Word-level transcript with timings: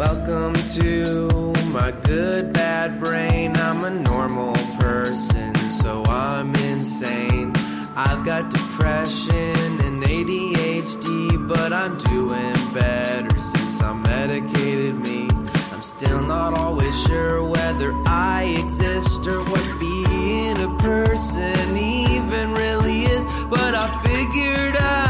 Welcome 0.00 0.54
to 0.80 1.52
my 1.74 1.92
good 2.04 2.54
bad 2.54 2.98
brain. 2.98 3.54
I'm 3.54 3.84
a 3.84 3.90
normal 3.90 4.54
person, 4.78 5.54
so 5.54 6.02
I'm 6.06 6.54
insane. 6.54 7.52
I've 7.94 8.24
got 8.24 8.50
depression 8.50 9.58
and 9.84 10.02
ADHD, 10.02 11.46
but 11.46 11.74
I'm 11.74 11.98
doing 11.98 12.54
better 12.72 13.38
since 13.38 13.82
I 13.82 13.92
medicated 13.92 14.94
me. 14.98 15.28
I'm 15.70 15.82
still 15.82 16.22
not 16.22 16.54
always 16.54 16.98
sure 17.02 17.44
whether 17.44 17.92
I 18.06 18.56
exist 18.58 19.26
or 19.26 19.40
what 19.50 19.78
being 19.78 20.56
a 20.62 20.78
person 20.78 21.76
even 21.76 22.54
really 22.54 23.02
is, 23.02 23.26
but 23.50 23.74
I 23.74 24.02
figured 24.02 24.78
out 24.78 25.09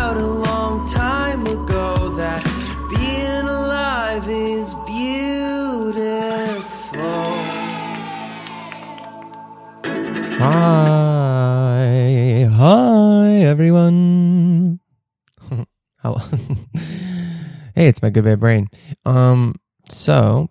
Hi, 10.43 12.09
hi, 12.51 13.31
everyone. 13.43 14.81
Hey, 17.75 17.89
it's 17.89 18.01
my 18.01 18.09
good 18.09 18.25
bad 18.25 18.41
brain. 18.41 18.69
Um, 19.05 19.57
so 19.91 20.49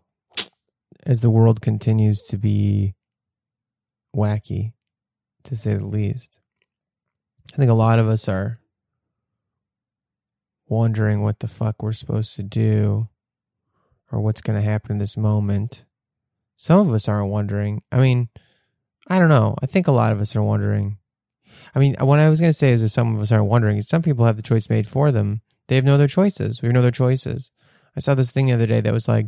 as 1.08 1.22
the 1.22 1.32
world 1.32 1.62
continues 1.62 2.22
to 2.30 2.38
be 2.38 2.94
wacky, 4.16 4.73
to 5.45 5.56
say 5.56 5.73
the 5.73 5.88
least, 5.88 6.40
I 7.52 7.58
think 7.58 7.72
a 7.72 7.73
lot 7.76 7.98
of 7.98 8.08
us 8.08 8.30
are 8.30 8.60
wondering 10.67 11.23
what 11.23 11.39
the 11.39 11.48
fuck 11.48 11.82
we're 11.82 11.94
supposed 11.94 12.36
to 12.36 12.44
do 12.44 13.10
or 14.11 14.21
what's 14.21 14.42
going 14.42 14.61
to 14.61 14.70
happen 14.70 14.92
in 14.92 14.98
this 15.00 15.17
moment. 15.17 15.83
Some 16.58 16.80
of 16.80 16.94
us 16.94 17.08
aren't 17.08 17.32
wondering. 17.32 17.82
I 17.92 17.98
mean, 17.98 18.30
I 19.09 19.17
don't 19.20 19.30
know. 19.30 19.55
I 19.61 19.65
think 19.65 19.87
a 19.87 19.92
lot 19.92 20.11
of 20.11 20.21
us 20.21 20.36
are 20.36 20.43
wondering. 20.43 20.97
I 21.73 21.80
mean, 21.80 21.95
what 21.99 22.20
I 22.20 22.30
was 22.30 22.39
going 22.39 22.52
to 22.52 22.58
say 22.58 22.71
is 22.71 22.81
that 22.81 22.89
some 22.89 23.15
of 23.15 23.21
us 23.21 23.31
aren't 23.31 23.49
wondering. 23.49 23.81
Some 23.81 24.02
people 24.02 24.25
have 24.25 24.37
the 24.37 24.42
choice 24.43 24.70
made 24.70 24.87
for 24.87 25.11
them. 25.11 25.42
They 25.67 25.75
have 25.75 25.86
no 25.86 25.95
other 25.95 26.08
choices. 26.08 26.61
We 26.61 26.67
have 26.67 26.73
no 26.73 26.80
other 26.80 26.92
choices. 26.92 27.52
I 27.95 27.99
saw 27.99 28.15
this 28.15 28.31
thing 28.31 28.47
the 28.47 28.53
other 28.53 28.67
day 28.67 28.81
that 28.81 28.93
was 28.93 29.08
like, 29.08 29.27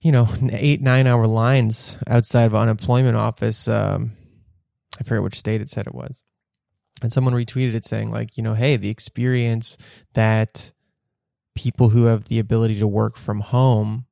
you 0.00 0.12
know, 0.12 0.28
eight, 0.50 0.80
nine 0.80 1.06
hour 1.06 1.26
lines 1.26 1.96
outside 2.06 2.44
of 2.44 2.54
unemployment 2.54 3.16
office. 3.16 3.68
Um, 3.68 4.12
I 4.98 5.04
forget 5.04 5.22
which 5.22 5.38
state 5.38 5.60
it 5.60 5.68
said 5.68 5.86
it 5.86 5.94
was. 5.94 6.22
And 7.02 7.12
someone 7.12 7.34
retweeted 7.34 7.74
it 7.74 7.84
saying, 7.84 8.10
like, 8.10 8.36
you 8.38 8.42
know, 8.42 8.54
hey, 8.54 8.76
the 8.76 8.88
experience 8.88 9.76
that 10.14 10.72
people 11.54 11.90
who 11.90 12.06
have 12.06 12.24
the 12.24 12.38
ability 12.38 12.78
to 12.78 12.88
work 12.88 13.16
from 13.16 13.40
home 13.40 14.05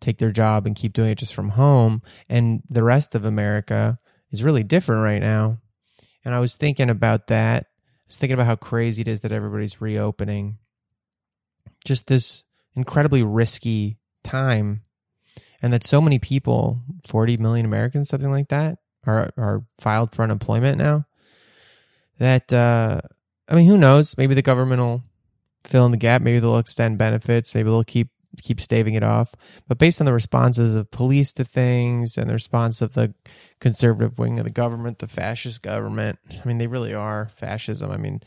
take 0.00 0.18
their 0.18 0.32
job 0.32 0.66
and 0.66 0.76
keep 0.76 0.92
doing 0.92 1.10
it 1.10 1.18
just 1.18 1.34
from 1.34 1.50
home. 1.50 2.02
And 2.28 2.62
the 2.68 2.82
rest 2.82 3.14
of 3.14 3.24
america 3.24 3.98
is 4.30 4.44
really 4.44 4.62
different 4.62 5.02
right 5.02 5.20
now. 5.20 5.58
And 6.24 6.34
i 6.34 6.40
was 6.40 6.56
thinking 6.56 6.90
about 6.90 7.28
that. 7.28 7.64
I 7.64 8.08
was 8.08 8.16
thinking 8.16 8.34
about 8.34 8.46
how 8.46 8.56
crazy 8.56 9.02
it 9.02 9.08
is 9.08 9.20
that 9.20 9.32
everybody's 9.32 9.80
reopening. 9.80 10.58
Just 11.84 12.06
this 12.06 12.44
incredibly 12.74 13.22
risky 13.22 13.98
time. 14.22 14.82
And 15.62 15.72
that 15.72 15.84
so 15.84 16.00
many 16.00 16.18
people 16.18 16.82
40 17.08 17.38
million 17.38 17.66
americans 17.66 18.08
something 18.08 18.30
like 18.30 18.48
that 18.48 18.78
are 19.06 19.30
are 19.36 19.64
filed 19.78 20.14
for 20.14 20.22
unemployment 20.22 20.78
now. 20.78 21.06
That 22.18 22.52
uh 22.52 23.00
i 23.48 23.54
mean 23.54 23.66
who 23.66 23.78
knows? 23.78 24.16
Maybe 24.18 24.34
the 24.34 24.42
government 24.42 24.80
will 24.80 25.04
fill 25.64 25.86
in 25.86 25.90
the 25.90 25.96
gap. 25.96 26.22
Maybe 26.22 26.38
they'll 26.38 26.58
extend 26.58 26.98
benefits. 26.98 27.54
Maybe 27.54 27.68
they'll 27.68 27.84
keep 27.84 28.08
keep 28.42 28.60
staving 28.60 28.94
it 28.94 29.02
off. 29.02 29.34
But 29.68 29.78
based 29.78 30.00
on 30.00 30.06
the 30.06 30.12
responses 30.12 30.74
of 30.74 30.90
police 30.90 31.32
to 31.34 31.44
things 31.44 32.16
and 32.16 32.28
the 32.28 32.34
response 32.34 32.82
of 32.82 32.94
the 32.94 33.14
conservative 33.60 34.18
wing 34.18 34.38
of 34.38 34.44
the 34.44 34.50
government 34.50 34.98
the 34.98 35.06
fascist 35.06 35.62
government 35.62 36.18
i 36.30 36.46
mean 36.46 36.58
they 36.58 36.66
really 36.66 36.92
are 36.92 37.30
fascism. 37.36 37.90
I 37.90 37.96
mean 37.96 38.20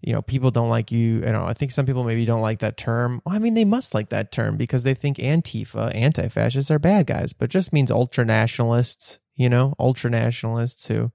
you 0.00 0.12
know 0.12 0.22
people 0.22 0.50
don't 0.50 0.68
like 0.68 0.90
you 0.90 1.20
you 1.20 1.32
know 1.32 1.44
i 1.44 1.52
think 1.52 1.72
some 1.72 1.86
people 1.86 2.04
maybe 2.04 2.24
don't 2.24 2.40
like 2.40 2.60
that 2.60 2.76
term. 2.76 3.20
Well, 3.24 3.34
i 3.34 3.38
mean 3.38 3.54
they 3.54 3.64
must 3.64 3.94
like 3.94 4.10
that 4.10 4.32
term 4.32 4.56
because 4.56 4.82
they 4.82 4.94
think 4.94 5.18
antifa 5.18 5.94
anti-fascists 5.94 6.70
are 6.70 6.78
bad 6.78 7.06
guys 7.06 7.32
but 7.32 7.50
just 7.50 7.72
means 7.72 7.90
ultra 7.90 8.24
nationalists 8.24 9.18
you 9.34 9.48
know 9.48 9.74
ultra 9.78 10.10
nationalists 10.10 10.86
who 10.86 11.12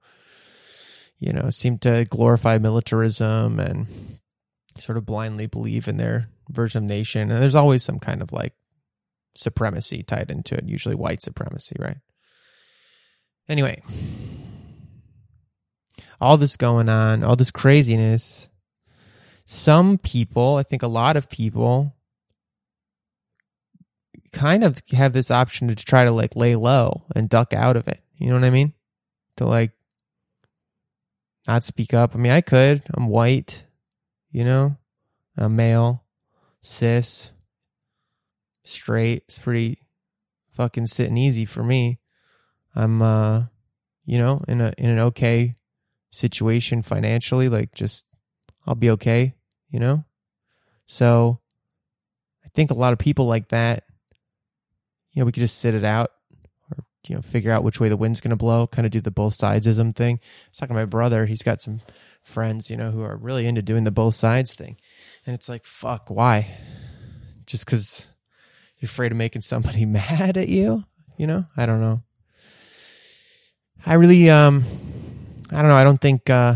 you 1.18 1.32
know 1.32 1.50
seem 1.50 1.78
to 1.78 2.04
glorify 2.04 2.58
militarism 2.58 3.58
and 3.58 3.86
sort 4.78 4.98
of 4.98 5.06
blindly 5.06 5.46
believe 5.46 5.88
in 5.88 5.96
their 5.96 6.28
version 6.48 6.84
of 6.84 6.88
nation. 6.88 7.30
And 7.30 7.42
there's 7.42 7.54
always 7.54 7.82
some 7.82 7.98
kind 7.98 8.22
of 8.22 8.32
like 8.32 8.54
supremacy 9.34 10.02
tied 10.02 10.30
into 10.30 10.54
it 10.54 10.64
usually 10.66 10.94
white 10.94 11.22
supremacy 11.22 11.76
right? 11.78 11.98
Anyway. 13.48 13.82
All 16.20 16.38
this 16.38 16.56
going 16.56 16.88
on 16.88 17.22
all 17.22 17.36
this 17.36 17.50
craziness. 17.50 18.48
Some 19.44 19.98
people 19.98 20.56
i 20.56 20.62
think 20.62 20.82
a 20.82 20.88
lot 20.88 21.16
of 21.16 21.28
people 21.28 21.94
kind 24.32 24.64
of 24.64 24.82
have 24.90 25.12
this 25.12 25.30
option 25.30 25.68
to 25.68 25.74
try 25.74 26.04
to 26.04 26.10
like 26.10 26.36
lay 26.36 26.56
low 26.56 27.04
and 27.14 27.28
duck 27.28 27.52
out 27.52 27.76
of 27.76 27.88
it. 27.88 28.00
You 28.16 28.28
know 28.28 28.34
what 28.34 28.44
i 28.44 28.50
mean? 28.50 28.72
To 29.36 29.46
like 29.46 29.72
not 31.46 31.62
speak 31.62 31.92
up. 31.92 32.14
I 32.14 32.18
mean 32.18 32.32
i 32.32 32.40
could. 32.40 32.82
I'm 32.94 33.08
white 33.08 33.64
you 34.32 34.44
know? 34.44 34.76
I'm 35.38 35.56
male 35.56 36.05
cis, 36.66 37.30
straight. 38.64 39.24
It's 39.28 39.38
pretty 39.38 39.78
fucking 40.50 40.88
sitting 40.88 41.16
easy 41.16 41.44
for 41.44 41.62
me. 41.62 41.98
I'm 42.74 43.00
uh 43.00 43.44
you 44.04 44.18
know, 44.18 44.42
in 44.46 44.60
a 44.60 44.72
in 44.76 44.90
an 44.90 44.98
okay 44.98 45.56
situation 46.10 46.82
financially, 46.82 47.48
like 47.48 47.74
just 47.74 48.06
I'll 48.66 48.74
be 48.74 48.90
okay, 48.90 49.34
you 49.70 49.80
know? 49.80 50.04
So 50.86 51.40
I 52.44 52.48
think 52.54 52.70
a 52.70 52.74
lot 52.74 52.92
of 52.92 52.98
people 52.98 53.26
like 53.26 53.48
that, 53.48 53.84
you 55.12 55.20
know, 55.20 55.26
we 55.26 55.32
could 55.32 55.40
just 55.40 55.58
sit 55.58 55.74
it 55.74 55.84
out 55.84 56.10
or, 56.70 56.84
you 57.08 57.14
know, 57.14 57.22
figure 57.22 57.52
out 57.52 57.64
which 57.64 57.80
way 57.80 57.88
the 57.88 57.96
wind's 57.96 58.20
gonna 58.20 58.36
blow, 58.36 58.66
kind 58.66 58.86
of 58.86 58.92
do 58.92 59.00
the 59.00 59.10
both 59.10 59.36
sidesism 59.38 59.94
thing. 59.94 60.16
I 60.16 60.48
was 60.50 60.58
talking 60.58 60.74
to 60.74 60.80
my 60.80 60.84
brother, 60.84 61.26
he's 61.26 61.42
got 61.42 61.60
some 61.60 61.80
friends, 62.22 62.70
you 62.70 62.76
know, 62.76 62.90
who 62.90 63.02
are 63.02 63.16
really 63.16 63.46
into 63.46 63.62
doing 63.62 63.84
the 63.84 63.90
both 63.90 64.14
sides 64.14 64.52
thing. 64.52 64.76
And 65.26 65.34
it's 65.34 65.48
like, 65.48 65.64
fuck, 65.64 66.08
why? 66.08 66.46
Just 67.46 67.66
because 67.66 68.06
you're 68.78 68.86
afraid 68.86 69.10
of 69.10 69.18
making 69.18 69.42
somebody 69.42 69.84
mad 69.84 70.36
at 70.36 70.48
you? 70.48 70.84
You 71.18 71.26
know? 71.26 71.46
I 71.56 71.66
don't 71.66 71.80
know. 71.80 72.02
I 73.84 73.94
really, 73.94 74.30
um, 74.30 74.64
I 75.50 75.60
don't 75.62 75.70
know. 75.70 75.76
I 75.76 75.84
don't 75.84 76.00
think, 76.00 76.30
uh, 76.30 76.54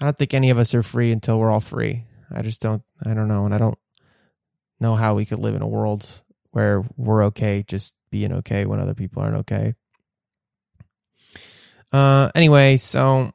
I 0.00 0.04
don't 0.04 0.16
think 0.16 0.34
any 0.34 0.50
of 0.50 0.58
us 0.58 0.74
are 0.74 0.82
free 0.82 1.12
until 1.12 1.38
we're 1.38 1.50
all 1.50 1.60
free. 1.60 2.04
I 2.30 2.42
just 2.42 2.60
don't, 2.60 2.82
I 3.04 3.14
don't 3.14 3.28
know. 3.28 3.44
And 3.44 3.54
I 3.54 3.58
don't 3.58 3.78
know 4.80 4.94
how 4.94 5.14
we 5.14 5.24
could 5.26 5.38
live 5.38 5.54
in 5.54 5.62
a 5.62 5.68
world 5.68 6.22
where 6.50 6.84
we're 6.96 7.24
okay 7.24 7.64
just 7.66 7.94
being 8.10 8.32
okay 8.32 8.64
when 8.64 8.80
other 8.80 8.94
people 8.94 9.22
aren't 9.22 9.36
okay. 9.36 9.74
Uh, 11.92 12.30
anyway, 12.34 12.76
so 12.76 13.32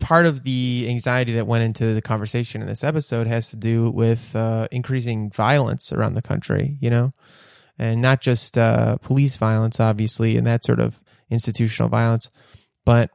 part 0.00 0.26
of 0.26 0.42
the 0.42 0.86
anxiety 0.88 1.34
that 1.34 1.46
went 1.46 1.64
into 1.64 1.94
the 1.94 2.02
conversation 2.02 2.60
in 2.62 2.68
this 2.68 2.84
episode 2.84 3.26
has 3.26 3.48
to 3.50 3.56
do 3.56 3.90
with 3.90 4.34
uh, 4.34 4.68
increasing 4.70 5.30
violence 5.30 5.92
around 5.92 6.14
the 6.14 6.22
country, 6.22 6.78
you 6.80 6.90
know, 6.90 7.12
and 7.78 8.00
not 8.00 8.20
just 8.20 8.58
uh, 8.58 8.96
police 8.98 9.36
violence, 9.36 9.80
obviously, 9.80 10.36
and 10.36 10.46
that 10.46 10.64
sort 10.64 10.80
of 10.80 11.02
institutional 11.30 11.88
violence, 11.88 12.30
but 12.84 13.10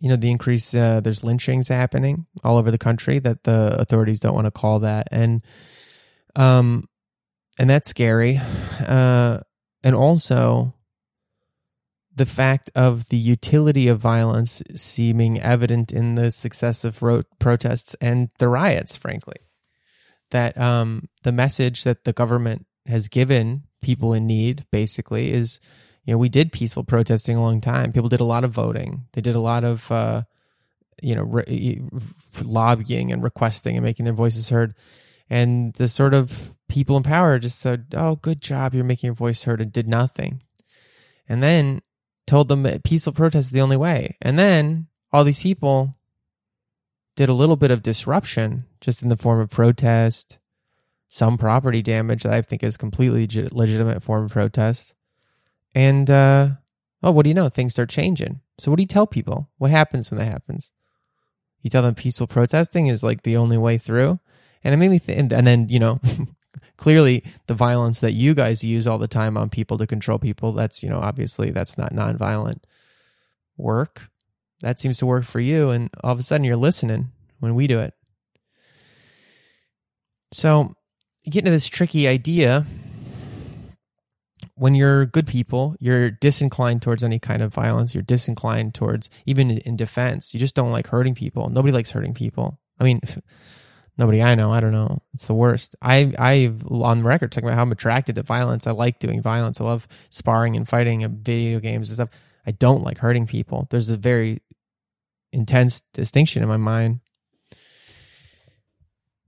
you 0.00 0.08
know 0.08 0.16
the 0.16 0.30
increase. 0.30 0.74
Uh, 0.74 1.00
there's 1.00 1.22
lynchings 1.22 1.68
happening 1.68 2.26
all 2.42 2.56
over 2.56 2.70
the 2.70 2.78
country 2.78 3.18
that 3.20 3.44
the 3.44 3.76
authorities 3.80 4.20
don't 4.20 4.34
want 4.34 4.46
to 4.46 4.50
call 4.50 4.80
that, 4.80 5.08
and 5.10 5.44
um, 6.36 6.88
and 7.58 7.70
that's 7.70 7.88
scary. 7.88 8.40
Uh, 8.80 9.38
and 9.82 9.94
also 9.94 10.74
the 12.14 12.26
fact 12.26 12.70
of 12.74 13.06
the 13.06 13.16
utility 13.16 13.88
of 13.88 13.98
violence 13.98 14.62
seeming 14.76 15.40
evident 15.40 15.92
in 15.92 16.14
the 16.14 16.30
successive 16.30 17.02
ro- 17.02 17.22
protests 17.38 17.94
and 18.00 18.28
the 18.38 18.48
riots, 18.48 18.96
frankly. 18.96 19.36
That 20.30 20.56
um, 20.58 21.08
the 21.22 21.32
message 21.32 21.84
that 21.84 22.04
the 22.04 22.12
government 22.12 22.66
has 22.86 23.08
given 23.08 23.64
people 23.82 24.12
in 24.12 24.26
need, 24.26 24.64
basically, 24.70 25.32
is 25.32 25.60
you 26.04 26.12
know, 26.12 26.18
we 26.18 26.28
did 26.28 26.52
peaceful 26.52 26.84
protesting 26.84 27.36
a 27.36 27.42
long 27.42 27.60
time. 27.60 27.92
People 27.92 28.08
did 28.08 28.20
a 28.20 28.24
lot 28.24 28.44
of 28.44 28.50
voting. 28.50 29.06
They 29.12 29.22
did 29.22 29.34
a 29.34 29.40
lot 29.40 29.64
of, 29.64 29.90
uh, 29.90 30.22
you 31.02 31.14
know, 31.14 31.22
re- 31.22 31.80
lobbying 32.42 33.10
and 33.10 33.22
requesting 33.22 33.76
and 33.76 33.84
making 33.84 34.04
their 34.04 34.14
voices 34.14 34.50
heard. 34.50 34.74
And 35.30 35.72
the 35.74 35.88
sort 35.88 36.12
of 36.12 36.56
people 36.68 36.96
in 36.98 37.02
power 37.02 37.38
just 37.38 37.58
said, 37.58 37.86
"Oh, 37.94 38.16
good 38.16 38.42
job, 38.42 38.74
you're 38.74 38.84
making 38.84 39.08
your 39.08 39.14
voice 39.14 39.44
heard," 39.44 39.62
and 39.62 39.72
did 39.72 39.88
nothing. 39.88 40.42
And 41.26 41.42
then 41.42 41.80
told 42.26 42.48
them 42.48 42.62
that 42.62 42.84
peaceful 42.84 43.12
protest 43.12 43.46
is 43.46 43.50
the 43.50 43.60
only 43.60 43.76
way. 43.76 44.16
And 44.20 44.38
then 44.38 44.86
all 45.12 45.24
these 45.24 45.38
people 45.38 45.96
did 47.16 47.28
a 47.28 47.34
little 47.34 47.56
bit 47.56 47.70
of 47.70 47.82
disruption, 47.82 48.64
just 48.80 49.02
in 49.02 49.08
the 49.08 49.16
form 49.16 49.40
of 49.40 49.50
protest, 49.50 50.38
some 51.08 51.38
property 51.38 51.82
damage 51.82 52.24
that 52.24 52.32
I 52.32 52.42
think 52.42 52.62
is 52.62 52.76
completely 52.76 53.28
legitimate 53.52 54.02
form 54.02 54.24
of 54.24 54.32
protest. 54.32 54.94
And 55.74 56.10
uh, 56.10 56.48
oh, 57.02 57.12
what 57.12 57.22
do 57.22 57.30
you 57.30 57.34
know? 57.34 57.48
Things 57.48 57.72
start 57.72 57.88
changing. 57.88 58.40
So 58.58 58.70
what 58.70 58.76
do 58.76 58.82
you 58.82 58.88
tell 58.88 59.06
people? 59.06 59.50
What 59.58 59.70
happens 59.70 60.10
when 60.10 60.18
that 60.18 60.30
happens? 60.30 60.72
You 61.62 61.70
tell 61.70 61.82
them 61.82 61.94
peaceful 61.94 62.26
protesting 62.26 62.88
is 62.88 63.02
like 63.02 63.22
the 63.22 63.36
only 63.36 63.56
way 63.56 63.78
through. 63.78 64.20
And 64.62 64.74
it 64.74 64.76
made 64.76 64.90
me 64.90 64.98
think, 64.98 65.32
and 65.32 65.46
then, 65.46 65.68
you 65.68 65.78
know, 65.78 66.00
clearly 66.76 67.24
the 67.46 67.54
violence 67.54 68.00
that 68.00 68.12
you 68.12 68.34
guys 68.34 68.64
use 68.64 68.86
all 68.86 68.98
the 68.98 69.08
time 69.08 69.36
on 69.36 69.48
people 69.48 69.78
to 69.78 69.86
control 69.86 70.18
people, 70.18 70.52
that's, 70.52 70.82
you 70.82 70.88
know, 70.88 71.00
obviously 71.00 71.50
that's 71.50 71.78
not 71.78 71.92
nonviolent 71.92 72.62
work. 73.56 74.08
That 74.60 74.80
seems 74.80 74.98
to 74.98 75.06
work 75.06 75.24
for 75.24 75.40
you. 75.40 75.70
And 75.70 75.90
all 76.02 76.12
of 76.12 76.18
a 76.18 76.22
sudden 76.22 76.44
you're 76.44 76.56
listening 76.56 77.08
when 77.40 77.54
we 77.54 77.66
do 77.66 77.80
it. 77.80 77.94
So 80.32 80.74
getting 81.24 81.46
to 81.46 81.50
this 81.50 81.68
tricky 81.68 82.08
idea. 82.08 82.66
When 84.56 84.76
you're 84.76 85.04
good 85.06 85.26
people, 85.26 85.74
you're 85.80 86.12
disinclined 86.12 86.80
towards 86.80 87.02
any 87.02 87.18
kind 87.18 87.42
of 87.42 87.52
violence. 87.52 87.92
You're 87.92 88.02
disinclined 88.02 88.72
towards 88.72 89.10
even 89.26 89.50
in 89.50 89.74
defense. 89.74 90.32
You 90.32 90.38
just 90.38 90.54
don't 90.54 90.70
like 90.70 90.86
hurting 90.86 91.16
people. 91.16 91.48
Nobody 91.48 91.72
likes 91.72 91.90
hurting 91.90 92.14
people. 92.14 92.60
I 92.78 92.84
mean, 92.84 93.00
Nobody 93.96 94.22
I 94.22 94.34
know. 94.34 94.52
I 94.52 94.60
don't 94.60 94.72
know. 94.72 95.02
It's 95.14 95.26
the 95.26 95.34
worst. 95.34 95.76
I 95.80 96.12
I've 96.18 96.66
on 96.68 97.02
record 97.02 97.30
talking 97.30 97.48
about 97.48 97.56
how 97.56 97.62
I'm 97.62 97.72
attracted 97.72 98.16
to 98.16 98.22
violence. 98.22 98.66
I 98.66 98.72
like 98.72 98.98
doing 98.98 99.22
violence. 99.22 99.60
I 99.60 99.64
love 99.64 99.86
sparring 100.10 100.56
and 100.56 100.68
fighting 100.68 101.04
and 101.04 101.18
video 101.18 101.60
games 101.60 101.90
and 101.90 101.96
stuff. 101.96 102.10
I 102.46 102.50
don't 102.50 102.82
like 102.82 102.98
hurting 102.98 103.26
people. 103.26 103.66
There's 103.70 103.90
a 103.90 103.96
very 103.96 104.42
intense 105.32 105.82
distinction 105.92 106.42
in 106.42 106.48
my 106.48 106.56
mind. 106.56 107.00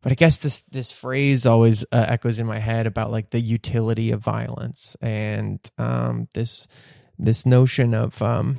But 0.02 0.12
I 0.12 0.14
guess 0.14 0.38
this 0.38 0.60
this 0.70 0.92
phrase 0.92 1.46
always 1.46 1.84
uh, 1.84 2.04
echoes 2.08 2.38
in 2.38 2.46
my 2.46 2.58
head 2.58 2.86
about 2.86 3.10
like 3.10 3.30
the 3.30 3.40
utility 3.40 4.12
of 4.12 4.20
violence 4.20 4.96
and 5.00 5.58
um, 5.78 6.28
this 6.34 6.68
this 7.18 7.46
notion 7.46 7.94
of 7.94 8.20
um, 8.22 8.56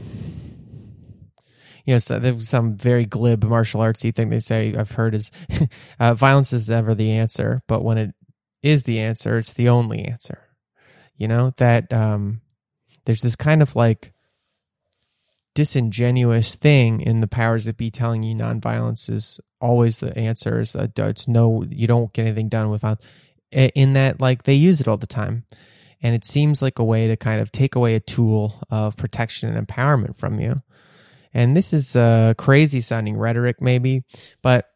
you 1.87 1.93
know, 1.93 1.99
so 1.99 2.39
some 2.39 2.75
very 2.75 3.05
glib 3.05 3.45
martial 3.45 3.79
artsy 3.79 4.13
thing 4.13 4.29
they 4.29 4.39
say 4.39 4.75
I've 4.75 4.91
heard 4.91 5.15
is 5.15 5.31
uh, 5.99 6.13
violence 6.13 6.51
is 6.51 6.69
never 6.69 6.93
the 6.93 7.11
answer, 7.11 7.63
but 7.65 7.81
when 7.81 7.97
it 7.97 8.13
is 8.61 8.83
the 8.83 8.99
answer, 8.99 9.37
it's 9.37 9.53
the 9.53 9.69
only 9.69 10.03
answer. 10.03 10.49
You 11.15 11.29
know 11.29 11.53
that 11.57 11.91
um, 11.93 12.41
there's 13.05 13.21
this 13.21 13.37
kind 13.37 13.61
of 13.61 13.73
like 13.75 14.13
disingenuous 15.55 16.55
thing 16.55 16.99
in 16.99 17.21
the 17.21 17.27
powers 17.27 17.63
that 17.65 17.77
be 17.77 17.89
telling 17.89 18.21
you 18.21 18.35
nonviolence 18.35 19.09
is 19.09 19.39
always 19.61 19.99
the 19.99 20.15
answer. 20.17 20.59
Is 20.59 20.73
that 20.73 20.99
it's 20.99 21.29
no, 21.29 21.63
you 21.69 21.87
don't 21.87 22.11
get 22.11 22.23
anything 22.23 22.49
done 22.49 22.69
without. 22.69 23.01
In 23.49 23.93
that, 23.93 24.19
like 24.19 24.43
they 24.43 24.55
use 24.55 24.81
it 24.81 24.89
all 24.89 24.97
the 24.97 25.07
time, 25.07 25.45
and 26.03 26.13
it 26.13 26.25
seems 26.25 26.61
like 26.61 26.79
a 26.79 26.83
way 26.83 27.07
to 27.07 27.15
kind 27.15 27.39
of 27.39 27.49
take 27.49 27.75
away 27.75 27.95
a 27.95 28.01
tool 28.01 28.61
of 28.69 28.97
protection 28.97 29.55
and 29.55 29.65
empowerment 29.65 30.17
from 30.17 30.41
you. 30.41 30.61
And 31.37 31.55
this 31.55 31.71
is 31.71 31.95
uh, 31.95 32.33
crazy 32.35 32.81
sounding 32.81 33.15
rhetoric, 33.15 33.61
maybe, 33.61 34.03
but 34.41 34.71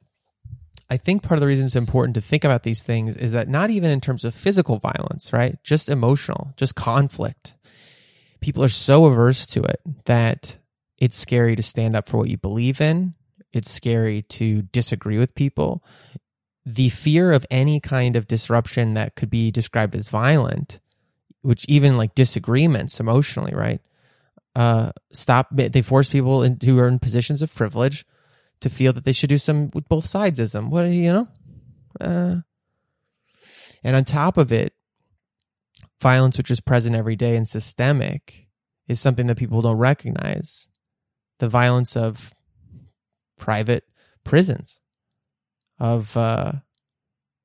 I 0.92 0.98
think 0.98 1.24
part 1.24 1.40
of 1.40 1.42
the 1.42 1.48
reason 1.48 1.66
it's 1.66 1.76
important 1.76 2.14
to 2.14 2.22
think 2.22 2.44
about 2.44 2.62
these 2.62 2.84
things 2.84 3.16
is 3.16 3.32
that 3.32 3.50
not 3.50 3.72
even 3.72 3.90
in 3.90 4.00
terms 4.00 4.24
of 4.24 4.36
physical 4.36 4.78
violence, 4.78 5.34
right? 5.34 5.58
Just 5.64 5.90
emotional, 5.90 6.54
just 6.58 6.76
conflict. 6.76 7.56
People 8.42 8.64
are 8.64 8.70
so 8.70 9.06
averse 9.06 9.48
to 9.48 9.64
it 9.64 9.82
that 10.06 10.60
it's 11.00 11.18
scary 11.18 11.56
to 11.56 11.64
stand 11.64 11.96
up 11.96 12.08
for 12.08 12.18
what 12.18 12.30
you 12.30 12.38
believe 12.38 12.80
in. 12.80 13.16
It's 13.52 13.72
scary 13.72 14.22
to 14.24 14.62
disagree 14.62 15.18
with 15.18 15.34
people. 15.34 15.84
The 16.64 16.90
fear 16.90 17.32
of 17.32 17.44
any 17.50 17.80
kind 17.80 18.16
of 18.16 18.28
disruption 18.28 18.94
that 18.94 19.16
could 19.16 19.32
be 19.32 19.50
described 19.50 19.96
as 19.96 20.10
violent, 20.10 20.80
which 21.42 21.66
even 21.68 21.98
like 21.98 22.14
disagreements 22.14 23.00
emotionally, 23.00 23.56
right? 23.56 23.82
Uh, 24.56 24.92
stop. 25.12 25.48
They 25.52 25.82
force 25.82 26.10
people 26.10 26.44
who 26.44 26.80
are 26.80 26.88
in 26.88 27.00
positions 27.00 27.42
of 27.42 27.54
privilege 27.54 28.06
to 28.62 28.70
feel 28.70 28.94
that 28.94 29.06
they 29.06 29.14
should 29.14 29.30
do 29.30 29.38
some 29.38 29.70
with 29.74 29.88
both 29.88 30.06
sidesism. 30.06 30.70
What 30.70 30.84
you 30.84 31.14
know, 31.14 31.28
uh, 32.00 32.36
and 33.84 33.96
on 33.96 34.04
top 34.06 34.38
of 34.38 34.52
it, 34.52 34.74
violence 36.02 36.38
which 36.38 36.52
is 36.52 36.60
present 36.60 36.96
every 36.96 37.16
day 37.16 37.36
and 37.36 37.48
systemic 37.48 38.48
is 38.88 39.00
something 39.00 39.28
that 39.28 39.38
people 39.38 39.62
don't 39.62 39.78
recognize. 39.78 40.68
The 41.40 41.50
violence 41.50 41.96
of 41.96 42.34
private 43.38 43.84
prisons, 44.24 44.80
of 45.80 46.16
uh, 46.16 46.54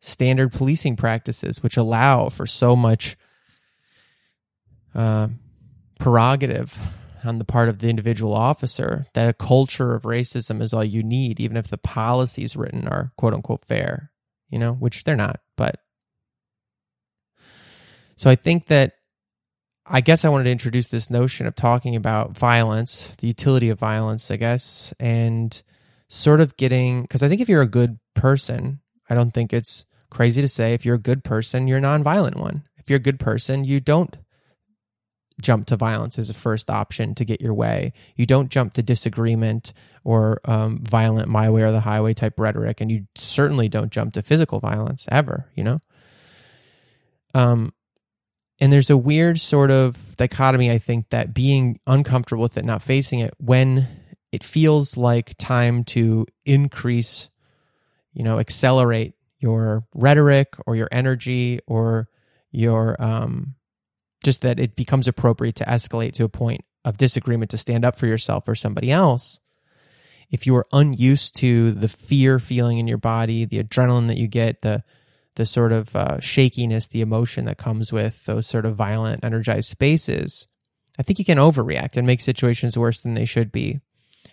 standard 0.00 0.52
policing 0.52 0.96
practices, 0.96 1.62
which 1.62 1.76
allow 1.76 2.28
for 2.28 2.46
so 2.46 2.76
much. 2.76 3.16
Uh, 4.94 5.28
prerogative 5.98 6.78
on 7.24 7.38
the 7.38 7.44
part 7.44 7.68
of 7.68 7.78
the 7.80 7.88
individual 7.88 8.34
officer 8.34 9.06
that 9.14 9.28
a 9.28 9.32
culture 9.32 9.94
of 9.94 10.04
racism 10.04 10.62
is 10.62 10.72
all 10.72 10.84
you 10.84 11.02
need, 11.02 11.40
even 11.40 11.56
if 11.56 11.68
the 11.68 11.78
policies 11.78 12.56
written 12.56 12.86
are 12.88 13.12
quote 13.16 13.34
unquote 13.34 13.64
fair, 13.64 14.10
you 14.48 14.58
know, 14.58 14.72
which 14.72 15.04
they're 15.04 15.16
not. 15.16 15.40
But 15.56 15.80
so 18.16 18.30
I 18.30 18.34
think 18.34 18.66
that 18.66 18.92
I 19.88 20.00
guess 20.00 20.24
I 20.24 20.28
wanted 20.28 20.44
to 20.44 20.50
introduce 20.50 20.88
this 20.88 21.10
notion 21.10 21.46
of 21.46 21.54
talking 21.54 21.94
about 21.94 22.36
violence, 22.36 23.12
the 23.18 23.28
utility 23.28 23.68
of 23.68 23.78
violence, 23.78 24.30
I 24.30 24.36
guess, 24.36 24.92
and 24.98 25.62
sort 26.08 26.40
of 26.40 26.56
getting 26.56 27.02
because 27.02 27.22
I 27.22 27.28
think 27.28 27.40
if 27.40 27.48
you're 27.48 27.62
a 27.62 27.66
good 27.66 27.98
person, 28.14 28.80
I 29.08 29.14
don't 29.14 29.32
think 29.32 29.52
it's 29.52 29.84
crazy 30.10 30.40
to 30.40 30.48
say 30.48 30.74
if 30.74 30.84
you're 30.84 30.94
a 30.96 31.00
good 31.00 31.24
person, 31.24 31.68
you're 31.68 31.78
a 31.78 31.82
nonviolent 31.82 32.36
one. 32.36 32.64
If 32.78 32.90
you're 32.90 32.98
a 32.98 33.00
good 33.00 33.20
person, 33.20 33.64
you 33.64 33.80
don't 33.80 34.16
jump 35.40 35.66
to 35.66 35.76
violence 35.76 36.18
as 36.18 36.30
a 36.30 36.34
first 36.34 36.70
option 36.70 37.14
to 37.14 37.24
get 37.24 37.40
your 37.40 37.54
way. 37.54 37.92
You 38.14 38.26
don't 38.26 38.50
jump 38.50 38.72
to 38.74 38.82
disagreement 38.82 39.72
or 40.04 40.40
um, 40.44 40.78
violent 40.82 41.28
my 41.28 41.50
way 41.50 41.62
or 41.62 41.72
the 41.72 41.80
highway 41.80 42.14
type 42.14 42.38
rhetoric, 42.40 42.80
and 42.80 42.90
you 42.90 43.06
certainly 43.14 43.68
don't 43.68 43.92
jump 43.92 44.14
to 44.14 44.22
physical 44.22 44.60
violence 44.60 45.06
ever. 45.10 45.50
You 45.54 45.64
know. 45.64 45.80
Um, 47.34 47.72
and 48.60 48.72
there's 48.72 48.88
a 48.88 48.96
weird 48.96 49.38
sort 49.38 49.70
of 49.70 50.16
dichotomy. 50.16 50.70
I 50.70 50.78
think 50.78 51.10
that 51.10 51.34
being 51.34 51.78
uncomfortable 51.86 52.42
with 52.42 52.56
it, 52.56 52.64
not 52.64 52.82
facing 52.82 53.20
it, 53.20 53.34
when 53.38 53.86
it 54.32 54.42
feels 54.42 54.96
like 54.96 55.36
time 55.36 55.84
to 55.84 56.26
increase, 56.46 57.28
you 58.14 58.22
know, 58.22 58.38
accelerate 58.38 59.14
your 59.38 59.84
rhetoric 59.94 60.54
or 60.66 60.74
your 60.76 60.88
energy 60.90 61.60
or 61.66 62.08
your 62.50 63.00
um 63.02 63.54
just 64.24 64.42
that 64.42 64.58
it 64.58 64.76
becomes 64.76 65.08
appropriate 65.08 65.56
to 65.56 65.64
escalate 65.64 66.12
to 66.14 66.24
a 66.24 66.28
point 66.28 66.64
of 66.84 66.96
disagreement 66.96 67.50
to 67.50 67.58
stand 67.58 67.84
up 67.84 67.98
for 67.98 68.06
yourself 68.06 68.48
or 68.48 68.54
somebody 68.54 68.90
else. 68.90 69.40
If 70.30 70.46
you 70.46 70.56
are 70.56 70.66
unused 70.72 71.36
to 71.36 71.72
the 71.72 71.88
fear 71.88 72.38
feeling 72.38 72.78
in 72.78 72.88
your 72.88 72.98
body, 72.98 73.44
the 73.44 73.62
adrenaline 73.62 74.08
that 74.08 74.16
you 74.16 74.26
get, 74.26 74.62
the 74.62 74.82
the 75.36 75.46
sort 75.46 75.70
of 75.70 75.94
uh, 75.94 76.18
shakiness, 76.18 76.86
the 76.86 77.02
emotion 77.02 77.44
that 77.44 77.58
comes 77.58 77.92
with 77.92 78.24
those 78.24 78.46
sort 78.46 78.64
of 78.64 78.74
violent, 78.74 79.22
energized 79.22 79.68
spaces, 79.68 80.46
I 80.98 81.02
think 81.02 81.18
you 81.18 81.26
can 81.26 81.36
overreact 81.36 81.98
and 81.98 82.06
make 82.06 82.22
situations 82.22 82.78
worse 82.78 83.00
than 83.00 83.12
they 83.12 83.26
should 83.26 83.52
be. 83.52 83.80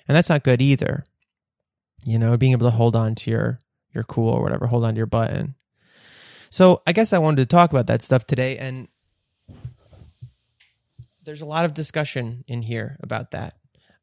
And 0.07 0.15
that's 0.15 0.29
not 0.29 0.43
good 0.43 0.61
either. 0.61 1.03
You 2.05 2.17
know, 2.17 2.37
being 2.37 2.53
able 2.53 2.67
to 2.67 2.75
hold 2.75 2.95
on 2.95 3.15
to 3.15 3.31
your 3.31 3.59
your 3.93 4.03
cool 4.03 4.33
or 4.33 4.41
whatever, 4.41 4.67
hold 4.67 4.85
on 4.85 4.93
to 4.93 4.97
your 4.97 5.05
button. 5.05 5.55
So 6.49 6.81
I 6.87 6.93
guess 6.93 7.13
I 7.13 7.19
wanted 7.19 7.37
to 7.37 7.45
talk 7.45 7.71
about 7.71 7.87
that 7.87 8.01
stuff 8.01 8.25
today 8.25 8.57
and 8.57 8.87
there's 11.23 11.41
a 11.41 11.45
lot 11.45 11.65
of 11.65 11.73
discussion 11.73 12.43
in 12.47 12.61
here 12.61 12.97
about 13.01 13.31
that. 13.31 13.55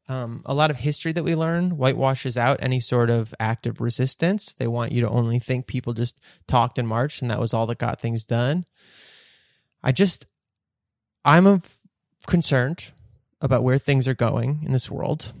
Um, 0.09 0.41
a 0.45 0.53
lot 0.53 0.71
of 0.71 0.77
history 0.77 1.13
that 1.13 1.23
we 1.23 1.35
learn 1.35 1.71
whitewashes 1.71 2.37
out 2.37 2.57
any 2.61 2.79
sort 2.79 3.09
of 3.09 3.33
active 3.39 3.79
resistance. 3.79 4.53
They 4.53 4.67
want 4.67 4.91
you 4.91 5.01
to 5.01 5.09
only 5.09 5.39
think 5.39 5.67
people 5.67 5.93
just 5.93 6.19
talked 6.47 6.77
and 6.77 6.87
marched 6.87 7.21
and 7.21 7.31
that 7.31 7.39
was 7.39 7.53
all 7.53 7.67
that 7.67 7.77
got 7.77 8.01
things 8.01 8.25
done. 8.25 8.65
I 9.83 9.91
just, 9.91 10.25
I'm 11.23 11.61
concerned 12.27 12.91
about 13.39 13.63
where 13.63 13.77
things 13.77 14.07
are 14.07 14.13
going 14.13 14.61
in 14.65 14.73
this 14.73 14.91
world. 14.91 15.33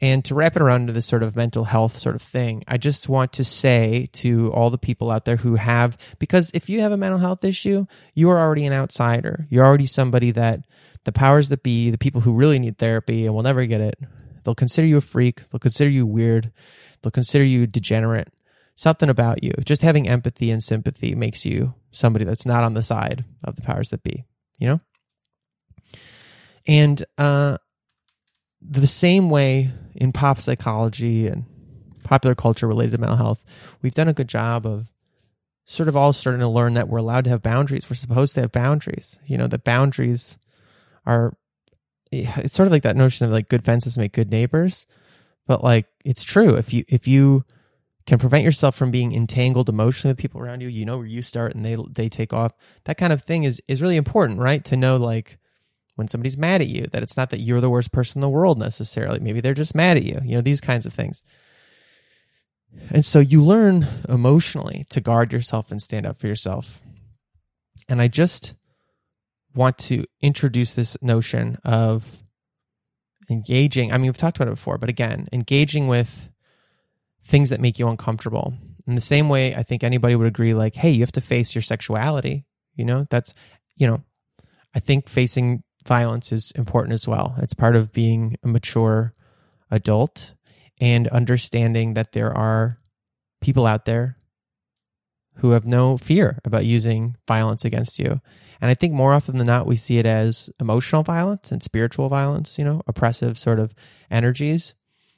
And 0.00 0.24
to 0.26 0.34
wrap 0.34 0.56
it 0.56 0.62
around 0.62 0.86
to 0.86 0.92
this 0.92 1.06
sort 1.06 1.22
of 1.22 1.36
mental 1.36 1.64
health 1.64 1.96
sort 1.96 2.14
of 2.14 2.22
thing, 2.22 2.62
I 2.68 2.76
just 2.76 3.08
want 3.08 3.32
to 3.34 3.44
say 3.44 4.08
to 4.14 4.52
all 4.52 4.70
the 4.70 4.78
people 4.78 5.10
out 5.10 5.24
there 5.24 5.36
who 5.36 5.56
have, 5.56 5.96
because 6.18 6.50
if 6.54 6.68
you 6.68 6.80
have 6.80 6.92
a 6.92 6.96
mental 6.96 7.18
health 7.18 7.44
issue, 7.44 7.86
you 8.14 8.30
are 8.30 8.38
already 8.38 8.64
an 8.64 8.72
outsider. 8.72 9.46
You're 9.50 9.66
already 9.66 9.86
somebody 9.86 10.30
that 10.32 10.60
the 11.08 11.12
powers 11.12 11.48
that 11.48 11.62
be, 11.62 11.90
the 11.90 11.96
people 11.96 12.20
who 12.20 12.34
really 12.34 12.58
need 12.58 12.76
therapy 12.76 13.24
and 13.24 13.34
will 13.34 13.42
never 13.42 13.64
get 13.64 13.80
it, 13.80 13.98
they'll 14.44 14.54
consider 14.54 14.86
you 14.86 14.98
a 14.98 15.00
freak. 15.00 15.48
They'll 15.48 15.58
consider 15.58 15.88
you 15.88 16.04
weird. 16.04 16.52
They'll 17.00 17.10
consider 17.10 17.44
you 17.44 17.66
degenerate. 17.66 18.28
Something 18.74 19.08
about 19.08 19.42
you. 19.42 19.52
Just 19.64 19.80
having 19.80 20.06
empathy 20.06 20.50
and 20.50 20.62
sympathy 20.62 21.14
makes 21.14 21.46
you 21.46 21.72
somebody 21.92 22.26
that's 22.26 22.44
not 22.44 22.62
on 22.62 22.74
the 22.74 22.82
side 22.82 23.24
of 23.42 23.56
the 23.56 23.62
powers 23.62 23.88
that 23.88 24.02
be, 24.02 24.26
you 24.58 24.68
know? 24.68 24.80
And 26.66 27.02
uh, 27.16 27.56
the 28.60 28.86
same 28.86 29.30
way 29.30 29.70
in 29.94 30.12
pop 30.12 30.42
psychology 30.42 31.26
and 31.26 31.46
popular 32.04 32.34
culture 32.34 32.68
related 32.68 32.90
to 32.90 32.98
mental 32.98 33.16
health, 33.16 33.42
we've 33.80 33.94
done 33.94 34.08
a 34.08 34.12
good 34.12 34.28
job 34.28 34.66
of 34.66 34.88
sort 35.64 35.88
of 35.88 35.96
all 35.96 36.12
starting 36.12 36.40
to 36.40 36.48
learn 36.48 36.74
that 36.74 36.88
we're 36.90 36.98
allowed 36.98 37.24
to 37.24 37.30
have 37.30 37.42
boundaries. 37.42 37.88
We're 37.88 37.94
supposed 37.96 38.34
to 38.34 38.42
have 38.42 38.52
boundaries. 38.52 39.18
You 39.24 39.38
know, 39.38 39.46
that 39.46 39.64
boundaries 39.64 40.36
are 41.08 41.36
eh, 42.12 42.30
it's 42.36 42.54
sort 42.54 42.66
of 42.66 42.72
like 42.72 42.84
that 42.84 42.96
notion 42.96 43.26
of 43.26 43.32
like 43.32 43.48
good 43.48 43.64
fences 43.64 43.98
make 43.98 44.12
good 44.12 44.30
neighbors. 44.30 44.86
But 45.46 45.64
like 45.64 45.86
it's 46.04 46.22
true. 46.22 46.54
If 46.54 46.72
you 46.72 46.84
if 46.88 47.08
you 47.08 47.44
can 48.06 48.18
prevent 48.18 48.44
yourself 48.44 48.76
from 48.76 48.90
being 48.90 49.14
entangled 49.14 49.68
emotionally 49.68 50.12
with 50.12 50.18
people 50.18 50.40
around 50.40 50.60
you, 50.60 50.68
you 50.68 50.84
know 50.84 50.98
where 50.98 51.06
you 51.06 51.22
start 51.22 51.54
and 51.54 51.64
they 51.64 51.76
they 51.90 52.08
take 52.08 52.32
off. 52.32 52.52
That 52.84 52.98
kind 52.98 53.12
of 53.12 53.22
thing 53.22 53.44
is 53.44 53.60
is 53.66 53.82
really 53.82 53.96
important, 53.96 54.38
right? 54.38 54.64
To 54.66 54.76
know 54.76 54.96
like 54.96 55.38
when 55.96 56.06
somebody's 56.06 56.38
mad 56.38 56.60
at 56.60 56.68
you, 56.68 56.86
that 56.92 57.02
it's 57.02 57.16
not 57.16 57.30
that 57.30 57.40
you're 57.40 57.60
the 57.60 57.70
worst 57.70 57.90
person 57.90 58.18
in 58.18 58.20
the 58.20 58.28
world 58.28 58.58
necessarily. 58.58 59.18
Maybe 59.18 59.40
they're 59.40 59.54
just 59.54 59.74
mad 59.74 59.96
at 59.96 60.04
you, 60.04 60.20
you 60.22 60.36
know, 60.36 60.40
these 60.40 60.60
kinds 60.60 60.86
of 60.86 60.92
things. 60.92 61.24
And 62.90 63.04
so 63.04 63.18
you 63.18 63.42
learn 63.42 63.88
emotionally 64.08 64.86
to 64.90 65.00
guard 65.00 65.32
yourself 65.32 65.72
and 65.72 65.82
stand 65.82 66.06
up 66.06 66.16
for 66.16 66.28
yourself. 66.28 66.82
And 67.88 68.00
I 68.00 68.08
just 68.08 68.54
want 69.54 69.78
to 69.78 70.04
introduce 70.20 70.72
this 70.72 70.96
notion 71.02 71.58
of 71.64 72.18
engaging. 73.30 73.92
I 73.92 73.96
mean, 73.96 74.06
we've 74.06 74.16
talked 74.16 74.36
about 74.36 74.48
it 74.48 74.52
before, 74.52 74.78
but 74.78 74.88
again, 74.88 75.28
engaging 75.32 75.88
with 75.88 76.28
things 77.22 77.50
that 77.50 77.60
make 77.60 77.78
you 77.78 77.88
uncomfortable. 77.88 78.54
In 78.86 78.94
the 78.94 79.00
same 79.00 79.28
way, 79.28 79.54
I 79.54 79.62
think 79.62 79.84
anybody 79.84 80.16
would 80.16 80.26
agree, 80.26 80.54
like, 80.54 80.74
hey, 80.74 80.90
you 80.90 81.00
have 81.00 81.12
to 81.12 81.20
face 81.20 81.54
your 81.54 81.62
sexuality. 81.62 82.46
You 82.74 82.84
know, 82.84 83.06
that's, 83.10 83.34
you 83.76 83.86
know, 83.86 84.02
I 84.74 84.80
think 84.80 85.08
facing 85.08 85.62
violence 85.86 86.32
is 86.32 86.52
important 86.52 86.94
as 86.94 87.06
well. 87.08 87.34
It's 87.38 87.54
part 87.54 87.76
of 87.76 87.92
being 87.92 88.36
a 88.42 88.48
mature 88.48 89.14
adult 89.70 90.34
and 90.80 91.08
understanding 91.08 91.94
that 91.94 92.12
there 92.12 92.32
are 92.32 92.78
people 93.40 93.66
out 93.66 93.84
there 93.84 94.16
who 95.36 95.50
have 95.50 95.66
no 95.66 95.96
fear 95.96 96.38
about 96.44 96.64
using 96.64 97.16
violence 97.26 97.64
against 97.64 97.98
you. 97.98 98.20
And 98.60 98.70
I 98.70 98.74
think 98.74 98.92
more 98.92 99.14
often 99.14 99.38
than 99.38 99.46
not, 99.46 99.66
we 99.66 99.76
see 99.76 99.98
it 99.98 100.06
as 100.06 100.50
emotional 100.58 101.02
violence 101.02 101.52
and 101.52 101.62
spiritual 101.62 102.08
violence, 102.08 102.58
you 102.58 102.64
know, 102.64 102.82
oppressive 102.86 103.38
sort 103.38 103.60
of 103.60 103.74
energies. 104.10 104.74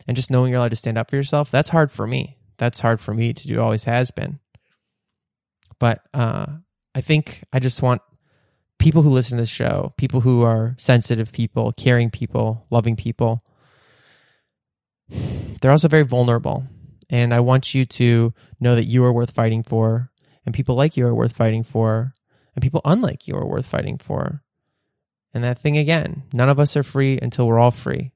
And 0.07 0.17
just 0.17 0.31
knowing 0.31 0.51
you're 0.51 0.59
allowed 0.59 0.71
to 0.71 0.77
stand 0.77 0.99
up 0.99 1.11
for 1.11 1.17
yourself, 1.17 1.51
that's 1.51 1.69
hard 1.71 1.91
for 1.91 2.07
me. 2.07 2.39
That's 2.59 2.81
hard 2.81 3.01
for 3.01 3.15
me 3.15 3.33
to 3.33 3.47
do, 3.47 3.61
always 3.61 3.85
has 3.85 4.11
been. 4.11 4.41
But 5.79 6.03
uh, 6.13 6.47
I 6.95 7.01
think 7.01 7.45
I 7.53 7.59
just 7.59 7.81
want 7.81 8.03
people 8.79 9.03
who 9.03 9.11
listen 9.11 9.39
to 9.39 9.43
this 9.43 9.51
show, 9.51 9.95
people 9.97 10.21
who 10.21 10.43
are 10.43 10.75
sensitive 10.79 11.33
people, 11.33 11.73
caring 11.73 12.11
people, 12.11 12.67
loving 12.71 12.97
people, 12.97 13.45
they're 15.61 15.71
also 15.71 15.89
very 15.89 16.05
vulnerable. 16.05 16.67
And 17.09 17.35
I 17.35 17.41
want 17.41 17.75
you 17.75 17.85
to 17.85 18.33
know 18.61 18.75
that 18.75 18.85
you 18.85 19.05
are 19.05 19.13
worth 19.13 19.31
fighting 19.31 19.63
for, 19.63 20.11
and 20.45 20.55
people 20.55 20.75
like 20.75 20.97
you 20.97 21.07
are 21.07 21.15
worth 21.15 21.35
fighting 21.35 21.63
for, 21.63 22.15
and 22.61 22.63
people 22.63 22.83
unlike 22.85 23.27
you 23.27 23.35
are 23.37 23.47
worth 23.47 23.65
fighting 23.65 23.97
for. 23.97 24.43
And 25.33 25.43
that 25.43 25.59
thing 25.59 25.79
again, 25.79 26.25
none 26.33 26.51
of 26.51 26.61
us 26.61 26.77
are 26.77 26.83
free 26.83 27.19
until 27.21 27.47
we're 27.47 27.59
all 27.59 27.71
free. 27.71 28.13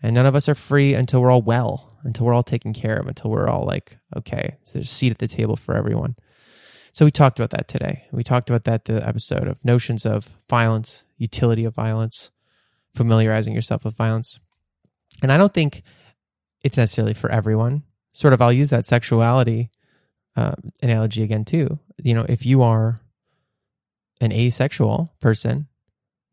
And 0.00 0.14
none 0.14 0.26
of 0.26 0.36
us 0.36 0.48
are 0.48 0.54
free 0.54 0.94
until 0.94 1.20
we're 1.20 1.30
all 1.30 1.42
well, 1.42 1.98
until 2.04 2.26
we're 2.26 2.34
all 2.34 2.44
taken 2.44 2.72
care 2.72 2.96
of, 2.96 3.08
until 3.08 3.32
we're 3.32 3.48
all 3.48 3.64
like, 3.64 3.98
okay, 4.16 4.58
so 4.64 4.74
there's 4.74 4.90
a 4.90 4.94
seat 4.94 5.10
at 5.10 5.18
the 5.18 5.26
table 5.26 5.56
for 5.56 5.74
everyone. 5.74 6.14
So 6.92 7.04
we 7.04 7.10
talked 7.10 7.40
about 7.40 7.50
that 7.50 7.66
today. 7.66 8.04
We 8.12 8.22
talked 8.22 8.48
about 8.48 8.62
that 8.64 8.84
the 8.84 9.04
episode 9.06 9.48
of 9.48 9.64
notions 9.64 10.06
of 10.06 10.36
violence, 10.48 11.02
utility 11.16 11.64
of 11.64 11.74
violence, 11.74 12.30
familiarizing 12.94 13.54
yourself 13.54 13.84
with 13.84 13.96
violence. 13.96 14.38
And 15.20 15.32
I 15.32 15.36
don't 15.36 15.52
think 15.52 15.82
it's 16.62 16.76
necessarily 16.76 17.14
for 17.14 17.32
everyone. 17.32 17.82
Sort 18.12 18.34
of, 18.34 18.40
I'll 18.40 18.52
use 18.52 18.70
that 18.70 18.86
sexuality 18.86 19.70
uh, 20.36 20.54
analogy 20.82 21.24
again 21.24 21.44
too. 21.44 21.80
You 22.00 22.14
know, 22.14 22.26
if 22.28 22.46
you 22.46 22.62
are 22.62 23.00
an 24.24 24.32
asexual 24.32 25.14
person, 25.20 25.68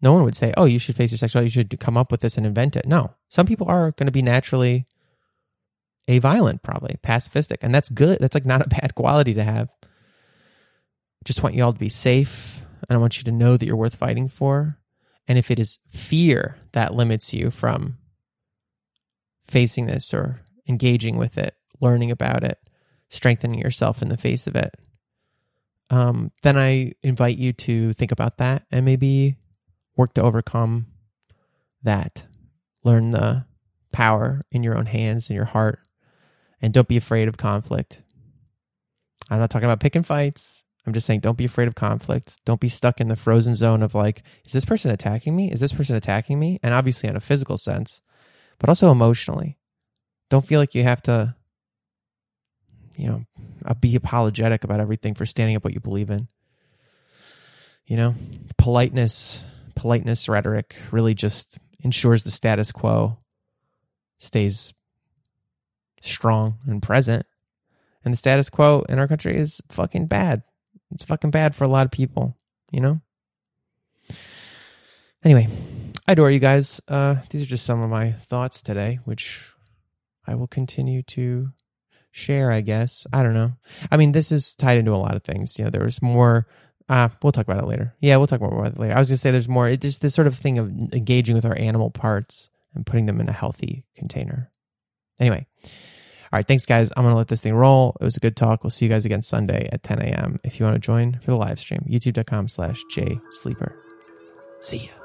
no 0.01 0.13
one 0.13 0.24
would 0.24 0.36
say, 0.36 0.53
"Oh, 0.57 0.65
you 0.65 0.79
should 0.79 0.95
face 0.95 1.12
your 1.12 1.17
sexuality. 1.17 1.48
You 1.48 1.51
should 1.51 1.79
come 1.79 1.98
up 1.98 2.12
with 2.12 2.21
this 2.21 2.38
and 2.38 2.45
invent 2.45 2.75
it." 2.75 2.88
No, 2.88 3.13
some 3.29 3.45
people 3.45 3.67
are 3.69 3.91
going 3.91 4.07
to 4.07 4.12
be 4.12 4.21
naturally 4.21 4.88
a 6.07 6.19
violent, 6.19 6.63
probably 6.63 6.98
pacifistic, 7.03 7.57
and 7.62 7.74
that's 7.74 7.89
good. 7.89 8.19
That's 8.19 8.33
like 8.33 8.45
not 8.45 8.65
a 8.65 8.69
bad 8.81 8.95
quality 8.95 9.33
to 9.36 9.43
have 9.43 9.69
just 11.24 11.43
want 11.43 11.55
you 11.55 11.63
all 11.63 11.74
to 11.74 11.79
be 11.79 11.89
safe 11.89 12.62
and 12.89 12.98
I 12.98 13.00
want 13.00 13.17
you 13.17 13.24
to 13.25 13.31
know 13.31 13.57
that 13.57 13.65
you're 13.65 13.75
worth 13.75 13.95
fighting 13.95 14.27
for. 14.27 14.77
And 15.27 15.38
if 15.38 15.51
it 15.51 15.60
is 15.60 15.79
fear 15.89 16.57
that 16.71 16.95
limits 16.95 17.33
you 17.33 17.51
from 17.51 17.98
facing 19.45 19.86
this 19.86 20.13
or 20.13 20.41
engaging 20.67 21.17
with 21.17 21.38
it, 21.38 21.55
learning 21.79 22.12
about 22.12 22.43
it, 22.43 22.57
strengthening 23.10 23.60
yourself 23.60 24.01
in 24.01 24.10
the 24.10 24.17
face 24.17 24.48
of 24.48 24.55
it, 24.55 24.74
um, 25.91 26.31
then 26.41 26.57
I 26.57 26.93
invite 27.03 27.38
you 27.38 27.51
to 27.53 27.91
think 27.93 28.12
about 28.12 28.38
that 28.38 28.63
and 28.71 28.86
maybe 28.86 29.36
work 29.98 30.13
to 30.13 30.21
overcome 30.21 30.88
that. 31.83 32.25
Learn 32.83 33.12
the 33.12 33.45
power 33.91 34.41
in 34.51 34.63
your 34.63 34.77
own 34.77 34.86
hands 34.86 35.29
and 35.29 35.36
your 35.36 35.45
heart. 35.45 35.79
And 36.62 36.74
don't 36.74 36.88
be 36.88 36.95
afraid 36.95 37.27
of 37.27 37.38
conflict. 37.38 38.03
I'm 39.29 39.39
not 39.39 39.50
talking 39.50 39.65
about 39.65 39.81
picking 39.81 40.03
fights. 40.03 40.63
I'm 40.88 40.93
just 40.93 41.05
saying, 41.05 41.19
don't 41.19 41.38
be 41.38 41.45
afraid 41.45 41.67
of 41.67 41.75
conflict. 41.75 42.39
Don't 42.45 42.62
be 42.62 42.69
stuck 42.69 43.01
in 43.01 43.10
the 43.10 43.15
frozen 43.17 43.53
zone 43.53 43.83
of 43.83 43.93
like, 43.93 44.24
is 44.45 44.53
this 44.53 44.65
person 44.65 44.91
attacking 44.91 45.36
me? 45.36 45.51
Is 45.51 45.60
this 45.60 45.74
person 45.74 45.95
attacking 45.95 46.39
me? 46.39 46.60
And 46.63 46.74
obviously, 46.74 47.10
in 47.10 47.15
a 47.17 47.21
physical 47.21 47.57
sense, 47.57 48.01
but 48.60 48.69
also 48.69 48.91
emotionally. 48.91 49.57
Don't 50.29 50.48
feel 50.48 50.60
like 50.60 50.74
you 50.74 50.83
have 50.83 51.01
to, 51.03 51.36
you 53.01 53.08
know, 53.08 53.25
uh, 53.65 53.74
be 53.74 53.96
apologetic 53.96 54.63
about 54.63 54.79
everything 54.79 55.15
for 55.15 55.25
standing 55.25 55.55
up 55.55 55.63
what 55.63 55.74
you 55.74 55.79
believe 55.79 56.12
in. 56.12 56.27
You 57.88 57.98
know, 57.98 58.15
politeness, 58.60 59.41
politeness 59.75 60.29
rhetoric 60.29 60.75
really 60.91 61.15
just 61.15 61.58
ensures 61.79 62.24
the 62.24 62.29
status 62.29 62.72
quo 62.72 63.17
stays 64.20 64.75
strong 66.00 66.60
and 66.67 66.81
present. 66.81 67.25
And 68.05 68.13
the 68.13 68.17
status 68.17 68.51
quo 68.51 68.86
in 68.88 69.00
our 69.00 69.08
country 69.08 69.36
is 69.36 69.62
fucking 69.70 70.05
bad. 70.05 70.43
It's 70.91 71.03
fucking 71.03 71.31
bad 71.31 71.55
for 71.55 71.63
a 71.63 71.70
lot 71.70 71.86
of 71.86 71.91
people, 71.91 72.38
you 72.72 72.81
know? 72.81 73.01
Anyway, 75.24 75.48
I 76.08 76.12
adore 76.12 76.29
you 76.29 76.39
guys. 76.39 76.79
Uh, 76.88 77.15
these 77.31 77.41
are 77.41 77.48
just 77.48 77.65
some 77.65 77.81
of 77.81 77.89
my 77.89 78.12
thoughts 78.12 78.62
today, 78.62 79.00
which 79.05 79.43
I 80.27 80.36
will 80.36 80.48
continue 80.48 81.01
to 81.03 81.51
share, 82.12 82.51
I 82.51 82.62
guess. 82.62 83.08
I 83.12 83.24
don't 83.24 83.34
know. 83.34 83.53
I 83.91 83.98
mean, 83.98 84.12
this 84.12 84.32
is 84.32 84.56
tied 84.56 84.77
into 84.77 84.94
a 84.94 84.98
lot 84.98 85.15
of 85.15 85.24
things. 85.24 85.58
You 85.58 85.65
know, 85.65 85.72
there 85.72 85.84
was 85.84 86.01
more. 86.01 86.48
Uh, 86.89 87.10
we'll 87.24 87.32
talk 87.32 87.48
about 87.48 87.63
it 87.63 87.68
later. 87.68 87.94
Yeah, 88.01 88.18
we'll 88.18 88.27
talk 88.27 88.41
more 88.41 88.53
about 88.53 88.74
it 88.74 88.80
later. 88.80 88.96
I 88.96 89.00
was 89.00 89.08
to 89.08 89.18
say 89.18 89.32
there's 89.32 89.48
more. 89.48 89.70
It's 89.70 89.98
this 90.00 90.13
sort 90.13 90.27
of 90.27 90.36
thing 90.36 90.58
of 90.60 90.70
engaging 90.94 91.36
with 91.36 91.46
our 91.46 91.58
animal 91.58 91.89
parts 91.89 92.50
and 92.75 92.86
putting 92.86 93.06
them 93.06 93.22
in 93.22 93.30
a 93.30 93.34
healthy 93.34 93.86
container. 93.96 94.51
Anyway, 95.20 95.46
All 95.63 95.70
right, 96.38 96.48
thanks, 96.48 96.65
guys. 96.65 96.91
I'm 96.96 97.03
going 97.03 97.13
to 97.13 97.18
let 97.18 97.27
this 97.27 97.41
thing 97.41 97.53
roll. 97.53 97.96
It 98.01 98.03
was 98.03 98.18
a 98.18 98.22
good 98.22 98.36
talk. 98.36 98.63
We'll 98.63 98.72
see 98.72 98.86
you 98.86 98.91
guys 98.91 99.06
again 99.06 99.22
Sunday 99.22 99.70
at 99.72 99.84
10 99.84 100.01
a.m. 100.01 100.39
If 100.44 100.60
you 100.60 100.65
want 100.65 100.75
to 100.75 100.80
join 100.80 101.20
for 101.22 101.32
the 101.32 101.38
live 101.38 101.60
stream, 101.60 101.86
youtube.com 101.88 102.48
slash 102.48 102.82
jsleeper. 102.94 103.74
See 104.62 104.77
ya. 104.88 105.00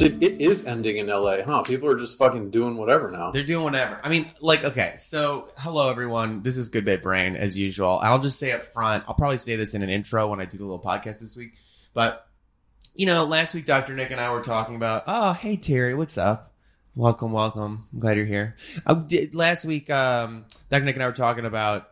It, 0.00 0.22
it 0.22 0.40
is 0.42 0.66
ending 0.66 0.98
in 0.98 1.06
LA, 1.06 1.42
huh? 1.42 1.62
People 1.62 1.88
are 1.88 1.98
just 1.98 2.18
fucking 2.18 2.50
doing 2.50 2.76
whatever 2.76 3.10
now. 3.10 3.30
They're 3.30 3.42
doing 3.42 3.64
whatever. 3.64 3.98
I 4.02 4.10
mean, 4.10 4.30
like, 4.40 4.62
okay, 4.62 4.96
so 4.98 5.48
hello 5.56 5.90
everyone. 5.90 6.42
This 6.42 6.58
is 6.58 6.68
Good 6.68 6.84
Bad 6.84 7.00
Brain 7.00 7.34
as 7.34 7.58
usual. 7.58 7.98
I'll 8.02 8.18
just 8.18 8.38
say 8.38 8.52
up 8.52 8.66
front. 8.66 9.04
I'll 9.08 9.14
probably 9.14 9.38
say 9.38 9.56
this 9.56 9.74
in 9.74 9.82
an 9.82 9.88
intro 9.88 10.28
when 10.28 10.38
I 10.38 10.44
do 10.44 10.58
the 10.58 10.64
little 10.64 10.82
podcast 10.82 11.18
this 11.18 11.34
week. 11.34 11.54
But 11.94 12.26
you 12.94 13.06
know, 13.06 13.24
last 13.24 13.54
week 13.54 13.64
Dr. 13.64 13.94
Nick 13.94 14.10
and 14.10 14.20
I 14.20 14.30
were 14.32 14.42
talking 14.42 14.76
about. 14.76 15.04
Oh, 15.06 15.32
hey 15.32 15.56
Terry, 15.56 15.94
what's 15.94 16.18
up? 16.18 16.52
Welcome, 16.94 17.32
welcome. 17.32 17.86
I'm 17.90 17.98
glad 17.98 18.18
you're 18.18 18.26
here. 18.26 18.56
Uh, 18.84 18.94
did, 18.94 19.34
last 19.34 19.64
week, 19.64 19.88
um, 19.88 20.44
Dr. 20.68 20.84
Nick 20.84 20.96
and 20.96 21.04
I 21.04 21.06
were 21.06 21.14
talking 21.14 21.46
about. 21.46 21.88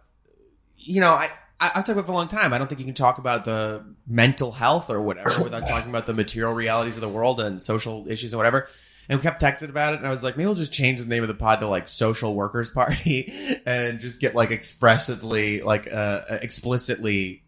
You 0.77 1.01
know, 1.01 1.13
I 1.13 1.31
I, 1.61 1.69
I've 1.69 1.85
talked 1.85 1.91
about 1.91 2.07
for 2.07 2.13
a 2.13 2.15
long 2.15 2.29
time. 2.29 2.53
I 2.53 2.59
don't 2.59 2.67
think 2.67 2.81
you 2.81 2.87
can 2.87 2.95
talk 2.95 3.19
about 3.19 3.45
the 3.45 3.85
mental 4.07 4.53
health 4.53 4.91
or 4.91 5.01
whatever 5.01 5.43
without 5.43 5.67
talking 5.67 5.91
about 5.91 6.07
the 6.07 6.15
material 6.15 6.53
realities 6.53 6.95
of 6.97 7.01
the 7.01 7.09
world 7.09 7.41
and 7.41 7.61
social 7.61 8.07
issues 8.09 8.33
and 8.33 8.39
whatever. 8.39 8.69
And 9.09 9.19
we 9.19 9.23
kept 9.23 9.43
texting 9.43 9.69
about 9.69 9.93
it, 9.93 9.99
and 9.99 10.07
I 10.07 10.11
was 10.11 10.23
like, 10.23 10.37
maybe 10.37 10.47
we'll 10.47 10.55
just 10.55 10.73
change 10.73 10.99
the 11.01 11.07
name 11.07 11.23
of 11.23 11.29
the 11.29 11.35
pod 11.35 11.61
to 11.61 11.67
like 11.67 11.89
Social 11.89 12.35
Workers 12.35 12.71
Party 12.71 13.61
and 13.67 14.01
just 14.01 14.19
get 14.19 14.35
like 14.35 14.51
expressively, 14.51 15.61
like 15.61 15.93
uh, 15.93 16.23
explicitly 16.31 17.43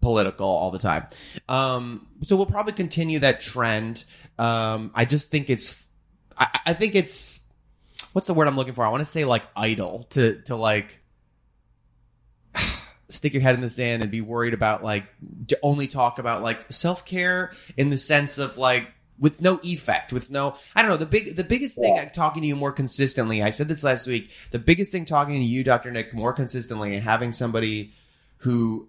political 0.00 0.46
all 0.46 0.70
the 0.70 0.78
time. 0.78 1.06
Um, 1.48 2.06
so 2.22 2.36
we'll 2.36 2.46
probably 2.46 2.74
continue 2.74 3.18
that 3.20 3.40
trend. 3.40 4.04
Um, 4.38 4.92
I 4.94 5.04
just 5.04 5.32
think 5.32 5.50
it's, 5.50 5.84
I, 6.38 6.60
I 6.66 6.72
think 6.74 6.94
it's, 6.94 7.40
what's 8.12 8.28
the 8.28 8.34
word 8.34 8.46
I'm 8.46 8.56
looking 8.56 8.74
for? 8.74 8.86
I 8.86 8.90
want 8.90 9.00
to 9.00 9.10
say 9.10 9.24
like 9.24 9.42
idle 9.56 10.04
to 10.10 10.40
to 10.42 10.56
like 10.56 11.00
stick 13.08 13.32
your 13.32 13.42
head 13.42 13.54
in 13.54 13.60
the 13.60 13.70
sand 13.70 14.02
and 14.02 14.10
be 14.10 14.20
worried 14.20 14.54
about 14.54 14.82
like 14.82 15.06
to 15.48 15.58
only 15.62 15.86
talk 15.86 16.18
about 16.18 16.42
like 16.42 16.70
self 16.72 17.04
care 17.04 17.52
in 17.76 17.90
the 17.90 17.98
sense 17.98 18.38
of 18.38 18.56
like 18.56 18.90
with 19.18 19.40
no 19.40 19.60
effect, 19.62 20.12
with 20.12 20.30
no 20.30 20.56
I 20.74 20.82
don't 20.82 20.90
know 20.90 20.96
the 20.96 21.06
big 21.06 21.36
the 21.36 21.44
biggest 21.44 21.78
thing 21.78 21.98
I'm 21.98 22.10
talking 22.10 22.42
to 22.42 22.48
you 22.48 22.56
more 22.56 22.72
consistently. 22.72 23.42
I 23.42 23.50
said 23.50 23.68
this 23.68 23.82
last 23.82 24.06
week. 24.06 24.30
The 24.50 24.58
biggest 24.58 24.92
thing 24.92 25.04
talking 25.04 25.40
to 25.40 25.46
you, 25.46 25.62
Dr. 25.64 25.90
Nick, 25.90 26.14
more 26.14 26.32
consistently 26.32 26.94
and 26.94 27.04
having 27.04 27.32
somebody 27.32 27.94
who 28.38 28.88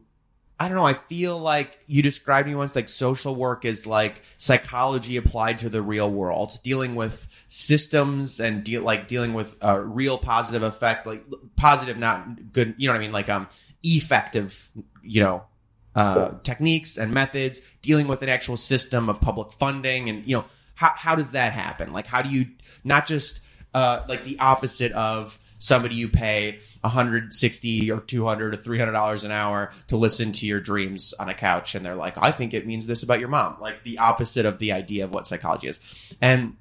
I 0.57 0.69
don't 0.69 0.77
know. 0.77 0.85
I 0.85 0.93
feel 0.93 1.37
like 1.37 1.77
you 1.85 2.01
described 2.01 2.47
me 2.47 2.55
once 2.55 2.75
like 2.75 2.87
social 2.87 3.35
work 3.35 3.65
is 3.65 3.85
like 3.85 4.21
psychology 4.37 5.17
applied 5.17 5.59
to 5.59 5.69
the 5.69 5.81
real 5.81 6.09
world, 6.09 6.57
dealing 6.63 6.95
with 6.95 7.27
systems 7.47 8.39
and 8.39 8.63
deal 8.63 8.81
like 8.81 9.09
dealing 9.09 9.33
with 9.33 9.57
a 9.61 9.81
real 9.81 10.17
positive 10.17 10.63
effect, 10.63 11.05
like 11.05 11.25
positive, 11.57 11.97
not 11.97 12.53
good. 12.53 12.75
You 12.77 12.87
know 12.87 12.93
what 12.93 12.99
I 12.99 13.01
mean? 13.01 13.11
Like 13.11 13.27
um, 13.27 13.47
effective. 13.85 14.71
You 15.03 15.21
know, 15.21 15.43
uh, 15.95 16.31
techniques 16.43 16.97
and 16.97 17.13
methods, 17.13 17.61
dealing 17.81 18.07
with 18.07 18.21
an 18.21 18.29
actual 18.29 18.57
system 18.57 19.09
of 19.09 19.21
public 19.21 19.53
funding, 19.53 20.09
and 20.09 20.25
you 20.27 20.37
know 20.37 20.45
how 20.75 20.89
how 20.95 21.15
does 21.15 21.31
that 21.31 21.53
happen? 21.53 21.93
Like 21.93 22.07
how 22.07 22.21
do 22.21 22.29
you 22.29 22.45
not 22.83 23.07
just 23.07 23.39
uh 23.73 24.03
like 24.07 24.23
the 24.23 24.39
opposite 24.39 24.91
of 24.93 25.39
somebody 25.59 25.95
you 25.95 26.07
pay 26.07 26.59
160 26.81 27.91
or 27.91 27.99
200 27.99 28.53
or 28.53 28.57
300 28.57 28.91
dollars 28.91 29.23
an 29.23 29.31
hour 29.31 29.71
to 29.87 29.97
listen 29.97 30.31
to 30.31 30.45
your 30.45 30.59
dreams 30.59 31.13
on 31.19 31.29
a 31.29 31.33
couch 31.33 31.75
and 31.75 31.85
they're 31.85 31.95
like 31.95 32.17
i 32.17 32.31
think 32.31 32.53
it 32.53 32.67
means 32.67 32.85
this 32.85 33.03
about 33.03 33.19
your 33.19 33.29
mom 33.29 33.57
like 33.59 33.83
the 33.83 33.97
opposite 33.97 34.45
of 34.45 34.59
the 34.59 34.71
idea 34.71 35.03
of 35.03 35.13
what 35.13 35.25
psychology 35.25 35.67
is 35.67 35.79
and 36.21 36.55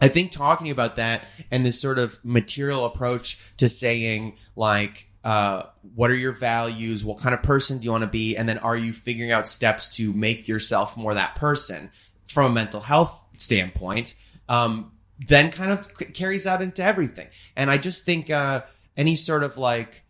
i 0.00 0.08
think 0.08 0.32
talking 0.32 0.70
about 0.70 0.96
that 0.96 1.24
and 1.50 1.64
this 1.64 1.80
sort 1.80 1.98
of 1.98 2.18
material 2.24 2.84
approach 2.84 3.40
to 3.56 3.68
saying 3.68 4.36
like 4.56 5.08
uh, 5.24 5.64
what 5.94 6.10
are 6.10 6.16
your 6.16 6.32
values 6.32 7.04
what 7.04 7.18
kind 7.18 7.34
of 7.34 7.42
person 7.42 7.78
do 7.78 7.84
you 7.84 7.90
want 7.90 8.02
to 8.02 8.08
be 8.08 8.36
and 8.36 8.48
then 8.48 8.58
are 8.58 8.76
you 8.76 8.92
figuring 8.92 9.30
out 9.30 9.46
steps 9.46 9.94
to 9.96 10.12
make 10.12 10.48
yourself 10.48 10.96
more 10.96 11.14
that 11.14 11.34
person 11.36 11.90
from 12.26 12.50
a 12.50 12.54
mental 12.54 12.80
health 12.80 13.22
standpoint 13.36 14.14
um, 14.48 14.92
then 15.26 15.50
kind 15.50 15.70
of 15.72 15.88
c- 15.96 16.06
carries 16.06 16.46
out 16.46 16.62
into 16.62 16.82
everything. 16.82 17.28
And 17.56 17.70
I 17.70 17.78
just 17.78 18.04
think 18.04 18.30
uh, 18.30 18.62
any 18.96 19.16
sort 19.16 19.42
of 19.42 19.56
like, 19.56 20.02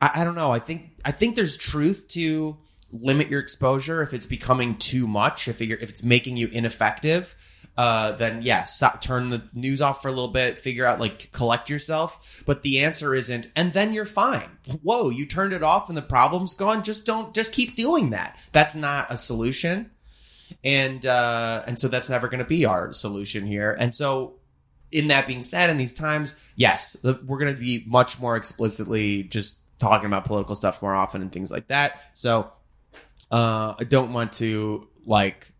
I, 0.00 0.10
I 0.16 0.24
don't 0.24 0.34
know. 0.34 0.50
I 0.50 0.58
think 0.58 0.90
I 1.04 1.12
think 1.12 1.36
there's 1.36 1.56
truth 1.56 2.06
to 2.10 2.58
limit 2.92 3.28
your 3.28 3.40
exposure 3.40 4.02
if 4.02 4.12
it's 4.12 4.26
becoming 4.26 4.76
too 4.76 5.06
much. 5.06 5.48
If 5.48 5.60
if 5.60 5.82
it's 5.82 6.02
making 6.02 6.36
you 6.36 6.48
ineffective, 6.48 7.34
uh, 7.76 8.12
then 8.12 8.42
yeah, 8.42 8.64
stop, 8.64 9.00
turn 9.00 9.30
the 9.30 9.42
news 9.54 9.80
off 9.80 10.02
for 10.02 10.08
a 10.08 10.12
little 10.12 10.28
bit, 10.28 10.58
figure 10.58 10.84
out 10.84 11.00
like 11.00 11.30
collect 11.32 11.70
yourself. 11.70 12.42
But 12.46 12.62
the 12.62 12.84
answer 12.84 13.14
isn't, 13.14 13.48
and 13.56 13.72
then 13.72 13.92
you're 13.92 14.04
fine. 14.04 14.50
Whoa, 14.82 15.10
you 15.10 15.26
turned 15.26 15.52
it 15.52 15.62
off 15.62 15.88
and 15.88 15.96
the 15.96 16.02
problem's 16.02 16.54
gone. 16.54 16.82
Just 16.82 17.06
don't, 17.06 17.34
just 17.34 17.52
keep 17.52 17.76
doing 17.76 18.10
that. 18.10 18.36
That's 18.52 18.74
not 18.74 19.06
a 19.10 19.16
solution 19.16 19.90
and 20.64 21.04
uh, 21.06 21.62
and 21.66 21.78
so 21.78 21.88
that's 21.88 22.08
never 22.08 22.28
going 22.28 22.40
to 22.40 22.44
be 22.44 22.64
our 22.64 22.92
solution 22.92 23.46
here. 23.46 23.76
And 23.78 23.94
so, 23.94 24.36
in 24.92 25.08
that 25.08 25.26
being 25.26 25.42
said, 25.42 25.70
in 25.70 25.76
these 25.76 25.92
times, 25.92 26.36
yes, 26.56 26.96
we're 27.02 27.38
going 27.38 27.54
to 27.54 27.60
be 27.60 27.84
much 27.86 28.20
more 28.20 28.36
explicitly 28.36 29.22
just 29.24 29.58
talking 29.78 30.06
about 30.06 30.24
political 30.24 30.54
stuff 30.54 30.82
more 30.82 30.94
often 30.94 31.22
and 31.22 31.32
things 31.32 31.50
like 31.50 31.68
that. 31.68 32.00
So, 32.14 32.50
uh, 33.30 33.74
I 33.78 33.84
don't 33.84 34.12
want 34.12 34.34
to 34.34 34.88
like, 35.06 35.52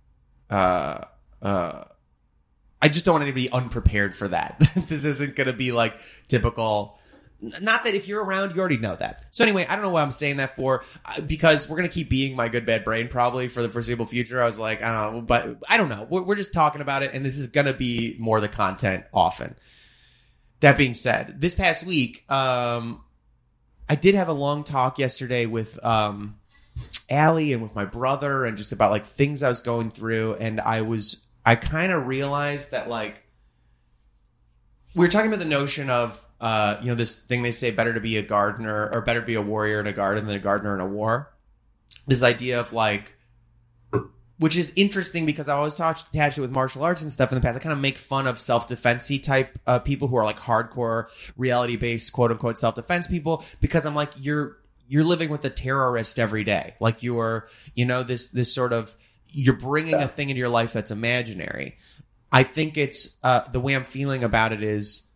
uh, 0.50 1.04
uh, 1.40 1.84
I 2.82 2.88
just 2.88 3.04
don't 3.04 3.14
want 3.14 3.22
anybody 3.22 3.50
unprepared 3.50 4.14
for 4.14 4.28
that. 4.28 4.58
this 4.88 5.04
isn't 5.04 5.36
going 5.36 5.48
to 5.48 5.52
be 5.52 5.72
like 5.72 5.94
typical 6.28 6.98
not 7.42 7.84
that 7.84 7.94
if 7.94 8.08
you're 8.08 8.22
around, 8.22 8.54
you 8.54 8.60
already 8.60 8.76
know 8.76 8.96
that. 8.96 9.24
So 9.30 9.44
anyway, 9.44 9.66
I 9.68 9.74
don't 9.74 9.84
know 9.84 9.90
what 9.90 10.02
I'm 10.02 10.12
saying 10.12 10.36
that 10.38 10.56
for 10.56 10.84
uh, 11.04 11.20
because 11.20 11.68
we're 11.68 11.76
gonna 11.76 11.88
keep 11.88 12.10
being 12.10 12.36
my 12.36 12.48
good 12.48 12.66
bad 12.66 12.84
brain 12.84 13.08
probably 13.08 13.48
for 13.48 13.62
the 13.62 13.68
foreseeable 13.68 14.06
future. 14.06 14.42
I 14.42 14.46
was 14.46 14.58
like, 14.58 14.82
I 14.82 15.04
don't 15.04 15.14
know, 15.14 15.22
but 15.22 15.56
I 15.68 15.76
don't 15.76 15.88
know. 15.88 16.06
We're, 16.08 16.22
we're 16.22 16.36
just 16.36 16.52
talking 16.52 16.80
about 16.80 17.02
it, 17.02 17.12
and 17.14 17.24
this 17.24 17.38
is 17.38 17.48
gonna 17.48 17.72
be 17.72 18.16
more 18.18 18.40
the 18.40 18.48
content 18.48 19.04
often. 19.12 19.56
That 20.60 20.76
being 20.76 20.94
said, 20.94 21.40
this 21.40 21.54
past 21.54 21.84
week, 21.84 22.30
um, 22.30 23.02
I 23.88 23.94
did 23.94 24.14
have 24.14 24.28
a 24.28 24.34
long 24.34 24.64
talk 24.64 24.98
yesterday 24.98 25.46
with 25.46 25.82
um, 25.82 26.36
Allie 27.08 27.54
and 27.54 27.62
with 27.62 27.74
my 27.74 27.86
brother, 27.86 28.44
and 28.44 28.58
just 28.58 28.72
about 28.72 28.90
like 28.90 29.06
things 29.06 29.42
I 29.42 29.48
was 29.48 29.60
going 29.60 29.90
through, 29.90 30.34
and 30.34 30.60
I 30.60 30.82
was 30.82 31.24
I 31.44 31.56
kind 31.56 31.92
of 31.92 32.06
realized 32.06 32.72
that 32.72 32.88
like 32.88 33.22
we 34.94 35.04
were 35.04 35.10
talking 35.10 35.28
about 35.28 35.38
the 35.38 35.44
notion 35.44 35.90
of 35.90 36.24
uh, 36.40 36.78
you 36.80 36.88
know, 36.88 36.94
this 36.94 37.16
thing 37.16 37.42
they 37.42 37.50
say 37.50 37.70
better 37.70 37.92
to 37.92 38.00
be 38.00 38.16
a 38.16 38.22
gardener 38.22 38.90
or 38.92 39.02
better 39.02 39.20
to 39.20 39.26
be 39.26 39.34
a 39.34 39.42
warrior 39.42 39.78
in 39.80 39.86
a 39.86 39.92
garden 39.92 40.26
than 40.26 40.34
a 40.34 40.40
gardener 40.40 40.74
in 40.74 40.80
a 40.80 40.86
war. 40.86 41.30
This 42.06 42.22
idea 42.22 42.58
of 42.60 42.72
like, 42.72 43.14
which 44.38 44.56
is 44.56 44.72
interesting 44.74 45.26
because 45.26 45.48
I 45.48 45.54
always 45.54 45.74
attached 45.74 46.06
it 46.14 46.40
with 46.40 46.50
martial 46.50 46.82
arts 46.82 47.02
and 47.02 47.12
stuff 47.12 47.30
in 47.30 47.34
the 47.34 47.42
past. 47.42 47.56
I 47.56 47.60
kind 47.60 47.74
of 47.74 47.78
make 47.78 47.98
fun 47.98 48.26
of 48.26 48.38
self 48.38 48.68
defensey 48.68 49.22
type 49.22 49.58
uh, 49.66 49.80
people 49.80 50.08
who 50.08 50.16
are 50.16 50.24
like 50.24 50.38
hardcore 50.38 51.08
reality 51.36 51.76
based 51.76 52.10
quote 52.14 52.30
unquote 52.30 52.56
self 52.56 52.74
defense 52.74 53.06
people 53.06 53.44
because 53.60 53.84
I'm 53.84 53.94
like 53.94 54.12
you're 54.16 54.56
you're 54.88 55.04
living 55.04 55.28
with 55.28 55.44
a 55.44 55.50
terrorist 55.50 56.18
every 56.18 56.42
day. 56.42 56.74
Like 56.80 57.02
you're 57.02 57.48
you 57.74 57.84
know 57.84 58.02
this 58.02 58.28
this 58.28 58.54
sort 58.54 58.72
of 58.72 58.96
you're 59.32 59.56
bringing 59.56 59.94
a 59.94 60.08
thing 60.08 60.30
into 60.30 60.38
your 60.38 60.48
life 60.48 60.72
that's 60.72 60.90
imaginary. 60.90 61.78
I 62.32 62.42
think 62.42 62.76
it's 62.76 63.16
uh, 63.22 63.48
the 63.50 63.60
way 63.60 63.74
I'm 63.74 63.84
feeling 63.84 64.24
about 64.24 64.52
it 64.52 64.62
is 64.62 65.06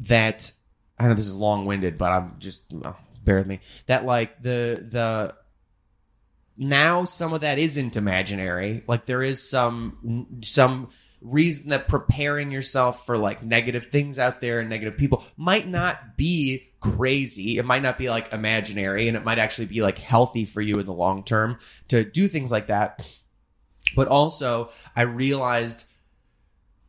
that 0.00 0.52
I 0.98 1.08
know 1.08 1.14
this 1.14 1.26
is 1.26 1.34
long 1.34 1.66
winded, 1.66 1.98
but 1.98 2.12
I'm 2.12 2.36
just 2.38 2.64
well, 2.70 2.96
bear 3.24 3.38
with 3.38 3.46
me. 3.46 3.60
That 3.86 4.04
like 4.04 4.42
the 4.42 4.84
the 4.88 5.34
now 6.56 7.04
some 7.04 7.32
of 7.32 7.40
that 7.42 7.58
isn't 7.58 7.96
imaginary. 7.96 8.82
Like 8.86 9.06
there 9.06 9.22
is 9.22 9.48
some 9.48 10.40
some 10.42 10.90
reason 11.20 11.70
that 11.70 11.88
preparing 11.88 12.50
yourself 12.50 13.06
for 13.06 13.16
like 13.16 13.42
negative 13.42 13.86
things 13.86 14.18
out 14.18 14.40
there 14.40 14.60
and 14.60 14.68
negative 14.68 14.98
people 14.98 15.24
might 15.36 15.66
not 15.66 16.16
be 16.16 16.70
crazy. 16.80 17.56
It 17.56 17.64
might 17.64 17.82
not 17.82 17.96
be 17.96 18.10
like 18.10 18.32
imaginary 18.32 19.08
and 19.08 19.16
it 19.16 19.24
might 19.24 19.38
actually 19.38 19.66
be 19.66 19.80
like 19.80 19.98
healthy 19.98 20.44
for 20.44 20.60
you 20.60 20.78
in 20.78 20.86
the 20.86 20.92
long 20.92 21.24
term 21.24 21.58
to 21.88 22.04
do 22.04 22.28
things 22.28 22.52
like 22.52 22.66
that. 22.66 23.08
But 23.94 24.08
also 24.08 24.70
I 24.94 25.02
realized 25.02 25.84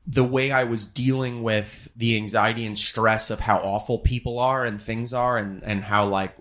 the 0.07 0.23
way 0.23 0.51
I 0.51 0.65
was 0.65 0.85
dealing 0.85 1.41
with 1.41 1.89
the 1.95 2.15
anxiety 2.17 2.65
and 2.65 2.77
stress 2.77 3.31
of 3.31 3.39
how 3.39 3.57
awful 3.57 3.99
people 3.99 4.39
are 4.39 4.63
and 4.63 4.81
things 4.81 5.13
are 5.13 5.37
and, 5.37 5.63
and 5.63 5.83
how 5.83 6.07
like, 6.07 6.35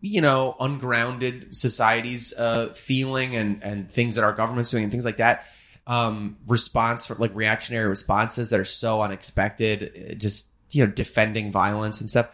you 0.00 0.20
know, 0.20 0.56
ungrounded 0.58 1.54
society's 1.54 2.34
uh, 2.36 2.70
feeling 2.74 3.36
and, 3.36 3.62
and 3.62 3.90
things 3.90 4.16
that 4.16 4.24
our 4.24 4.32
government's 4.32 4.70
doing 4.70 4.84
and 4.84 4.92
things 4.92 5.04
like 5.04 5.18
that. 5.18 5.44
Um, 5.86 6.38
response 6.46 7.06
for 7.06 7.14
like 7.14 7.34
reactionary 7.34 7.88
responses 7.88 8.50
that 8.50 8.60
are 8.60 8.64
so 8.64 9.02
unexpected, 9.02 10.16
just, 10.18 10.48
you 10.70 10.84
know, 10.84 10.90
defending 10.90 11.52
violence 11.52 12.00
and 12.00 12.10
stuff. 12.10 12.28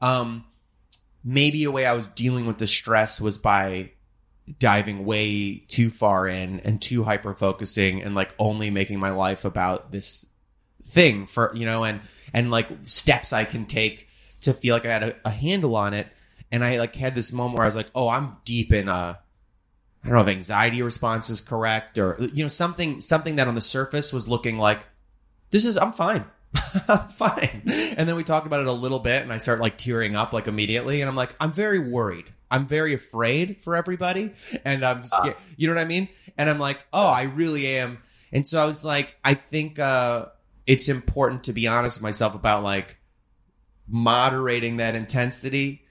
Um, 0.00 0.44
maybe 1.24 1.64
a 1.64 1.70
way 1.70 1.84
I 1.86 1.92
was 1.92 2.06
dealing 2.06 2.46
with 2.46 2.58
the 2.58 2.66
stress 2.66 3.20
was 3.20 3.36
by 3.36 3.92
diving 4.58 5.04
way 5.04 5.64
too 5.68 5.90
far 5.90 6.26
in 6.26 6.60
and 6.60 6.80
too 6.80 7.04
hyper 7.04 7.34
focusing 7.34 8.02
and 8.02 8.14
like 8.14 8.34
only 8.38 8.70
making 8.70 8.98
my 8.98 9.10
life 9.10 9.44
about 9.44 9.92
this 9.92 10.26
thing 10.86 11.26
for 11.26 11.54
you 11.54 11.66
know 11.66 11.84
and 11.84 12.00
and 12.32 12.50
like 12.50 12.68
steps 12.82 13.32
I 13.32 13.44
can 13.44 13.66
take 13.66 14.08
to 14.42 14.54
feel 14.54 14.74
like 14.74 14.86
I 14.86 14.92
had 14.92 15.02
a, 15.02 15.16
a 15.24 15.30
handle 15.30 15.76
on 15.76 15.94
it 15.94 16.06
and 16.50 16.64
I 16.64 16.78
like 16.78 16.94
had 16.96 17.14
this 17.14 17.32
moment 17.32 17.58
where 17.58 17.64
I 17.64 17.68
was 17.68 17.76
like 17.76 17.90
oh 17.94 18.08
I'm 18.08 18.36
deep 18.44 18.72
in 18.72 18.88
uh 18.88 19.16
I 20.04 20.08
don't 20.08 20.14
know 20.14 20.22
if 20.22 20.28
anxiety 20.28 20.80
response 20.82 21.28
is 21.28 21.40
correct 21.40 21.98
or 21.98 22.16
you 22.32 22.44
know 22.44 22.48
something 22.48 23.00
something 23.00 23.36
that 23.36 23.48
on 23.48 23.54
the 23.54 23.60
surface 23.60 24.12
was 24.12 24.28
looking 24.28 24.58
like 24.58 24.86
this 25.50 25.64
is 25.64 25.76
I'm 25.76 25.92
fine. 25.92 26.24
I'm 26.88 27.08
fine. 27.08 27.62
And 27.96 28.08
then 28.08 28.16
we 28.16 28.24
talked 28.24 28.46
about 28.46 28.60
it 28.60 28.66
a 28.66 28.72
little 28.72 28.98
bit 28.98 29.22
and 29.22 29.32
I 29.32 29.38
start 29.38 29.60
like 29.60 29.76
tearing 29.76 30.16
up 30.16 30.32
like 30.32 30.46
immediately 30.46 31.00
and 31.00 31.08
I'm 31.08 31.16
like 31.16 31.34
I'm 31.40 31.52
very 31.52 31.78
worried. 31.78 32.32
I'm 32.50 32.66
very 32.66 32.94
afraid 32.94 33.58
for 33.62 33.76
everybody 33.76 34.32
and 34.64 34.84
I'm 34.84 35.04
scared. 35.04 35.36
you 35.56 35.68
know 35.68 35.74
what 35.74 35.82
I 35.82 35.86
mean? 35.86 36.08
And 36.36 36.48
I'm 36.48 36.58
like, 36.58 36.84
"Oh, 36.92 37.06
I 37.06 37.22
really 37.22 37.66
am." 37.66 37.98
And 38.32 38.46
so 38.46 38.62
I 38.62 38.66
was 38.66 38.84
like, 38.84 39.16
I 39.24 39.34
think 39.34 39.78
uh 39.78 40.26
it's 40.66 40.88
important 40.88 41.44
to 41.44 41.52
be 41.52 41.66
honest 41.66 41.96
with 41.96 42.02
myself 42.02 42.34
about 42.34 42.62
like 42.62 42.98
moderating 43.88 44.76
that 44.76 44.94
intensity 44.94 45.82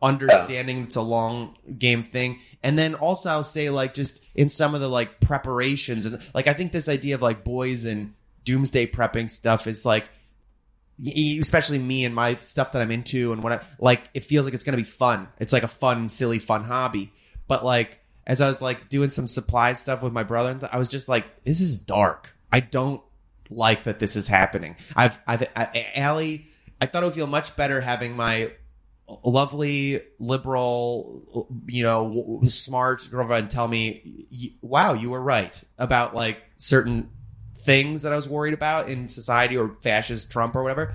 understanding 0.00 0.82
it's 0.82 0.96
a 0.96 1.02
long 1.02 1.56
game 1.78 2.02
thing 2.02 2.38
and 2.62 2.78
then 2.78 2.94
also 2.94 3.30
i'll 3.30 3.44
say 3.44 3.70
like 3.70 3.94
just 3.94 4.20
in 4.34 4.48
some 4.50 4.74
of 4.74 4.80
the 4.82 4.88
like 4.88 5.18
preparations 5.20 6.04
and 6.04 6.20
like 6.34 6.46
i 6.46 6.52
think 6.52 6.72
this 6.72 6.88
idea 6.88 7.14
of 7.14 7.22
like 7.22 7.42
boys 7.42 7.84
and 7.86 8.12
doomsday 8.44 8.86
prepping 8.86 9.28
stuff 9.30 9.66
is 9.66 9.86
like 9.86 10.06
especially 11.40 11.78
me 11.78 12.04
and 12.04 12.14
my 12.14 12.36
stuff 12.36 12.72
that 12.72 12.82
i'm 12.82 12.90
into 12.90 13.32
and 13.32 13.42
what 13.42 13.52
i 13.52 13.60
like 13.78 14.08
it 14.14 14.24
feels 14.24 14.44
like 14.46 14.54
it's 14.54 14.64
gonna 14.64 14.76
be 14.76 14.84
fun. 14.84 15.28
It's 15.38 15.52
like 15.52 15.62
a 15.62 15.68
fun 15.68 16.08
silly 16.08 16.38
fun 16.38 16.64
hobby. 16.64 17.12
But 17.48 17.64
like 17.64 18.00
as 18.26 18.40
i 18.40 18.48
was 18.48 18.62
like 18.62 18.88
doing 18.88 19.10
some 19.10 19.26
supply 19.26 19.72
stuff 19.74 20.02
with 20.02 20.12
my 20.12 20.22
brother 20.22 20.68
i 20.72 20.78
was 20.78 20.88
just 20.88 21.08
like 21.08 21.42
this 21.42 21.60
is 21.60 21.76
dark. 21.76 22.34
I 22.52 22.60
don't 22.60 23.02
like 23.50 23.84
that 23.84 23.98
this 23.98 24.16
is 24.16 24.28
happening. 24.28 24.76
I've 24.94 25.18
i've 25.26 25.46
I, 25.56 25.90
Allie, 25.96 26.46
i 26.80 26.86
thought 26.86 27.02
it 27.02 27.06
would 27.06 27.14
feel 27.14 27.26
much 27.26 27.56
better 27.56 27.80
having 27.80 28.16
my 28.16 28.52
lovely 29.22 30.00
liberal 30.18 31.50
you 31.66 31.82
know 31.82 32.40
smart 32.48 33.06
girlfriend 33.10 33.50
tell 33.50 33.68
me 33.68 34.56
wow 34.62 34.94
you 34.94 35.10
were 35.10 35.20
right 35.20 35.60
about 35.78 36.14
like 36.14 36.42
certain 36.56 37.10
things 37.64 38.02
that 38.02 38.12
i 38.12 38.16
was 38.16 38.28
worried 38.28 38.54
about 38.54 38.88
in 38.88 39.08
society 39.08 39.56
or 39.56 39.76
fascist 39.82 40.30
trump 40.30 40.54
or 40.54 40.62
whatever 40.62 40.94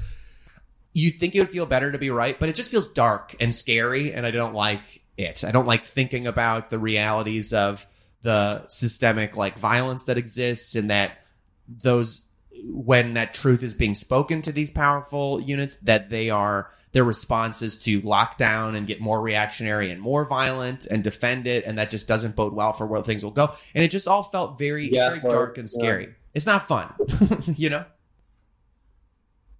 you'd 0.93 1.19
think 1.19 1.35
it 1.35 1.39
would 1.39 1.49
feel 1.49 1.65
better 1.65 1.91
to 1.91 1.97
be 1.97 2.09
right 2.09 2.39
but 2.39 2.49
it 2.49 2.55
just 2.55 2.71
feels 2.71 2.87
dark 2.87 3.35
and 3.39 3.53
scary 3.53 4.13
and 4.13 4.25
i 4.25 4.31
don't 4.31 4.53
like 4.53 5.01
it. 5.19 5.43
I 5.43 5.51
don't 5.51 5.67
like 5.67 5.83
thinking 5.83 6.27
about 6.27 6.69
the 6.69 6.79
realities 6.79 7.53
of 7.53 7.85
the 8.21 8.67
systemic 8.67 9.35
like 9.37 9.57
violence 9.57 10.03
that 10.03 10.17
exists 10.17 10.75
and 10.75 10.89
that 10.89 11.19
those 11.67 12.21
when 12.65 13.13
that 13.13 13.33
truth 13.33 13.63
is 13.63 13.73
being 13.73 13.95
spoken 13.95 14.41
to 14.41 14.51
these 14.51 14.69
powerful 14.69 15.39
units 15.39 15.77
that 15.83 16.09
they 16.09 16.29
are 16.29 16.71
their 16.91 17.03
response 17.03 17.61
is 17.61 17.77
to 17.79 18.01
lock 18.01 18.37
down 18.37 18.75
and 18.75 18.87
get 18.87 18.99
more 18.99 19.21
reactionary 19.21 19.91
and 19.91 20.01
more 20.01 20.25
violent 20.25 20.85
and 20.87 21.03
defend 21.03 21.45
it 21.47 21.63
and 21.65 21.77
that 21.77 21.91
just 21.91 22.07
doesn't 22.07 22.35
bode 22.35 22.53
well 22.53 22.73
for 22.73 22.87
where 22.87 23.01
things 23.03 23.23
will 23.23 23.31
go. 23.31 23.53
And 23.75 23.83
it 23.83 23.91
just 23.91 24.07
all 24.07 24.23
felt 24.23 24.57
very, 24.57 24.89
Yeah, 24.89 25.11
very 25.11 25.21
dark 25.29 25.57
and 25.59 25.69
yeah. 25.79 26.13
It's 26.33 26.45
not 26.45 26.67
fun 26.67 26.93
you 27.55 27.69
know? 27.69 27.85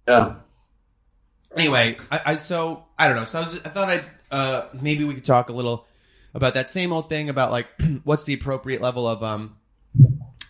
Yeah. 0.08 0.34
anyway 1.56 1.96
I, 2.10 2.20
I 2.26 2.36
so 2.36 2.84
i 2.98 3.06
don't 3.08 3.16
know. 3.16 3.24
So 3.24 3.40
I, 3.40 3.44
was, 3.44 3.60
I 3.64 3.68
thought 3.68 3.88
i'd 3.90 4.04
uh 4.30 4.66
maybe 4.80 5.04
we 5.04 5.14
could 5.14 5.24
talk 5.24 5.48
a 5.48 5.52
little 5.52 5.86
about 6.34 6.54
that 6.54 6.68
same 6.68 6.92
old 6.92 7.08
thing 7.08 7.28
about 7.28 7.50
like 7.50 7.68
what's 8.04 8.24
the 8.24 8.34
appropriate 8.34 8.80
level 8.80 9.06
of 9.06 9.22
um 9.22 9.56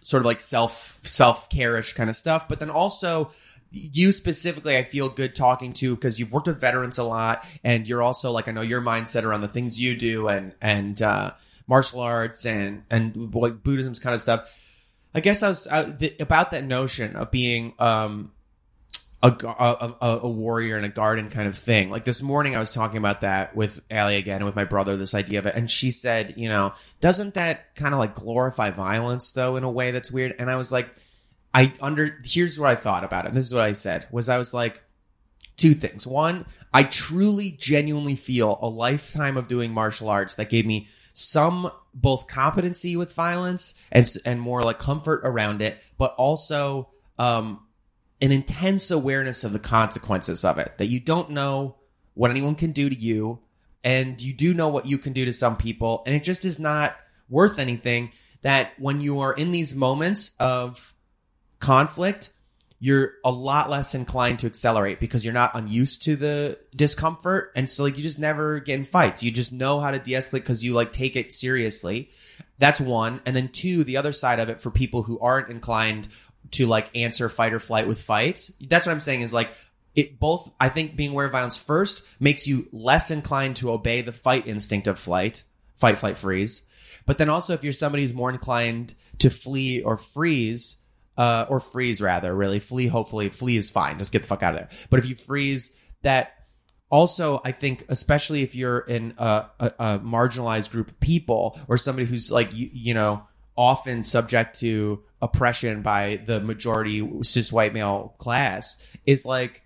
sort 0.02 0.20
of 0.22 0.26
like 0.26 0.40
self 0.40 0.98
self 1.02 1.48
care-ish 1.48 1.92
kind 1.94 2.10
of 2.10 2.16
stuff 2.16 2.48
but 2.48 2.58
then 2.60 2.70
also 2.70 3.30
you 3.72 4.12
specifically 4.12 4.76
i 4.76 4.82
feel 4.82 5.08
good 5.08 5.34
talking 5.34 5.72
to 5.72 5.94
because 5.94 6.18
you've 6.18 6.32
worked 6.32 6.48
with 6.48 6.60
veterans 6.60 6.98
a 6.98 7.04
lot 7.04 7.44
and 7.62 7.86
you're 7.86 8.02
also 8.02 8.30
like 8.32 8.48
i 8.48 8.50
know 8.50 8.62
your 8.62 8.80
mindset 8.80 9.22
around 9.22 9.40
the 9.42 9.48
things 9.48 9.80
you 9.80 9.96
do 9.96 10.28
and 10.28 10.52
and 10.60 11.00
uh 11.02 11.30
martial 11.66 12.00
arts 12.00 12.44
and 12.44 12.82
and 12.90 13.32
like 13.34 13.62
buddhism's 13.62 14.00
kind 14.00 14.14
of 14.14 14.20
stuff 14.20 14.48
i 15.14 15.20
guess 15.20 15.42
i 15.42 15.48
was 15.48 15.66
uh, 15.66 15.94
the, 15.98 16.14
about 16.20 16.50
that 16.50 16.64
notion 16.64 17.16
of 17.16 17.30
being 17.30 17.74
um 17.78 18.30
a, 19.22 19.28
a, 19.28 19.94
a, 20.00 20.18
a 20.22 20.28
warrior 20.28 20.78
in 20.78 20.84
a 20.84 20.88
garden 20.88 21.28
kind 21.28 21.46
of 21.46 21.56
thing. 21.56 21.90
Like 21.90 22.04
this 22.04 22.22
morning, 22.22 22.56
I 22.56 22.60
was 22.60 22.72
talking 22.72 22.96
about 22.96 23.20
that 23.20 23.54
with 23.54 23.80
Allie 23.90 24.16
again 24.16 24.36
and 24.36 24.46
with 24.46 24.56
my 24.56 24.64
brother, 24.64 24.96
this 24.96 25.14
idea 25.14 25.38
of 25.38 25.46
it. 25.46 25.54
And 25.54 25.70
she 25.70 25.90
said, 25.90 26.34
you 26.38 26.48
know, 26.48 26.72
doesn't 27.00 27.34
that 27.34 27.74
kind 27.74 27.92
of 27.92 28.00
like 28.00 28.14
glorify 28.14 28.70
violence 28.70 29.32
though 29.32 29.56
in 29.56 29.64
a 29.64 29.70
way 29.70 29.90
that's 29.90 30.10
weird? 30.10 30.34
And 30.38 30.50
I 30.50 30.56
was 30.56 30.72
like, 30.72 30.90
I 31.52 31.72
under, 31.82 32.18
here's 32.24 32.58
what 32.58 32.70
I 32.70 32.76
thought 32.76 33.04
about 33.04 33.26
it. 33.26 33.28
And 33.28 33.36
this 33.36 33.46
is 33.46 33.54
what 33.54 33.64
I 33.64 33.72
said 33.72 34.06
was 34.10 34.28
I 34.28 34.38
was 34.38 34.54
like, 34.54 34.82
two 35.56 35.74
things. 35.74 36.06
One, 36.06 36.46
I 36.72 36.84
truly 36.84 37.50
genuinely 37.50 38.16
feel 38.16 38.58
a 38.62 38.68
lifetime 38.68 39.36
of 39.36 39.48
doing 39.48 39.74
martial 39.74 40.08
arts 40.08 40.36
that 40.36 40.48
gave 40.48 40.64
me 40.64 40.88
some 41.12 41.70
both 41.94 42.26
competency 42.26 42.96
with 42.96 43.12
violence 43.12 43.74
and 43.90 44.10
and 44.24 44.40
more 44.40 44.62
like 44.62 44.78
comfort 44.78 45.20
around 45.24 45.62
it, 45.62 45.78
but 45.98 46.14
also 46.16 46.90
um 47.18 47.66
an 48.20 48.32
intense 48.32 48.90
awareness 48.90 49.44
of 49.44 49.52
the 49.52 49.58
consequences 49.58 50.44
of 50.44 50.58
it 50.58 50.76
that 50.78 50.86
you 50.86 51.00
don't 51.00 51.30
know 51.30 51.76
what 52.14 52.30
anyone 52.30 52.54
can 52.54 52.72
do 52.72 52.90
to 52.90 52.94
you 52.94 53.40
and 53.82 54.20
you 54.20 54.34
do 54.34 54.52
know 54.52 54.68
what 54.68 54.86
you 54.86 54.98
can 54.98 55.12
do 55.12 55.24
to 55.24 55.32
some 55.32 55.56
people 55.56 56.02
and 56.06 56.14
it 56.14 56.22
just 56.22 56.44
is 56.44 56.58
not 56.58 56.94
worth 57.28 57.58
anything 57.58 58.10
that 58.42 58.72
when 58.78 59.00
you 59.00 59.20
are 59.20 59.32
in 59.32 59.52
these 59.52 59.74
moments 59.74 60.32
of 60.38 60.94
conflict 61.60 62.30
you're 62.80 63.12
a 63.24 63.30
lot 63.30 63.70
less 63.70 63.94
inclined 63.94 64.40
to 64.40 64.46
accelerate 64.46 64.98
because 64.98 65.24
you're 65.24 65.34
not 65.34 65.52
unused 65.54 66.02
to 66.04 66.16
the 66.16 66.58
discomfort. 66.74 67.52
And 67.54 67.68
so 67.68 67.84
like 67.84 67.96
you 67.96 68.02
just 68.02 68.18
never 68.18 68.58
get 68.58 68.78
in 68.78 68.84
fights. 68.84 69.22
You 69.22 69.30
just 69.30 69.52
know 69.52 69.80
how 69.80 69.90
to 69.90 69.98
de-escalate 69.98 70.32
because 70.32 70.64
you 70.64 70.72
like 70.72 70.92
take 70.92 71.14
it 71.14 71.32
seriously. 71.32 72.10
That's 72.58 72.80
one. 72.80 73.20
And 73.26 73.36
then 73.36 73.48
two 73.48 73.84
the 73.84 73.98
other 73.98 74.12
side 74.12 74.40
of 74.40 74.48
it 74.48 74.60
for 74.60 74.70
people 74.70 75.02
who 75.02 75.18
aren't 75.20 75.50
inclined 75.50 76.08
to 76.52 76.66
like 76.66 76.90
answer 76.96 77.28
fight 77.28 77.52
or 77.52 77.60
flight 77.60 77.86
with 77.86 78.02
fight 78.02 78.50
that's 78.62 78.84
what 78.84 78.92
i'm 78.92 78.98
saying 78.98 79.20
is 79.20 79.32
like 79.32 79.52
it 79.94 80.18
both 80.18 80.50
i 80.58 80.68
think 80.68 80.96
being 80.96 81.10
aware 81.10 81.26
of 81.26 81.32
violence 81.32 81.56
first 81.56 82.02
makes 82.18 82.48
you 82.48 82.66
less 82.72 83.12
inclined 83.12 83.54
to 83.54 83.70
obey 83.70 84.00
the 84.00 84.10
fight 84.10 84.48
instinct 84.48 84.88
of 84.88 84.98
flight 84.98 85.44
fight 85.80 85.98
flight 85.98 86.18
freeze. 86.18 86.62
But 87.06 87.18
then 87.18 87.30
also 87.30 87.54
if 87.54 87.64
you're 87.64 87.72
somebody 87.72 88.04
who's 88.04 88.14
more 88.14 88.30
inclined 88.30 88.94
to 89.18 89.30
flee 89.30 89.82
or 89.82 89.96
freeze 89.96 90.76
uh, 91.20 91.44
or 91.50 91.60
freeze 91.60 92.00
rather, 92.00 92.34
really. 92.34 92.58
Flee, 92.58 92.86
hopefully, 92.86 93.28
flee 93.28 93.58
is 93.58 93.70
fine. 93.70 93.98
Just 93.98 94.10
get 94.10 94.22
the 94.22 94.28
fuck 94.28 94.42
out 94.42 94.54
of 94.54 94.60
there. 94.60 94.70
But 94.88 95.00
if 95.00 95.06
you 95.06 95.14
freeze, 95.14 95.70
that 96.00 96.32
also, 96.90 97.42
I 97.44 97.52
think, 97.52 97.84
especially 97.90 98.42
if 98.42 98.54
you're 98.54 98.78
in 98.78 99.12
a, 99.18 99.44
a, 99.60 99.72
a 99.78 99.98
marginalized 99.98 100.70
group 100.70 100.88
of 100.88 100.98
people 100.98 101.60
or 101.68 101.76
somebody 101.76 102.06
who's 102.06 102.32
like, 102.32 102.54
you, 102.54 102.70
you 102.72 102.94
know, 102.94 103.22
often 103.54 104.02
subject 104.02 104.60
to 104.60 105.04
oppression 105.20 105.82
by 105.82 106.22
the 106.24 106.40
majority 106.40 107.06
cis 107.22 107.52
white 107.52 107.74
male 107.74 108.14
class, 108.16 108.82
is 109.04 109.26
like 109.26 109.60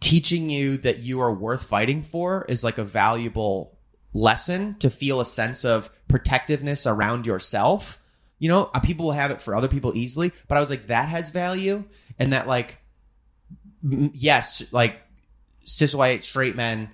teaching 0.00 0.50
you 0.50 0.76
that 0.76 0.98
you 0.98 1.18
are 1.22 1.32
worth 1.32 1.64
fighting 1.64 2.02
for 2.02 2.44
is 2.46 2.62
like 2.62 2.76
a 2.76 2.84
valuable 2.84 3.78
lesson 4.12 4.76
to 4.80 4.90
feel 4.90 5.18
a 5.18 5.24
sense 5.24 5.64
of 5.64 5.88
protectiveness 6.08 6.86
around 6.86 7.24
yourself. 7.26 7.98
You 8.38 8.48
know, 8.48 8.70
uh, 8.74 8.80
people 8.80 9.06
will 9.06 9.12
have 9.12 9.30
it 9.30 9.40
for 9.40 9.54
other 9.54 9.68
people 9.68 9.96
easily, 9.96 10.32
but 10.48 10.56
I 10.56 10.60
was 10.60 10.70
like, 10.70 10.88
that 10.88 11.08
has 11.08 11.30
value, 11.30 11.84
and 12.18 12.32
that 12.32 12.46
like, 12.46 12.78
yes, 13.82 14.62
like 14.72 15.00
cis 15.62 15.94
white 15.94 16.24
straight 16.24 16.56
men 16.56 16.90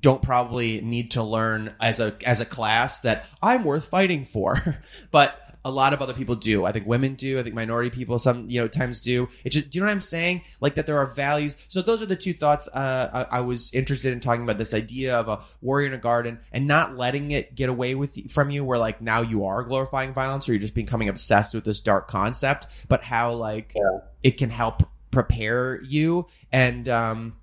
don't 0.00 0.22
probably 0.22 0.80
need 0.80 1.12
to 1.12 1.22
learn 1.22 1.74
as 1.80 2.00
a 2.00 2.16
as 2.24 2.40
a 2.40 2.46
class 2.46 3.00
that 3.00 3.26
I'm 3.42 3.64
worth 3.64 3.88
fighting 3.88 4.24
for, 4.24 4.78
but 5.10 5.40
a 5.66 5.70
lot 5.70 5.92
of 5.92 6.00
other 6.00 6.14
people 6.14 6.36
do. 6.36 6.64
I 6.64 6.70
think 6.70 6.86
women 6.86 7.16
do. 7.16 7.40
I 7.40 7.42
think 7.42 7.56
minority 7.56 7.90
people 7.90 8.20
some 8.20 8.48
you 8.48 8.60
know 8.60 8.68
times 8.68 9.00
do. 9.00 9.28
It's 9.44 9.52
just 9.52 9.70
do 9.70 9.78
you 9.78 9.82
know 9.82 9.88
what 9.88 9.94
I'm 9.94 10.00
saying? 10.00 10.42
Like 10.60 10.76
that 10.76 10.86
there 10.86 10.96
are 10.96 11.06
values. 11.06 11.56
So 11.66 11.82
those 11.82 12.00
are 12.04 12.06
the 12.06 12.14
two 12.14 12.32
thoughts. 12.32 12.68
Uh, 12.72 13.26
I, 13.28 13.38
I 13.38 13.40
was 13.40 13.74
interested 13.74 14.12
in 14.12 14.20
talking 14.20 14.44
about 14.44 14.58
this 14.58 14.72
idea 14.72 15.18
of 15.18 15.26
a 15.28 15.40
warrior 15.60 15.88
in 15.88 15.92
a 15.92 15.98
garden 15.98 16.38
and 16.52 16.68
not 16.68 16.96
letting 16.96 17.32
it 17.32 17.56
get 17.56 17.68
away 17.68 17.96
with 17.96 18.30
from 18.30 18.50
you, 18.50 18.64
where 18.64 18.78
like 18.78 19.02
now 19.02 19.22
you 19.22 19.44
are 19.44 19.64
glorifying 19.64 20.14
violence 20.14 20.48
or 20.48 20.52
you're 20.52 20.62
just 20.62 20.74
becoming 20.74 21.08
obsessed 21.08 21.52
with 21.52 21.64
this 21.64 21.80
dark 21.80 22.06
concept, 22.06 22.68
but 22.86 23.02
how 23.02 23.32
like 23.32 23.74
it 24.22 24.38
can 24.38 24.50
help 24.50 24.84
prepare 25.10 25.82
you 25.82 26.26
and 26.52 26.88
um 26.88 27.36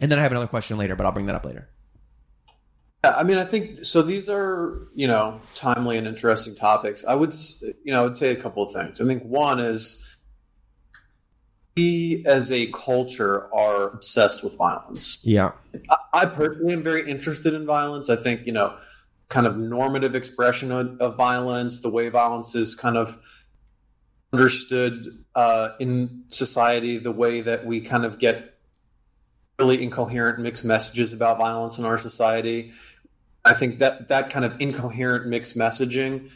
and 0.00 0.10
then 0.10 0.18
I 0.18 0.22
have 0.22 0.32
another 0.32 0.46
question 0.48 0.76
later, 0.76 0.96
but 0.96 1.06
I'll 1.06 1.12
bring 1.12 1.26
that 1.26 1.36
up 1.36 1.44
later. 1.44 1.69
I 3.02 3.22
mean, 3.22 3.38
I 3.38 3.44
think 3.44 3.84
so. 3.84 4.02
These 4.02 4.28
are 4.28 4.88
you 4.94 5.06
know 5.06 5.40
timely 5.54 5.96
and 5.96 6.06
interesting 6.06 6.54
topics. 6.54 7.04
I 7.04 7.14
would 7.14 7.34
you 7.62 7.92
know 7.92 8.00
I 8.00 8.04
would 8.04 8.16
say 8.16 8.30
a 8.30 8.36
couple 8.36 8.62
of 8.62 8.72
things. 8.72 9.00
I 9.00 9.06
think 9.06 9.22
one 9.24 9.58
is 9.58 10.04
we 11.76 12.22
as 12.26 12.52
a 12.52 12.66
culture 12.72 13.52
are 13.54 13.90
obsessed 13.90 14.44
with 14.44 14.56
violence. 14.56 15.18
Yeah. 15.22 15.52
I, 15.88 15.96
I 16.12 16.26
personally 16.26 16.74
am 16.74 16.82
very 16.82 17.08
interested 17.08 17.54
in 17.54 17.64
violence. 17.64 18.10
I 18.10 18.16
think 18.16 18.46
you 18.46 18.52
know 18.52 18.76
kind 19.28 19.46
of 19.46 19.56
normative 19.56 20.14
expression 20.14 20.70
of, 20.70 21.00
of 21.00 21.16
violence, 21.16 21.80
the 21.80 21.88
way 21.88 22.08
violence 22.08 22.54
is 22.54 22.74
kind 22.74 22.96
of 22.98 23.16
understood 24.32 25.24
uh, 25.34 25.70
in 25.78 26.24
society, 26.28 26.98
the 26.98 27.12
way 27.12 27.40
that 27.40 27.64
we 27.64 27.80
kind 27.80 28.04
of 28.04 28.18
get 28.18 28.58
really 29.60 29.82
incoherent 29.82 30.38
mixed 30.38 30.64
messages 30.64 31.12
about 31.12 31.38
violence 31.38 31.78
in 31.78 31.84
our 31.84 31.98
society. 31.98 32.72
I 33.44 33.54
think 33.54 33.78
that 33.78 34.08
that 34.08 34.30
kind 34.30 34.44
of 34.44 34.60
incoherent 34.60 35.26
mixed 35.26 35.56
messaging 35.56 36.30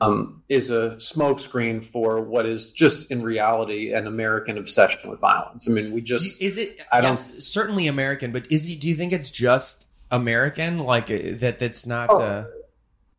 um, 0.00 0.42
is 0.48 0.70
a 0.70 0.96
smokescreen 0.96 1.84
for 1.84 2.20
what 2.20 2.46
is 2.46 2.70
just 2.70 3.10
in 3.10 3.22
reality 3.22 3.92
an 3.92 4.06
American 4.06 4.58
obsession 4.58 5.08
with 5.08 5.20
violence. 5.20 5.68
I 5.68 5.72
mean, 5.72 5.92
we 5.92 6.00
just 6.00 6.42
is 6.42 6.58
it? 6.58 6.80
I 6.92 7.00
don't- 7.00 7.12
yes, 7.12 7.44
certainly 7.44 7.86
American, 7.86 8.32
but 8.32 8.50
is 8.50 8.68
it? 8.68 8.80
Do 8.80 8.88
you 8.88 8.96
think 8.96 9.12
it's 9.12 9.30
just 9.30 9.86
American? 10.10 10.78
Like 10.80 11.10
uh, 11.10 11.36
that? 11.38 11.58
That's 11.60 11.86
not. 11.86 12.10
Oh. 12.10 12.22
Uh, 12.22 12.44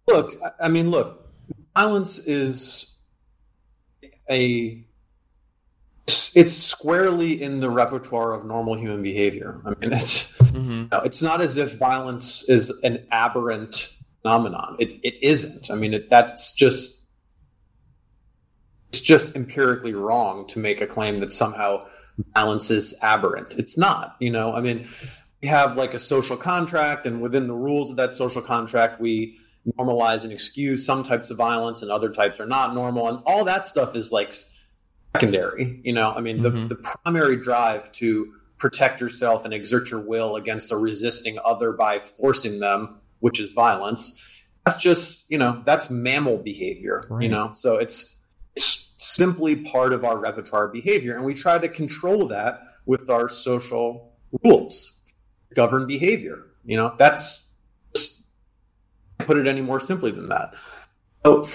look. 0.07 0.35
I 0.59 0.67
mean, 0.67 0.91
look. 0.91 1.21
Violence 1.75 2.19
is 2.19 2.93
a 4.29 4.84
it's 6.35 6.53
squarely 6.53 7.41
in 7.41 7.61
the 7.61 7.69
repertoire 7.69 8.33
of 8.33 8.45
normal 8.45 8.75
human 8.75 9.01
behavior. 9.01 9.61
I 9.65 9.69
mean, 9.69 9.93
it's 9.93 10.31
mhm. 10.33 10.91
no, 10.91 10.99
it's 10.99 11.21
not 11.21 11.41
as 11.41 11.57
if 11.57 11.77
violence 11.77 12.43
is 12.49 12.69
an 12.83 13.07
aberrant 13.09 13.93
phenomenon. 14.21 14.75
It 14.77 14.99
it 15.01 15.15
isn't. 15.21 15.71
I 15.71 15.75
mean, 15.75 15.93
it, 15.93 16.09
that's 16.09 16.53
just 16.53 17.05
it's 18.89 18.99
just 18.99 19.35
empirically 19.35 19.93
wrong 19.93 20.45
to 20.47 20.59
make 20.59 20.81
a 20.81 20.87
claim 20.87 21.19
that 21.21 21.31
somehow 21.31 21.87
violence 22.33 22.69
is 22.69 22.93
aberrant. 23.01 23.55
It's 23.57 23.77
not. 23.77 24.17
You 24.19 24.29
know, 24.29 24.53
I 24.53 24.59
mean, 24.59 24.87
we 25.41 25.47
have 25.47 25.77
like 25.77 25.93
a 25.93 25.99
social 25.99 26.35
contract, 26.35 27.07
and 27.07 27.21
within 27.21 27.47
the 27.47 27.53
rules 27.53 27.89
of 27.89 27.95
that 27.95 28.13
social 28.13 28.41
contract, 28.41 28.99
we 28.99 29.37
normalize 29.79 30.23
and 30.23 30.33
excuse 30.33 30.85
some 30.85 31.01
types 31.03 31.29
of 31.29 31.37
violence, 31.37 31.81
and 31.81 31.89
other 31.89 32.09
types 32.09 32.41
are 32.41 32.45
not 32.45 32.75
normal, 32.75 33.07
and 33.07 33.19
all 33.25 33.45
that 33.45 33.67
stuff 33.67 33.95
is 33.95 34.11
like 34.11 34.33
secondary. 35.15 35.79
You 35.83 35.93
know, 35.93 36.11
I 36.11 36.21
mean, 36.21 36.41
the 36.41 36.51
mm-hmm. 36.51 36.67
the 36.67 36.75
primary 36.75 37.37
drive 37.37 37.91
to 37.93 38.33
protect 38.57 39.01
yourself 39.01 39.45
and 39.45 39.53
exert 39.53 39.91
your 39.91 40.01
will 40.01 40.35
against 40.35 40.71
a 40.71 40.77
resisting 40.77 41.37
other 41.43 41.71
by 41.71 41.99
forcing 41.99 42.59
them, 42.59 42.97
which 43.19 43.39
is 43.39 43.53
violence. 43.53 44.21
That's 44.65 44.77
just 44.77 45.29
you 45.29 45.37
know 45.37 45.61
that's 45.65 45.89
mammal 45.89 46.37
behavior. 46.37 47.03
Right. 47.09 47.23
You 47.23 47.29
know, 47.29 47.51
so 47.53 47.77
it's 47.77 48.17
it's 48.55 48.93
simply 48.97 49.55
part 49.55 49.93
of 49.93 50.03
our 50.03 50.17
repertoire 50.17 50.67
behavior, 50.67 51.15
and 51.15 51.25
we 51.25 51.33
try 51.33 51.57
to 51.57 51.69
control 51.69 52.27
that 52.29 52.61
with 52.85 53.09
our 53.09 53.29
social 53.29 54.13
rules, 54.43 54.99
govern 55.53 55.87
behavior. 55.87 56.45
You 56.65 56.77
know, 56.77 56.95
that's 56.97 57.45
put 59.19 59.37
it 59.37 59.47
any 59.47 59.61
more 59.61 59.79
simply 59.79 60.11
than 60.11 60.29
that. 60.29 60.53
So, 61.25 61.47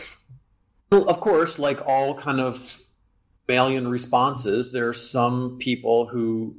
well, 0.90 1.08
of 1.08 1.20
course, 1.20 1.58
like 1.58 1.86
all 1.86 2.14
kind 2.14 2.40
of 2.40 2.80
mammalian 3.50 3.88
responses, 3.88 4.70
there 4.70 4.88
are 4.88 4.94
some 4.94 5.58
people 5.58 6.06
who, 6.06 6.54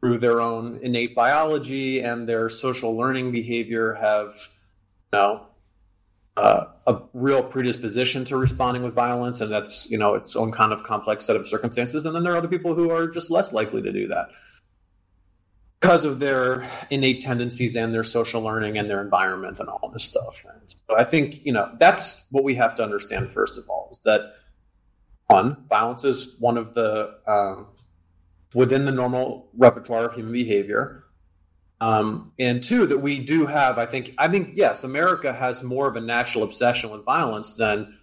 through 0.00 0.18
their 0.18 0.40
own 0.40 0.80
innate 0.82 1.14
biology 1.14 2.00
and 2.00 2.28
their 2.28 2.48
social 2.48 2.96
learning 2.96 3.30
behavior, 3.30 3.94
have 3.94 4.34
you 5.12 5.18
know 5.18 5.46
uh, 6.36 6.64
a 6.86 7.00
real 7.12 7.44
predisposition 7.44 8.24
to 8.24 8.36
responding 8.36 8.82
with 8.82 8.92
violence, 8.92 9.40
and 9.40 9.52
that's 9.52 9.88
you 9.88 9.98
know 9.98 10.14
its 10.14 10.34
own 10.34 10.50
kind 10.50 10.72
of 10.72 10.82
complex 10.82 11.26
set 11.26 11.36
of 11.36 11.46
circumstances. 11.46 12.04
And 12.04 12.14
then 12.14 12.24
there 12.24 12.32
are 12.32 12.38
other 12.38 12.48
people 12.48 12.74
who 12.74 12.90
are 12.90 13.06
just 13.06 13.30
less 13.30 13.52
likely 13.52 13.82
to 13.82 13.92
do 13.92 14.08
that 14.08 14.28
because 15.80 16.04
of 16.04 16.18
their 16.18 16.68
innate 16.90 17.20
tendencies 17.22 17.76
and 17.76 17.94
their 17.94 18.04
social 18.04 18.42
learning 18.42 18.78
and 18.78 18.90
their 18.90 19.00
environment 19.00 19.60
and 19.60 19.68
all 19.68 19.90
this 19.92 20.04
stuff. 20.04 20.42
So 20.66 20.96
I 20.96 21.04
think 21.04 21.46
you 21.46 21.52
know 21.52 21.70
that's 21.78 22.26
what 22.32 22.42
we 22.42 22.56
have 22.56 22.74
to 22.76 22.82
understand 22.82 23.30
first 23.30 23.56
of 23.56 23.68
all 23.68 23.90
is 23.92 24.00
that 24.00 24.39
one, 25.30 25.56
violence 25.68 26.04
is 26.04 26.36
one 26.38 26.56
of 26.56 26.74
the 26.74 27.18
um, 27.26 27.66
within 28.54 28.84
the 28.84 28.92
normal 28.92 29.48
repertoire 29.56 30.06
of 30.06 30.14
human 30.14 30.32
behavior. 30.32 31.04
Um, 31.80 32.32
and 32.38 32.62
two, 32.62 32.86
that 32.86 32.98
we 32.98 33.20
do 33.20 33.46
have, 33.46 33.78
I 33.78 33.86
think, 33.86 34.14
I 34.18 34.28
think, 34.28 34.50
yes, 34.54 34.84
America 34.84 35.32
has 35.32 35.62
more 35.62 35.88
of 35.88 35.96
a 35.96 36.00
national 36.00 36.44
obsession 36.44 36.90
with 36.90 37.06
violence 37.06 37.54
than 37.54 37.98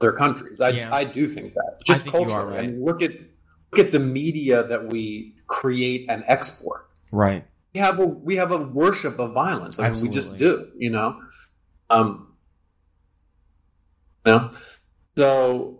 other 0.00 0.12
countries. 0.12 0.60
I, 0.60 0.70
Yeah. 0.70 0.94
I 0.94 1.04
do 1.04 1.26
think 1.26 1.54
that. 1.54 1.78
Just 1.84 2.02
think 2.02 2.14
culturally. 2.14 2.50
right. 2.50 2.64
I 2.64 2.66
mean, 2.66 2.84
look 2.84 3.00
at 3.02 3.12
look 3.72 3.86
at 3.86 3.92
the 3.92 4.00
media 4.00 4.62
that 4.64 4.88
we 4.92 5.36
create 5.46 6.06
and 6.10 6.22
export. 6.26 6.88
Right. 7.10 7.46
We 7.74 7.80
have 7.80 7.98
a 7.98 8.06
we 8.06 8.36
have 8.36 8.50
a 8.50 8.58
worship 8.58 9.18
of 9.18 9.32
violence. 9.32 9.78
I 9.78 9.88
mean, 9.90 10.02
we 10.02 10.08
just 10.10 10.36
do, 10.36 10.68
you 10.76 10.90
know. 10.90 11.20
Um, 11.90 12.34
you 14.26 14.32
know, 14.32 14.50
so 15.16 15.77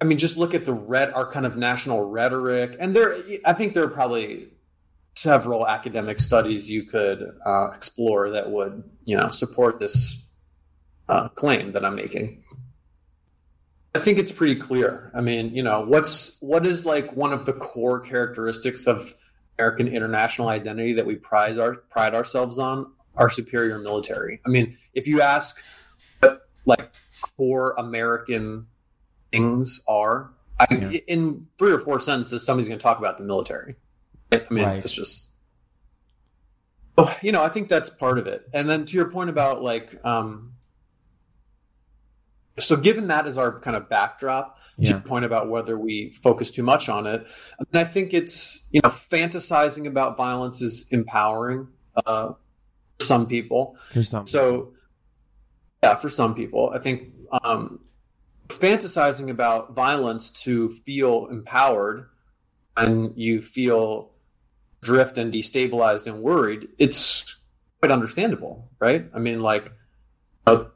I 0.00 0.04
mean, 0.04 0.18
just 0.18 0.36
look 0.36 0.54
at 0.54 0.64
the 0.64 0.72
red, 0.72 1.12
our 1.12 1.30
kind 1.30 1.44
of 1.44 1.56
national 1.56 2.08
rhetoric, 2.08 2.76
and 2.80 2.96
there. 2.96 3.16
I 3.44 3.52
think 3.52 3.74
there 3.74 3.84
are 3.84 3.88
probably 3.88 4.48
several 5.14 5.66
academic 5.66 6.20
studies 6.20 6.70
you 6.70 6.84
could 6.84 7.36
uh, 7.44 7.70
explore 7.74 8.30
that 8.30 8.50
would, 8.50 8.82
you 9.04 9.16
know, 9.16 9.28
support 9.28 9.78
this 9.78 10.26
uh, 11.08 11.28
claim 11.28 11.72
that 11.72 11.84
I'm 11.84 11.96
making. 11.96 12.42
I 13.94 13.98
think 13.98 14.18
it's 14.18 14.32
pretty 14.32 14.54
clear. 14.54 15.10
I 15.14 15.20
mean, 15.20 15.54
you 15.54 15.62
know, 15.62 15.80
what's 15.82 16.36
what 16.40 16.64
is 16.64 16.86
like 16.86 17.14
one 17.14 17.32
of 17.32 17.44
the 17.44 17.52
core 17.52 18.00
characteristics 18.00 18.86
of 18.86 19.14
American 19.58 19.88
international 19.88 20.48
identity 20.48 20.94
that 20.94 21.06
we 21.06 21.16
prize 21.16 21.58
our 21.58 21.74
pride 21.74 22.14
ourselves 22.14 22.58
on? 22.58 22.92
Our 23.16 23.28
superior 23.28 23.78
military. 23.80 24.40
I 24.46 24.48
mean, 24.48 24.78
if 24.94 25.08
you 25.08 25.20
ask 25.20 25.60
like 26.64 26.94
core 27.36 27.74
American 27.76 28.66
things 29.32 29.80
are, 29.88 30.30
I, 30.58 30.66
Yeah. 30.70 30.90
in 31.06 31.46
three 31.58 31.72
or 31.72 31.78
four 31.78 32.00
sentences, 32.00 32.44
somebody's 32.44 32.68
going 32.68 32.78
to 32.78 32.82
talk 32.82 32.98
about 32.98 33.18
the 33.18 33.24
military. 33.24 33.76
I 34.32 34.42
mean, 34.50 34.64
Right. 34.64 34.84
it's 34.84 34.92
just. 34.94 35.28
Oh, 36.98 37.14
you 37.22 37.32
know, 37.32 37.42
I 37.42 37.48
think 37.48 37.68
that's 37.68 37.88
part 37.88 38.18
of 38.18 38.26
it. 38.26 38.48
And 38.52 38.68
then 38.68 38.84
to 38.84 38.96
your 38.96 39.10
point 39.10 39.30
about 39.30 39.62
like, 39.62 40.04
um, 40.04 40.52
so 42.58 42.76
given 42.76 43.06
that 43.06 43.26
as 43.26 43.38
our 43.38 43.58
kind 43.60 43.76
of 43.76 43.88
backdrop, 43.88 44.58
to 44.80 44.86
your 44.86 45.00
point 45.00 45.24
about 45.24 45.48
whether 45.48 45.78
we 45.78 46.10
focus 46.22 46.50
too 46.50 46.62
much 46.62 46.88
on 46.88 47.06
it, 47.06 47.26
I 47.58 47.64
mean, 47.72 47.80
I 47.80 47.84
think 47.84 48.12
it's 48.12 48.66
you 48.70 48.80
know 48.82 48.90
fantasizing 48.90 49.86
about 49.86 50.16
violence 50.16 50.60
is 50.60 50.84
empowering 50.90 51.68
uh, 51.96 52.32
for 52.98 53.06
some 53.06 53.26
people. 53.26 53.76
For 53.92 54.02
some. 54.02 54.26
So, 54.26 54.72
yeah, 55.82 55.94
for 55.96 56.10
some 56.10 56.34
people, 56.34 56.70
I 56.74 56.78
think 56.80 57.12
um, 57.44 57.80
fantasizing 58.50 59.30
about 59.30 59.74
violence 59.74 60.30
to 60.44 60.68
feel 60.70 61.26
empowered 61.30 62.06
and 62.76 63.12
you 63.16 63.40
feel 63.42 64.10
drift 64.82 65.18
and 65.18 65.32
destabilized 65.32 66.06
and 66.06 66.22
worried, 66.22 66.68
it's 66.78 67.36
quite 67.80 67.92
understandable, 67.92 68.68
right? 68.78 69.06
I 69.14 69.18
mean, 69.18 69.40
like, 69.40 69.72
it 70.46 70.66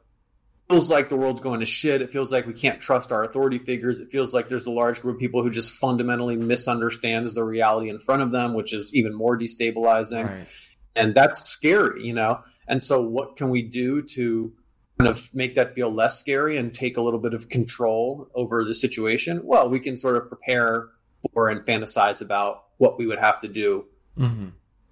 feels 0.69 0.89
like 0.89 1.09
the 1.09 1.15
world's 1.15 1.41
going 1.41 1.59
to 1.59 1.65
shit. 1.65 2.01
It 2.01 2.11
feels 2.11 2.31
like 2.31 2.45
we 2.47 2.53
can't 2.53 2.81
trust 2.81 3.11
our 3.11 3.23
authority 3.23 3.59
figures. 3.59 3.99
It 3.99 4.11
feels 4.11 4.33
like 4.33 4.49
there's 4.49 4.65
a 4.65 4.71
large 4.71 5.01
group 5.01 5.15
of 5.15 5.19
people 5.19 5.43
who 5.43 5.49
just 5.49 5.73
fundamentally 5.73 6.35
misunderstands 6.35 7.33
the 7.35 7.43
reality 7.43 7.89
in 7.89 7.99
front 7.99 8.21
of 8.21 8.31
them, 8.31 8.53
which 8.53 8.73
is 8.73 8.93
even 8.95 9.13
more 9.13 9.37
destabilizing 9.37 10.25
Right. 10.27 10.47
and 10.95 11.13
that's 11.13 11.43
scary, 11.49 12.05
you 12.05 12.13
know. 12.13 12.39
And 12.67 12.83
so, 12.83 13.01
what 13.01 13.35
can 13.37 13.49
we 13.51 13.61
do 13.61 14.01
to 14.01 14.53
kind 14.99 15.09
of 15.09 15.29
make 15.33 15.55
that 15.55 15.75
feel 15.75 15.93
less 15.93 16.19
scary 16.19 16.57
and 16.57 16.73
take 16.73 16.97
a 16.97 17.01
little 17.01 17.19
bit 17.19 17.33
of 17.33 17.49
control 17.49 18.29
over 18.33 18.63
the 18.63 18.73
situation? 18.73 19.41
Well, 19.43 19.69
we 19.69 19.79
can 19.79 19.97
sort 19.97 20.15
of 20.17 20.27
prepare 20.29 20.89
for 21.33 21.49
and 21.49 21.61
fantasize 21.61 22.21
about 22.21 22.65
what 22.77 22.97
we 22.97 23.05
would 23.07 23.19
have 23.19 23.39
to 23.39 23.47
do 23.47 23.85
Mm-hmm. 24.17 24.47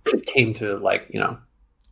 if 0.06 0.14
it 0.16 0.26
came 0.26 0.54
to 0.56 0.78
like 0.80 1.08
you 1.10 1.20
know 1.20 1.38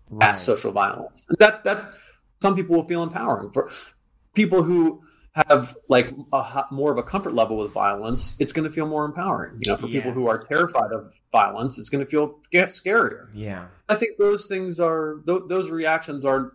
Right. 0.09 0.27
mass 0.27 0.41
social 0.43 0.73
violence. 0.73 1.25
That 1.39 1.63
that 1.63 1.93
some 2.41 2.55
people 2.55 2.75
will 2.75 2.85
feel 2.87 3.03
empowering 3.03 3.51
for 3.53 3.69
people 4.33 4.63
who 4.63 5.01
have 5.33 5.77
like 5.87 6.13
a 6.33 6.65
more 6.71 6.91
of 6.91 6.97
a 6.97 7.03
comfort 7.03 7.33
level 7.33 7.57
with 7.59 7.71
violence. 7.71 8.35
It's 8.37 8.51
going 8.51 8.67
to 8.67 8.71
feel 8.73 8.85
more 8.85 9.05
empowering. 9.05 9.59
You 9.63 9.71
know, 9.71 9.77
for 9.77 9.87
people 9.87 10.11
who 10.11 10.27
are 10.27 10.43
terrified 10.47 10.91
of 10.91 11.13
violence, 11.31 11.77
it's 11.79 11.87
going 11.87 12.03
to 12.03 12.09
feel 12.09 12.39
scarier. 12.53 13.27
Yeah. 13.33 13.67
I 13.87 13.95
think 13.95 14.17
those 14.17 14.47
things 14.47 14.81
are 14.81 15.21
th- 15.25 15.43
those 15.47 15.69
reactions 15.69 16.25
are 16.25 16.51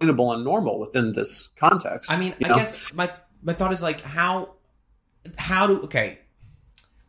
explainable 0.00 0.32
and 0.32 0.44
normal 0.44 0.78
within 0.78 1.12
this 1.12 1.48
context. 1.56 2.10
I 2.10 2.18
mean, 2.18 2.34
I 2.42 2.48
know? 2.48 2.54
guess 2.54 2.92
my 2.94 3.10
my 3.42 3.52
thought 3.52 3.72
is 3.72 3.82
like 3.82 4.00
how 4.00 4.54
how 5.36 5.66
do 5.66 5.82
okay, 5.82 6.18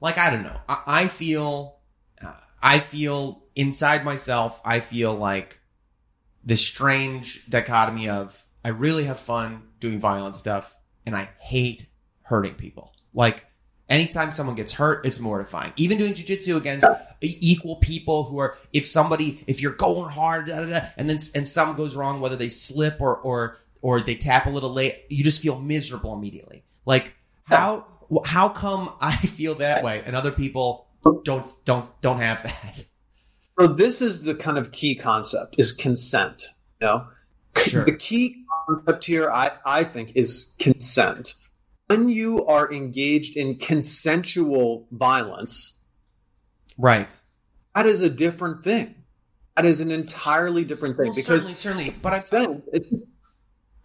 like 0.01 0.17
I 0.17 0.30
don't 0.30 0.43
know. 0.43 0.60
I, 0.67 0.84
I 0.86 1.08
feel 1.08 1.77
uh, 2.23 2.34
I 2.62 2.80
feel 2.80 3.43
inside 3.56 4.04
myself. 4.04 4.62
I 4.65 4.82
feel 4.82 5.15
like 5.15 5.60
this 6.43 6.65
strange 6.65 7.49
dichotomy 7.49 8.10
of 8.10 8.45
I 8.63 8.69
really 8.69 9.06
have 9.06 9.19
fun 9.19 9.63
doing 9.80 9.99
violent 9.99 10.36
stuff 10.36 10.75
and 11.06 11.15
I 11.15 11.30
hate 11.39 11.88
hurting 12.23 12.56
people. 12.56 12.93
Like 13.13 13.45
Anytime 13.91 14.32
someone 14.32 14.56
gets 14.56 14.71
hurt, 14.71 15.06
it's 15.06 15.19
mortifying. 15.19 15.73
Even 15.75 15.97
doing 15.97 16.13
jujitsu 16.13 16.56
against 16.56 16.86
equal 17.19 17.75
people 17.75 18.23
who 18.23 18.38
are, 18.38 18.58
if 18.71 18.88
somebody, 18.88 19.43
if 19.47 19.62
you're 19.62 19.73
going 19.73 20.10
hard, 20.10 20.47
da, 20.47 20.62
da, 20.62 20.65
da, 20.65 20.86
and 20.95 21.10
then 21.10 21.19
and 21.36 21.45
something 21.45 21.75
goes 21.75 21.93
wrong, 21.93 22.21
whether 22.21 22.38
they 22.38 22.47
slip 22.47 23.01
or 23.01 23.17
or 23.17 23.58
or 23.82 23.99
they 23.99 24.15
tap 24.15 24.45
a 24.45 24.49
little 24.49 24.71
late, 24.71 25.04
you 25.10 25.25
just 25.25 25.41
feel 25.41 25.60
miserable 25.60 26.13
immediately. 26.13 26.63
Like 26.86 27.13
how 27.43 27.86
how 28.25 28.47
come 28.47 28.93
I 29.01 29.13
feel 29.17 29.56
that 29.56 29.84
way 29.84 30.01
and 30.06 30.15
other 30.15 30.32
people 30.32 30.88
don't 31.25 31.54
don't 31.65 31.89
don't 32.01 32.19
have 32.19 32.43
that? 32.43 32.86
So 33.60 33.67
this 33.67 34.01
is 34.01 34.23
the 34.23 34.36
kind 34.36 34.58
of 34.58 34.71
key 34.71 34.95
concept 34.95 35.56
is 35.58 35.73
consent. 35.73 36.47
You 36.80 36.88
know, 36.88 37.08
Sure. 37.58 37.84
the 37.84 37.95
key 37.95 38.45
concept 38.67 39.04
here, 39.04 39.30
I, 39.30 39.51
I 39.65 39.84
think, 39.84 40.13
is 40.15 40.51
consent. 40.58 41.34
When 41.91 42.08
you 42.08 42.45
are 42.45 42.71
engaged 42.71 43.36
in 43.36 43.58
consensual 43.58 44.88
violence, 44.91 45.73
Right. 46.77 47.10
that 47.75 47.86
is 47.86 47.99
a 47.99 48.10
different 48.10 48.63
thing. 48.63 48.95
That 49.58 49.65
is 49.65 49.82
an 49.82 49.91
entirely 49.91 50.63
different 50.63 50.95
thing 50.95 51.08
Well, 51.08 51.15
because 51.15 51.43
certainly, 51.43 51.56
certainly, 51.56 51.95
but 52.01 52.13
I 52.13 52.19
consent. 52.19 52.63
It's, 52.71 52.88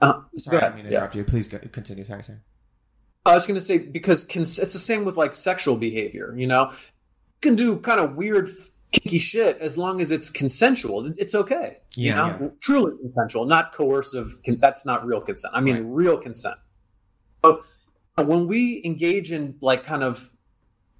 uh, 0.00 0.20
sorry, 0.36 0.58
I 0.58 0.60
go 0.60 0.66
didn't 0.66 0.74
mean 0.76 0.84
to 0.84 0.90
ahead, 0.90 0.92
yeah. 0.92 0.98
interrupt 0.98 1.14
you. 1.16 1.24
Please 1.24 1.48
go, 1.48 1.58
continue. 1.72 2.04
Sorry, 2.04 2.22
sorry. 2.22 2.38
I 3.24 3.34
was 3.34 3.44
going 3.44 3.58
to 3.58 3.66
say 3.66 3.78
because 3.78 4.22
cons- 4.22 4.60
it's 4.60 4.72
the 4.72 4.78
same 4.78 5.04
with 5.04 5.16
like 5.16 5.34
sexual 5.34 5.76
behavior. 5.76 6.32
You 6.36 6.46
know, 6.46 6.70
you 6.70 6.76
can 7.40 7.56
do 7.56 7.76
kind 7.78 7.98
of 7.98 8.14
weird, 8.14 8.48
kinky 8.92 9.18
shit 9.18 9.58
as 9.58 9.76
long 9.76 10.00
as 10.00 10.12
it's 10.12 10.30
consensual. 10.30 11.10
It's 11.18 11.34
okay. 11.34 11.78
you 11.96 12.10
Yeah, 12.10 12.36
know, 12.38 12.52
truly 12.60 12.92
consensual, 13.02 13.46
not 13.46 13.72
coercive. 13.72 14.40
Con- 14.44 14.58
that's 14.60 14.86
not 14.86 15.04
real 15.04 15.20
consent. 15.20 15.54
I 15.56 15.60
mean, 15.60 15.74
Right. 15.74 15.84
real 15.86 16.18
consent. 16.18 16.54
So 17.44 17.62
when 18.24 18.46
we 18.48 18.82
engage 18.84 19.30
in 19.30 19.56
like 19.60 19.84
kind 19.84 20.02
of 20.02 20.32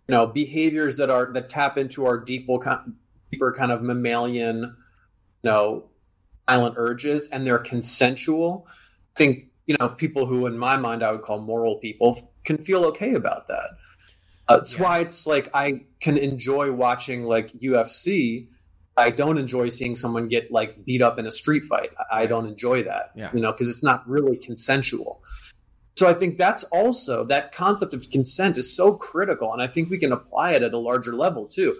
you 0.08 0.12
know 0.12 0.26
behaviors 0.26 0.96
that 0.98 1.10
are 1.10 1.32
that 1.32 1.48
tap 1.48 1.78
into 1.78 2.04
our 2.06 2.18
deeper 2.18 2.58
kind 2.58 2.94
deeper 3.30 3.52
kind 3.52 3.72
of 3.72 3.82
mammalian, 3.82 4.58
you 4.60 5.50
know, 5.50 5.84
violent 6.48 6.74
urges, 6.78 7.28
and 7.28 7.46
they're 7.46 7.58
consensual, 7.58 8.66
I 8.68 9.18
think 9.18 9.46
you 9.66 9.76
know 9.80 9.88
people 9.88 10.26
who, 10.26 10.46
in 10.46 10.58
my 10.58 10.76
mind, 10.76 11.02
I 11.02 11.10
would 11.12 11.22
call 11.22 11.40
moral 11.40 11.76
people, 11.76 12.32
can 12.44 12.58
feel 12.58 12.84
okay 12.86 13.14
about 13.14 13.48
that. 13.48 13.70
Uh, 14.48 14.58
that's 14.58 14.74
Yeah. 14.74 14.82
why 14.82 14.98
it's 15.00 15.26
like 15.26 15.48
I 15.54 15.82
can 16.00 16.16
enjoy 16.16 16.70
watching 16.72 17.24
like 17.24 17.52
UFC. 17.60 18.48
I 18.98 19.10
don't 19.10 19.36
enjoy 19.36 19.68
seeing 19.70 19.94
someone 19.96 20.28
get 20.28 20.50
like 20.52 20.84
beat 20.84 21.02
up 21.02 21.18
in 21.18 21.26
a 21.26 21.30
street 21.30 21.64
fight. 21.64 21.90
I, 22.10 22.22
I 22.22 22.26
don't 22.26 22.46
enjoy 22.46 22.84
that, 22.84 23.10
Yeah. 23.16 23.30
you 23.34 23.40
know, 23.40 23.52
because 23.52 23.68
it's 23.68 23.82
not 23.82 24.08
really 24.08 24.36
consensual. 24.36 25.22
So 25.96 26.06
I 26.06 26.12
think 26.12 26.36
that's 26.36 26.62
also 26.64 27.24
that 27.24 27.52
concept 27.52 27.94
of 27.94 28.10
consent 28.10 28.58
is 28.58 28.74
so 28.74 28.92
critical, 28.94 29.52
and 29.52 29.62
I 29.62 29.66
think 29.66 29.88
we 29.90 29.98
can 29.98 30.12
apply 30.12 30.52
it 30.52 30.62
at 30.62 30.74
a 30.74 30.78
larger 30.78 31.14
level 31.14 31.46
too. 31.46 31.76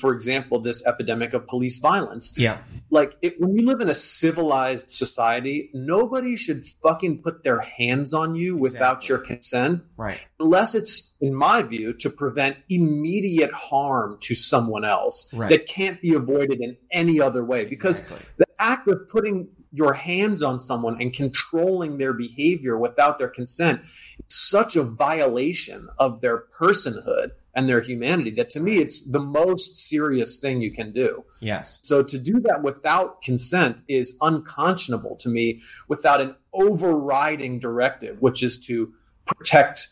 For 0.00 0.12
example, 0.14 0.60
this 0.60 0.82
epidemic 0.86 1.34
of 1.34 1.46
police 1.46 1.78
violence 1.78 2.32
Yeah. 2.38 2.58
like 2.90 3.16
it, 3.20 3.38
when 3.38 3.52
we 3.52 3.58
live 3.60 3.80
in 3.82 3.90
a 3.90 3.94
civilized 3.94 4.88
society, 4.88 5.68
nobody 5.74 6.36
should 6.36 6.64
fucking 6.82 7.22
put 7.22 7.42
their 7.44 7.60
hands 7.60 8.14
on 8.14 8.34
you 8.34 8.56
without 8.56 8.98
Exactly. 9.02 9.08
your 9.08 9.18
consent, 9.18 9.82
Right. 9.98 10.26
unless 10.40 10.74
it's, 10.74 11.14
in 11.20 11.34
my 11.34 11.60
view, 11.62 11.92
to 11.94 12.08
prevent 12.08 12.56
immediate 12.70 13.52
harm 13.52 14.16
to 14.22 14.34
someone 14.34 14.84
else 14.86 15.28
Right. 15.34 15.50
that 15.50 15.66
can't 15.66 16.00
be 16.00 16.14
avoided 16.14 16.60
in 16.62 16.76
any 16.90 17.20
other 17.20 17.44
way. 17.44 17.64
Because 17.66 18.00
Exactly. 18.00 18.26
the 18.38 18.46
act 18.60 18.88
of 18.88 19.06
putting 19.08 19.48
your 19.74 19.92
hands 19.92 20.40
on 20.40 20.60
someone 20.60 21.00
and 21.00 21.12
controlling 21.12 21.98
their 21.98 22.12
behavior 22.12 22.78
without 22.78 23.18
their 23.18 23.28
consent 23.28 23.80
is 23.82 24.24
such 24.28 24.76
a 24.76 24.84
violation 24.84 25.88
of 25.98 26.20
their 26.20 26.44
personhood 26.56 27.32
and 27.56 27.68
their 27.68 27.80
humanity 27.80 28.30
that 28.30 28.50
to 28.50 28.60
me 28.60 28.76
it's 28.76 29.00
the 29.00 29.18
most 29.18 29.76
serious 29.76 30.38
thing 30.38 30.60
you 30.60 30.70
can 30.70 30.92
do. 30.92 31.24
Yes. 31.40 31.80
So 31.82 32.04
to 32.04 32.18
do 32.18 32.38
that 32.40 32.62
without 32.62 33.20
consent 33.20 33.82
is 33.88 34.16
unconscionable 34.20 35.16
to 35.16 35.28
me 35.28 35.62
without 35.88 36.20
an 36.20 36.36
overriding 36.52 37.58
directive, 37.58 38.22
which 38.22 38.44
is 38.44 38.60
to 38.66 38.92
protect 39.26 39.88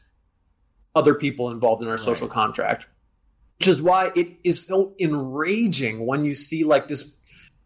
other 0.94 1.14
people 1.14 1.50
involved 1.50 1.82
in 1.82 1.88
our 1.88 1.98
social 1.98 2.28
contract. 2.28 2.88
Which 3.58 3.66
is 3.66 3.82
why 3.82 4.12
it 4.14 4.38
is 4.44 4.64
so 4.64 4.94
enraging 5.00 6.06
when 6.06 6.24
you 6.24 6.34
see 6.34 6.62
like 6.62 6.86
this 6.86 7.16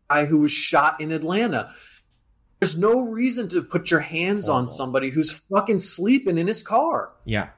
guy 0.08 0.24
who 0.24 0.38
was 0.38 0.52
shot 0.52 1.00
in 1.00 1.12
Atlanta. 1.12 1.74
There's 2.60 2.76
no 2.76 3.00
reason 3.08 3.48
to 3.50 3.62
put 3.62 3.90
your 3.90 4.00
hands 4.00 4.48
on 4.48 4.68
somebody 4.68 5.10
who's 5.10 5.30
fucking 5.30 5.78
sleeping 5.78 6.38
in 6.38 6.46
his 6.46 6.62
car. 6.62 7.12
Yeah. 7.24 7.50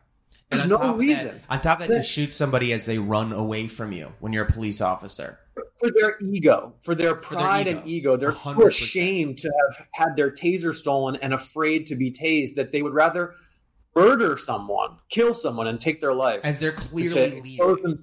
There's 0.51 0.67
no 0.67 0.77
of 0.77 0.83
that- 0.83 0.97
reason. 0.97 1.41
on 1.49 1.61
top 1.61 1.81
of 1.81 1.89
that, 1.89 1.95
to 1.95 2.03
shoot 2.03 2.33
somebody 2.33 2.73
as 2.73 2.85
they 2.85 2.99
run 2.99 3.33
away 3.33 3.69
from 3.69 3.93
you 3.93 4.13
when 4.21 4.33
you're 4.33 4.45
a 4.47 4.53
police 4.53 4.81
officer. 4.81 5.39
for 5.79 5.91
their 5.93 6.19
ego, 6.21 6.73
for 6.81 6.95
their 6.97 7.13
their 7.13 7.15
pride 7.15 7.69
ego. 7.69 7.79
and 7.79 7.89
ego. 7.89 8.17
They're 8.17 8.33
too 8.33 8.67
ashamed 8.67 9.39
to 9.39 9.49
have 9.49 9.87
had 9.93 10.17
their 10.17 10.31
taser 10.31 10.75
stolen 10.75 11.17
and 11.17 11.33
afraid 11.33 11.87
to 11.87 11.95
be 11.95 12.11
tased 12.11 12.55
that 12.57 12.73
they 12.73 12.83
would 12.83 12.95
rather 12.95 13.35
murder 13.95 14.37
someone, 14.37 14.97
kill 15.09 15.35
someone, 15.35 15.67
and 15.69 15.81
take 15.81 16.01
their 16.01 16.15
life. 16.15 16.41
As 16.43 16.59
they're 16.59 16.73
clearly 16.73 17.41
leaving. 17.41 17.99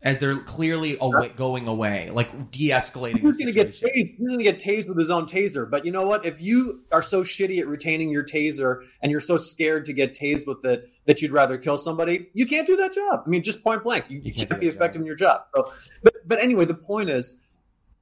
As 0.00 0.20
they're 0.20 0.36
clearly 0.36 0.96
away, 1.00 1.30
going 1.36 1.66
away, 1.66 2.10
like 2.10 2.52
de-escalating 2.52 3.18
Who's 3.18 3.36
going 3.36 3.48
to 3.48 3.52
get 3.52 3.70
tased? 3.70 4.16
Who's 4.16 4.28
going 4.28 4.38
to 4.38 4.44
get 4.44 4.60
tased 4.60 4.86
with 4.86 4.96
his 4.96 5.10
own 5.10 5.26
taser? 5.26 5.68
But 5.68 5.84
you 5.84 5.90
know 5.90 6.06
what? 6.06 6.24
If 6.24 6.40
you 6.40 6.82
are 6.92 7.02
so 7.02 7.24
shitty 7.24 7.58
at 7.58 7.66
retaining 7.66 8.08
your 8.10 8.22
taser 8.22 8.82
and 9.02 9.10
you're 9.10 9.18
so 9.20 9.36
scared 9.36 9.86
to 9.86 9.92
get 9.92 10.14
tased 10.14 10.46
with 10.46 10.64
it 10.64 10.88
that 11.06 11.20
you'd 11.20 11.32
rather 11.32 11.58
kill 11.58 11.76
somebody, 11.78 12.28
you 12.32 12.46
can't 12.46 12.64
do 12.64 12.76
that 12.76 12.92
job. 12.94 13.24
I 13.26 13.28
mean, 13.28 13.42
just 13.42 13.64
point 13.64 13.82
blank, 13.82 14.04
you, 14.08 14.20
You 14.22 14.32
can't 14.32 14.48
can't, 14.48 14.60
be 14.60 14.68
effective 14.68 14.94
job. 14.94 15.00
in 15.00 15.06
your 15.06 15.16
job. 15.16 15.40
So, 15.56 15.72
but 16.04 16.14
but 16.24 16.38
anyway, 16.38 16.64
the 16.64 16.74
point 16.74 17.10
is 17.10 17.34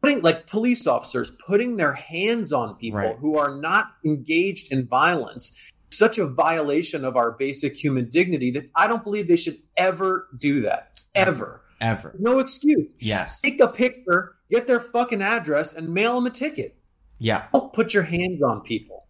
putting 0.02 0.20
like 0.20 0.46
police 0.46 0.86
officers 0.86 1.32
putting 1.46 1.78
their 1.78 1.94
hands 1.94 2.52
on 2.52 2.74
people 2.74 2.98
Right. 3.00 3.16
who 3.18 3.38
are 3.38 3.58
not 3.58 3.86
engaged 4.04 4.70
in 4.70 4.86
violence. 4.86 5.56
Such 5.90 6.18
a 6.18 6.26
violation 6.26 7.06
of 7.06 7.16
our 7.16 7.30
basic 7.30 7.74
human 7.74 8.10
dignity 8.10 8.50
that 8.50 8.68
I 8.74 8.86
don't 8.86 9.02
believe 9.02 9.28
they 9.28 9.36
should 9.36 9.56
ever 9.78 10.28
do 10.36 10.60
that. 10.60 11.00
Ever. 11.14 11.62
Ever. 11.80 12.14
No 12.18 12.38
excuse. 12.38 12.88
Yes. 12.98 13.40
Take 13.40 13.60
a 13.60 13.68
picture, 13.68 14.36
get 14.50 14.66
their 14.66 14.80
fucking 14.80 15.22
address, 15.22 15.74
and 15.74 15.92
mail 15.92 16.14
them 16.16 16.26
a 16.26 16.30
ticket. 16.30 16.76
Yeah. 17.18 17.46
Don't 17.52 17.72
put 17.72 17.94
your 17.94 18.02
hands 18.02 18.42
on 18.42 18.62
people 18.62 19.06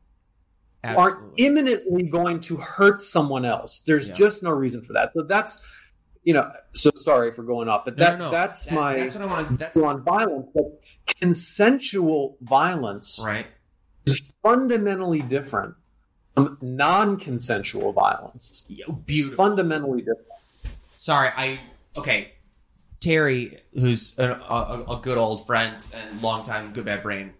who 0.84 0.96
aren't 0.96 1.32
imminently 1.36 2.04
going 2.04 2.40
to 2.40 2.56
hurt 2.56 3.02
someone 3.02 3.44
else. 3.44 3.82
There's 3.86 4.08
Yeah. 4.08 4.14
just 4.14 4.42
no 4.42 4.50
reason 4.50 4.82
for 4.82 4.92
that. 4.94 5.12
So 5.14 5.22
that's, 5.22 5.58
you 6.22 6.34
know, 6.34 6.50
so 6.72 6.90
sorry 6.94 7.32
for 7.32 7.42
going 7.42 7.68
off, 7.68 7.84
but 7.84 7.96
that 7.96 8.18
no, 8.18 8.26
no. 8.26 8.30
that's, 8.30 8.70
my 8.70 8.94
That's 8.94 9.14
what 9.14 9.24
I 9.24 9.26
want 9.26 9.48
to. 9.48 9.56
That's 9.56 9.76
on 9.78 10.02
violence. 10.04 10.48
But 10.54 10.80
consensual 11.06 12.36
violence 12.40 13.20
right. 13.22 13.46
is 14.06 14.32
fundamentally 14.42 15.20
different 15.22 15.74
from 16.34 16.58
non-consensual 16.60 17.92
violence. 17.92 18.66
Beautiful. 19.06 19.36
Fundamentally 19.36 20.00
different. 20.00 20.28
Sorry, 20.98 21.30
I 21.34 21.58
okay. 21.96 22.32
Terry, 23.06 23.56
who's 23.72 24.18
a, 24.18 24.32
a, 24.32 24.96
a 24.96 25.00
good 25.00 25.16
old 25.16 25.46
friend 25.46 25.86
and 25.94 26.20
longtime 26.20 26.72
good 26.72 26.86
bad 26.86 27.04
brain 27.04 27.34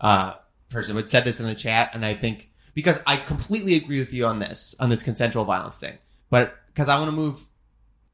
uh, 0.00 0.34
person, 0.70 0.96
would 0.96 1.10
said 1.10 1.24
this 1.24 1.40
in 1.40 1.46
the 1.46 1.54
chat, 1.54 1.90
and 1.92 2.06
I 2.06 2.14
think 2.14 2.48
because 2.72 3.02
I 3.06 3.18
completely 3.18 3.76
agree 3.76 3.98
with 3.98 4.14
you 4.14 4.26
on 4.26 4.38
this 4.38 4.74
on 4.80 4.88
this 4.88 5.02
consensual 5.02 5.44
violence 5.44 5.76
thing, 5.76 5.98
but 6.30 6.54
because 6.68 6.88
I 6.88 6.98
want 6.98 7.10
to 7.10 7.16
move 7.16 7.44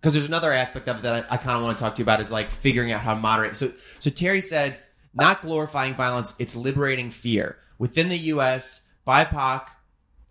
because 0.00 0.14
there's 0.14 0.26
another 0.26 0.52
aspect 0.52 0.88
of 0.88 0.98
it 0.98 1.02
that 1.02 1.26
I, 1.30 1.34
I 1.34 1.36
kind 1.36 1.56
of 1.56 1.62
want 1.62 1.78
to 1.78 1.84
talk 1.84 1.94
to 1.94 2.00
you 2.00 2.04
about 2.04 2.20
is 2.20 2.32
like 2.32 2.50
figuring 2.50 2.90
out 2.90 3.02
how 3.02 3.14
to 3.14 3.20
moderate. 3.20 3.54
So, 3.54 3.70
so 4.00 4.10
Terry 4.10 4.40
said, 4.40 4.76
not 5.14 5.42
glorifying 5.42 5.94
violence, 5.94 6.34
it's 6.40 6.56
liberating 6.56 7.12
fear 7.12 7.56
within 7.78 8.08
the 8.08 8.18
U.S. 8.18 8.84
BIPOC. 9.06 9.68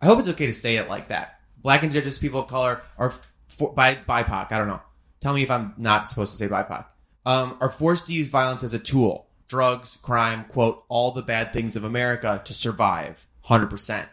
I 0.02 0.06
hope 0.06 0.20
it's 0.20 0.28
okay 0.28 0.48
to 0.48 0.54
say 0.54 0.76
it 0.76 0.90
like 0.90 1.08
that. 1.08 1.40
Black 1.58 1.84
and 1.84 1.92
indigenous 1.92 2.18
people 2.18 2.42
of 2.42 2.48
color 2.48 2.82
are 2.98 3.14
for, 3.48 3.74
by 3.74 3.96
BIPOC. 3.96 4.52
I 4.52 4.58
don't 4.58 4.68
know. 4.68 4.82
Tell 5.26 5.34
me 5.34 5.42
if 5.42 5.50
I'm 5.50 5.74
not 5.76 6.08
supposed 6.08 6.34
to 6.34 6.38
say 6.38 6.48
BIPOC. 6.48 6.86
Um, 7.26 7.58
are 7.60 7.68
forced 7.68 8.06
to 8.06 8.14
use 8.14 8.30
violence 8.30 8.62
as 8.64 8.76
a 8.76 8.80
tool. 8.80 9.26
Drugs, 9.48 9.98
crime, 9.98 10.46
quote, 10.50 10.84
all 10.88 11.10
the 11.10 11.24
bad 11.24 11.52
things 11.52 11.76
of 11.76 11.84
America 11.84 12.44
to 12.46 12.54
survive. 12.54 13.26
100%. 13.46 14.06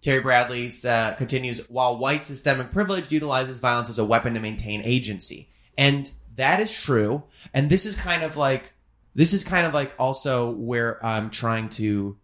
Terry 0.00 0.18
Bradley 0.18 0.72
uh, 0.84 1.14
continues, 1.14 1.60
while 1.70 1.98
white 1.98 2.24
systemic 2.24 2.72
privilege 2.72 3.12
utilizes 3.12 3.60
violence 3.60 3.88
as 3.88 4.00
a 4.00 4.04
weapon 4.04 4.34
to 4.34 4.40
maintain 4.40 4.82
agency. 4.82 5.48
And 5.78 6.10
that 6.34 6.58
is 6.58 6.74
true. 6.74 7.22
And 7.54 7.70
this 7.70 7.86
is 7.86 7.94
kind 7.94 8.24
of 8.24 8.36
like, 8.36 8.72
this 9.14 9.34
is 9.34 9.44
kind 9.44 9.68
of 9.68 9.72
like 9.72 9.94
also 10.00 10.50
where 10.50 10.98
I'm 11.06 11.30
trying 11.30 11.68
to 11.68 12.18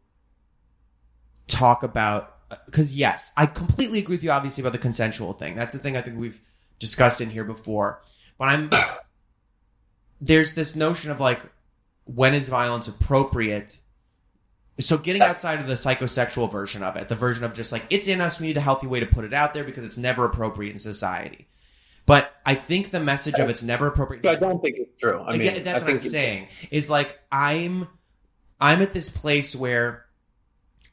talk 1.46 1.84
about, 1.84 2.38
because 2.66 2.96
yes, 2.96 3.30
I 3.36 3.46
completely 3.46 4.00
agree 4.00 4.16
with 4.16 4.24
you 4.24 4.32
obviously 4.32 4.62
about 4.62 4.72
the 4.72 4.78
consensual 4.78 5.32
thing. 5.32 5.54
That's 5.54 5.72
the 5.72 5.78
thing 5.78 5.96
I 5.96 6.02
think 6.02 6.18
we've 6.18 6.40
discussed 6.80 7.20
in 7.20 7.30
here 7.30 7.44
before. 7.44 8.02
But 8.42 8.48
I'm, 8.48 8.70
there's 10.20 10.54
this 10.54 10.74
notion 10.74 11.12
of 11.12 11.20
like, 11.20 11.40
when 12.06 12.34
is 12.34 12.48
violence 12.48 12.88
appropriate? 12.88 13.78
So 14.80 14.98
getting 14.98 15.22
outside 15.22 15.60
of 15.60 15.68
the 15.68 15.74
psychosexual 15.74 16.50
version 16.50 16.82
of 16.82 16.96
it, 16.96 17.08
the 17.08 17.14
version 17.14 17.44
of 17.44 17.54
just 17.54 17.70
like 17.70 17.84
it's 17.88 18.08
in 18.08 18.20
us, 18.20 18.40
we 18.40 18.48
need 18.48 18.56
a 18.56 18.60
healthy 18.60 18.88
way 18.88 18.98
to 18.98 19.06
put 19.06 19.24
it 19.24 19.32
out 19.32 19.54
there 19.54 19.62
because 19.62 19.84
it's 19.84 19.96
never 19.96 20.24
appropriate 20.24 20.72
in 20.72 20.78
society. 20.78 21.46
But 22.04 22.34
I 22.44 22.56
think 22.56 22.90
the 22.90 22.98
message 22.98 23.38
of 23.38 23.48
it's 23.48 23.62
never 23.62 23.86
appropriate. 23.86 24.26
I 24.26 24.34
don't 24.34 24.60
think 24.60 24.76
it's 24.76 25.00
true. 25.00 25.22
I 25.24 25.36
mean, 25.38 25.42
Again, 25.42 25.62
that's 25.62 25.82
I 25.82 25.84
what 25.84 25.94
I'm 25.94 26.00
saying. 26.00 26.48
Is 26.72 26.90
like 26.90 27.20
I'm, 27.30 27.86
I'm 28.60 28.82
at 28.82 28.92
this 28.92 29.08
place 29.08 29.54
where 29.54 30.04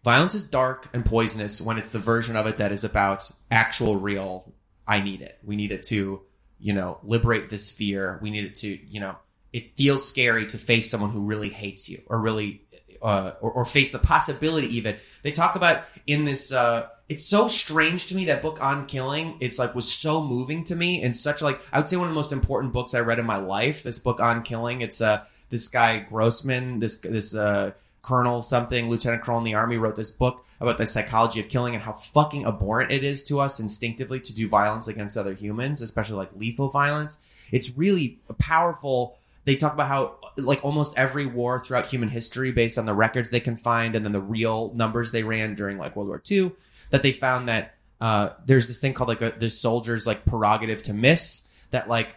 violence 0.04 0.36
is 0.36 0.44
dark 0.44 0.88
and 0.94 1.04
poisonous 1.04 1.62
when 1.62 1.80
it's 1.80 1.88
the 1.88 1.98
version 1.98 2.36
of 2.36 2.46
it 2.46 2.60
that 2.60 2.72
is 2.72 2.84
about 2.84 3.28
actual, 3.50 3.96
real. 3.96 4.54
I 4.88 5.02
need 5.02 5.24
it. 5.24 5.40
We 5.44 5.56
need 5.56 5.72
it 5.72 5.82
to, 5.86 6.22
you 6.60 6.74
know, 6.74 7.00
liberate 7.04 7.50
this 7.50 7.72
fear. 7.72 8.20
We 8.22 8.30
need 8.30 8.46
it 8.46 8.56
to, 8.58 8.68
you 8.68 9.00
know, 9.00 9.16
it 9.54 9.76
feels 9.76 10.08
scary 10.08 10.46
to 10.48 10.58
face 10.58 10.90
someone 10.90 11.12
who 11.12 11.26
really 11.26 11.50
hates 11.50 11.90
you 11.90 12.02
or 12.08 12.20
really, 12.20 12.62
uh, 13.02 13.34
or, 13.42 13.52
or 13.52 13.66
face 13.66 13.92
the 13.92 14.00
possibility 14.00 14.68
even. 14.78 14.98
They 15.24 15.32
talk 15.32 15.56
about 15.56 15.84
in 16.06 16.26
this, 16.26 16.52
uh, 16.52 16.90
it's 17.10 17.26
so 17.26 17.48
strange 17.48 18.06
to 18.08 18.16
me 18.16 18.26
that 18.26 18.42
book 18.42 18.62
on 18.64 18.86
killing 18.86 19.36
it's 19.40 19.58
like 19.58 19.74
was 19.74 19.92
so 19.92 20.24
moving 20.24 20.64
to 20.64 20.76
me 20.76 21.02
and 21.02 21.18
such 21.18 21.42
like 21.42 21.60
i 21.74 21.80
would 21.80 21.90
say 21.90 21.98
one 21.98 22.08
of 22.08 22.14
the 22.14 22.20
most 22.20 22.32
important 22.32 22.72
books 22.72 22.94
i 22.94 23.00
read 23.00 23.18
in 23.20 23.26
my 23.26 23.38
life 23.38 23.82
this 23.82 23.98
book 23.98 24.20
on 24.20 24.44
killing 24.44 24.82
it's 24.82 25.02
uh 25.02 25.24
this 25.50 25.68
guy 25.68 25.98
grossman 25.98 26.80
this 26.80 27.00
this 27.00 27.36
uh 27.36 27.72
colonel 28.04 28.42
something 28.42 28.90
lieutenant 28.90 29.24
colonel 29.24 29.40
in 29.40 29.44
the 29.44 29.56
army 29.56 29.78
wrote 29.78 29.96
this 29.96 30.12
book 30.12 30.46
about 30.60 30.78
the 30.78 30.86
psychology 30.86 31.40
of 31.40 31.48
killing 31.48 31.74
and 31.74 31.84
how 31.84 31.94
fucking 31.94 32.46
abhorrent 32.46 32.92
it 32.92 33.04
is 33.04 33.24
to 33.24 33.40
us 33.40 33.60
instinctively 33.60 34.20
to 34.20 34.34
do 34.34 34.48
violence 34.48 34.88
against 34.88 35.18
other 35.18 35.34
humans 35.34 35.82
especially 35.82 36.16
like 36.16 36.30
lethal 36.36 36.70
violence. 36.70 37.20
It's 37.52 37.78
really 37.78 38.20
powerful. 38.38 39.18
They 39.46 39.56
talk 39.56 39.74
about 39.74 39.88
how 39.88 40.16
like 40.38 40.64
almost 40.64 40.98
every 40.98 41.26
war 41.26 41.64
throughout 41.64 41.88
human 41.88 42.10
history 42.10 42.52
based 42.52 42.78
on 42.78 42.86
the 42.86 42.94
records 42.94 43.30
they 43.30 43.40
can 43.40 43.58
find 43.58 43.96
and 43.96 44.06
then 44.06 44.12
the 44.12 44.22
real 44.22 44.72
numbers 44.74 45.12
they 45.12 45.24
ran 45.24 45.56
during 45.56 45.78
like 45.78 45.96
world 45.96 46.08
war 46.08 46.22
ii 46.32 46.52
that 46.92 47.04
they 47.04 47.12
found 47.12 47.48
that 47.48 47.76
uh, 48.02 48.30
there's 48.46 48.68
this 48.68 48.80
thing 48.80 48.94
called 48.94 49.10
like 49.10 49.20
the, 49.20 49.32
the 49.32 49.50
soldiers 49.50 50.08
like 50.08 50.26
prerogative 50.26 50.84
to 50.84 50.94
miss 50.94 51.48
that 51.72 51.90
like 51.90 52.16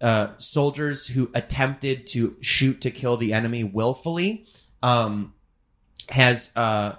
uh, 0.00 0.28
soldiers 0.38 1.06
who 1.06 1.30
attempted 1.34 2.06
to 2.06 2.36
shoot 2.40 2.82
to 2.82 2.90
kill 2.90 3.16
the 3.16 3.32
enemy 3.32 3.64
willfully 3.64 4.46
um, 4.82 5.32
has 6.08 6.52
uh, 6.56 6.92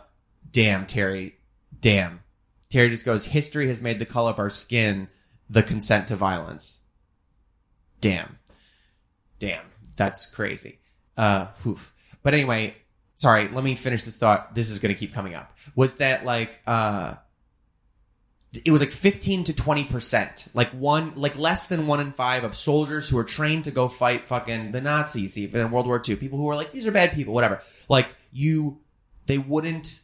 damn 0.55 0.85
terry. 0.85 1.35
Damn. 1.81 2.21
Terry 2.69 2.89
just 2.89 3.05
goes 3.05 3.25
history 3.25 3.67
has 3.67 3.81
made 3.81 3.99
the 3.99 4.05
color 4.05 4.31
of 4.31 4.39
our 4.39 4.49
skin 4.49 5.09
the 5.49 5.61
consent 5.61 6.07
to 6.07 6.15
violence. 6.15 6.79
Damn. 7.99 8.39
Damn. 9.37 9.65
That's 9.97 10.25
crazy. 10.27 10.79
Uh 11.17 11.47
but 12.23 12.33
anyway 12.33 12.73
sorry 13.15 13.49
let 13.49 13.65
me 13.65 13.75
finish 13.75 14.05
this 14.05 14.15
thought. 14.15 14.55
This 14.55 14.69
is 14.69 14.79
going 14.79 14.93
to 14.93 14.99
keep 14.99 15.13
coming 15.13 15.35
up. 15.35 15.53
Was 15.75 15.97
that 15.97 16.23
like 16.23 16.61
uh 16.65 17.15
it 18.63 18.71
was 18.71 18.79
like 18.79 18.91
15 18.91 19.43
to 19.45 19.53
20% 19.53 20.55
like 20.55 20.69
one 20.69 21.15
like 21.17 21.37
less 21.37 21.67
than 21.67 21.87
one 21.87 21.99
in 21.99 22.13
five 22.13 22.45
of 22.45 22.55
soldiers 22.55 23.09
who 23.09 23.17
are 23.17 23.25
trained 23.25 23.65
to 23.65 23.71
go 23.71 23.89
fight 23.89 24.29
fucking 24.29 24.71
the 24.71 24.79
nazis 24.79 25.37
even 25.37 25.59
in 25.59 25.69
world 25.69 25.85
war 25.85 26.01
ii 26.07 26.15
people 26.15 26.39
who 26.39 26.47
are 26.47 26.55
like 26.55 26.71
these 26.71 26.87
are 26.87 26.93
bad 26.93 27.11
people 27.11 27.33
whatever. 27.33 27.61
Like 27.89 28.07
you 28.31 28.79
they 29.25 29.37
wouldn't 29.37 29.99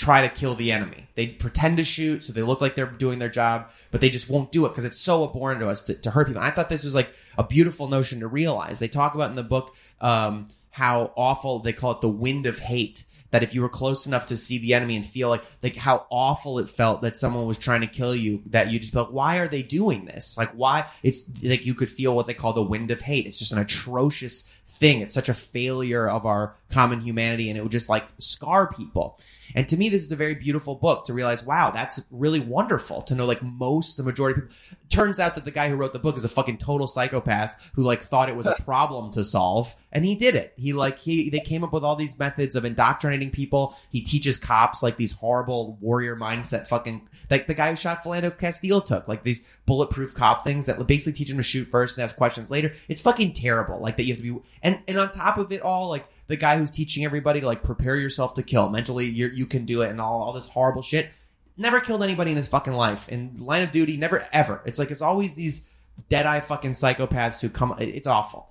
try 0.00 0.22
to 0.22 0.30
kill 0.30 0.54
the 0.54 0.72
enemy. 0.72 1.06
They 1.14 1.26
pretend 1.26 1.76
to 1.76 1.84
shoot 1.84 2.24
so 2.24 2.32
they 2.32 2.40
look 2.40 2.62
like 2.62 2.74
they're 2.74 2.86
doing 2.86 3.18
their 3.18 3.28
job 3.28 3.70
but 3.90 4.00
they 4.00 4.08
just 4.08 4.30
won't 4.30 4.50
do 4.50 4.64
it 4.64 4.70
because 4.70 4.86
it's 4.86 4.98
so 4.98 5.24
abhorrent 5.24 5.60
to 5.60 5.68
us 5.68 5.82
to, 5.82 5.94
to 5.94 6.10
hurt 6.10 6.28
people. 6.28 6.40
I 6.40 6.50
thought 6.50 6.70
this 6.70 6.84
was 6.84 6.94
like 6.94 7.12
a 7.36 7.44
beautiful 7.44 7.86
notion 7.86 8.20
to 8.20 8.26
realize. 8.26 8.78
They 8.78 8.88
talk 8.88 9.14
about 9.14 9.28
in 9.28 9.36
the 9.36 9.42
book 9.42 9.76
um 10.00 10.48
how 10.70 11.12
awful 11.16 11.58
they 11.58 11.74
call 11.74 11.90
it 11.90 12.00
the 12.00 12.08
wind 12.08 12.46
of 12.46 12.60
hate 12.60 13.04
that 13.30 13.42
if 13.42 13.54
you 13.54 13.60
were 13.60 13.68
close 13.68 14.06
enough 14.06 14.26
to 14.26 14.38
see 14.38 14.56
the 14.56 14.72
enemy 14.72 14.96
and 14.96 15.04
feel 15.04 15.28
like 15.28 15.44
like 15.62 15.76
how 15.76 16.06
awful 16.10 16.58
it 16.58 16.70
felt 16.70 17.02
that 17.02 17.18
someone 17.18 17.46
was 17.46 17.58
trying 17.58 17.82
to 17.82 17.86
kill 17.86 18.16
you 18.16 18.42
that 18.46 18.70
you 18.70 18.78
just 18.78 18.94
felt 18.94 19.12
why 19.12 19.36
are 19.36 19.48
they 19.48 19.62
doing 19.62 20.06
this? 20.06 20.38
Like 20.38 20.50
why 20.52 20.86
it's 21.02 21.30
like 21.42 21.66
you 21.66 21.74
could 21.74 21.90
feel 21.90 22.16
what 22.16 22.26
they 22.26 22.32
call 22.32 22.54
the 22.54 22.62
wind 22.62 22.90
of 22.90 23.02
hate. 23.02 23.26
It's 23.26 23.38
just 23.38 23.52
an 23.52 23.58
atrocious 23.58 24.48
thing. 24.80 25.02
It's 25.02 25.14
such 25.14 25.28
a 25.28 25.34
failure 25.34 26.08
of 26.08 26.26
our 26.26 26.56
common 26.70 27.02
humanity 27.02 27.50
and 27.50 27.58
it 27.58 27.62
would 27.62 27.70
just 27.70 27.88
like 27.88 28.06
scar 28.18 28.72
people. 28.72 29.20
And 29.54 29.68
to 29.68 29.76
me 29.76 29.88
this 29.88 30.02
is 30.02 30.10
a 30.10 30.16
very 30.16 30.34
beautiful 30.34 30.74
book 30.74 31.04
to 31.06 31.12
realize 31.12 31.44
wow 31.44 31.70
that's 31.70 32.04
really 32.10 32.40
wonderful 32.40 33.02
to 33.02 33.14
know 33.14 33.26
like 33.26 33.42
most 33.42 33.96
the 33.96 34.02
majority 34.02 34.40
of 34.40 34.48
people 34.48 34.76
turns 34.88 35.20
out 35.20 35.34
that 35.34 35.44
the 35.44 35.50
guy 35.50 35.68
who 35.68 35.76
wrote 35.76 35.92
the 35.92 35.98
book 35.98 36.16
is 36.16 36.24
a 36.24 36.28
fucking 36.28 36.58
total 36.58 36.86
psychopath 36.86 37.70
who 37.74 37.82
like 37.82 38.02
thought 38.02 38.28
it 38.28 38.36
was 38.36 38.46
a 38.46 38.54
problem 38.64 39.12
to 39.12 39.24
solve 39.24 39.74
and 39.92 40.04
he 40.04 40.14
did 40.14 40.34
it. 40.34 40.52
He 40.56 40.72
like 40.72 40.98
he 40.98 41.30
they 41.30 41.40
came 41.40 41.64
up 41.64 41.72
with 41.72 41.84
all 41.84 41.96
these 41.96 42.18
methods 42.18 42.56
of 42.56 42.64
indoctrinating 42.64 43.30
people. 43.30 43.76
He 43.90 44.02
teaches 44.02 44.36
cops 44.36 44.82
like 44.82 44.96
these 44.96 45.12
horrible 45.12 45.78
warrior 45.80 46.16
mindset 46.16 46.68
fucking 46.68 47.08
like 47.30 47.46
the 47.46 47.54
guy 47.54 47.70
who 47.70 47.76
shot 47.76 48.02
Philando 48.02 48.36
Castile 48.36 48.80
took 48.80 49.08
like 49.08 49.22
these 49.22 49.46
bulletproof 49.66 50.14
cop 50.14 50.44
things 50.44 50.66
that 50.66 50.84
basically 50.86 51.12
teach 51.16 51.30
him 51.30 51.36
to 51.36 51.42
shoot 51.42 51.70
first 51.70 51.96
and 51.96 52.04
ask 52.04 52.16
questions 52.16 52.50
later. 52.50 52.74
It's 52.88 53.00
fucking 53.00 53.34
terrible 53.34 53.78
like 53.78 53.96
that 53.96 54.04
you 54.04 54.12
have 54.12 54.22
to 54.22 54.34
be 54.34 54.40
and 54.62 54.80
and 54.88 54.98
on 54.98 55.10
top 55.10 55.38
of 55.38 55.52
it 55.52 55.62
all 55.62 55.88
like 55.88 56.06
the 56.26 56.36
guy 56.36 56.58
who's 56.58 56.70
teaching 56.70 57.04
everybody 57.04 57.40
to 57.40 57.46
like 57.46 57.62
prepare 57.62 57.96
yourself 57.96 58.34
to 58.34 58.42
kill 58.42 58.68
mentally 58.68 59.06
you 59.06 59.28
you 59.28 59.46
can 59.46 59.64
do 59.64 59.82
it 59.82 59.90
and 59.90 60.00
all, 60.00 60.22
all 60.22 60.32
this 60.32 60.48
horrible 60.48 60.82
shit 60.82 61.10
never 61.56 61.80
killed 61.80 62.02
anybody 62.02 62.30
in 62.30 62.36
his 62.36 62.48
fucking 62.48 62.72
life. 62.72 63.08
In 63.08 63.36
line 63.38 63.62
of 63.62 63.72
duty 63.72 63.96
never 63.96 64.26
ever. 64.32 64.62
It's 64.64 64.78
like 64.78 64.90
it's 64.90 65.02
always 65.02 65.34
these 65.34 65.66
dead-eye 66.08 66.40
fucking 66.40 66.72
psychopaths 66.72 67.40
who 67.40 67.48
come 67.48 67.76
it's 67.78 68.06
awful. 68.06 68.48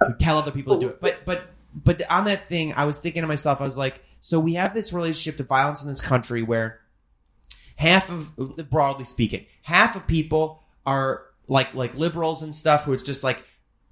Who 0.00 0.14
tell 0.14 0.38
other 0.38 0.50
people 0.50 0.74
to 0.74 0.80
do 0.80 0.88
it. 0.88 1.00
But 1.00 1.24
but 1.24 1.50
but 1.74 2.02
on 2.10 2.24
that 2.24 2.48
thing 2.48 2.72
i 2.74 2.84
was 2.84 2.98
thinking 2.98 3.22
to 3.22 3.28
myself 3.28 3.60
i 3.60 3.64
was 3.64 3.76
like 3.76 4.02
so 4.20 4.40
we 4.40 4.54
have 4.54 4.74
this 4.74 4.92
relationship 4.92 5.36
to 5.36 5.44
violence 5.44 5.82
in 5.82 5.88
this 5.88 6.00
country 6.00 6.42
where 6.42 6.80
half 7.78 8.10
of 8.10 8.36
broadly 8.68 9.04
speaking 9.04 9.46
half 9.62 9.96
of 9.96 10.06
people 10.06 10.62
are 10.84 11.24
like 11.46 11.74
like 11.74 11.94
liberals 11.94 12.42
and 12.42 12.54
stuff 12.54 12.84
who 12.84 12.92
it's 12.92 13.02
just 13.02 13.24
like 13.24 13.42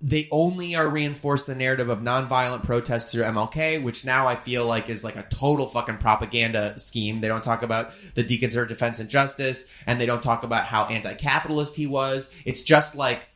they 0.01 0.28
only 0.30 0.74
are 0.74 0.89
reinforced 0.89 1.47
the 1.47 1.55
narrative 1.55 1.89
of 1.89 2.01
nonviolent 2.01 2.64
protests 2.64 3.11
through 3.11 3.24
MLK, 3.24 3.82
which 3.82 4.05
now 4.05 4.26
I 4.26 4.37
feel 4.37 4.66
like 4.66 4.91
is 4.91 5.03
like 5.03 5.16
a 5.16 5.26
total 5.30 5.66
fucking 5.66 5.99
propaganda 5.99 6.78
scheme. 6.78 7.20
They 7.20 7.28
don't 7.28 7.43
talk 7.43 7.62
about 7.62 7.93
the 8.14 8.22
deconservative 8.22 8.68
defense 8.68 9.01
and 9.01 9.09
justice, 9.09 9.70
and 9.87 9.99
they 9.99 10.05
don't 10.05 10.22
talk 10.22 10.43
about 10.43 10.66
how 10.66 10.84
anti-capitalist 10.84 11.76
he 11.76 11.87
was. 11.87 12.30
It's 12.45 12.62
just 12.62 12.95
like 12.95 13.26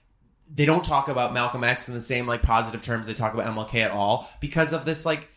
they 0.55 0.67
don't 0.67 0.85
talk 0.85 1.09
about 1.09 1.33
Malcolm 1.33 1.65
X 1.65 1.89
in 1.89 1.95
the 1.95 2.01
same 2.01 2.27
like 2.27 2.43
positive 2.43 2.83
terms 2.83 3.07
they 3.07 3.15
talk 3.15 3.33
about 3.33 3.47
MLK 3.47 3.77
at 3.77 3.91
all 3.91 4.29
because 4.41 4.75
of 4.75 4.85
this 4.85 5.07
like 5.07 5.29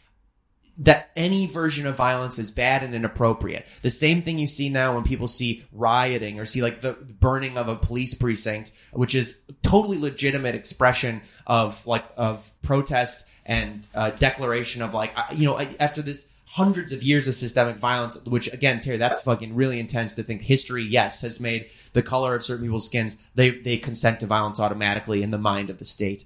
that 0.78 1.12
any 1.16 1.46
version 1.46 1.86
of 1.86 1.96
violence 1.96 2.40
is 2.40 2.50
bad 2.50 2.84
and 2.84 2.96
inappropriate. 2.96 3.68
The 3.84 3.90
same 3.90 4.22
thing 4.22 4.40
you 4.40 4.48
see 4.48 4.70
now 4.70 4.96
when 4.96 5.04
people 5.04 5.28
see 5.28 5.66
rioting 5.72 6.40
or 6.40 6.46
see 6.46 6.62
like 6.62 6.82
the 6.82 6.94
burning 6.94 7.58
of 7.58 7.68
a 7.68 7.76
police 7.76 8.14
precinct, 8.14 8.72
which 8.92 9.14
is 9.14 9.44
totally 9.62 9.98
legitimate 9.98 10.56
expression 10.56 11.22
of 11.46 11.86
like 11.86 12.06
of 12.18 12.52
protest 12.62 13.26
and 13.46 13.88
uh, 13.94 14.10
declaration 14.12 14.82
of 14.82 14.94
like 14.94 15.16
you 15.34 15.46
know 15.46 15.60
after 15.80 16.02
this 16.02 16.30
hundreds 16.54 16.92
of 16.92 17.02
years 17.02 17.28
of 17.28 17.34
systemic 17.34 17.78
violence, 17.78 18.16
which 18.26 18.52
again, 18.54 18.80
Terry, 18.80 18.98
that's 18.98 19.22
fucking 19.22 19.56
really 19.56 19.80
intense 19.80 20.14
to 20.14 20.22
think 20.22 20.44
history, 20.44 20.84
yes, 20.84 21.22
has 21.22 21.40
made 21.40 21.68
the 21.94 22.04
color 22.04 22.36
of 22.36 22.44
certain 22.44 22.64
people's 22.64 22.86
skins, 22.86 23.18
they, 23.34 23.50
they 23.50 23.76
consent 23.76 24.20
to 24.20 24.28
violence 24.28 24.60
automatically 24.60 25.24
in 25.24 25.32
the 25.32 25.40
mind 25.40 25.72
of 25.72 25.80
the 25.80 25.86
state. 25.86 26.26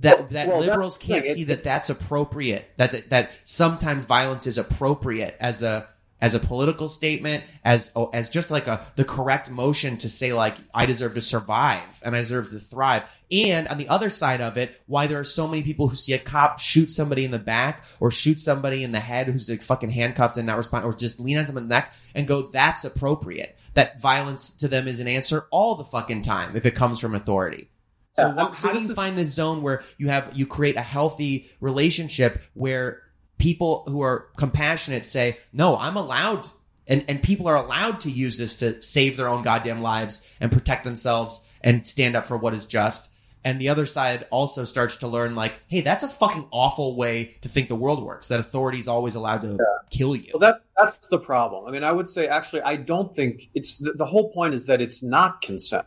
That, 0.00 0.30
that 0.30 0.48
well, 0.48 0.60
liberals 0.60 0.98
can't 0.98 1.24
see 1.24 1.44
that 1.44 1.64
that's 1.64 1.88
appropriate, 1.88 2.70
that, 2.76 2.92
that, 2.92 3.10
that 3.10 3.30
sometimes 3.44 4.04
violence 4.04 4.46
is 4.46 4.58
appropriate 4.58 5.36
as 5.40 5.62
a, 5.62 5.88
as 6.20 6.34
a 6.34 6.40
political 6.40 6.88
statement, 6.88 7.44
as 7.64 7.90
oh, 7.94 8.08
as 8.12 8.30
just 8.30 8.50
like 8.50 8.66
a 8.66 8.86
the 8.96 9.04
correct 9.04 9.50
motion 9.50 9.98
to 9.98 10.08
say 10.08 10.32
like 10.32 10.56
I 10.74 10.86
deserve 10.86 11.14
to 11.14 11.20
survive 11.20 12.00
and 12.02 12.14
I 12.14 12.18
deserve 12.18 12.50
to 12.50 12.58
thrive. 12.58 13.02
And 13.30 13.68
on 13.68 13.76
the 13.76 13.88
other 13.88 14.08
side 14.08 14.40
of 14.40 14.56
it, 14.56 14.80
why 14.86 15.06
there 15.06 15.20
are 15.20 15.24
so 15.24 15.46
many 15.46 15.62
people 15.62 15.88
who 15.88 15.96
see 15.96 16.14
a 16.14 16.18
cop 16.18 16.58
shoot 16.58 16.90
somebody 16.90 17.24
in 17.24 17.32
the 17.32 17.38
back 17.38 17.84
or 18.00 18.10
shoot 18.10 18.40
somebody 18.40 18.82
in 18.82 18.92
the 18.92 19.00
head 19.00 19.26
who's 19.26 19.50
like 19.50 19.62
fucking 19.62 19.90
handcuffed 19.90 20.38
and 20.38 20.46
not 20.46 20.56
respond, 20.56 20.84
or 20.84 20.94
just 20.94 21.20
lean 21.20 21.36
on 21.36 21.46
someone's 21.46 21.68
neck 21.68 21.92
and 22.14 22.26
go, 22.26 22.42
"That's 22.42 22.84
appropriate." 22.84 23.56
That 23.74 24.00
violence 24.00 24.52
to 24.52 24.68
them 24.68 24.88
is 24.88 25.00
an 25.00 25.08
answer 25.08 25.46
all 25.50 25.74
the 25.74 25.84
fucking 25.84 26.22
time 26.22 26.56
if 26.56 26.64
it 26.64 26.74
comes 26.74 26.98
from 26.98 27.14
authority. 27.14 27.68
So, 28.16 28.28
Yeah, 28.28 28.34
what, 28.34 28.54
how 28.54 28.72
do 28.72 28.80
you 28.80 28.94
find 28.94 29.18
this 29.18 29.32
zone 29.32 29.62
where 29.62 29.82
you 29.98 30.08
have 30.08 30.32
you 30.34 30.46
create 30.46 30.76
a 30.76 30.82
healthy 30.82 31.50
relationship 31.60 32.42
where 32.54 33.02
people 33.38 33.84
who 33.86 34.00
are 34.00 34.28
compassionate 34.36 35.04
say, 35.04 35.36
"No, 35.52 35.76
I'm 35.76 35.96
allowed," 35.96 36.46
and 36.86 37.04
and 37.08 37.22
people 37.22 37.46
are 37.46 37.56
allowed 37.56 38.00
to 38.00 38.10
use 38.10 38.38
this 38.38 38.56
to 38.56 38.80
save 38.80 39.16
their 39.16 39.28
own 39.28 39.42
goddamn 39.42 39.82
lives 39.82 40.26
and 40.40 40.50
protect 40.50 40.84
themselves 40.84 41.46
and 41.60 41.86
stand 41.86 42.16
up 42.16 42.26
for 42.26 42.36
what 42.36 42.54
is 42.54 42.66
just. 42.66 43.08
And 43.44 43.60
the 43.60 43.68
other 43.68 43.86
side 43.86 44.26
also 44.30 44.64
starts 44.64 44.96
to 44.98 45.06
learn, 45.06 45.36
like, 45.36 45.60
hey, 45.68 45.80
that's 45.80 46.02
a 46.02 46.08
fucking 46.08 46.48
awful 46.50 46.96
way 46.96 47.36
to 47.42 47.48
think 47.48 47.68
the 47.68 47.76
world 47.76 48.02
works. 48.02 48.26
That 48.26 48.40
authority 48.40 48.78
is 48.78 48.88
always 48.88 49.14
allowed 49.14 49.42
to 49.42 49.56
kill 49.90 50.16
you. 50.16 50.32
Well, 50.34 50.40
that 50.40 50.62
that's 50.76 50.96
the 51.08 51.18
problem. 51.18 51.66
I 51.66 51.70
mean, 51.70 51.84
I 51.84 51.92
would 51.92 52.10
say 52.10 52.26
actually, 52.26 52.62
I 52.62 52.76
don't 52.76 53.14
think 53.14 53.50
it's 53.54 53.76
the, 53.76 53.92
the 53.92 54.06
whole 54.06 54.32
point 54.32 54.54
is 54.54 54.66
that 54.66 54.80
it's 54.80 55.02
not 55.02 55.42
consent. 55.42 55.86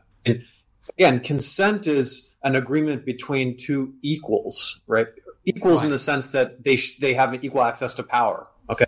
Again, 0.98 1.20
consent 1.20 1.88
is 1.88 2.34
an 2.44 2.56
agreement 2.56 3.06
between 3.06 3.58
two 3.58 3.94
equals, 4.02 4.82
right? 4.88 5.08
Equals 5.46 5.84
in 5.84 5.90
the 5.92 6.00
sense 6.00 6.30
that 6.30 6.64
they 6.64 6.76
sh- 6.76 7.00
they 7.00 7.14
have 7.14 7.34
equal 7.44 7.64
access 7.64 7.94
to 7.96 8.04
power. 8.04 8.48
Okay, 8.70 8.86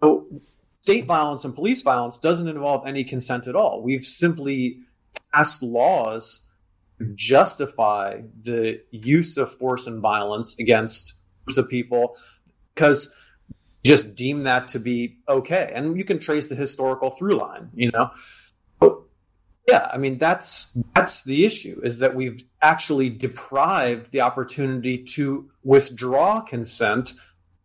so 0.00 0.26
state 0.80 1.06
violence 1.06 1.44
and 1.44 1.54
police 1.54 1.82
violence 1.82 2.18
doesn't 2.18 2.48
involve 2.48 2.86
any 2.86 3.04
consent 3.04 3.46
at 3.46 3.56
all. 3.56 3.82
We've 3.82 4.04
simply 4.04 4.80
passed 5.32 5.62
laws 5.62 6.42
to 6.98 7.06
justify 7.14 8.20
the 8.40 8.80
use 8.90 9.36
of 9.36 9.52
force 9.52 9.86
and 9.86 10.00
violence 10.00 10.56
against 10.58 11.14
groups 11.44 11.58
of 11.58 11.68
people 11.68 12.16
because 12.74 13.10
just 13.84 14.14
deem 14.14 14.44
that 14.44 14.68
to 14.68 14.78
be 14.78 15.18
okay. 15.28 15.70
And 15.74 15.96
you 15.96 16.04
can 16.04 16.18
trace 16.18 16.48
the 16.48 16.54
historical 16.54 17.10
through 17.10 17.38
line, 17.38 17.70
you 17.74 17.90
know. 17.90 18.10
Yeah, 19.68 19.88
I 19.92 19.98
mean 19.98 20.18
that's 20.18 20.70
that's 20.94 21.24
the 21.24 21.44
issue 21.44 21.80
is 21.82 21.98
that 21.98 22.14
we've 22.14 22.44
actually 22.62 23.10
deprived 23.10 24.12
the 24.12 24.20
opportunity 24.20 25.02
to 25.14 25.50
withdraw 25.64 26.40
consent 26.40 27.14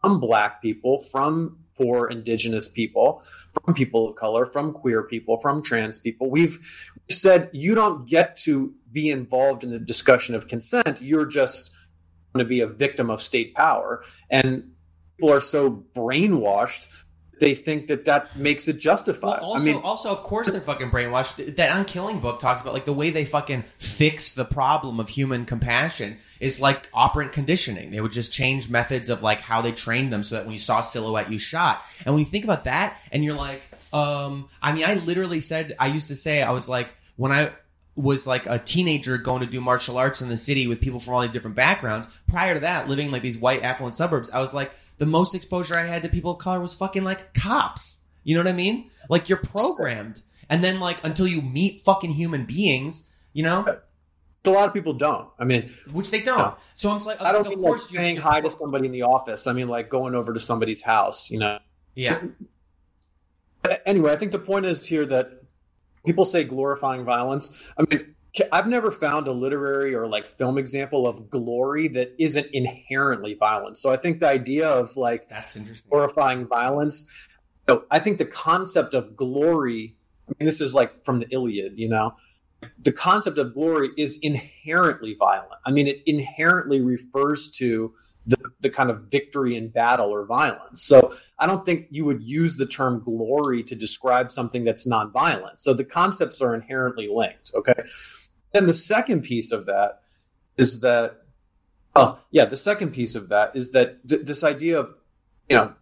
from 0.01 0.19
black 0.19 0.61
people, 0.63 0.97
from 0.97 1.59
poor 1.77 2.07
indigenous 2.07 2.67
people, 2.67 3.23
from 3.63 3.73
people 3.73 4.09
of 4.09 4.15
color, 4.15 4.45
from 4.45 4.73
queer 4.73 5.03
people, 5.03 5.37
from 5.37 5.61
trans 5.61 5.99
people. 5.99 6.29
We've 6.29 6.57
said 7.09 7.49
you 7.53 7.75
don't 7.75 8.07
get 8.07 8.35
to 8.37 8.73
be 8.91 9.09
involved 9.09 9.63
in 9.63 9.69
the 9.71 9.79
discussion 9.79 10.33
of 10.33 10.47
consent. 10.47 11.01
You're 11.01 11.25
just 11.25 11.71
going 12.33 12.43
to 12.43 12.49
be 12.49 12.61
a 12.61 12.67
victim 12.67 13.09
of 13.09 13.21
state 13.21 13.53
power. 13.53 14.03
And 14.29 14.71
people 15.17 15.33
are 15.33 15.41
so 15.41 15.83
brainwashed 15.95 16.87
they 17.41 17.55
think 17.55 17.87
that 17.87 18.05
that 18.05 18.37
makes 18.37 18.67
it 18.67 18.77
justified. 18.77 19.41
Well, 19.41 19.53
also, 19.53 19.61
I 19.61 19.65
mean, 19.65 19.81
also, 19.83 20.11
of 20.11 20.21
course, 20.21 20.49
they're 20.49 20.61
fucking 20.61 20.91
brainwashed. 20.91 21.55
That 21.55 21.71
on 21.71 21.85
Killing 21.85 22.19
Book 22.19 22.39
talks 22.39 22.61
about 22.61 22.73
like 22.73 22.85
the 22.85 22.93
way 22.93 23.09
they 23.09 23.25
fucking 23.25 23.63
fix 23.79 24.33
the 24.33 24.45
problem 24.45 24.99
of 24.99 25.09
human 25.09 25.45
compassion 25.45 26.19
is 26.39 26.61
like 26.61 26.87
operant 26.93 27.31
conditioning. 27.31 27.89
They 27.89 27.99
would 27.99 28.11
just 28.11 28.31
change 28.31 28.69
methods 28.69 29.09
of 29.09 29.23
like 29.23 29.41
how 29.41 29.61
they 29.61 29.71
trained 29.71 30.13
them 30.13 30.21
so 30.21 30.35
that 30.35 30.45
when 30.45 30.53
you 30.53 30.59
saw 30.59 30.81
silhouette, 30.81 31.31
you 31.31 31.39
shot. 31.39 31.81
And 32.05 32.13
when 32.13 32.23
you 32.23 32.29
think 32.29 32.43
about 32.43 32.65
that, 32.65 32.99
and 33.11 33.23
you're 33.23 33.33
like, 33.33 33.63
um, 33.91 34.47
I 34.61 34.71
mean, 34.71 34.85
I 34.85 34.93
literally 34.93 35.41
said, 35.41 35.75
I 35.79 35.87
used 35.87 36.09
to 36.09 36.15
say, 36.15 36.43
I 36.43 36.51
was 36.51 36.69
like, 36.69 36.93
when 37.15 37.31
I 37.31 37.51
was 37.95 38.27
like 38.27 38.45
a 38.45 38.59
teenager 38.59 39.17
going 39.17 39.41
to 39.41 39.47
do 39.47 39.61
martial 39.61 39.97
arts 39.97 40.21
in 40.21 40.29
the 40.29 40.37
city 40.37 40.67
with 40.67 40.79
people 40.79 40.99
from 40.99 41.15
all 41.15 41.21
these 41.21 41.31
different 41.31 41.55
backgrounds. 41.55 42.07
Prior 42.27 42.53
to 42.53 42.59
that, 42.61 42.87
living 42.87 43.07
in 43.07 43.11
like 43.11 43.23
these 43.23 43.37
white 43.39 43.63
affluent 43.63 43.95
suburbs, 43.95 44.29
I 44.29 44.39
was 44.41 44.53
like, 44.53 44.71
the 45.01 45.07
most 45.07 45.33
exposure 45.33 45.75
I 45.75 45.85
had 45.85 46.03
to 46.03 46.09
people 46.09 46.33
of 46.33 46.37
color 46.37 46.59
was 46.59 46.75
fucking 46.75 47.03
like 47.03 47.33
cops. 47.33 48.01
You 48.23 48.35
know 48.35 48.41
what 48.41 48.47
I 48.47 48.53
mean? 48.53 48.91
Like 49.09 49.29
you're 49.29 49.39
programmed. 49.39 50.21
And 50.47 50.63
then 50.63 50.79
like 50.79 51.03
until 51.03 51.25
you 51.25 51.41
meet 51.41 51.81
fucking 51.81 52.11
human 52.11 52.45
beings, 52.45 53.09
you 53.33 53.41
know? 53.41 53.79
a 54.45 54.49
lot 54.51 54.67
of 54.67 54.75
people 54.75 54.93
don't. 54.93 55.27
I 55.39 55.43
mean, 55.43 55.71
Which 55.91 56.11
they 56.11 56.21
don't. 56.21 56.37
No. 56.37 56.55
So 56.75 56.91
I'm 56.91 56.97
just 56.97 57.07
like, 57.07 57.19
I 57.19 57.31
don't 57.31 57.47
of 57.47 57.49
mean 57.49 57.61
course 57.63 57.91
like 57.91 57.97
saying 57.97 58.17
hi 58.17 58.41
to 58.41 58.51
somebody 58.51 58.85
in 58.85 58.91
the 58.91 59.01
office. 59.01 59.47
I 59.47 59.53
mean 59.53 59.67
like 59.67 59.89
going 59.89 60.13
over 60.13 60.35
to 60.35 60.39
somebody's 60.39 60.83
house, 60.83 61.31
you 61.31 61.39
know. 61.39 61.57
Yeah. 61.95 62.21
Anyway, 63.87 64.11
I 64.11 64.17
think 64.17 64.31
the 64.33 64.39
point 64.39 64.67
is 64.67 64.85
here 64.85 65.07
that 65.07 65.31
people 66.05 66.25
say 66.25 66.43
glorifying 66.43 67.05
violence. 67.05 67.51
I 67.75 67.85
mean, 67.89 68.13
I've 68.51 68.67
never 68.67 68.91
found 68.91 69.27
a 69.27 69.31
literary 69.31 69.93
or 69.93 70.07
like 70.07 70.29
film 70.29 70.57
example 70.57 71.05
of 71.05 71.29
glory 71.29 71.89
that 71.89 72.15
isn't 72.17 72.47
inherently 72.53 73.33
violent. 73.33 73.77
So 73.77 73.91
I 73.91 73.97
think 73.97 74.19
the 74.19 74.27
idea 74.27 74.69
of 74.69 74.95
like 74.95 75.27
That's 75.27 75.55
interesting. 75.55 75.89
glorifying 75.89 76.47
violence, 76.47 77.09
you 77.67 77.75
know, 77.75 77.83
I 77.91 77.99
think 77.99 78.19
the 78.19 78.25
concept 78.25 78.93
of 78.93 79.17
glory, 79.17 79.95
I 80.29 80.33
mean, 80.39 80.45
this 80.45 80.61
is 80.61 80.73
like 80.73 81.03
from 81.03 81.19
the 81.19 81.27
Iliad, 81.29 81.77
you 81.77 81.89
know, 81.89 82.15
the 82.81 82.91
concept 82.91 83.37
of 83.37 83.53
glory 83.53 83.89
is 83.97 84.17
inherently 84.21 85.15
violent. 85.19 85.59
I 85.65 85.71
mean, 85.71 85.87
it 85.87 86.01
inherently 86.05 86.79
refers 86.79 87.49
to 87.51 87.93
the, 88.25 88.37
the 88.59 88.69
kind 88.69 88.89
of 88.89 89.03
victory 89.09 89.55
in 89.55 89.69
battle 89.69 90.09
or 90.09 90.25
violence. 90.25 90.83
So 90.83 91.15
I 91.39 91.47
don't 91.47 91.65
think 91.65 91.87
you 91.89 92.05
would 92.05 92.21
use 92.23 92.57
the 92.57 92.65
term 92.65 93.01
glory 93.03 93.63
to 93.63 93.75
describe 93.75 94.31
something 94.31 94.63
that's 94.63 94.87
nonviolent. 94.87 95.59
So 95.59 95.73
the 95.73 95.83
concepts 95.83 96.41
are 96.41 96.53
inherently 96.53 97.09
linked. 97.11 97.51
Okay. 97.55 97.73
Then 98.53 98.67
the 98.67 98.73
second 98.73 99.23
piece 99.23 99.51
of 99.51 99.65
that 99.65 100.01
is 100.57 100.81
that, 100.81 101.23
oh, 101.95 102.19
yeah, 102.29 102.45
the 102.45 102.57
second 102.57 102.91
piece 102.91 103.15
of 103.15 103.29
that 103.29 103.55
is 103.55 103.71
that 103.71 104.07
th- 104.07 104.25
this 104.25 104.43
idea 104.43 104.81
of, 104.81 104.93
you 105.49 105.55
know, 105.55 105.73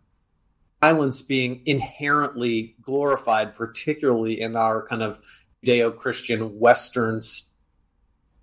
violence 0.81 1.21
being 1.21 1.61
inherently 1.65 2.75
glorified, 2.81 3.55
particularly 3.55 4.39
in 4.39 4.55
our 4.55 4.87
kind 4.87 5.03
of 5.03 5.19
Judeo-Christian 5.65 6.57
Western, 6.57 7.21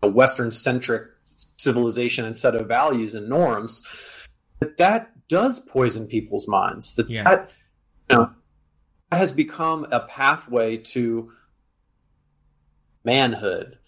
Western-centric 0.03 1.09
civilization 1.57 2.25
and 2.25 2.37
set 2.37 2.55
of 2.55 2.69
values 2.69 3.15
and 3.15 3.29
norms, 3.29 3.83
that 4.61 4.77
that 4.77 5.29
does 5.29 5.61
poison 5.61 6.07
people's 6.07 6.47
minds. 6.49 6.95
That 6.95 7.11
Yeah. 7.11 7.25
that 7.25 7.51
you 8.11 8.17
know 8.17 8.31
that 9.11 9.19
has 9.19 9.33
become 9.33 9.87
a 9.91 10.01
pathway 10.01 10.77
to 10.79 11.33
manhood, 13.05 13.79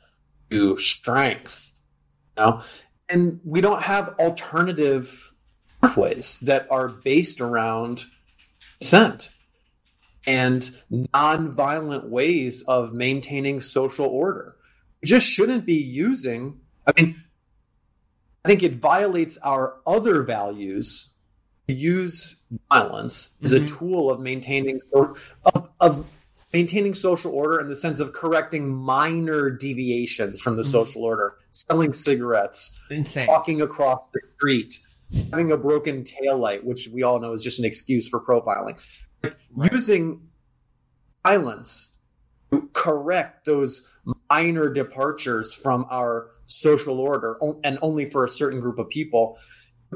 to 0.50 0.78
strength. 0.78 1.74
You 2.36 2.44
know, 2.44 2.62
and 3.08 3.40
we 3.44 3.60
don't 3.60 3.82
have 3.82 4.14
alternative 4.18 5.32
pathways 5.80 6.38
that 6.42 6.66
are 6.70 6.88
based 6.88 7.40
around 7.40 8.04
consent 8.80 9.30
and 10.26 10.70
nonviolent 10.92 12.08
ways 12.08 12.62
of 12.68 12.92
maintaining 12.92 13.60
social 13.60 14.06
order. 14.06 14.56
We 15.02 15.06
just 15.06 15.26
shouldn't 15.26 15.64
be 15.64 15.74
using, 15.74 16.60
I 16.86 16.92
mean, 17.00 17.22
I 18.48 18.50
think 18.50 18.62
it 18.62 18.76
violates 18.76 19.36
our 19.36 19.74
other 19.86 20.22
values 20.22 21.10
to 21.66 21.74
use 21.74 22.36
violence 22.70 23.28
as 23.42 23.52
a 23.52 23.60
mm-hmm. 23.60 23.76
tool 23.76 24.10
of 24.10 24.20
maintaining 24.20 24.80
of, 24.94 25.68
of 25.80 26.06
maintaining 26.54 26.94
social 26.94 27.30
order 27.32 27.60
in 27.60 27.68
the 27.68 27.76
sense 27.76 28.00
of 28.00 28.14
correcting 28.14 28.74
minor 28.74 29.50
deviations 29.50 30.40
from 30.40 30.56
the 30.56 30.62
mm-hmm. 30.62 30.70
social 30.70 31.04
order, 31.04 31.34
selling 31.50 31.92
cigarettes, 31.92 32.74
Insane. 32.90 33.26
walking 33.26 33.60
across 33.60 34.00
the 34.14 34.20
street, 34.36 34.78
having 35.30 35.52
a 35.52 35.58
broken 35.58 36.02
taillight, 36.02 36.64
which 36.64 36.88
we 36.90 37.02
all 37.02 37.20
know 37.20 37.34
is 37.34 37.44
just 37.44 37.58
an 37.58 37.66
excuse 37.66 38.08
for 38.08 38.18
profiling. 38.18 38.80
Using 39.70 40.22
violence 41.22 41.90
to 42.50 42.70
correct 42.72 43.44
those 43.44 43.86
minor 44.30 44.68
departures 44.72 45.54
from 45.54 45.86
our 45.90 46.30
social 46.46 46.98
order 47.00 47.38
and 47.64 47.78
only 47.82 48.04
for 48.06 48.24
a 48.24 48.28
certain 48.28 48.60
group 48.60 48.78
of 48.78 48.88
people. 48.88 49.38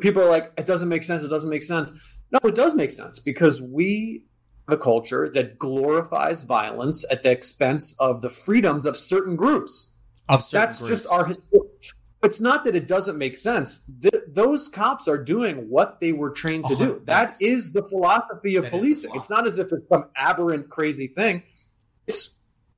People 0.01 0.23
are 0.23 0.29
like, 0.29 0.53
it 0.57 0.67
doesn't 0.67 0.89
make 0.89 1.03
sense, 1.03 1.23
it 1.23 1.29
doesn't 1.29 1.51
make 1.51 1.63
sense. 1.63 1.91
No, 2.31 2.39
it 2.49 2.55
does 2.55 2.75
make 2.75 2.91
sense 2.91 3.19
because 3.19 3.61
we 3.61 4.25
have 4.69 4.79
a 4.79 4.83
culture 4.83 5.29
that 5.31 5.59
glorifies 5.59 6.45
violence 6.45 7.05
at 7.11 7.23
the 7.23 7.31
expense 7.31 7.95
of 7.99 8.23
the 8.23 8.31
freedoms 8.31 8.87
of 8.87 8.97
certain 8.97 9.37
groups 9.37 9.91
Of 10.29 10.43
certain 10.43 10.67
that's 10.69 10.79
groups. 10.79 11.03
just 11.03 11.07
our 11.13 11.27
history. 11.27 11.45
It's 12.23 12.41
not 12.41 12.65
that 12.65 12.77
it 12.77 12.87
doesn't 12.87 13.19
make 13.19 13.37
sense. 13.37 13.81
Th- 14.01 14.15
those 14.29 14.69
cops 14.69 15.09
are 15.09 15.19
doing 15.19 15.69
what 15.69 15.99
they 16.01 16.13
were 16.13 16.31
trained 16.31 16.65
to 16.67 16.75
Oh, 16.75 16.79
do. 16.79 17.03
That's- 17.05 17.39
the 17.39 17.83
philosophy 17.83 18.55
of 18.57 18.63
that 18.65 18.73
is 18.75 18.79
policing. 18.81 19.11
It's 19.15 19.29
not 19.29 19.47
as 19.47 19.59
if 19.59 19.73
it's 19.73 19.89
some 19.89 20.05
aberrant, 20.17 20.71
crazy 20.71 21.09
thing. 21.09 21.43
It's 22.07 22.31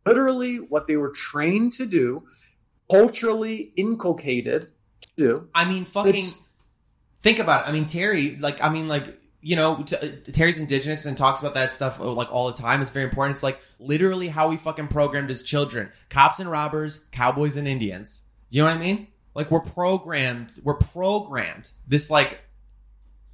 literally 0.07 0.57
what 0.57 0.87
they 0.87 0.97
were 0.97 1.11
trained 1.11 1.73
to 1.75 1.87
do, 1.87 2.25
culturally 2.91 3.73
inculcated 3.77 4.69
to 5.03 5.09
do. 5.17 5.49
I 5.55 5.69
mean, 5.69 5.85
fucking. 5.85 6.11
It's- 6.11 6.39
think 7.23 7.39
about 7.39 7.65
it. 7.67 7.71
I 7.71 7.73
mean, 7.73 7.87
Terry, 7.87 8.37
like, 8.37 8.63
I 8.63 8.69
mean, 8.69 8.87
like, 8.87 9.19
you 9.41 9.57
know, 9.57 9.83
t- 9.83 9.97
Terry's 10.33 10.61
indigenous 10.61 11.05
and 11.07 11.17
talks 11.17 11.41
about 11.41 11.55
that 11.55 11.73
stuff 11.73 12.01
uh, 12.01 12.11
like 12.13 12.33
all 12.33 12.51
the 12.51 12.61
time. 12.61 12.81
It's 12.83 12.91
very 12.91 13.05
important. 13.05 13.37
It's 13.37 13.43
like 13.43 13.59
literally 13.79 14.29
how 14.29 14.49
we 14.49 14.57
fucking 14.57 14.89
programmed 14.89 15.31
as 15.31 15.43
children: 15.43 15.91
cops 16.09 16.39
and 16.39 16.51
robbers, 16.51 17.05
cowboys 17.13 17.57
and 17.57 17.69
Indians. 17.69 18.23
You 18.49 18.63
know 18.63 18.69
what 18.69 18.77
I 18.77 18.81
mean? 18.81 19.09
Like 19.35 19.51
we're 19.51 19.61
programmed. 19.61 20.53
We're 20.63 20.75
programmed. 20.79 21.71
This 21.87 22.09
like 22.11 22.41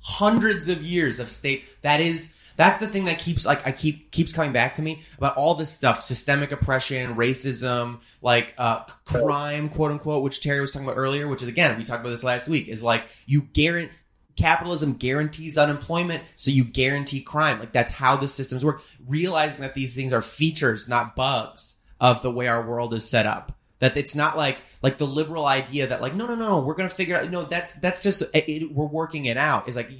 hundreds 0.00 0.68
of 0.68 0.82
years 0.82 1.18
of 1.20 1.28
state. 1.28 1.64
That 1.82 2.00
is. 2.00 2.34
That's 2.60 2.76
the 2.76 2.88
thing 2.88 3.06
that 3.06 3.18
keeps 3.18 3.46
like 3.46 3.66
I 3.66 3.72
keep 3.72 4.10
keeps 4.10 4.34
coming 4.34 4.52
back 4.52 4.74
to 4.74 4.82
me 4.82 5.00
about 5.16 5.34
all 5.38 5.54
this 5.54 5.72
stuff: 5.72 6.02
systemic 6.02 6.52
oppression, 6.52 7.14
racism, 7.14 8.00
like 8.20 8.52
uh, 8.58 8.80
crime, 9.06 9.70
quote 9.70 9.92
unquote, 9.92 10.22
which 10.22 10.42
Terry 10.42 10.60
was 10.60 10.70
talking 10.70 10.86
about 10.86 10.98
earlier. 10.98 11.26
Which 11.26 11.40
is 11.42 11.48
again, 11.48 11.78
we 11.78 11.84
talked 11.84 12.02
about 12.02 12.10
this 12.10 12.22
last 12.22 12.48
week. 12.48 12.68
Is 12.68 12.82
like 12.82 13.04
you 13.24 13.40
guarantee 13.40 13.94
capitalism 14.36 14.92
guarantees 14.92 15.56
unemployment, 15.56 16.22
so 16.36 16.50
you 16.50 16.64
guarantee 16.64 17.22
crime. 17.22 17.58
Like 17.60 17.72
that's 17.72 17.92
how 17.92 18.18
the 18.18 18.28
systems 18.28 18.62
work. 18.62 18.82
Realizing 19.08 19.62
that 19.62 19.74
these 19.74 19.94
things 19.94 20.12
are 20.12 20.20
features, 20.20 20.86
not 20.86 21.16
bugs, 21.16 21.76
of 21.98 22.20
the 22.20 22.30
way 22.30 22.46
our 22.46 22.68
world 22.68 22.92
is 22.92 23.08
set 23.08 23.24
up. 23.24 23.56
That 23.78 23.96
it's 23.96 24.14
not 24.14 24.36
like 24.36 24.58
like 24.82 24.98
the 24.98 25.06
liberal 25.06 25.46
idea 25.46 25.86
that 25.86 26.02
like 26.02 26.14
no 26.14 26.26
no 26.26 26.34
no 26.34 26.48
no 26.48 26.60
we're 26.60 26.74
gonna 26.74 26.90
figure 26.90 27.16
out 27.16 27.30
no 27.30 27.44
that's 27.44 27.80
that's 27.80 28.02
just 28.02 28.20
it, 28.20 28.28
it- 28.34 28.72
we're 28.74 28.84
working 28.84 29.24
it 29.24 29.38
out 29.38 29.66
is 29.66 29.76
like 29.76 29.90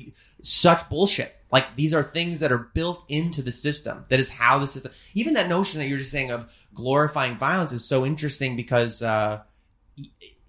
such 0.43 0.89
bullshit. 0.89 1.35
Like 1.53 1.77
these 1.77 1.93
are 1.93 2.03
things 2.03 2.41
that 2.41 2.53
are 2.53 2.71
built 2.75 3.05
into 3.09 3.43
the 3.43 3.53
system. 3.53 4.05
That 4.09 4.21
is 4.21 4.31
how 4.31 4.59
the 4.59 4.69
system. 4.69 4.93
Even 5.15 5.35
that 5.35 5.49
notion 5.49 5.81
that 5.81 5.87
you're 5.87 5.99
just 5.99 6.13
saying 6.13 6.31
of 6.31 6.49
glorifying 6.75 7.37
violence 7.37 7.73
is 7.73 7.85
so 7.85 8.05
interesting 8.07 8.57
because. 8.57 9.03
uh 9.03 9.43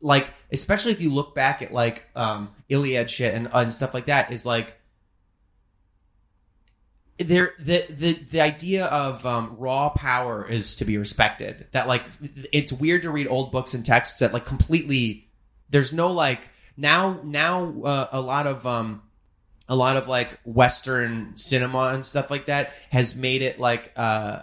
like 0.03 0.33
especially 0.51 0.91
if 0.91 0.99
you 0.99 1.11
look 1.11 1.35
back 1.35 1.61
at 1.61 1.71
like 1.71 2.05
um 2.15 2.49
Iliad 2.69 3.07
shit 3.07 3.35
and, 3.35 3.47
and 3.53 3.71
stuff 3.71 3.93
like 3.93 4.07
that 4.07 4.31
is 4.31 4.47
like 4.47 4.75
there 7.23 7.53
the 7.59 7.85
the 7.89 8.13
the 8.31 8.41
idea 8.41 8.85
of 8.85 9.25
um, 9.25 9.55
raw 9.57 9.89
power 9.89 10.45
is 10.47 10.75
to 10.75 10.85
be 10.85 10.97
respected. 10.97 11.67
That 11.71 11.87
like 11.87 12.03
it's 12.51 12.71
weird 12.71 13.03
to 13.03 13.11
read 13.11 13.27
old 13.27 13.51
books 13.51 13.73
and 13.73 13.85
texts 13.85 14.19
that 14.19 14.33
like 14.33 14.45
completely 14.45 15.27
there's 15.69 15.93
no 15.93 16.11
like 16.11 16.49
now 16.77 17.19
now 17.23 17.73
uh, 17.83 18.07
a 18.11 18.21
lot 18.21 18.47
of 18.47 18.65
um 18.65 19.01
a 19.71 19.75
lot 19.75 19.95
of 19.95 20.05
like 20.09 20.37
western 20.43 21.33
cinema 21.37 21.91
and 21.93 22.05
stuff 22.05 22.29
like 22.29 22.47
that 22.47 22.73
has 22.89 23.15
made 23.15 23.41
it 23.41 23.57
like 23.57 23.89
uh 23.95 24.41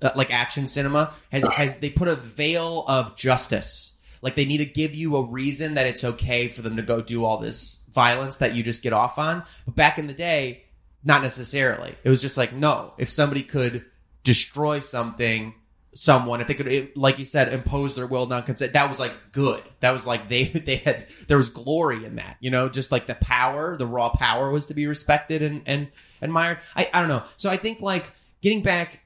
uh, 0.00 0.10
like 0.14 0.32
action 0.32 0.68
cinema 0.68 1.12
has 1.32 1.44
has 1.48 1.76
they 1.78 1.90
put 1.90 2.06
a 2.06 2.14
veil 2.14 2.84
of 2.86 3.16
justice. 3.16 3.96
Like 4.22 4.36
they 4.36 4.44
need 4.44 4.58
to 4.58 4.66
give 4.66 4.94
you 4.94 5.16
a 5.16 5.24
reason 5.24 5.74
that 5.74 5.88
it's 5.88 6.04
okay 6.04 6.46
for 6.46 6.62
them 6.62 6.76
to 6.76 6.82
go 6.82 7.02
do 7.02 7.24
all 7.24 7.38
this 7.38 7.84
violence 7.92 8.36
that 8.36 8.54
you 8.54 8.62
just 8.62 8.82
get 8.82 8.92
off 8.92 9.18
on. 9.18 9.42
But 9.66 9.74
back 9.74 9.98
in 9.98 10.06
the 10.06 10.14
day 10.14 10.64
not 11.02 11.22
necessarily. 11.22 11.96
It 12.04 12.08
was 12.08 12.22
just 12.22 12.36
like 12.36 12.52
no. 12.52 12.94
If 12.96 13.10
somebody 13.10 13.42
could 13.42 13.84
destroy 14.22 14.78
something 14.78 15.52
someone 15.92 16.40
if 16.40 16.46
they 16.46 16.54
could 16.54 16.92
like 16.94 17.18
you 17.18 17.24
said 17.24 17.52
impose 17.52 17.96
their 17.96 18.06
will 18.06 18.26
non-consent 18.26 18.72
that 18.74 18.88
was 18.88 19.00
like 19.00 19.12
good. 19.32 19.62
That 19.80 19.92
was 19.92 20.06
like 20.06 20.28
they 20.28 20.44
they 20.44 20.76
had 20.76 21.06
there 21.28 21.36
was 21.36 21.50
glory 21.50 22.04
in 22.04 22.16
that 22.16 22.36
you 22.40 22.50
know 22.50 22.68
just 22.68 22.92
like 22.92 23.06
the 23.06 23.14
power 23.16 23.76
the 23.76 23.86
raw 23.86 24.10
power 24.10 24.50
was 24.50 24.66
to 24.66 24.74
be 24.74 24.86
respected 24.86 25.42
and 25.42 25.62
and 25.66 25.88
admired. 26.22 26.58
I 26.76 26.88
i 26.92 27.00
don't 27.00 27.08
know. 27.08 27.24
So 27.36 27.50
i 27.50 27.56
think 27.56 27.80
like 27.80 28.12
getting 28.40 28.62
back 28.62 29.00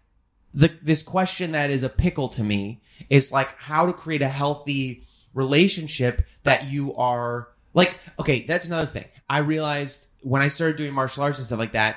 the 0.53 0.71
this 0.83 1.03
question 1.03 1.53
that 1.53 1.71
is 1.71 1.83
a 1.83 1.89
pickle 1.89 2.29
to 2.31 2.45
me 2.45 2.83
is 3.11 3.33
like 3.33 3.59
how 3.59 3.87
to 3.87 3.93
create 3.93 4.23
a 4.23 4.29
healthy 4.29 5.05
relationship 5.33 6.27
that 6.45 6.71
you 6.71 6.95
are 6.95 7.49
like 7.73 7.99
okay 8.19 8.45
that's 8.45 8.67
another 8.67 8.87
thing. 8.87 9.07
I 9.29 9.39
realized 9.39 10.07
when 10.21 10.41
i 10.43 10.49
started 10.49 10.77
doing 10.77 10.93
martial 10.93 11.23
arts 11.23 11.39
and 11.39 11.47
stuff 11.47 11.59
like 11.59 11.73
that 11.73 11.97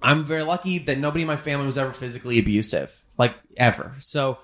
i'm 0.00 0.24
very 0.24 0.42
lucky 0.42 0.78
that 0.78 0.98
nobody 0.98 1.22
in 1.22 1.26
my 1.26 1.36
family 1.36 1.66
was 1.66 1.76
ever 1.76 1.92
physically 1.92 2.38
abusive 2.38 3.03
like 3.18 3.34
ever. 3.56 3.94
So 3.98 4.38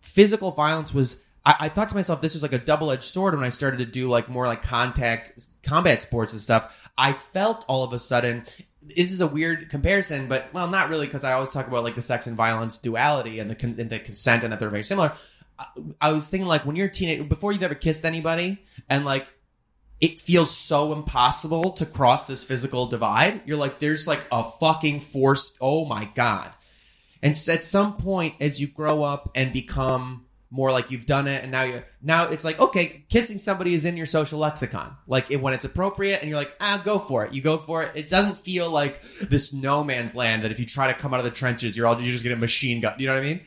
physical 0.00 0.50
violence 0.50 0.92
was 0.92 1.22
I, 1.44 1.54
I 1.60 1.68
thought 1.68 1.88
to 1.90 1.94
myself 1.94 2.20
this 2.20 2.34
was 2.34 2.42
like 2.42 2.52
a 2.52 2.58
double-edged 2.58 3.04
sword 3.04 3.34
when 3.34 3.44
i 3.44 3.48
started 3.48 3.78
to 3.78 3.86
do 3.86 4.08
like 4.08 4.28
more 4.28 4.46
like 4.46 4.62
contact 4.62 5.46
combat 5.62 6.02
sports 6.02 6.32
and 6.32 6.42
stuff. 6.42 6.90
I 6.98 7.12
felt 7.12 7.64
all 7.68 7.84
of 7.84 7.92
a 7.92 7.98
sudden 7.98 8.44
this 8.82 9.12
is 9.12 9.20
a 9.20 9.26
weird 9.26 9.70
comparison 9.70 10.26
but 10.26 10.52
well 10.52 10.66
not 10.66 10.88
really 10.88 11.06
because 11.06 11.22
i 11.22 11.32
always 11.32 11.50
talk 11.50 11.68
about 11.68 11.84
like 11.84 11.94
the 11.94 12.02
sex 12.02 12.26
and 12.26 12.36
violence 12.36 12.78
duality 12.78 13.38
and 13.38 13.48
the, 13.48 13.54
con- 13.54 13.76
and 13.78 13.90
the 13.90 14.00
consent 14.00 14.42
and 14.42 14.52
that 14.52 14.58
they're 14.58 14.70
very 14.70 14.82
similar. 14.82 15.12
I, 15.56 15.66
I 16.00 16.12
was 16.12 16.28
thinking 16.28 16.48
like 16.48 16.66
when 16.66 16.76
you're 16.76 16.88
a 16.88 16.90
teenager 16.90 17.24
before 17.24 17.52
you've 17.52 17.62
ever 17.62 17.74
kissed 17.74 18.04
anybody 18.04 18.62
and 18.88 19.04
like 19.04 19.26
it 20.00 20.18
feels 20.18 20.50
so 20.50 20.92
impossible 20.92 21.70
to 21.72 21.86
cross 21.86 22.26
this 22.26 22.44
physical 22.44 22.86
divide 22.86 23.42
you're 23.46 23.56
like 23.56 23.78
there's 23.78 24.08
like 24.08 24.26
a 24.32 24.50
fucking 24.58 25.00
force 25.00 25.56
oh 25.60 25.84
my 25.84 26.10
god 26.16 26.52
and 27.22 27.32
at 27.48 27.64
some 27.64 27.96
point 27.96 28.34
as 28.40 28.60
you 28.60 28.66
grow 28.66 29.02
up 29.02 29.30
and 29.34 29.52
become 29.52 30.26
more 30.50 30.70
like 30.70 30.90
you've 30.90 31.06
done 31.06 31.26
it 31.26 31.42
and 31.42 31.50
now 31.50 31.62
you 31.62 31.82
now 32.02 32.28
it's 32.28 32.44
like 32.44 32.60
okay 32.60 33.04
kissing 33.08 33.38
somebody 33.38 33.72
is 33.72 33.86
in 33.86 33.96
your 33.96 34.06
social 34.06 34.38
lexicon. 34.38 34.94
Like 35.06 35.30
it, 35.30 35.40
when 35.40 35.54
it's 35.54 35.64
appropriate 35.64 36.20
and 36.20 36.28
you're 36.28 36.38
like 36.38 36.54
ah 36.60 36.82
go 36.84 36.98
for 36.98 37.24
it. 37.24 37.32
You 37.32 37.40
go 37.40 37.56
for 37.56 37.84
it. 37.84 37.92
It 37.94 38.10
doesn't 38.10 38.36
feel 38.36 38.68
like 38.68 39.00
this 39.20 39.54
no 39.54 39.82
man's 39.82 40.14
land 40.14 40.42
that 40.42 40.50
if 40.50 40.60
you 40.60 40.66
try 40.66 40.92
to 40.92 40.98
come 40.98 41.14
out 41.14 41.20
of 41.20 41.24
the 41.24 41.30
trenches 41.30 41.74
you're 41.76 41.86
all 41.86 41.98
you're 41.98 42.12
just 42.12 42.22
get 42.22 42.32
a 42.32 42.36
machine 42.36 42.82
gun 42.82 42.94
you 42.98 43.06
know 43.06 43.14
what 43.14 43.22
i 43.22 43.26
mean? 43.26 43.40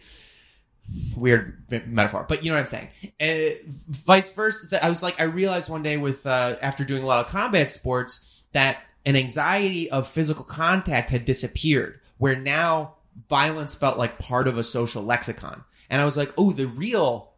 Weird 1.16 1.64
metaphor, 1.88 2.26
but 2.30 2.44
you 2.44 2.52
know 2.52 2.58
what 2.58 2.62
I'm 2.62 2.68
saying. 2.68 2.90
Uh, 3.20 3.56
vice 3.88 4.30
versa, 4.32 4.86
I 4.86 4.90
was 4.90 5.02
like, 5.02 5.20
I 5.20 5.24
realized 5.24 5.68
one 5.68 5.82
day 5.82 5.98
with 5.98 6.28
uh, 6.28 6.58
after 6.62 6.84
doing 6.84 7.02
a 7.02 7.08
lot 7.08 7.26
of 7.26 7.32
combat 7.32 7.72
sports 7.72 8.24
that 8.52 8.78
an 9.04 9.16
anxiety 9.16 9.90
of 9.90 10.08
physical 10.08 10.46
contact 10.46 11.10
had 11.10 11.26
disappeared, 11.26 12.00
where 12.20 12.36
now 12.36 12.96
violence 13.30 13.76
felt 13.76 13.98
like 13.98 14.20
part 14.20 14.48
of 14.48 14.58
a 14.58 14.64
social 14.64 15.04
lexicon, 15.04 15.64
and 15.90 16.02
I 16.02 16.06
was 16.06 16.18
like, 16.18 16.34
oh, 16.38 16.52
the 16.52 16.68
real, 16.68 17.34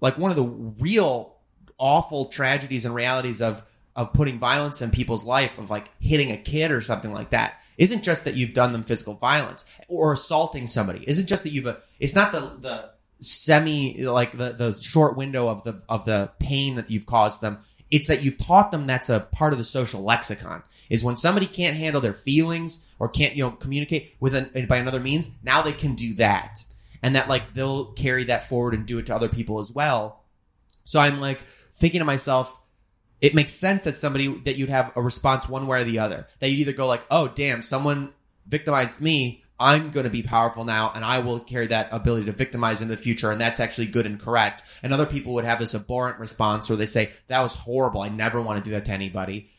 like 0.00 0.18
one 0.18 0.30
of 0.30 0.36
the 0.36 0.44
real 0.44 1.36
awful 1.78 2.26
tragedies 2.26 2.84
and 2.84 2.94
realities 2.94 3.40
of 3.42 3.62
of 3.94 4.12
putting 4.12 4.38
violence 4.38 4.82
in 4.82 4.90
people's 4.90 5.24
life 5.24 5.58
of 5.58 5.70
like 5.70 5.90
hitting 5.98 6.30
a 6.30 6.36
kid 6.36 6.70
or 6.70 6.82
something 6.82 7.12
like 7.12 7.30
that 7.30 7.58
isn't 7.78 8.02
just 8.02 8.24
that 8.24 8.34
you've 8.34 8.52
done 8.52 8.72
them 8.72 8.82
physical 8.82 9.14
violence 9.14 9.64
or 9.88 10.12
assaulting 10.12 10.66
somebody. 10.66 11.04
Isn't 11.08 11.26
just 11.26 11.42
that 11.42 11.50
you've 11.50 11.66
uh, 11.66 11.76
it's 11.98 12.14
not 12.14 12.32
the 12.32 12.40
the 12.60 12.90
semi 13.20 14.04
like 14.04 14.32
the 14.32 14.52
the 14.52 14.80
short 14.80 15.16
window 15.16 15.48
of 15.48 15.64
the 15.64 15.82
of 15.88 16.04
the 16.04 16.30
pain 16.38 16.76
that 16.76 16.90
you've 16.90 17.06
caused 17.06 17.40
them. 17.40 17.58
It's 17.90 18.08
that 18.08 18.22
you've 18.22 18.38
taught 18.38 18.72
them 18.72 18.86
that's 18.86 19.08
a 19.08 19.20
part 19.20 19.52
of 19.52 19.58
the 19.58 19.64
social 19.64 20.02
lexicon 20.02 20.62
is 20.88 21.04
when 21.04 21.16
somebody 21.16 21.46
can't 21.46 21.76
handle 21.76 22.00
their 22.00 22.14
feelings 22.14 22.84
or 22.98 23.08
can't 23.08 23.36
you 23.36 23.44
know 23.44 23.50
communicate 23.50 24.14
with 24.20 24.34
an, 24.34 24.66
by 24.66 24.76
another 24.76 25.00
means 25.00 25.32
now 25.42 25.62
they 25.62 25.72
can 25.72 25.94
do 25.94 26.14
that 26.14 26.64
and 27.02 27.14
that 27.14 27.28
like 27.28 27.54
they'll 27.54 27.86
carry 27.92 28.24
that 28.24 28.48
forward 28.48 28.74
and 28.74 28.86
do 28.86 28.98
it 28.98 29.06
to 29.06 29.14
other 29.14 29.28
people 29.28 29.58
as 29.58 29.70
well 29.70 30.24
so 30.84 31.00
i'm 31.00 31.20
like 31.20 31.40
thinking 31.72 32.00
to 32.00 32.04
myself 32.04 32.58
it 33.20 33.34
makes 33.34 33.52
sense 33.52 33.84
that 33.84 33.96
somebody 33.96 34.28
that 34.44 34.56
you'd 34.56 34.68
have 34.68 34.92
a 34.94 35.02
response 35.02 35.48
one 35.48 35.66
way 35.66 35.80
or 35.80 35.84
the 35.84 35.98
other. 35.98 36.26
That 36.40 36.50
you'd 36.50 36.60
either 36.60 36.72
go 36.72 36.86
like, 36.86 37.04
"Oh, 37.10 37.28
damn, 37.28 37.62
someone 37.62 38.12
victimized 38.46 39.00
me. 39.00 39.42
I'm 39.58 39.90
going 39.90 40.04
to 40.04 40.10
be 40.10 40.22
powerful 40.22 40.64
now, 40.64 40.92
and 40.94 41.02
I 41.02 41.20
will 41.20 41.40
carry 41.40 41.66
that 41.68 41.88
ability 41.90 42.26
to 42.26 42.32
victimize 42.32 42.82
in 42.82 42.88
the 42.88 42.96
future, 42.96 43.30
and 43.30 43.40
that's 43.40 43.60
actually 43.60 43.86
good 43.86 44.06
and 44.06 44.20
correct." 44.20 44.62
And 44.82 44.92
other 44.92 45.06
people 45.06 45.34
would 45.34 45.44
have 45.44 45.58
this 45.58 45.74
abhorrent 45.74 46.18
response 46.18 46.68
where 46.68 46.76
they 46.76 46.86
say, 46.86 47.10
"That 47.28 47.40
was 47.40 47.54
horrible. 47.54 48.02
I 48.02 48.08
never 48.08 48.40
want 48.40 48.62
to 48.62 48.68
do 48.68 48.74
that 48.74 48.84
to 48.86 48.92
anybody." 48.92 49.50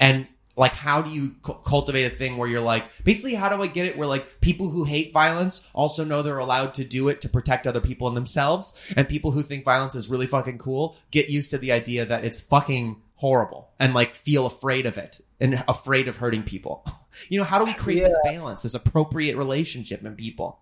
And 0.00 0.26
like, 0.56 0.72
how 0.72 1.02
do 1.02 1.10
you 1.10 1.34
cu- 1.42 1.54
cultivate 1.64 2.04
a 2.04 2.10
thing 2.10 2.36
where 2.36 2.48
you're 2.48 2.60
like, 2.60 2.84
basically, 3.04 3.34
how 3.34 3.54
do 3.54 3.62
I 3.62 3.66
get 3.66 3.86
it 3.86 3.96
where 3.96 4.06
like 4.06 4.40
people 4.40 4.68
who 4.68 4.84
hate 4.84 5.12
violence 5.12 5.68
also 5.72 6.04
know 6.04 6.22
they're 6.22 6.38
allowed 6.38 6.74
to 6.74 6.84
do 6.84 7.08
it 7.08 7.22
to 7.22 7.28
protect 7.28 7.66
other 7.66 7.80
people 7.80 8.08
and 8.08 8.16
themselves, 8.16 8.74
and 8.96 9.08
people 9.08 9.30
who 9.30 9.42
think 9.42 9.64
violence 9.64 9.94
is 9.94 10.08
really 10.08 10.26
fucking 10.26 10.58
cool 10.58 10.96
get 11.10 11.28
used 11.28 11.50
to 11.50 11.58
the 11.58 11.72
idea 11.72 12.04
that 12.04 12.24
it's 12.24 12.40
fucking 12.40 13.00
horrible 13.16 13.70
and 13.78 13.94
like 13.94 14.14
feel 14.16 14.46
afraid 14.46 14.84
of 14.84 14.98
it 14.98 15.20
and 15.40 15.62
afraid 15.68 16.08
of 16.08 16.16
hurting 16.16 16.42
people. 16.42 16.84
You 17.28 17.38
know, 17.38 17.44
how 17.44 17.58
do 17.58 17.66
we 17.66 17.74
create 17.74 18.04
this 18.04 18.18
balance, 18.24 18.62
this 18.62 18.72
appropriate 18.72 19.36
relationship 19.36 20.02
in 20.02 20.16
people? 20.16 20.60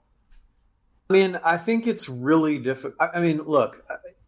I 1.09 1.13
mean, 1.13 1.39
I 1.45 1.59
think 1.59 1.87
it's 1.87 2.09
really 2.09 2.59
difficult. 2.59 2.97
I 3.15 3.21
mean, 3.21 3.43
look, 3.43 3.85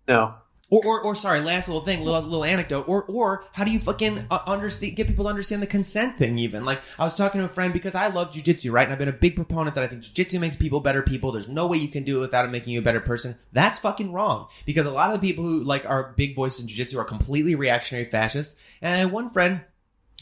no, 0.06 0.34
Or, 0.72 0.80
or, 0.86 1.00
or 1.02 1.14
sorry, 1.14 1.40
last 1.40 1.68
little 1.68 1.82
thing, 1.82 2.02
little 2.02 2.22
little 2.22 2.44
anecdote. 2.44 2.88
Or, 2.88 3.04
or 3.04 3.44
how 3.52 3.62
do 3.62 3.70
you 3.70 3.78
fucking 3.78 4.24
uh, 4.30 4.38
understand, 4.46 4.96
get 4.96 5.06
people 5.06 5.26
to 5.26 5.28
understand 5.28 5.60
the 5.60 5.66
consent 5.66 6.16
thing? 6.16 6.38
Even 6.38 6.64
like 6.64 6.80
I 6.98 7.04
was 7.04 7.14
talking 7.14 7.42
to 7.42 7.44
a 7.44 7.48
friend 7.48 7.74
because 7.74 7.94
I 7.94 8.06
love 8.06 8.32
jujitsu, 8.32 8.72
right? 8.72 8.84
And 8.84 8.92
I've 8.94 8.98
been 8.98 9.06
a 9.06 9.12
big 9.12 9.36
proponent 9.36 9.74
that 9.74 9.84
I 9.84 9.86
think 9.86 10.02
jujitsu 10.02 10.40
makes 10.40 10.56
people 10.56 10.80
better 10.80 11.02
people. 11.02 11.30
There's 11.30 11.46
no 11.46 11.66
way 11.66 11.76
you 11.76 11.88
can 11.88 12.04
do 12.04 12.16
it 12.16 12.20
without 12.20 12.46
it 12.46 12.52
making 12.52 12.72
you 12.72 12.78
a 12.78 12.82
better 12.82 13.00
person. 13.00 13.36
That's 13.52 13.80
fucking 13.80 14.14
wrong 14.14 14.48
because 14.64 14.86
a 14.86 14.90
lot 14.90 15.12
of 15.12 15.20
the 15.20 15.28
people 15.28 15.44
who 15.44 15.62
like 15.62 15.84
are 15.84 16.14
big 16.16 16.34
voices 16.34 16.60
in 16.64 16.68
jujitsu 16.68 16.96
are 16.96 17.04
completely 17.04 17.54
reactionary 17.54 18.06
fascists. 18.06 18.56
And 18.80 19.12
one 19.12 19.28
friend 19.28 19.60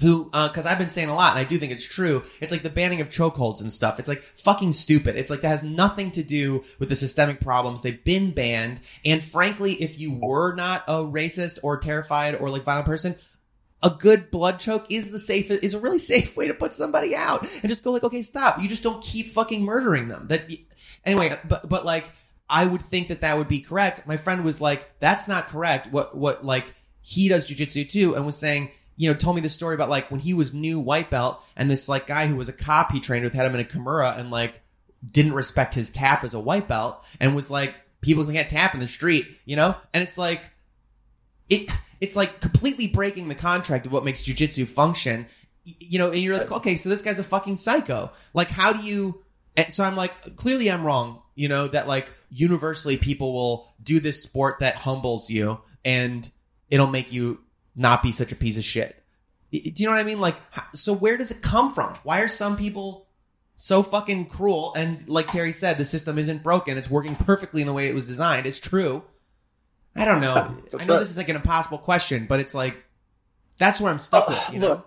who, 0.01 0.30
uh, 0.32 0.48
because 0.48 0.66
I've 0.66 0.78
been 0.78 0.88
saying 0.88 1.09
a 1.09 1.14
lot, 1.14 1.36
and 1.36 1.38
I 1.38 1.44
do 1.44 1.59
think 1.59 1.72
it's 1.72 1.86
true. 1.86 2.22
It's 2.40 2.53
like 2.53 2.62
the 2.62 2.70
banning 2.70 3.01
of 3.01 3.09
chokeholds 3.09 3.61
and 3.61 3.72
stuff. 3.72 3.98
It's 3.98 4.09
like 4.09 4.22
fucking 4.38 4.72
stupid. 4.72 5.16
It's 5.16 5.30
like 5.30 5.42
that 5.42 5.48
has 5.48 5.62
nothing 5.62 6.11
to 6.12 6.22
do 6.22 6.64
with 6.78 6.88
the 6.88 6.96
systemic 6.96 7.40
problems. 7.40 7.82
They've 7.82 8.03
been 8.03 8.30
banned, 8.30 8.80
and 9.05 9.22
frankly, 9.22 9.74
if 9.74 10.01
you 10.01 10.14
were 10.14 10.55
not 10.55 10.84
a 10.88 11.05
racist 11.05 11.59
or 11.62 11.78
terrified 11.78 12.34
or 12.34 12.48
like 12.48 12.62
violent 12.62 12.86
person, 12.86 13.14
a 13.82 13.90
good 13.90 14.30
blood 14.30 14.59
choke 14.59 14.86
is 14.90 15.11
the 15.11 15.20
safe 15.20 15.51
is 15.51 15.74
a 15.74 15.78
really 15.78 15.98
safe 15.98 16.36
way 16.36 16.48
to 16.48 16.55
put 16.55 16.74
somebody 16.74 17.14
out 17.14 17.42
and 17.42 17.68
just 17.68 17.84
go 17.84 17.92
like, 17.92 18.05
okay, 18.05 18.22
stop. 18.22 18.61
You 18.61 18.68
just 18.68 18.82
don't 18.82 19.03
keep 19.03 19.32
fucking 19.32 19.62
murdering 19.62 20.09
them. 20.09 20.28
That 20.28 20.51
anyway, 21.05 21.38
but 21.48 21.68
but 21.68 21.84
like 21.84 22.07
I 22.48 22.66
would 22.66 22.82
think 22.82 23.09
that 23.09 23.20
that 23.20 23.36
would 23.36 23.48
be 23.48 23.61
correct. 23.61 24.07
My 24.07 24.16
friend 24.16 24.44
was 24.44 24.61
like, 24.61 24.98
that's 24.98 25.28
not 25.28 25.48
correct. 25.48 25.92
What 25.92 26.16
what 26.16 26.44
like 26.44 26.74
he 27.03 27.28
does 27.28 27.48
jujitsu 27.51 27.90
too, 27.90 28.14
and 28.16 28.24
was 28.24 28.38
saying. 28.38 28.70
You 29.01 29.11
know, 29.11 29.16
told 29.16 29.34
me 29.34 29.40
the 29.40 29.48
story 29.48 29.74
about 29.74 29.88
like 29.88 30.11
when 30.11 30.20
he 30.20 30.34
was 30.34 30.53
new 30.53 30.78
white 30.78 31.09
belt 31.09 31.42
and 31.57 31.70
this 31.70 31.88
like 31.88 32.07
guy 32.07 32.26
who 32.26 32.36
was 32.36 32.51
a 32.51 32.53
cop 32.53 32.92
he 32.92 33.01
trained 33.01 33.24
with 33.24 33.32
had 33.32 33.46
him 33.46 33.55
in 33.55 33.61
a 33.62 33.64
Kimura 33.64 34.18
and 34.18 34.30
like 34.30 34.61
didn't 35.11 35.32
respect 35.32 35.72
his 35.72 35.88
tap 35.88 36.22
as 36.22 36.34
a 36.34 36.38
white 36.38 36.68
belt 36.68 37.03
and 37.18 37.34
was 37.34 37.48
like 37.48 37.74
people 38.03 38.26
can't 38.26 38.51
tap 38.51 38.74
in 38.74 38.80
the 38.80 38.86
street, 38.86 39.26
you 39.46 39.57
know? 39.57 39.74
And 39.94 40.03
it's 40.03 40.18
like 40.18 40.42
it 41.48 41.70
it's 42.03 42.14
like 42.14 42.42
completely 42.42 42.88
breaking 42.88 43.28
the 43.28 43.34
contract 43.34 43.86
of 43.86 43.92
what 43.94 44.05
makes 44.05 44.22
jujitsu 44.22 44.68
function. 44.68 45.26
You 45.64 45.98
know, 45.98 46.11
and 46.11 46.18
you're 46.18 46.36
like, 46.36 46.53
okay, 46.53 46.76
so 46.76 46.90
this 46.90 47.01
guy's 47.01 47.18
a 47.18 47.24
fucking 47.24 47.57
psycho. 47.57 48.11
Like, 48.34 48.48
how 48.48 48.74
do 48.74 48.80
you? 48.80 49.22
And 49.57 49.72
so 49.72 49.82
I'm 49.82 49.96
like, 49.96 50.36
clearly 50.36 50.70
I'm 50.70 50.84
wrong. 50.84 51.22
You 51.34 51.48
know 51.48 51.68
that 51.68 51.88
like 51.88 52.12
universally 52.28 52.98
people 52.98 53.32
will 53.32 53.72
do 53.82 53.98
this 53.98 54.22
sport 54.22 54.59
that 54.61 54.76
humbles 54.76 55.30
you, 55.30 55.59
and 55.86 56.30
it'll 56.68 56.86
make 56.86 57.12
you 57.12 57.40
not 57.74 58.02
be 58.02 58.12
such 58.12 58.32
a 58.32 58.36
piece 58.36 58.56
of 58.56 58.64
shit. 58.64 59.02
Do 59.52 59.58
you 59.58 59.86
know 59.86 59.92
what 59.92 60.00
I 60.00 60.04
mean? 60.04 60.20
Like, 60.20 60.36
so 60.74 60.92
where 60.92 61.16
does 61.16 61.30
it 61.30 61.42
come 61.42 61.74
from? 61.74 61.94
Why 62.04 62.20
are 62.20 62.28
some 62.28 62.56
people 62.56 63.08
so 63.56 63.82
fucking 63.82 64.26
cruel? 64.26 64.72
And 64.74 65.08
like 65.08 65.28
Terry 65.28 65.52
said, 65.52 65.76
the 65.76 65.84
system 65.84 66.18
isn't 66.18 66.42
broken; 66.42 66.78
it's 66.78 66.90
working 66.90 67.16
perfectly 67.16 67.62
in 67.62 67.66
the 67.66 67.72
way 67.72 67.88
it 67.88 67.94
was 67.94 68.06
designed. 68.06 68.46
It's 68.46 68.60
true. 68.60 69.02
I 69.96 70.04
don't 70.04 70.20
know. 70.20 70.34
I 70.78 70.84
know 70.84 70.94
right. 70.94 71.00
this 71.00 71.10
is 71.10 71.16
like 71.16 71.28
an 71.28 71.36
impossible 71.36 71.78
question, 71.78 72.26
but 72.28 72.38
it's 72.38 72.54
like 72.54 72.76
that's 73.58 73.80
where 73.80 73.92
I'm 73.92 73.98
stuck 73.98 74.28
with. 74.28 74.38
You 74.52 74.60
know, 74.60 74.68
Look, 74.68 74.86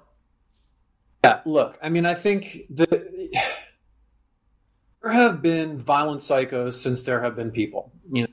Yeah, 1.24 1.42
look, 1.46 1.80
I 1.82 1.90
mean, 1.90 2.06
I 2.06 2.14
think 2.14 2.64
the 2.70 2.88
there 5.02 5.12
have 5.12 5.42
been 5.42 5.78
violent 5.78 6.22
psychos 6.22 6.74
since 6.74 7.04
there 7.04 7.22
have 7.22 7.36
been 7.36 7.52
people, 7.52 7.92
you 8.12 8.24
know, 8.24 8.28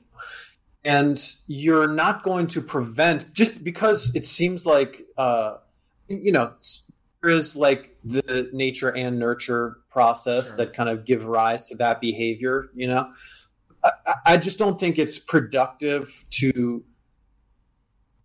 and 0.85 1.23
you're 1.47 1.89
not 1.89 2.23
going 2.23 2.47
to 2.49 2.61
prevent 2.61 3.33
just 3.35 3.63
because 3.63 4.15
it 4.15 4.27
seems 4.27 4.65
like, 4.65 5.03
uh, 5.19 5.57
you 6.09 6.33
know, 6.33 6.53
there 7.23 7.31
is 7.33 7.55
like 7.55 7.97
the 8.05 8.49
nature 8.53 8.89
and 8.89 9.19
nurture 9.19 9.77
process 9.91 10.47
Sure. 10.49 10.57
that 10.57 10.73
kind 10.73 10.89
of 10.89 11.05
give 11.05 11.27
rise 11.27 11.67
to 11.67 11.77
that 11.77 12.01
behavior, 12.01 12.71
you 12.75 12.89
know. 12.89 13.11
I, 13.85 14.15
I- 14.27 14.37
just 14.37 14.59
don't 14.59 14.79
think 14.81 14.99
it's 14.99 15.19
productive 15.19 16.25
to 16.31 16.85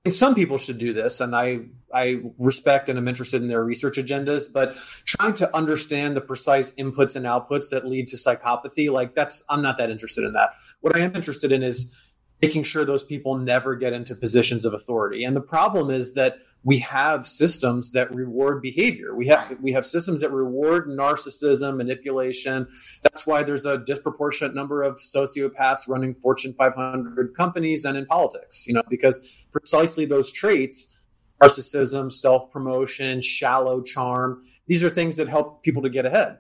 and 0.05 0.13
some 0.13 0.35
people 0.35 0.57
should 0.59 0.77
do 0.77 0.93
this 0.93 1.19
and 1.19 1.35
i 1.35 1.61
i 1.93 2.19
respect 2.37 2.89
and 2.89 2.99
i'm 2.99 3.07
interested 3.07 3.41
in 3.41 3.47
their 3.47 3.63
research 3.63 3.97
agendas 3.97 4.43
but 4.51 4.75
trying 5.05 5.33
to 5.33 5.55
understand 5.55 6.15
the 6.15 6.21
precise 6.21 6.71
inputs 6.73 7.15
and 7.15 7.25
outputs 7.25 7.69
that 7.71 7.87
lead 7.87 8.07
to 8.09 8.15
psychopathy 8.17 8.91
like 8.91 9.15
that's 9.15 9.43
i'm 9.49 9.61
not 9.63 9.77
that 9.77 9.89
interested 9.89 10.23
in 10.23 10.33
that 10.33 10.51
what 10.81 10.95
i 10.95 10.99
am 10.99 11.15
interested 11.15 11.51
in 11.51 11.63
is 11.63 11.95
making 12.41 12.63
sure 12.63 12.85
those 12.85 13.03
people 13.03 13.37
never 13.37 13.75
get 13.75 13.93
into 13.93 14.15
positions 14.15 14.65
of 14.65 14.73
authority. 14.73 15.23
And 15.23 15.35
the 15.35 15.41
problem 15.41 15.89
is 15.89 16.13
that 16.13 16.37
we 16.63 16.79
have 16.79 17.27
systems 17.27 17.91
that 17.91 18.13
reward 18.13 18.61
behavior. 18.61 19.15
We 19.15 19.27
have 19.27 19.57
we 19.61 19.71
have 19.73 19.85
systems 19.85 20.21
that 20.21 20.31
reward 20.31 20.87
narcissism 20.87 21.77
manipulation. 21.77 22.67
That's 23.03 23.27
why 23.27 23.43
there's 23.43 23.65
a 23.65 23.77
disproportionate 23.77 24.55
number 24.55 24.81
of 24.81 24.97
sociopaths 24.97 25.87
running 25.87 26.15
fortune 26.15 26.55
500 26.57 27.35
companies 27.35 27.85
and 27.85 27.97
in 27.97 28.05
politics 28.07 28.65
you 28.67 28.73
know 28.73 28.81
because 28.89 29.19
precisely 29.51 30.05
those 30.05 30.31
traits 30.31 30.91
narcissism 31.41 32.11
self-promotion 32.11 33.21
shallow 33.21 33.81
charm 33.81 34.41
these 34.67 34.83
are 34.83 34.89
things 34.89 35.17
that 35.17 35.27
help 35.27 35.63
people 35.63 35.83
to 35.83 35.89
get 35.89 36.05
ahead. 36.05 36.39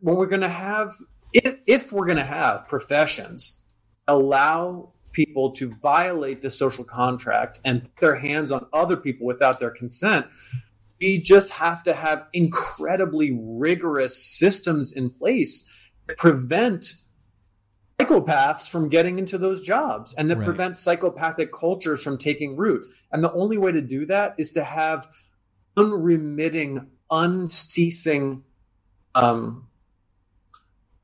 When 0.00 0.16
we're 0.16 0.26
going 0.26 0.42
to 0.42 0.48
have 0.48 0.94
if, 1.32 1.56
if 1.66 1.92
we're 1.92 2.06
going 2.06 2.18
to 2.18 2.24
have 2.24 2.66
professions 2.68 3.60
allow 4.06 4.93
people 5.14 5.52
to 5.52 5.74
violate 5.76 6.42
the 6.42 6.50
social 6.50 6.84
contract 6.84 7.60
and 7.64 7.82
put 7.82 8.00
their 8.00 8.16
hands 8.16 8.52
on 8.52 8.66
other 8.74 8.96
people 8.96 9.26
without 9.26 9.58
their 9.58 9.70
consent 9.70 10.26
we 11.00 11.18
just 11.18 11.50
have 11.50 11.82
to 11.82 11.92
have 11.92 12.26
incredibly 12.32 13.36
rigorous 13.38 14.16
systems 14.16 14.92
in 14.92 15.10
place 15.10 15.68
that 16.06 16.16
prevent 16.16 16.94
psychopaths 17.98 18.68
from 18.68 18.88
getting 18.88 19.18
into 19.18 19.38
those 19.38 19.62
jobs 19.62 20.14
and 20.14 20.30
that 20.30 20.38
Right. 20.38 20.44
prevent 20.46 20.76
psychopathic 20.76 21.52
cultures 21.52 22.02
from 22.02 22.18
taking 22.18 22.56
root. 22.56 22.86
And 23.12 23.22
the 23.22 23.32
only 23.32 23.56
way 23.56 23.72
to 23.72 23.80
do 23.80 24.06
that 24.06 24.34
is 24.38 24.52
to 24.52 24.64
have 24.64 25.08
unremitting, 25.76 26.86
unceasing, 27.10 28.42
um, 29.14 29.68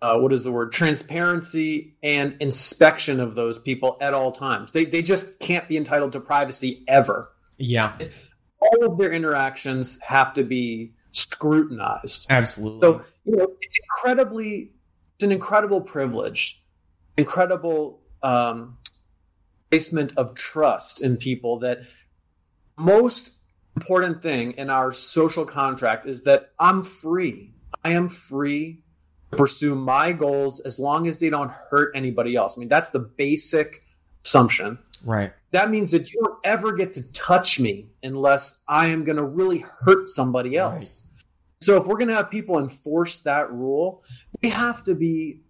uh, 0.02 0.18
what 0.18 0.32
is 0.32 0.44
the 0.44 0.52
word? 0.52 0.72
Transparency 0.72 1.96
and 2.02 2.36
inspection 2.40 3.20
of 3.20 3.34
those 3.34 3.58
people 3.58 3.98
at 4.00 4.14
all 4.14 4.32
times. 4.32 4.72
They, 4.72 4.84
they 4.84 5.02
just 5.02 5.38
can't 5.40 5.68
be 5.68 5.76
entitled 5.76 6.12
to 6.12 6.20
privacy 6.20 6.84
ever. 6.88 7.32
Yeah, 7.58 7.92
All 8.60 8.86
of 8.86 8.98
their 8.98 9.12
interactions 9.12 9.98
have 10.00 10.32
to 10.34 10.44
be 10.44 10.94
scrutinized. 11.12 12.26
absolutely. 12.30 12.80
So, 12.80 13.02
you 13.24 13.36
know, 13.36 13.48
it's 13.60 13.78
incredibly, 13.78 14.72
it's 15.16 15.24
an 15.24 15.32
incredible 15.32 15.82
privilege, 15.82 16.64
incredible 17.18 18.00
um, 18.22 18.78
placement 19.70 20.16
of 20.16 20.34
trust 20.34 21.02
in 21.02 21.18
people 21.18 21.58
that 21.58 21.80
most 22.78 23.30
important 23.76 24.22
thing 24.22 24.52
in 24.52 24.70
our 24.70 24.92
social 24.92 25.44
contract 25.44 26.06
is 26.06 26.24
that 26.24 26.50
I'm 26.58 26.82
free. 26.82 27.52
I 27.84 27.90
am 27.90 28.08
free 28.08 28.82
pursue 29.30 29.74
my 29.74 30.12
goals 30.12 30.60
as 30.60 30.78
long 30.78 31.06
as 31.06 31.18
they 31.18 31.30
don't 31.30 31.50
hurt 31.50 31.92
anybody 31.94 32.36
else. 32.36 32.54
I 32.56 32.60
mean, 32.60 32.68
that's 32.68 32.90
the 32.90 32.98
basic 32.98 33.84
assumption 34.24 34.78
right. 35.04 35.32
that 35.52 35.70
means 35.70 35.92
that 35.92 36.12
you 36.12 36.20
don't 36.22 36.38
ever 36.44 36.72
get 36.72 36.94
to 36.94 37.12
touch 37.12 37.58
me 37.58 37.88
unless 38.02 38.58
I 38.68 38.88
am 38.88 39.04
going 39.04 39.16
to 39.16 39.24
really 39.24 39.64
hurt 39.80 40.08
somebody 40.08 40.56
else. 40.56 41.02
So 41.60 41.76
if 41.76 41.86
we're 41.86 41.96
going 41.96 42.08
to 42.08 42.14
have 42.14 42.30
people 42.30 42.58
enforce 42.58 43.20
that 43.20 43.52
rule, 43.52 44.02
they 44.40 44.48
have 44.48 44.82
to 44.84 44.94
be 44.94 45.42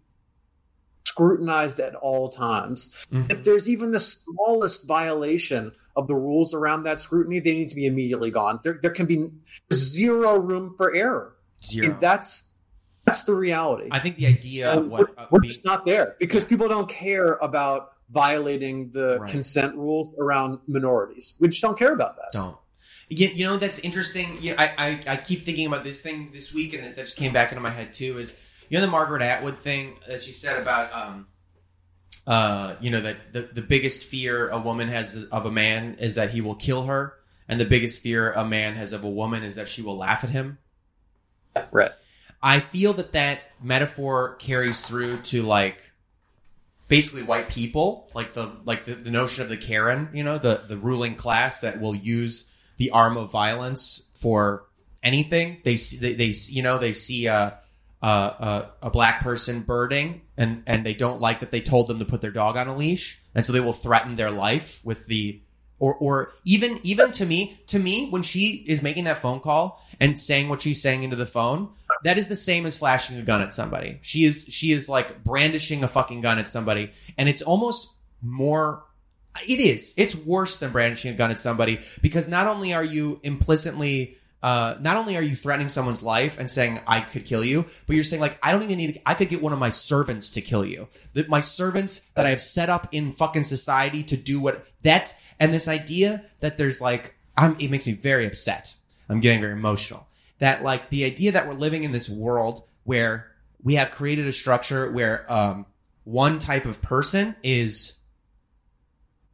scrutinized 1.04 1.80
at 1.80 1.94
all 1.94 2.28
times. 2.28 2.90
Mhm. 3.12 3.30
If 3.30 3.44
there's 3.44 3.68
even 3.68 3.90
the 3.90 4.00
smallest 4.00 4.86
violation 4.86 5.72
of 5.96 6.06
the 6.06 6.14
rules 6.14 6.54
around 6.54 6.84
that 6.84 7.00
scrutiny, 7.00 7.40
they 7.40 7.54
need 7.54 7.68
to 7.70 7.74
be 7.74 7.86
immediately 7.86 8.30
gone. 8.30 8.60
There, 8.62 8.78
there 8.80 8.90
can 8.90 9.06
be 9.06 9.30
zero 9.72 10.38
room 10.38 10.74
for 10.76 10.94
error. 10.94 11.36
Zero. 11.62 11.96
That's 12.00 12.49
that's 13.10 13.24
the 13.24 13.34
reality. 13.34 13.88
I 13.90 13.98
think 13.98 14.16
the 14.16 14.26
idea 14.26 14.72
of 14.72 14.88
what 14.88 15.00
we're, 15.00 15.14
uh, 15.22 15.26
we're 15.30 15.40
being- 15.40 15.50
just 15.50 15.64
not 15.64 15.84
there 15.84 16.16
because 16.18 16.44
people 16.44 16.68
don't 16.68 16.88
care 16.88 17.34
about 17.34 17.92
violating 18.10 18.90
the 18.90 19.18
Right. 19.20 19.30
consent 19.30 19.74
rules 19.76 20.10
around 20.18 20.58
minorities. 20.66 21.34
We 21.38 21.48
just 21.48 21.62
don't 21.62 21.78
care 21.78 21.92
about 21.92 22.16
that. 22.16 22.32
don't. 22.32 22.56
You, 23.08 23.26
you 23.28 23.44
know 23.44 23.56
that's 23.56 23.80
interesting. 23.80 24.38
You 24.40 24.54
I, 24.56 24.72
I 24.78 25.00
I 25.14 25.16
keep 25.16 25.44
thinking 25.44 25.66
about 25.66 25.82
this 25.82 26.00
thing 26.00 26.30
this 26.32 26.54
week, 26.54 26.74
and 26.74 26.84
that 26.84 26.96
just 26.96 27.16
came 27.16 27.32
back 27.32 27.50
into 27.50 27.60
my 27.60 27.70
head 27.70 27.92
too. 27.92 28.18
Is 28.18 28.36
you 28.68 28.78
know 28.78 28.82
the 28.84 28.90
Margaret 28.90 29.20
Atwood 29.22 29.58
thing 29.58 29.94
that 30.06 30.22
she 30.22 30.30
said 30.30 30.60
about 30.62 30.92
um 30.92 31.26
uh 32.26 32.74
you 32.80 32.90
know 32.90 33.00
that 33.00 33.32
the 33.32 33.42
the 33.52 33.62
biggest 33.62 34.04
fear 34.04 34.48
a 34.50 34.58
woman 34.60 34.88
has 34.88 35.24
of 35.32 35.44
a 35.44 35.50
man 35.50 35.96
is 35.98 36.14
that 36.14 36.30
he 36.30 36.40
will 36.40 36.54
kill 36.54 36.84
her, 36.84 37.14
and 37.48 37.58
the 37.60 37.64
biggest 37.64 38.00
fear 38.00 38.30
a 38.32 38.44
man 38.44 38.74
has 38.76 38.92
of 38.92 39.02
a 39.02 39.10
woman 39.10 39.42
is 39.42 39.56
that 39.56 39.68
she 39.68 39.82
will 39.82 39.96
laugh 39.96 40.22
at 40.22 40.30
him. 40.30 40.58
Right. 41.72 41.90
I 42.42 42.60
feel 42.60 42.92
that 42.94 43.12
that 43.12 43.40
metaphor 43.62 44.36
carries 44.36 44.86
through 44.86 45.18
to 45.18 45.42
like 45.42 45.78
basically 46.88 47.22
white 47.22 47.48
people, 47.48 48.10
like 48.14 48.34
the 48.34 48.52
like 48.64 48.84
the, 48.84 48.94
the 48.94 49.10
notion 49.10 49.42
of 49.42 49.48
the 49.48 49.56
Karen, 49.56 50.08
you 50.12 50.24
know, 50.24 50.38
the 50.38 50.62
the 50.66 50.76
ruling 50.76 51.14
class 51.16 51.60
that 51.60 51.80
will 51.80 51.94
use 51.94 52.46
the 52.76 52.90
arm 52.90 53.16
of 53.16 53.30
violence 53.30 54.02
for 54.14 54.64
anything. 55.02 55.58
They 55.64 55.76
see 55.76 55.98
they, 55.98 56.14
they 56.14 56.34
you 56.48 56.62
know 56.62 56.78
they 56.78 56.92
see 56.92 57.26
a 57.26 57.58
a, 58.02 58.06
a 58.06 58.70
a 58.82 58.90
black 58.90 59.22
person 59.22 59.60
birding 59.60 60.22
and 60.36 60.62
and 60.66 60.84
they 60.84 60.94
don't 60.94 61.20
like 61.20 61.40
that 61.40 61.50
they 61.50 61.60
told 61.60 61.88
them 61.88 61.98
to 61.98 62.04
put 62.04 62.20
their 62.20 62.30
dog 62.30 62.56
on 62.56 62.68
a 62.68 62.76
leash, 62.76 63.20
and 63.34 63.44
so 63.44 63.52
they 63.52 63.60
will 63.60 63.72
threaten 63.72 64.16
their 64.16 64.30
life 64.30 64.80
with 64.82 65.06
the 65.06 65.40
or 65.78 65.94
or 65.96 66.32
even 66.44 66.80
even 66.82 67.12
to 67.12 67.26
me 67.26 67.60
to 67.66 67.78
me 67.78 68.08
when 68.10 68.22
she 68.22 68.64
is 68.66 68.82
making 68.82 69.04
that 69.04 69.22
phone 69.22 69.40
call 69.40 69.84
and 69.98 70.18
saying 70.18 70.48
what 70.48 70.62
she's 70.62 70.80
saying 70.80 71.02
into 71.02 71.16
the 71.16 71.26
phone 71.26 71.70
that 72.04 72.18
is 72.18 72.28
the 72.28 72.36
same 72.36 72.66
as 72.66 72.76
flashing 72.76 73.18
a 73.18 73.22
gun 73.22 73.40
at 73.40 73.54
somebody 73.54 73.98
she 74.02 74.24
is 74.24 74.46
she 74.48 74.72
is 74.72 74.88
like 74.88 75.22
brandishing 75.24 75.84
a 75.84 75.88
fucking 75.88 76.20
gun 76.20 76.38
at 76.38 76.48
somebody 76.48 76.90
and 77.16 77.28
it's 77.28 77.42
almost 77.42 77.88
more 78.22 78.84
it 79.46 79.60
is 79.60 79.94
it's 79.96 80.14
worse 80.14 80.56
than 80.56 80.72
brandishing 80.72 81.12
a 81.12 81.16
gun 81.16 81.30
at 81.30 81.38
somebody 81.38 81.80
because 82.02 82.28
not 82.28 82.46
only 82.46 82.74
are 82.74 82.84
you 82.84 83.20
implicitly 83.22 84.16
uh, 84.42 84.74
not 84.80 84.96
only 84.96 85.16
are 85.16 85.22
you 85.22 85.36
threatening 85.36 85.68
someone's 85.68 86.02
life 86.02 86.38
and 86.38 86.50
saying 86.50 86.80
I 86.86 87.00
could 87.00 87.26
kill 87.26 87.44
you, 87.44 87.66
but 87.86 87.94
you're 87.94 88.04
saying 88.04 88.22
like 88.22 88.38
I 88.42 88.52
don't 88.52 88.62
even 88.62 88.78
need. 88.78 88.94
To, 88.94 89.08
I 89.08 89.14
could 89.14 89.28
get 89.28 89.42
one 89.42 89.52
of 89.52 89.58
my 89.58 89.68
servants 89.68 90.30
to 90.30 90.40
kill 90.40 90.64
you. 90.64 90.88
That 91.12 91.28
my 91.28 91.40
servants 91.40 92.00
that 92.14 92.24
I 92.24 92.30
have 92.30 92.40
set 92.40 92.70
up 92.70 92.88
in 92.92 93.12
fucking 93.12 93.44
society 93.44 94.02
to 94.04 94.16
do 94.16 94.40
what 94.40 94.66
that's 94.82 95.14
and 95.38 95.52
this 95.52 95.68
idea 95.68 96.24
that 96.40 96.56
there's 96.56 96.80
like 96.80 97.16
I'm. 97.36 97.56
It 97.60 97.70
makes 97.70 97.86
me 97.86 97.92
very 97.92 98.26
upset. 98.26 98.74
I'm 99.10 99.20
getting 99.20 99.42
very 99.42 99.52
emotional. 99.52 100.06
That 100.40 100.62
like 100.62 100.90
the 100.90 101.04
idea 101.04 101.32
that 101.32 101.46
we're 101.46 101.54
living 101.54 101.84
in 101.84 101.92
this 101.92 102.08
world 102.08 102.64
where 102.84 103.30
we 103.62 103.76
have 103.76 103.92
created 103.92 104.26
a 104.26 104.32
structure 104.32 104.90
where 104.90 105.24
um 105.32 105.66
one 106.04 106.38
type 106.38 106.66
of 106.66 106.82
person 106.82 107.36
is 107.42 107.94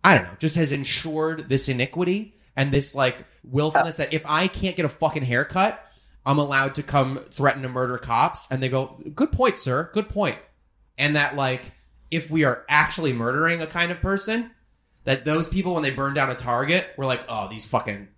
I 0.05 0.15
don't 0.15 0.25
know, 0.25 0.37
just 0.39 0.57
has 0.57 0.71
ensured 0.71 1.49
this 1.49 1.69
iniquity 1.69 2.37
and 2.55 2.71
this 2.71 2.95
like 2.95 3.25
willfulness 3.43 3.97
that 3.97 4.15
if 4.15 4.23
I 4.25 4.47
can't 4.47 4.77
get 4.77 4.85
a 4.85 4.89
fucking 4.89 5.25
haircut, 5.25 5.83
I'm 6.25 6.39
allowed 6.39 6.75
to 6.77 6.83
come 6.83 7.19
threaten 7.31 7.63
to 7.63 7.69
murder 7.69 7.99
cops. 7.99 8.51
And 8.51 8.63
they 8.63 8.69
go, 8.69 9.01
good 9.15 9.33
point, 9.33 9.59
sir. 9.59 9.91
Good 9.95 10.09
point. 10.09 10.37
And 10.99 11.17
that 11.17 11.37
like, 11.37 11.73
if 12.11 12.31
we 12.31 12.45
are 12.45 12.65
actually 12.69 13.13
murdering 13.13 13.63
a 13.63 13.67
kind 13.67 13.93
of 13.93 14.01
person, 14.01 14.51
that 15.05 15.25
those 15.25 15.49
people, 15.49 15.75
when 15.75 15.83
they 15.83 15.91
burn 15.91 16.15
down 16.15 16.31
a 16.31 16.35
target, 16.35 16.87
we're 16.97 17.07
like, 17.07 17.25
oh, 17.29 17.49
these 17.49 17.67
fucking, 17.67 18.09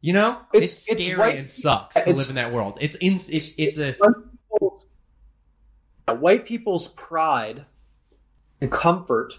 you 0.00 0.12
know, 0.12 0.40
it's, 0.52 0.88
It's- 0.88 1.02
scary 1.04 1.18
right- 1.18 1.36
and 1.38 1.50
sucks 1.50 2.02
to 2.04 2.12
live 2.12 2.28
in 2.28 2.36
that 2.36 2.52
world. 2.52 2.78
It's 2.80 2.94
in, 2.96 3.14
it's, 3.14 3.28
it's 3.58 3.78
a, 3.78 3.92
White 3.94 4.14
people's- 4.52 4.86
white 6.08 6.46
people's 6.46 6.88
pride 6.88 7.64
and 8.60 8.70
comfort 8.70 9.34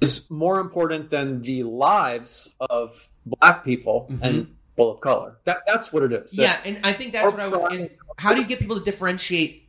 is 0.00 0.30
more 0.30 0.60
important 0.60 1.10
than 1.10 1.42
the 1.42 1.62
lives 1.64 2.54
of 2.58 3.08
black 3.26 3.64
people 3.64 4.10
and 4.22 4.54
people 4.74 4.92
of 4.92 5.00
color. 5.00 5.36
That 5.44 5.62
that's 5.66 5.92
what 5.92 6.02
it 6.04 6.12
is. 6.12 6.32
Mm-hmm. 6.32 6.40
Yeah, 6.42 6.60
and 6.64 6.80
I 6.84 6.92
think 6.92 7.12
that's 7.12 7.30
what 7.32 7.40
I 7.40 7.48
was. 7.48 7.74
Is 7.74 7.90
how 8.16 8.32
do 8.34 8.40
you 8.40 8.46
get 8.46 8.60
people 8.60 8.78
to 8.78 8.84
differentiate 8.84 9.68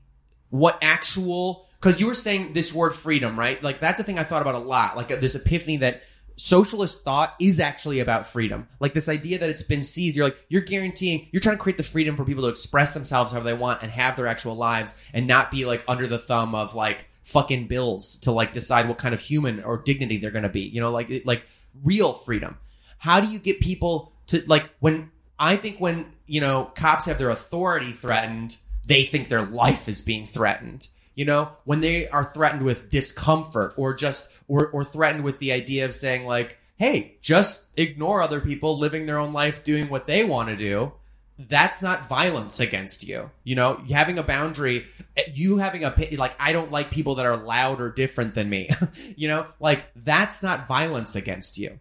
what 0.49 0.77
actual? 0.81 1.67
Because 1.79 1.99
you 1.99 2.07
were 2.07 2.15
saying 2.15 2.53
this 2.53 2.71
word 2.73 2.91
freedom, 2.91 3.37
right? 3.37 3.61
Like 3.61 3.79
that's 3.79 3.97
the 3.97 4.03
thing 4.03 4.19
I 4.19 4.23
thought 4.23 4.41
about 4.41 4.55
a 4.55 4.59
lot. 4.59 4.95
Like 4.95 5.11
uh, 5.11 5.15
this 5.17 5.35
epiphany 5.35 5.77
that 5.77 6.03
socialist 6.41 7.03
thought 7.03 7.35
is 7.39 7.59
actually 7.59 7.99
about 7.99 8.25
freedom. 8.25 8.67
Like 8.79 8.95
this 8.95 9.07
idea 9.07 9.37
that 9.37 9.49
it's 9.51 9.61
been 9.61 9.83
seized, 9.83 10.15
you're 10.15 10.25
like, 10.25 10.43
you're 10.49 10.63
guaranteeing, 10.63 11.27
you're 11.31 11.39
trying 11.39 11.55
to 11.55 11.61
create 11.61 11.77
the 11.77 11.83
freedom 11.83 12.15
for 12.17 12.25
people 12.25 12.43
to 12.43 12.49
express 12.49 12.95
themselves 12.95 13.31
however 13.31 13.45
they 13.45 13.53
want 13.53 13.83
and 13.83 13.91
have 13.91 14.15
their 14.15 14.25
actual 14.25 14.55
lives 14.55 14.95
and 15.13 15.27
not 15.27 15.51
be 15.51 15.65
like 15.65 15.83
under 15.87 16.07
the 16.07 16.17
thumb 16.17 16.55
of 16.55 16.73
like 16.73 17.07
fucking 17.21 17.67
bills 17.67 18.15
to 18.21 18.31
like 18.31 18.53
decide 18.53 18.87
what 18.87 18.97
kind 18.97 19.13
of 19.13 19.19
human 19.19 19.63
or 19.63 19.77
dignity 19.77 20.17
they're 20.17 20.31
going 20.31 20.41
to 20.41 20.49
be. 20.49 20.61
You 20.61 20.81
know, 20.81 20.89
like, 20.89 21.11
like 21.25 21.43
real 21.83 22.13
freedom. 22.13 22.57
How 22.97 23.19
do 23.19 23.27
you 23.27 23.37
get 23.37 23.59
people 23.59 24.11
to 24.27 24.43
like 24.47 24.67
when 24.79 25.11
I 25.37 25.57
think 25.57 25.77
when, 25.77 26.11
you 26.25 26.41
know, 26.41 26.71
cops 26.75 27.05
have 27.05 27.19
their 27.19 27.29
authority 27.29 27.91
threatened, 27.91 28.57
they 28.87 29.03
think 29.03 29.29
their 29.29 29.43
life 29.43 29.87
is 29.87 30.01
being 30.01 30.25
threatened. 30.25 30.87
You 31.21 31.25
know, 31.25 31.49
when 31.65 31.81
they 31.81 32.07
are 32.07 32.23
threatened 32.23 32.63
with 32.63 32.89
discomfort 32.89 33.75
or 33.77 33.93
just 33.93 34.31
or 34.47 34.69
or 34.69 34.83
threatened 34.83 35.23
with 35.23 35.37
the 35.37 35.51
idea 35.51 35.85
of 35.85 35.93
saying 35.93 36.25
like, 36.25 36.57
"Hey, 36.77 37.17
just 37.21 37.67
ignore 37.77 38.23
other 38.23 38.41
people 38.41 38.79
living 38.79 39.05
their 39.05 39.19
own 39.19 39.31
life 39.31 39.63
doing 39.63 39.87
what 39.87 40.07
they 40.07 40.23
want 40.23 40.49
to 40.49 40.57
do." 40.57 40.93
That's 41.37 41.79
not 41.79 42.09
violence 42.09 42.59
against 42.59 43.07
you. 43.07 43.29
You 43.43 43.53
know, 43.53 43.83
having 43.87 44.17
a 44.17 44.23
boundary, 44.23 44.87
eh, 45.15 45.29
you 45.31 45.59
having 45.59 45.83
a 45.83 45.93
like 46.13 46.33
I 46.39 46.53
don't 46.53 46.71
like 46.71 46.89
people 46.89 47.13
that 47.13 47.27
are 47.27 47.37
loud 47.37 47.81
or 47.81 47.91
different 47.91 48.33
than 48.33 48.49
me. 48.49 48.71
you 49.15 49.27
know, 49.27 49.45
like 49.59 49.85
that's 49.95 50.41
not 50.41 50.67
violence 50.67 51.15
against 51.15 51.59
you. 51.59 51.79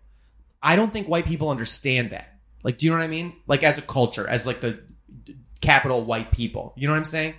I 0.63 0.77
don't 0.77 0.93
think 0.93 1.09
white 1.09 1.25
people 1.25 1.49
understand 1.49 2.11
that. 2.11 2.29
Like, 2.63 2.77
do 2.77 2.85
you 2.85 2.93
know 2.93 2.99
what 2.99 3.05
I 3.05 3.09
mean? 3.09 3.33
Like 3.47 3.63
as 3.63 3.79
a 3.79 3.83
culture, 3.97 4.29
as 4.29 4.45
like 4.45 4.61
the 4.61 4.81
capital 5.63 6.05
white 6.05 6.31
people. 6.31 6.75
You 6.77 6.89
know 6.89 6.93
what 6.93 6.99
I'm 6.99 7.05
saying? 7.07 7.37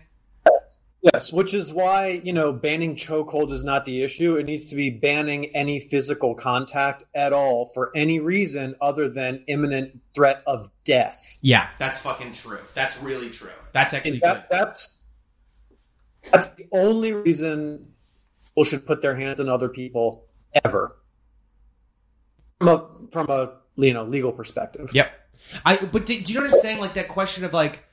Yes, 1.01 1.33
which 1.33 1.55
is 1.55 1.73
why, 1.73 2.21
you 2.23 2.31
know, 2.31 2.53
banning 2.53 2.95
chokehold 2.95 3.51
is 3.51 3.63
not 3.63 3.85
the 3.85 4.03
issue. 4.03 4.35
It 4.35 4.45
needs 4.45 4.69
to 4.69 4.75
be 4.75 4.91
banning 4.91 5.45
any 5.55 5.79
physical 5.79 6.35
contact 6.35 7.05
at 7.15 7.33
all 7.33 7.65
for 7.73 7.91
any 7.95 8.19
reason 8.19 8.75
other 8.79 9.09
than 9.09 9.43
imminent 9.47 9.99
threat 10.13 10.43
of 10.45 10.69
death. 10.85 11.37
Yeah, 11.41 11.69
that's 11.79 11.97
fucking 11.97 12.33
true. 12.33 12.59
That's 12.75 13.01
really 13.01 13.31
true. 13.31 13.49
That's 13.71 13.95
actually 13.95 14.19
that, 14.19 14.47
good. 14.49 14.57
That's 14.57 14.99
that's 16.31 16.47
the 16.49 16.67
only 16.71 17.13
reason 17.13 17.93
people 18.43 18.63
should 18.63 18.85
put 18.85 19.01
their 19.01 19.15
hands 19.15 19.39
on 19.39 19.49
other 19.49 19.69
people 19.69 20.25
ever. 20.63 20.97
From 22.59 22.67
a 22.67 22.87
from 23.11 23.29
a 23.29 23.53
you 23.75 23.93
know 23.93 24.03
legal 24.03 24.31
perspective. 24.31 24.91
Yep. 24.93 25.11
I 25.65 25.77
but 25.77 26.05
do, 26.05 26.21
do 26.21 26.31
you 26.31 26.39
know 26.39 26.45
what 26.45 26.53
I'm 26.53 26.61
saying? 26.61 26.79
Like 26.79 26.93
that 26.93 27.07
question 27.07 27.43
of 27.43 27.53
like 27.53 27.83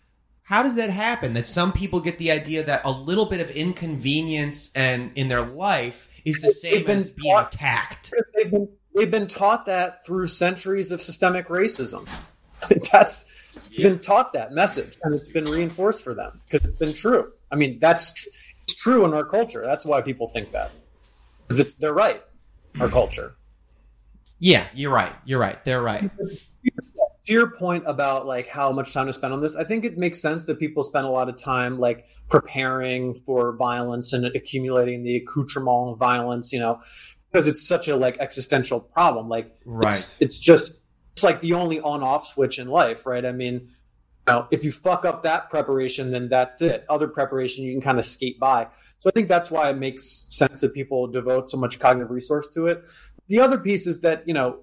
how 0.49 0.63
does 0.63 0.77
that 0.77 0.89
happen? 0.89 1.35
That 1.35 1.47
some 1.47 1.73
people 1.75 2.01
get 2.01 2.19
the 2.19 2.31
idea 2.31 2.63
that 2.63 2.81
a 2.83 2.91
little 2.91 3.27
bit 3.27 3.41
of 3.41 3.51
inconvenience 3.51 4.73
and 4.75 5.11
in 5.15 5.29
their 5.29 5.43
life 5.43 6.09
is 6.25 6.41
the 6.41 6.51
same 6.51 6.87
been 6.87 6.97
as 6.99 7.11
being 7.11 7.35
taught- 7.35 7.55
attacked. 7.55 8.15
They've 8.35 8.51
been 8.51 8.69
they've 8.97 9.11
been 9.11 9.27
taught 9.27 9.67
that 9.67 10.07
through 10.07 10.29
centuries 10.29 10.91
of 10.91 11.03
systemic 11.03 11.49
racism. 11.49 12.09
that's 12.93 13.27
they've 13.71 13.83
been 13.83 13.99
taught 13.99 14.33
that 14.33 14.53
message, 14.53 14.97
and 15.03 15.15
it's 15.15 15.29
been 15.29 15.45
reinforced 15.45 16.03
for 16.03 16.15
them 16.15 16.41
because 16.49 16.67
it's 16.67 16.79
been 16.79 16.95
true. 16.95 17.31
I 17.53 17.57
mean, 17.57 17.79
that's 17.79 18.15
it's 18.63 18.75
true 18.75 19.05
in 19.05 19.13
our 19.13 19.25
culture. 19.27 19.63
That's 19.67 19.85
why 19.85 20.01
people 20.01 20.29
think 20.29 20.53
that 20.53 20.71
'Cause 21.49 21.59
it's, 21.61 21.75
they're 21.75 21.93
right. 21.93 22.23
Our 22.81 22.89
culture. 23.01 23.35
Yeah, 24.39 24.67
you're 24.75 24.93
right. 24.95 25.13
You're 25.27 25.41
right. 25.41 25.63
They're 25.65 25.83
right. 25.83 26.11
to 27.29 27.35
your 27.35 27.51
point 27.51 27.85
about 27.87 28.27
like 28.27 28.49
how 28.49 28.73
much 28.73 28.95
time 28.95 29.07
to 29.07 29.13
spend 29.13 29.35
on 29.35 29.43
this, 29.43 29.55
I 29.55 29.63
think 29.63 29.85
it 29.85 29.99
makes 29.99 30.19
sense 30.19 30.45
that 30.45 30.59
people 30.59 30.83
spend 30.83 31.05
a 31.05 31.11
lot 31.11 31.29
of 31.29 31.37
time 31.37 31.79
like 31.79 32.07
preparing 32.31 33.15
for 33.15 33.55
violence 33.55 34.15
and 34.15 34.25
accumulating 34.25 35.03
the 35.03 35.17
accoutrement 35.17 35.93
of 35.93 35.99
violence, 35.99 36.55
you 36.55 36.59
know, 36.59 36.81
because 37.31 37.47
it's 37.47 37.69
such 37.69 37.87
a 37.87 37.97
like 37.97 38.17
existential 38.19 38.81
problem. 38.81 39.29
Like, 39.29 39.55
Right. 39.67 39.93
It's, 39.93 40.17
it's 40.23 40.39
just 40.39 40.81
it's 41.13 41.23
like 41.23 41.43
the 41.43 41.53
only 41.53 41.81
on-off 41.81 42.27
switch 42.27 42.59
in 42.59 42.69
life, 42.69 43.05
right? 43.05 43.27
I 43.27 43.33
mean, 43.33 43.55
you 43.55 43.69
know, 44.27 44.47
if 44.51 44.65
you 44.65 44.73
fuck 44.73 45.05
up 45.05 45.25
that 45.25 45.51
preparation, 45.51 46.11
then 46.11 46.31
that's 46.31 46.63
it. 46.63 46.87
Other 46.89 47.09
preparation 47.09 47.63
you 47.63 47.73
can 47.73 47.83
kind 47.83 47.99
of 47.99 48.07
skate 48.07 48.41
by. 48.41 48.69
So 49.01 49.11
I 49.11 49.13
think 49.13 49.29
that's 49.29 49.51
why 49.51 49.69
it 49.69 49.77
makes 49.77 50.25
sense 50.31 50.61
that 50.61 50.73
people 50.73 51.09
devote 51.09 51.51
so 51.51 51.59
much 51.59 51.79
cognitive 51.79 52.11
resource 52.11 52.49
to 52.55 52.69
it. 52.69 52.85
The 53.27 53.41
other 53.41 53.59
piece 53.59 53.87
is 53.87 54.01
that 54.01 54.27
you 54.27 54.33
know 54.33 54.61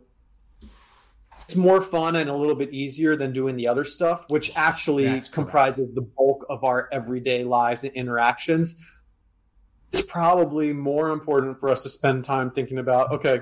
it's 1.45 1.55
more 1.55 1.79
fun 1.79 2.15
and 2.15 2.29
a 2.29 2.35
little 2.35 2.55
bit 2.55 2.73
easier 2.73 3.15
than 3.15 3.31
doing 3.31 3.55
the 3.55 3.67
other 3.67 3.83
stuff, 3.83 4.25
which 4.29 4.51
actually 4.57 5.05
That's 5.05 5.27
correct. 5.27 5.33
comprises 5.33 5.93
the 5.93 6.01
bulk 6.01 6.43
of 6.49 6.63
our 6.63 6.89
everyday 6.91 7.43
lives 7.43 7.83
and 7.83 7.93
interactions. 7.93 8.75
It's 9.91 10.01
probably 10.01 10.73
more 10.73 11.09
important 11.11 11.59
for 11.59 11.69
us 11.69 11.83
to 11.83 11.89
spend 11.89 12.25
time 12.25 12.49
thinking 12.51 12.79
about, 12.79 13.11
okay, 13.11 13.41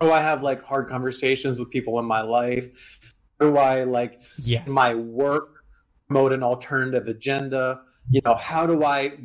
do 0.00 0.12
I 0.12 0.20
have 0.20 0.42
like 0.42 0.62
hard 0.62 0.88
conversations 0.88 1.58
with 1.58 1.70
people 1.70 1.98
in 1.98 2.04
my 2.04 2.20
life? 2.20 3.00
Do 3.40 3.56
I 3.56 3.84
like 3.84 4.20
Yes. 4.38 4.68
my 4.68 4.94
work 4.94 5.64
promote 6.06 6.32
an 6.32 6.42
alternative 6.42 7.08
agenda? 7.08 7.80
You 8.10 8.20
know, 8.24 8.34
how 8.34 8.66
do 8.66 8.84
I 8.84 9.18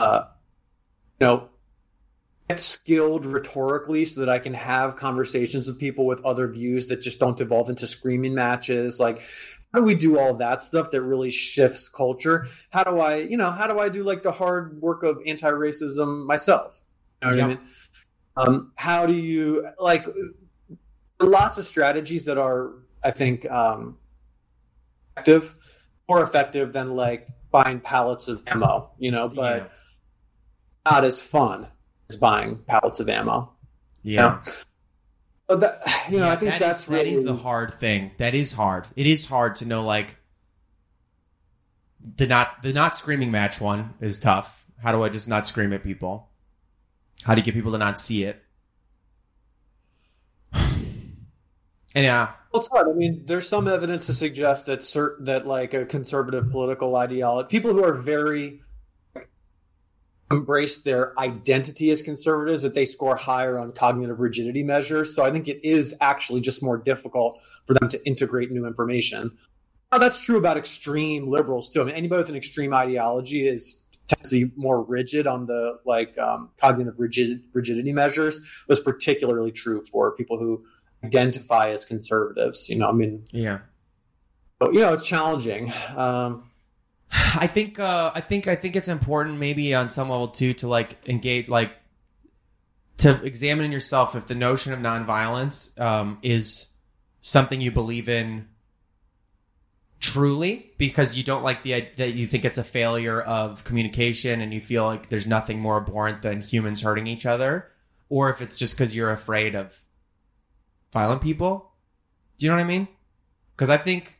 uh 0.00 0.24
you 1.20 1.26
know 1.26 1.48
get 2.48 2.60
skilled 2.60 3.24
rhetorically 3.24 4.04
so 4.04 4.20
that 4.20 4.28
I 4.28 4.38
can 4.38 4.54
have 4.54 4.96
conversations 4.96 5.66
with 5.66 5.78
people 5.78 6.06
with 6.06 6.24
other 6.24 6.48
views 6.48 6.86
that 6.88 7.00
just 7.00 7.18
don't 7.18 7.36
devolve 7.36 7.70
into 7.70 7.86
screaming 7.86 8.34
matches. 8.34 9.00
Like, 9.00 9.22
how 9.72 9.80
do 9.80 9.84
we 9.84 9.94
do 9.94 10.18
all 10.18 10.34
that 10.34 10.62
stuff 10.62 10.90
that 10.90 11.02
really 11.02 11.30
shifts 11.30 11.88
culture? 11.88 12.46
How 12.70 12.84
do 12.84 13.00
I, 13.00 13.16
you 13.16 13.36
know, 13.36 13.50
how 13.50 13.66
do 13.66 13.78
I 13.78 13.88
do 13.88 14.04
like 14.04 14.22
the 14.22 14.32
hard 14.32 14.80
work 14.80 15.02
of 15.02 15.18
anti 15.26 15.50
racism 15.50 16.26
myself? 16.26 16.80
You 17.22 17.28
know 17.30 17.34
what 17.34 17.34
I 17.34 17.38
Yeah. 17.38 17.48
mean? 17.48 17.60
Um, 18.36 18.72
how 18.76 19.06
do 19.06 19.14
you 19.14 19.68
like 19.78 20.06
lots 21.20 21.58
of 21.58 21.66
strategies 21.66 22.26
that 22.26 22.36
are, 22.36 22.72
I 23.02 23.10
think, 23.10 23.50
um, 23.50 23.98
effective, 25.16 25.56
more 26.08 26.22
effective 26.22 26.72
than 26.72 26.94
like 26.94 27.28
buying 27.50 27.80
pallets 27.80 28.28
of 28.28 28.42
ammo, 28.46 28.90
you 28.98 29.12
know, 29.12 29.28
but 29.28 29.62
Yeah. 29.62 29.68
not 30.92 31.04
as 31.04 31.22
fun 31.22 31.68
as 32.10 32.16
buying 32.16 32.58
pallets 32.66 33.00
of 33.00 33.08
ammo. 33.08 33.52
Yeah. 34.02 34.42
But 35.46 35.60
that, 35.60 35.82
you 36.10 36.18
know, 36.18 36.26
Yeah, 36.26 36.32
I 36.32 36.36
think 36.36 36.52
that 36.52 36.60
that's 36.60 36.82
is- 36.84 36.88
really 36.88 37.10
that 37.10 37.16
is 37.18 37.24
the 37.24 37.36
hard 37.36 37.78
thing. 37.80 38.12
That 38.18 38.34
is 38.34 38.52
hard. 38.52 38.86
It 38.96 39.06
is 39.06 39.26
hard 39.26 39.56
to 39.56 39.66
know 39.66 39.82
like 39.84 40.16
the 42.16 42.26
not 42.26 42.62
the 42.62 42.72
not 42.72 42.96
screaming 42.96 43.30
match 43.30 43.60
one 43.60 43.94
is 44.00 44.18
tough. 44.18 44.64
How 44.82 44.92
do 44.92 45.02
I 45.02 45.08
just 45.08 45.28
not 45.28 45.46
scream 45.46 45.72
at 45.72 45.82
people? 45.82 46.28
How 47.22 47.34
do 47.34 47.40
you 47.40 47.44
get 47.44 47.54
people 47.54 47.72
to 47.72 47.78
not 47.78 47.98
see 47.98 48.24
it? 48.24 48.42
And 51.96 52.04
yeah, 52.04 52.32
Well, 52.52 52.58
it's 52.60 52.68
hard. 52.68 52.88
I 52.88 52.92
mean, 52.92 53.22
there's 53.24 53.48
some 53.48 53.68
evidence 53.68 54.06
to 54.06 54.14
suggest 54.14 54.66
that 54.66 54.82
certain 54.82 55.26
that 55.26 55.46
like 55.46 55.74
a 55.74 55.84
conservative 55.84 56.50
political 56.50 56.96
ideology, 56.96 57.46
people 57.48 57.72
who 57.72 57.84
are 57.84 57.94
very 57.94 58.62
embrace 60.30 60.82
their 60.82 61.18
identity 61.18 61.90
as 61.90 62.02
conservatives, 62.02 62.62
that 62.62 62.74
they 62.74 62.84
score 62.84 63.16
higher 63.16 63.58
on 63.58 63.72
cognitive 63.72 64.20
rigidity 64.20 64.62
measures. 64.62 65.14
So 65.14 65.24
I 65.24 65.30
think 65.30 65.48
it 65.48 65.60
is 65.62 65.94
actually 66.00 66.40
just 66.40 66.62
more 66.62 66.78
difficult 66.78 67.40
for 67.66 67.74
them 67.74 67.88
to 67.90 68.06
integrate 68.06 68.50
new 68.50 68.66
information. 68.66 69.36
Now, 69.92 69.98
that's 69.98 70.24
true 70.24 70.38
about 70.38 70.56
extreme 70.56 71.28
liberals 71.28 71.70
too. 71.70 71.82
I 71.82 71.84
mean, 71.84 71.94
anybody 71.94 72.20
with 72.20 72.30
an 72.30 72.36
extreme 72.36 72.74
ideology 72.74 73.46
is 73.46 73.82
tends 74.08 74.28
to 74.30 74.46
be 74.46 74.52
more 74.56 74.82
rigid 74.82 75.26
on 75.26 75.46
the 75.46 75.78
like 75.86 76.16
um, 76.18 76.50
cognitive 76.58 76.98
rigid, 76.98 77.42
rigidity 77.52 77.92
measures. 77.92 78.40
Was 78.66 78.80
particularly 78.80 79.52
true 79.52 79.84
for 79.84 80.10
people 80.16 80.38
who 80.38 80.64
identify 81.04 81.70
as 81.70 81.84
conservatives. 81.84 82.68
You 82.68 82.76
know, 82.76 82.88
I 82.88 82.92
mean, 82.92 83.24
yeah. 83.30 83.58
but, 84.58 84.74
you 84.74 84.80
know, 84.80 84.94
it's 84.94 85.06
challenging. 85.06 85.72
Um, 85.96 86.50
I 87.14 87.46
think 87.46 87.78
uh 87.78 88.10
I 88.14 88.20
think 88.20 88.48
I 88.48 88.56
think 88.56 88.74
it's 88.74 88.88
important 88.88 89.38
maybe 89.38 89.74
on 89.74 89.88
some 89.88 90.08
level 90.08 90.28
too 90.28 90.52
to 90.54 90.68
like 90.68 90.96
engage 91.08 91.48
like 91.48 91.72
to 92.98 93.22
examine 93.22 93.66
in 93.66 93.72
yourself 93.72 94.16
if 94.16 94.26
the 94.26 94.34
notion 94.34 94.72
of 94.72 94.80
nonviolence 94.80 95.78
um 95.80 96.18
is 96.22 96.66
something 97.20 97.60
you 97.60 97.70
believe 97.70 98.08
in 98.08 98.48
truly 100.00 100.72
because 100.76 101.16
you 101.16 101.22
don't 101.22 101.44
like 101.44 101.62
the 101.62 101.86
that 101.96 102.14
you 102.14 102.26
think 102.26 102.44
it's 102.44 102.58
a 102.58 102.64
failure 102.64 103.20
of 103.20 103.62
communication 103.62 104.40
and 104.40 104.52
you 104.52 104.60
feel 104.60 104.84
like 104.84 105.08
there's 105.08 105.26
nothing 105.26 105.60
more 105.60 105.78
abhorrent 105.78 106.20
than 106.22 106.40
humans 106.40 106.82
hurting 106.82 107.06
each 107.06 107.26
other 107.26 107.70
or 108.08 108.28
if 108.28 108.42
it's 108.42 108.58
just 108.58 108.76
because 108.76 108.94
you're 108.94 109.12
afraid 109.12 109.54
of 109.54 109.82
violent 110.92 111.22
people. 111.22 111.72
Do 112.38 112.46
you 112.46 112.50
know 112.50 112.56
what 112.56 112.64
i 112.64 112.66
mean? 112.66 112.88
Because 113.54 113.70
i 113.70 113.76
think 113.76 114.18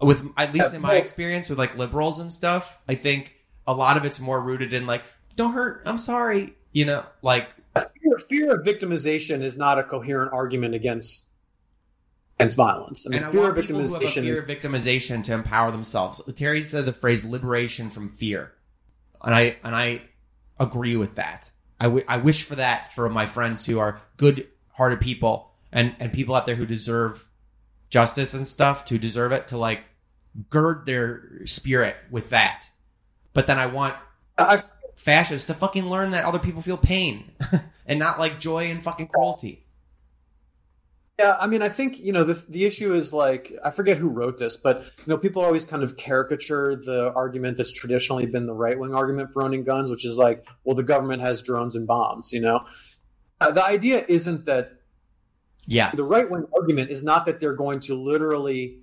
with 0.00 0.26
at 0.36 0.52
least 0.52 0.72
Yeah, 0.72 0.76
in 0.76 0.82
my 0.82 0.94
experience 0.96 1.48
with 1.48 1.58
like 1.58 1.76
liberals 1.76 2.18
and 2.18 2.30
stuff 2.32 2.78
i 2.88 2.94
think 2.94 3.34
a 3.66 3.74
lot 3.74 3.96
of 3.96 4.04
it's 4.04 4.20
more 4.20 4.40
rooted 4.40 4.72
in 4.72 4.86
like 4.86 5.02
don't 5.36 5.52
hurt 5.52 5.82
i'm 5.86 5.98
sorry 5.98 6.54
you 6.72 6.84
know 6.84 7.04
like 7.22 7.46
fear, 7.74 8.18
fear 8.18 8.54
of 8.54 8.66
victimization 8.66 9.42
is 9.42 9.56
not 9.56 9.78
a 9.78 9.82
coherent 9.84 10.32
argument 10.32 10.74
against 10.74 11.24
against 12.38 12.56
violence. 12.56 13.06
I 13.06 13.10
mean, 13.10 13.18
and 13.18 13.26
I 13.26 13.30
fear 13.30 13.40
want 13.42 13.58
of 13.58 13.64
people 13.66 13.80
who 13.80 13.94
have 13.94 14.02
a 14.02 14.06
victimization. 14.06 14.22
fear 14.22 14.38
of 14.40 14.48
victimization 14.48 15.24
to 15.24 15.34
empower 15.34 15.70
themselves. 15.70 16.20
Terry 16.34 16.62
said 16.62 16.84
the 16.84 16.92
phrase 16.92 17.24
"liberation 17.24 17.90
from 17.90 18.10
fear," 18.10 18.52
and 19.22 19.34
I 19.34 19.56
and 19.62 19.74
I 19.74 20.02
agree 20.58 20.96
with 20.96 21.14
that. 21.16 21.50
I, 21.80 21.84
w- 21.84 22.04
I 22.08 22.18
wish 22.18 22.44
for 22.44 22.54
that 22.56 22.94
for 22.94 23.08
my 23.08 23.26
friends 23.26 23.66
who 23.66 23.78
are 23.78 24.00
good 24.16 24.48
hearted 24.74 25.00
people 25.00 25.50
and, 25.72 25.94
and 25.98 26.12
people 26.12 26.34
out 26.34 26.46
there 26.46 26.54
who 26.54 26.66
deserve 26.66 27.28
justice 27.94 28.34
and 28.34 28.44
stuff 28.44 28.84
to 28.84 28.98
deserve 28.98 29.30
it 29.30 29.46
to 29.46 29.56
like 29.56 29.84
gird 30.50 30.84
their 30.84 31.46
spirit 31.46 31.94
with 32.10 32.30
that. 32.30 32.68
But 33.34 33.46
then 33.46 33.56
I 33.56 33.66
want 33.66 33.94
I, 34.36 34.64
fascists 34.96 35.46
to 35.46 35.54
fucking 35.54 35.86
learn 35.86 36.10
that 36.10 36.24
other 36.24 36.40
people 36.40 36.60
feel 36.60 36.76
pain 36.76 37.30
and 37.86 38.00
not 38.00 38.18
like 38.18 38.40
joy 38.40 38.64
and 38.64 38.82
fucking 38.82 39.06
cruelty. 39.06 39.64
Yeah, 41.20 41.36
I 41.38 41.46
mean, 41.46 41.62
I 41.62 41.68
think 41.68 42.00
you 42.00 42.12
know 42.12 42.24
the 42.24 42.44
the 42.48 42.64
issue 42.64 42.92
is 42.94 43.12
like 43.12 43.52
I 43.64 43.70
forget 43.70 43.96
who 43.96 44.08
wrote 44.08 44.40
this, 44.40 44.56
but 44.56 44.82
you 44.82 45.04
know 45.06 45.16
people 45.16 45.44
always 45.44 45.64
kind 45.64 45.84
of 45.84 45.96
caricature 45.96 46.74
the 46.74 47.12
argument 47.14 47.58
that's 47.58 47.70
traditionally 47.70 48.26
been 48.26 48.46
the 48.46 48.54
right 48.54 48.76
wing 48.76 48.92
argument 48.92 49.32
for 49.32 49.44
owning 49.44 49.62
guns, 49.62 49.88
which 49.88 50.04
is 50.04 50.18
like, 50.18 50.44
well, 50.64 50.74
the 50.74 50.82
government 50.82 51.22
has 51.22 51.42
drones 51.42 51.76
and 51.76 51.86
bombs. 51.86 52.32
You 52.32 52.40
know, 52.40 52.64
uh, 53.40 53.52
the 53.52 53.64
idea 53.64 54.04
isn't 54.08 54.46
that 54.46 54.73
Yes. 55.66 55.96
the 55.96 56.02
right 56.04 56.28
wing 56.30 56.46
argument 56.54 56.90
is 56.90 57.02
not 57.02 57.26
that 57.26 57.40
they're 57.40 57.54
going 57.54 57.80
to 57.80 57.94
literally 57.94 58.78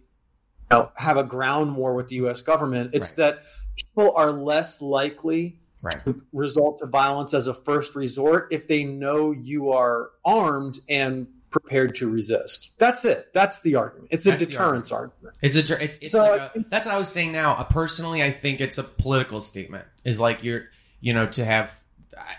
know, 0.70 0.92
have 0.96 1.18
a 1.18 1.24
ground 1.24 1.76
war 1.76 1.94
with 1.94 2.08
the 2.08 2.16
U.S. 2.18 2.42
government. 2.42 2.92
It's 2.94 3.10
Right. 3.10 3.18
that 3.18 3.44
people 3.76 4.14
are 4.16 4.32
less 4.32 4.82
likely 4.82 5.60
Right. 5.84 6.00
to 6.04 6.22
resort 6.32 6.78
to 6.80 6.86
violence 6.86 7.34
as 7.34 7.48
a 7.48 7.54
first 7.56 7.96
resort 7.96 8.50
if 8.52 8.68
they 8.68 8.84
know 8.84 9.32
you 9.32 9.72
are 9.72 10.12
armed 10.24 10.80
and 10.88 11.28
prepared 11.50 11.96
to 11.96 12.10
resist. 12.10 12.78
That's 12.78 13.04
it. 13.04 13.34
That's 13.34 13.62
the 13.62 13.76
argument. 13.76 14.08
It's 14.12 14.26
a 14.26 14.32
That's 14.32 14.46
deterrence 14.46 14.92
argument. 14.92 15.38
It's 15.42 15.56
a, 15.56 15.84
it's, 15.84 15.98
it's 15.98 16.12
So, 16.12 16.20
like 16.22 16.56
a, 16.56 16.66
that's 16.70 16.86
what 16.86 16.96
I 16.96 16.98
was 16.98 17.10
saying 17.10 17.32
now. 17.34 17.54
Uh, 17.56 17.64
personally, 17.66 18.24
I 18.24 18.32
think 18.32 18.62
it's 18.62 18.78
a 18.78 18.84
political 18.84 19.42
statement. 19.42 19.86
Is 20.06 20.20
like 20.20 20.44
you're, 20.44 20.66
you 21.02 21.14
know, 21.14 21.26
to 21.28 21.44
have, 21.44 21.78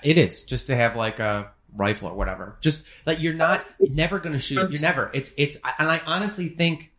it 0.02 0.16
is 0.18 0.44
just 0.44 0.68
to 0.68 0.76
have 0.76 0.96
like 0.96 1.18
a 1.18 1.50
rifle 1.74 2.08
or 2.08 2.14
whatever. 2.14 2.56
Just 2.60 2.86
like 3.06 3.20
you're 3.20 3.34
not 3.34 3.64
never 3.80 4.18
going 4.18 4.32
to 4.32 4.38
shoot. 4.38 4.70
You're 4.70 4.80
never. 4.80 5.10
It's 5.14 5.32
it's, 5.36 5.56
and 5.78 5.88
I 5.88 6.00
honestly 6.06 6.48
think 6.48 6.92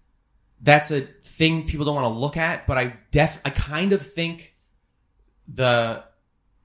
that's 0.62 0.92
a 0.92 1.02
thing 1.02 1.68
people 1.68 1.86
don't 1.86 1.96
want 1.96 2.06
to 2.06 2.20
look 2.20 2.38
at. 2.38 2.68
But 2.68 2.78
I 2.78 2.96
def, 3.12 3.40
I 3.46 3.50
kind 3.50 3.94
of 3.94 4.02
think 4.02 4.56
the 5.48 6.04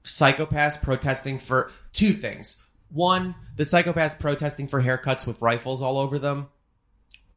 psychopaths 0.03 0.81
protesting 0.81 1.39
for 1.39 1.71
two 1.93 2.13
things. 2.13 2.63
One, 2.91 3.35
the 3.55 3.63
psychopaths 3.63 4.17
protesting 4.17 4.67
for 4.67 4.81
haircuts 4.81 5.27
with 5.27 5.41
rifles 5.41 5.81
all 5.81 5.97
over 5.97 6.17
them 6.17 6.47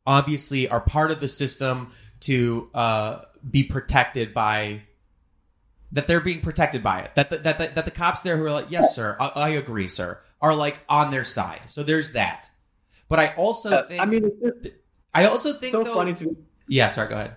obviously 0.07 0.69
are 0.69 0.81
part 0.81 1.11
of 1.11 1.21
the 1.21 1.29
system 1.29 1.93
to 2.21 2.71
uh, 2.75 3.21
be 3.49 3.65
protected 3.65 4.33
by 4.33 4.83
that 5.93 6.07
they're 6.07 6.21
being 6.21 6.41
protected 6.41 6.83
by 6.83 7.01
it 7.01 7.15
that 7.15 7.31
the, 7.31 7.39
that 7.39 7.59
the, 7.59 7.67
that 7.69 7.85
the 7.85 7.91
cops 7.91 8.21
there 8.23 8.37
who 8.37 8.45
are 8.45 8.51
like 8.51 8.71
yes 8.71 8.95
sir 8.95 9.17
I, 9.21 9.29
I 9.29 9.49
agree 9.51 9.89
sir 9.89 10.19
are 10.43 10.55
like 10.55 10.79
on 10.89 11.11
their 11.11 11.25
side 11.25 11.61
so 11.67 11.83
there's 11.83 12.13
that 12.13 12.51
but 13.09 13.19
I 13.19 13.29
also 13.37 13.71
Uh, 13.71 13.87
think 13.89 14.03
I 14.03 14.05
mean, 14.05 14.31
just 14.43 14.77
I 15.15 15.25
also 15.27 15.53
think 15.55 15.71
so 15.73 15.85
though- 15.85 15.95
funny 15.95 16.13
to 16.15 16.25
me. 16.27 16.33
yeah 16.69 16.89
sorry 16.89 17.09
go 17.09 17.15
ahead 17.17 17.37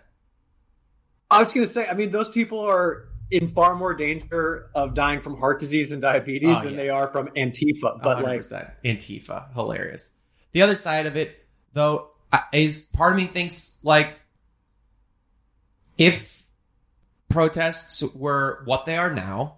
I 1.32 1.42
was 1.42 1.54
going 1.54 1.66
to 1.66 1.72
say, 1.72 1.88
I 1.88 1.94
mean, 1.96 2.12
those 2.12 2.30
people 2.30 2.60
are 2.60 3.10
in 3.32 3.48
far 3.48 3.74
more 3.76 3.96
danger 3.96 4.70
of 4.76 4.94
dying 4.94 5.22
from 5.22 5.36
heart 5.38 5.60
disease 5.60 5.92
and 5.92 6.00
diabetes 6.00 6.56
Oh, 6.60 6.62
than 6.62 6.74
yeah. 6.74 6.78
they 6.78 6.90
are 6.90 7.08
from 7.08 7.30
Antifa. 7.30 8.00
But 8.04 8.22
like, 8.24 8.42
100%. 8.42 8.72
Antifa, 8.86 9.52
hilarious. 9.56 10.12
The 10.52 10.62
other 10.62 10.76
side 10.76 11.08
of 11.08 11.18
it, 11.18 11.36
though, 11.74 12.12
is 12.54 12.86
part 12.86 13.14
of 13.14 13.18
me 13.18 13.26
thinks 13.26 13.76
like 13.82 14.20
if 15.98 16.46
protests 17.30 18.04
were 18.14 18.62
what 18.66 18.86
they 18.86 18.96
are 18.96 19.12
now, 19.14 19.56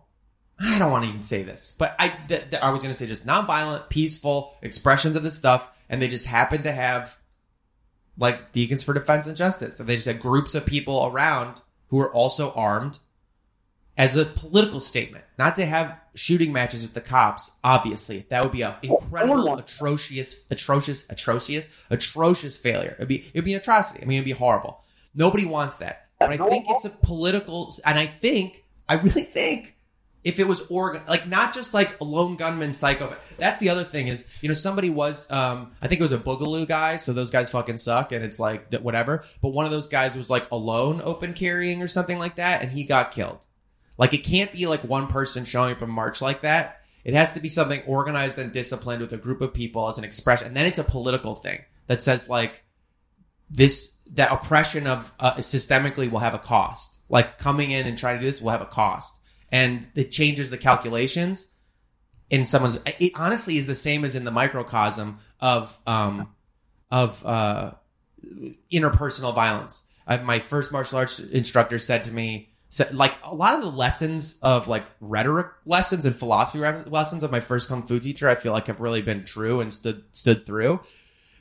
I 0.59 0.79
don't 0.79 0.91
want 0.91 1.03
to 1.05 1.09
even 1.09 1.23
say 1.23 1.43
this, 1.43 1.73
but 1.77 1.95
I 1.99 2.09
th- 2.09 2.49
th- 2.49 2.61
I 2.61 2.71
was 2.71 2.81
going 2.81 2.91
to 2.91 2.97
say 2.97 3.05
just 3.05 3.27
nonviolent, 3.27 3.89
peaceful 3.89 4.55
expressions 4.61 5.15
of 5.15 5.23
this 5.23 5.37
stuff, 5.37 5.69
and 5.89 6.01
they 6.01 6.07
just 6.07 6.25
happen 6.25 6.63
to 6.63 6.71
have 6.71 7.15
like 8.17 8.51
Deacons 8.51 8.81
for 8.83 8.93
Defense 8.93 9.27
and 9.27 9.37
Justice. 9.37 9.77
So 9.77 9.83
they 9.83 9.95
just 9.95 10.07
had 10.07 10.19
groups 10.19 10.55
of 10.55 10.65
people 10.65 11.05
around 11.11 11.61
who 11.89 11.97
were 11.97 12.11
also 12.11 12.51
armed 12.53 12.97
as 13.97 14.15
a 14.15 14.25
political 14.25 14.79
statement, 14.79 15.25
not 15.37 15.55
to 15.55 15.65
have 15.65 15.99
shooting 16.15 16.51
matches 16.51 16.81
with 16.83 16.93
the 16.93 17.01
cops. 17.01 17.51
Obviously, 17.63 18.25
that 18.29 18.43
would 18.43 18.51
be 18.51 18.61
an 18.63 18.73
incredible, 18.81 19.45
want- 19.47 19.59
atrocious, 19.59 20.43
atrocious, 20.49 21.05
atrocious, 21.09 21.69
atrocious 21.89 22.57
failure. 22.57 22.95
It'd 22.97 23.07
be 23.07 23.29
it'd 23.33 23.45
be 23.45 23.53
an 23.53 23.59
atrocity. 23.59 24.01
I 24.01 24.05
mean, 24.05 24.17
it'd 24.17 24.25
be 24.25 24.31
horrible. 24.31 24.83
Nobody 25.13 25.45
wants 25.45 25.75
that. 25.75 26.07
But 26.19 26.31
I 26.31 26.37
think 26.37 26.65
it's 26.69 26.85
a 26.85 26.89
political, 26.89 27.73
and 27.85 27.99
I 27.99 28.07
think 28.07 28.63
I 28.89 28.95
really 28.95 29.21
think 29.23 29.75
if 30.23 30.39
it 30.39 30.47
was 30.47 30.61
organ 30.67 31.01
like 31.07 31.27
not 31.27 31.53
just 31.53 31.73
like 31.73 31.99
a 32.01 32.03
lone 32.03 32.35
gunman 32.35 32.73
psycho 32.73 33.15
that's 33.37 33.59
the 33.59 33.69
other 33.69 33.83
thing 33.83 34.07
is 34.07 34.29
you 34.41 34.47
know 34.47 34.53
somebody 34.53 34.89
was 34.89 35.29
um 35.31 35.71
i 35.81 35.87
think 35.87 35.99
it 35.99 36.03
was 36.03 36.11
a 36.11 36.17
boogaloo 36.17 36.67
guy 36.67 36.97
so 36.97 37.13
those 37.13 37.29
guys 37.29 37.49
fucking 37.49 37.77
suck 37.77 38.11
and 38.11 38.25
it's 38.25 38.39
like 38.39 38.73
whatever 38.75 39.23
but 39.41 39.49
one 39.49 39.65
of 39.65 39.71
those 39.71 39.87
guys 39.87 40.15
was 40.15 40.29
like 40.29 40.49
alone 40.51 41.01
open 41.03 41.33
carrying 41.33 41.81
or 41.81 41.87
something 41.87 42.19
like 42.19 42.35
that 42.35 42.61
and 42.61 42.71
he 42.71 42.83
got 42.83 43.11
killed. 43.11 43.45
Like 43.97 44.13
it 44.13 44.19
can't 44.19 44.51
be 44.51 44.67
like 44.67 44.83
one 44.83 45.07
person 45.07 45.45
showing 45.45 45.71
up 45.71 45.81
in 45.81 45.89
march 45.89 46.21
like 46.21 46.41
that. 46.41 46.81
It 47.03 47.13
has 47.13 47.33
to 47.33 47.39
be 47.39 47.49
something 47.49 47.81
organized 47.87 48.37
and 48.37 48.51
disciplined 48.51 49.01
with 49.01 49.13
a 49.13 49.17
group 49.17 49.41
of 49.41 49.53
people 49.53 49.87
as 49.87 49.97
an 49.97 50.03
expression 50.03 50.47
and 50.47 50.55
then 50.55 50.65
it's 50.65 50.77
a 50.77 50.83
political 50.83 51.35
thing 51.35 51.63
that 51.87 52.03
says 52.03 52.29
like 52.29 52.63
this 53.49 53.97
that 54.13 54.31
oppression 54.31 54.87
of 54.87 55.11
uh, 55.19 55.35
systemically 55.35 56.09
will 56.09 56.19
have 56.19 56.33
a 56.33 56.39
cost. 56.39 56.97
Like 57.09 57.37
coming 57.37 57.71
in 57.71 57.87
and 57.87 57.97
trying 57.97 58.17
to 58.17 58.19
do 58.21 58.25
this 58.25 58.41
will 58.41 58.51
have 58.51 58.61
a 58.61 58.65
cost 58.65 59.16
and 59.51 59.87
it 59.95 60.11
changes 60.11 60.49
the 60.49 60.57
calculations 60.57 61.47
in 62.29 62.45
someone's 62.45 62.77
it 62.99 63.11
honestly 63.15 63.57
is 63.57 63.67
the 63.67 63.75
same 63.75 64.03
as 64.03 64.15
in 64.15 64.23
the 64.23 64.31
microcosm 64.31 65.19
of 65.39 65.77
um 65.87 66.33
of 66.91 67.25
uh 67.25 67.71
interpersonal 68.71 69.33
violence 69.33 69.83
uh, 70.07 70.17
my 70.23 70.39
first 70.39 70.71
martial 70.71 70.97
arts 70.97 71.19
instructor 71.19 71.79
said 71.79 72.03
to 72.03 72.11
me 72.11 72.49
said 72.69 72.93
like 72.93 73.13
a 73.23 73.33
lot 73.33 73.53
of 73.53 73.61
the 73.61 73.71
lessons 73.71 74.37
of 74.41 74.67
like 74.67 74.83
rhetoric 74.99 75.47
lessons 75.65 76.05
and 76.05 76.15
philosophy 76.15 76.59
lessons 76.89 77.23
of 77.23 77.31
my 77.31 77.39
first 77.39 77.69
kung 77.69 77.83
fu 77.83 77.99
teacher 77.99 78.27
i 78.27 78.35
feel 78.35 78.51
like 78.51 78.67
have 78.67 78.81
really 78.81 79.01
been 79.01 79.23
true 79.23 79.61
and 79.61 79.71
stood 79.71 80.03
stood 80.11 80.45
through 80.45 80.79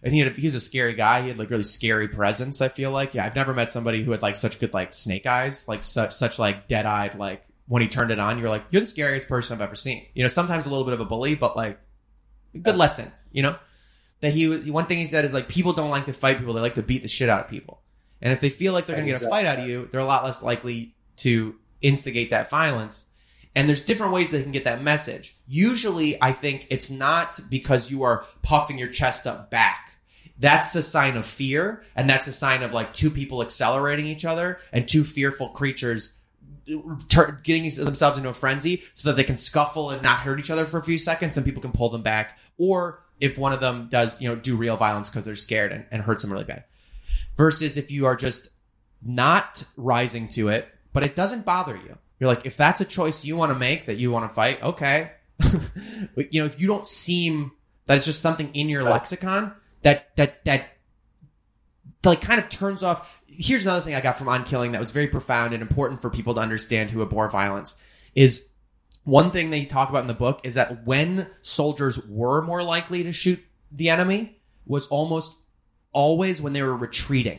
and 0.02 0.14
he 0.14 0.20
had, 0.20 0.36
he's 0.36 0.54
a 0.54 0.60
scary 0.60 0.94
guy. 0.94 1.22
He 1.22 1.28
had 1.28 1.38
like 1.38 1.50
really 1.50 1.64
scary 1.64 2.06
presence. 2.06 2.60
I 2.60 2.68
feel 2.68 2.90
like, 2.90 3.14
yeah, 3.14 3.24
I've 3.24 3.34
never 3.34 3.54
met 3.54 3.72
somebody 3.72 4.04
who 4.04 4.12
had 4.12 4.22
like 4.22 4.36
such 4.36 4.60
good 4.60 4.72
like 4.72 4.94
snake 4.94 5.26
eyes, 5.26 5.66
like 5.66 5.82
such 5.82 6.14
such 6.14 6.38
like 6.38 6.68
dead 6.68 6.86
eyed. 6.86 7.16
Like 7.16 7.44
when 7.68 7.82
he 7.82 7.88
turned 7.88 8.10
it 8.10 8.18
on, 8.18 8.38
you're 8.38 8.48
like, 8.48 8.64
you're 8.70 8.80
the 8.80 8.86
scariest 8.86 9.28
person 9.28 9.56
I've 9.56 9.62
ever 9.62 9.74
seen. 9.74 10.06
You 10.14 10.22
know, 10.22 10.28
sometimes 10.28 10.66
a 10.66 10.70
little 10.70 10.84
bit 10.84 10.94
of 10.94 11.00
a 11.00 11.04
bully, 11.04 11.34
but 11.34 11.56
like 11.56 11.78
good 12.62 12.76
lesson. 12.76 13.10
You 13.32 13.42
know, 13.42 13.56
that 14.20 14.32
he 14.32 14.70
one 14.70 14.86
thing 14.86 14.98
he 14.98 15.06
said 15.06 15.24
is 15.24 15.32
like 15.32 15.48
people 15.48 15.72
don't 15.72 15.90
like 15.90 16.06
to 16.06 16.12
fight 16.12 16.38
people; 16.38 16.54
they 16.54 16.60
like 16.60 16.76
to 16.76 16.82
beat 16.82 17.02
the 17.02 17.08
shit 17.08 17.28
out 17.28 17.44
of 17.44 17.50
people. 17.50 17.82
And 18.22 18.32
if 18.32 18.40
they 18.40 18.48
feel 18.48 18.72
like 18.72 18.86
they're 18.86 18.96
going 18.96 19.06
to 19.06 19.12
get 19.12 19.22
a 19.22 19.28
fight 19.28 19.46
out 19.46 19.58
of 19.58 19.68
you, 19.68 19.88
they're 19.90 20.00
a 20.00 20.04
lot 20.04 20.24
less 20.24 20.42
likely 20.42 20.94
to 21.16 21.56
instigate 21.82 22.30
that 22.30 22.48
violence. 22.48 23.04
And 23.54 23.68
there's 23.68 23.82
different 23.82 24.12
ways 24.12 24.30
they 24.30 24.42
can 24.42 24.52
get 24.52 24.64
that 24.64 24.82
message. 24.82 25.36
Usually, 25.46 26.20
I 26.22 26.32
think 26.32 26.66
it's 26.70 26.90
not 26.90 27.40
because 27.50 27.90
you 27.90 28.02
are 28.02 28.24
puffing 28.42 28.78
your 28.78 28.88
chest 28.88 29.26
up 29.26 29.50
back. 29.50 29.94
That's 30.38 30.74
a 30.74 30.82
sign 30.82 31.16
of 31.16 31.24
fear, 31.24 31.82
and 31.94 32.08
that's 32.08 32.26
a 32.26 32.32
sign 32.32 32.62
of 32.62 32.72
like 32.74 32.92
two 32.92 33.10
people 33.10 33.42
accelerating 33.42 34.06
each 34.06 34.24
other 34.26 34.58
and 34.72 34.86
two 34.86 35.04
fearful 35.04 35.48
creatures 35.48 36.15
tur- 37.08 37.40
getting 37.42 37.68
themselves 37.84 38.18
into 38.18 38.28
a 38.28 38.34
frenzy 38.34 38.82
so 38.94 39.08
that 39.08 39.16
they 39.16 39.24
can 39.24 39.38
scuffle 39.38 39.90
and 39.90 40.02
not 40.02 40.20
hurt 40.20 40.38
each 40.38 40.50
other 40.50 40.64
for 40.64 40.78
a 40.78 40.84
few 40.84 40.98
seconds, 40.98 41.36
and 41.36 41.44
people 41.44 41.62
can 41.62 41.72
pull 41.72 41.90
them 41.90 42.02
back. 42.02 42.38
Or 42.58 43.02
if 43.20 43.38
one 43.38 43.52
of 43.52 43.60
them 43.60 43.88
does, 43.90 44.20
you 44.20 44.28
know, 44.28 44.36
do 44.36 44.56
real 44.56 44.76
violence 44.76 45.08
because 45.08 45.24
they're 45.24 45.36
scared 45.36 45.72
and, 45.72 45.86
and 45.90 46.02
hurts 46.02 46.22
them 46.22 46.32
really 46.32 46.44
bad. 46.44 46.64
Versus 47.36 47.76
if 47.76 47.90
you 47.90 48.06
are 48.06 48.16
just 48.16 48.48
not 49.02 49.64
rising 49.76 50.28
to 50.28 50.48
it, 50.48 50.68
but 50.92 51.02
it 51.02 51.14
doesn't 51.14 51.44
bother 51.44 51.76
you. 51.76 51.98
You're 52.18 52.28
like, 52.28 52.46
if 52.46 52.56
that's 52.56 52.80
a 52.80 52.84
choice 52.84 53.24
you 53.24 53.36
want 53.36 53.52
to 53.52 53.58
make 53.58 53.86
that 53.86 53.96
you 53.96 54.10
want 54.10 54.28
to 54.28 54.34
fight, 54.34 54.62
okay. 54.62 55.12
But, 56.14 56.32
you 56.32 56.40
know, 56.40 56.46
if 56.46 56.58
you 56.58 56.66
don't 56.66 56.86
seem 56.86 57.52
that 57.86 57.96
it's 57.96 58.06
just 58.06 58.22
something 58.22 58.50
in 58.54 58.68
your 58.68 58.82
lexicon 58.82 59.54
that 59.82 60.14
that 60.16 60.44
that 60.44 60.68
like 62.04 62.20
kind 62.20 62.40
of 62.40 62.48
turns 62.48 62.82
off. 62.82 63.15
Here's 63.26 63.62
another 63.62 63.84
thing 63.84 63.94
I 63.94 64.00
got 64.00 64.18
from 64.18 64.28
On 64.28 64.44
Killing 64.44 64.72
that 64.72 64.80
was 64.80 64.90
very 64.90 65.08
profound 65.08 65.52
and 65.52 65.62
important 65.62 66.02
for 66.02 66.10
people 66.10 66.34
to 66.34 66.40
understand 66.40 66.90
who 66.90 67.02
abhor 67.02 67.28
violence 67.28 67.74
is 68.14 68.44
one 69.04 69.30
thing 69.30 69.50
they 69.50 69.64
talk 69.64 69.88
about 69.88 70.02
in 70.02 70.08
the 70.08 70.14
book 70.14 70.40
is 70.42 70.54
that 70.54 70.86
when 70.86 71.28
soldiers 71.42 72.04
were 72.08 72.42
more 72.42 72.62
likely 72.62 73.02
to 73.04 73.12
shoot 73.12 73.40
the 73.70 73.90
enemy 73.90 74.40
was 74.64 74.86
almost 74.88 75.36
always 75.92 76.40
when 76.42 76.52
they 76.52 76.62
were 76.62 76.76
retreating. 76.76 77.38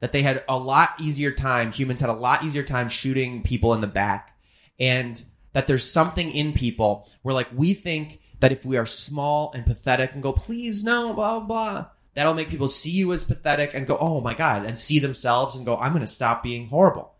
That 0.00 0.12
they 0.12 0.22
had 0.22 0.44
a 0.48 0.56
lot 0.56 0.90
easier 1.00 1.32
time, 1.32 1.72
humans 1.72 2.00
had 2.00 2.10
a 2.10 2.14
lot 2.14 2.44
easier 2.44 2.62
time 2.62 2.88
shooting 2.88 3.42
people 3.42 3.74
in 3.74 3.80
the 3.80 3.88
back. 3.88 4.36
And 4.78 5.22
that 5.54 5.66
there's 5.66 5.90
something 5.90 6.30
in 6.30 6.52
people 6.52 7.08
where 7.22 7.34
like 7.34 7.48
we 7.52 7.74
think 7.74 8.20
that 8.38 8.52
if 8.52 8.64
we 8.64 8.76
are 8.76 8.86
small 8.86 9.50
and 9.52 9.66
pathetic 9.66 10.12
and 10.12 10.22
go, 10.22 10.32
please 10.32 10.84
no, 10.84 11.12
blah, 11.12 11.40
blah, 11.40 11.86
that'll 12.18 12.34
make 12.34 12.48
people 12.48 12.66
see 12.66 12.90
you 12.90 13.12
as 13.12 13.22
pathetic 13.22 13.74
and 13.74 13.86
go, 13.86 13.96
oh 13.96 14.20
my 14.20 14.34
God, 14.34 14.64
and 14.66 14.76
see 14.76 14.98
themselves 14.98 15.54
and 15.54 15.64
go, 15.64 15.76
I'm 15.76 15.92
going 15.92 16.00
to 16.00 16.06
stop 16.08 16.42
being 16.42 16.66
horrible. 16.66 17.14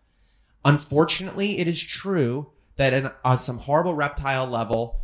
Unfortunately, 0.65 1.61
it 1.61 1.69
is 1.69 1.81
true 1.81 2.51
that 2.75 2.93
in, 2.93 3.09
on 3.25 3.39
some 3.39 3.59
horrible 3.59 3.95
reptile 3.95 4.49
level, 4.49 4.99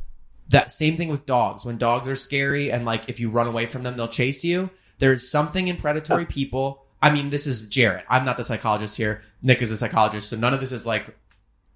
that 0.48 0.72
same 0.72 0.96
thing 0.96 1.10
with 1.10 1.26
dogs. 1.26 1.64
When 1.64 1.78
dogs 1.78 2.08
are 2.08 2.16
scary 2.16 2.72
and 2.72 2.84
like 2.84 3.08
if 3.08 3.20
you 3.20 3.30
run 3.30 3.46
away 3.46 3.66
from 3.66 3.84
them, 3.84 3.96
they'll 3.96 4.08
chase 4.08 4.42
you. 4.42 4.68
There's 4.98 5.30
something 5.30 5.68
in 5.68 5.76
predatory 5.76 6.26
people. 6.26 6.86
I 7.00 7.12
mean, 7.12 7.30
this 7.30 7.46
is 7.46 7.68
Jarrett. 7.68 8.04
I'm 8.08 8.24
not 8.24 8.36
the 8.36 8.44
psychologist 8.44 8.96
here. 8.96 9.22
Nick 9.42 9.62
is 9.62 9.70
a 9.70 9.76
psychologist, 9.76 10.28
so 10.28 10.36
none 10.36 10.54
of 10.54 10.60
this 10.60 10.72
is 10.72 10.84
like. 10.84 11.16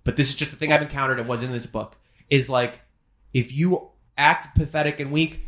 But 0.03 0.16
this 0.16 0.29
is 0.29 0.35
just 0.35 0.51
the 0.51 0.57
thing 0.57 0.73
I've 0.73 0.83
encountered 0.83 1.21
and 1.21 1.29
was 1.29 1.45
in 1.45 1.53
this 1.53 1.66
book. 1.66 1.95
Is 2.31 2.51
like 2.51 2.81
if 3.33 3.53
you 3.53 3.91
act 4.16 4.57
pathetic 4.57 4.99
and 4.99 5.12
weak, 5.12 5.47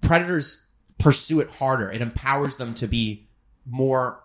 predators 0.00 0.66
pursue 1.00 1.40
it 1.40 1.50
harder. 1.50 1.90
It 1.90 2.00
empowers 2.00 2.56
them 2.56 2.74
to 2.74 2.86
be 2.86 3.28
more 3.66 4.22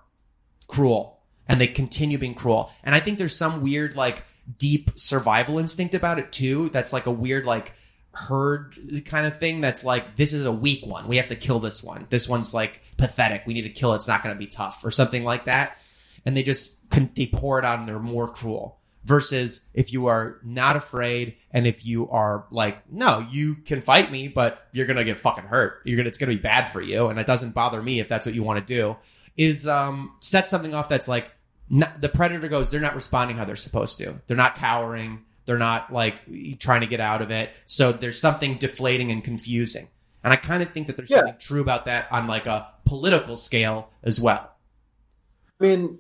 cruel 0.68 1.22
and 1.48 1.60
they 1.60 1.68
continue 1.68 2.18
being 2.18 2.36
cruel. 2.36 2.72
And 2.84 2.94
I 2.94 3.00
think 3.00 3.18
there's 3.18 3.36
some 3.36 3.62
weird, 3.62 3.96
like, 3.96 4.24
deep 4.58 4.92
survival 4.96 5.58
instinct 5.58 5.96
about 5.96 6.20
it 6.20 6.32
too. 6.32 6.70
That's 6.70 6.94
like 6.94 7.08
a 7.08 7.12
weird, 7.12 7.46
like, 7.46 7.74
herd 8.12 8.78
kind 9.06 9.26
of 9.28 9.40
thing 9.40 9.62
that's 9.62 9.84
like, 9.84 10.16
this 10.16 10.34
is 10.34 10.46
a 10.46 10.52
weak 10.52 10.86
one. 10.86 11.08
We 11.08 11.18
have 11.18 11.28
to 11.30 11.36
kill 11.36 11.60
this 11.60 11.84
one. 11.84 12.08
This 12.10 12.30
one's 12.30 12.54
like 12.54 12.82
pathetic. 12.98 13.44
We 13.46 13.54
need 13.54 13.64
to 13.64 13.70
kill 13.70 13.94
it. 13.94 13.98
It's 13.98 14.08
not 14.08 14.24
going 14.24 14.34
to 14.34 14.40
be 14.40 14.48
tough 14.48 14.84
or 14.86 14.92
something 14.92 15.24
like 15.24 15.46
that. 15.46 15.78
And 16.26 16.36
they 16.36 16.44
just, 16.44 16.90
they 17.16 17.28
pour 17.28 17.60
it 17.60 17.66
and 17.66 17.88
they're 17.88 18.00
more 18.00 18.28
cruel 18.28 18.80
versus 19.06 19.62
if 19.74 19.94
you 19.94 20.08
are 20.08 20.40
not 20.44 20.76
afraid 20.76 21.36
and 21.52 21.66
if 21.68 21.86
you 21.86 22.10
are 22.10 22.46
like, 22.52 22.92
no, 22.92 23.26
you 23.30 23.56
can 23.56 23.80
fight 23.82 24.12
me, 24.12 24.28
but 24.28 24.68
you're 24.72 24.88
going 24.88 24.98
to 24.98 25.04
get 25.06 25.20
fucking 25.20 25.44
hurt. 25.46 25.82
You're 25.86 25.96
going 25.96 26.06
to, 26.06 26.10
it's 26.10 26.18
going 26.18 26.32
to 26.32 26.36
be 26.36 26.42
bad 26.42 26.66
for 26.66 26.82
you. 26.82 27.08
And 27.08 27.20
it 27.20 27.28
doesn't 27.28 27.54
bother 27.54 27.82
me 27.82 28.00
if 28.00 28.10
that's 28.10 28.26
what 28.26 28.34
you 28.36 28.42
want 28.44 28.66
to 28.66 28.74
do 28.74 28.98
is, 29.38 29.68
um, 29.68 30.16
set 30.22 30.48
something 30.48 30.74
off 30.74 30.90
that's 30.90 31.08
like, 31.08 31.32
not, 31.70 32.02
the 32.02 32.10
predator 32.10 32.48
goes, 32.48 32.72
they're 32.72 32.82
not 32.82 32.96
responding 32.96 33.38
how 33.38 33.46
they're 33.46 33.56
supposed 33.56 33.98
to. 34.00 34.20
They're 34.28 34.36
not 34.38 34.56
cowering. 34.56 35.24
They're 35.46 35.58
not 35.60 35.94
like 35.94 36.16
trying 36.60 36.82
to 36.82 36.88
get 36.88 37.00
out 37.00 37.22
of 37.22 37.30
it. 37.30 37.52
So 37.68 37.92
there's 37.92 38.20
something 38.20 38.56
deflating 38.56 39.12
and 39.12 39.24
confusing. 39.24 39.88
And 40.24 40.34
I 40.34 40.38
kind 40.38 40.64
of 40.64 40.72
think 40.72 40.88
that 40.88 40.98
there's 40.98 41.12
Yeah. 41.12 41.18
something 41.18 41.36
true 41.40 41.62
about 41.62 41.86
that 41.86 42.12
on 42.12 42.26
like 42.26 42.48
a 42.48 42.68
political 42.86 43.38
scale 43.38 43.90
as 44.02 44.20
well. 44.20 44.52
I 45.62 45.64
mean, 45.66 46.00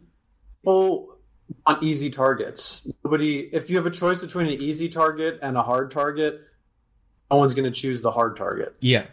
people 0.63 1.14
want 1.65 1.83
easy 1.83 2.09
targets. 2.09 2.87
Nobody, 3.03 3.39
if 3.39 3.69
you 3.69 3.77
have 3.77 3.85
a 3.85 3.91
choice 3.91 4.21
between 4.21 4.47
an 4.47 4.61
easy 4.61 4.89
target 4.89 5.39
and 5.41 5.57
a 5.57 5.61
hard 5.63 5.91
target, 5.91 6.41
no 7.31 7.37
one's 7.37 7.53
going 7.53 7.71
to 7.71 7.79
choose 7.79 8.01
the 8.01 8.11
hard 8.11 8.37
target. 8.37 8.75
Yeah. 8.81 9.05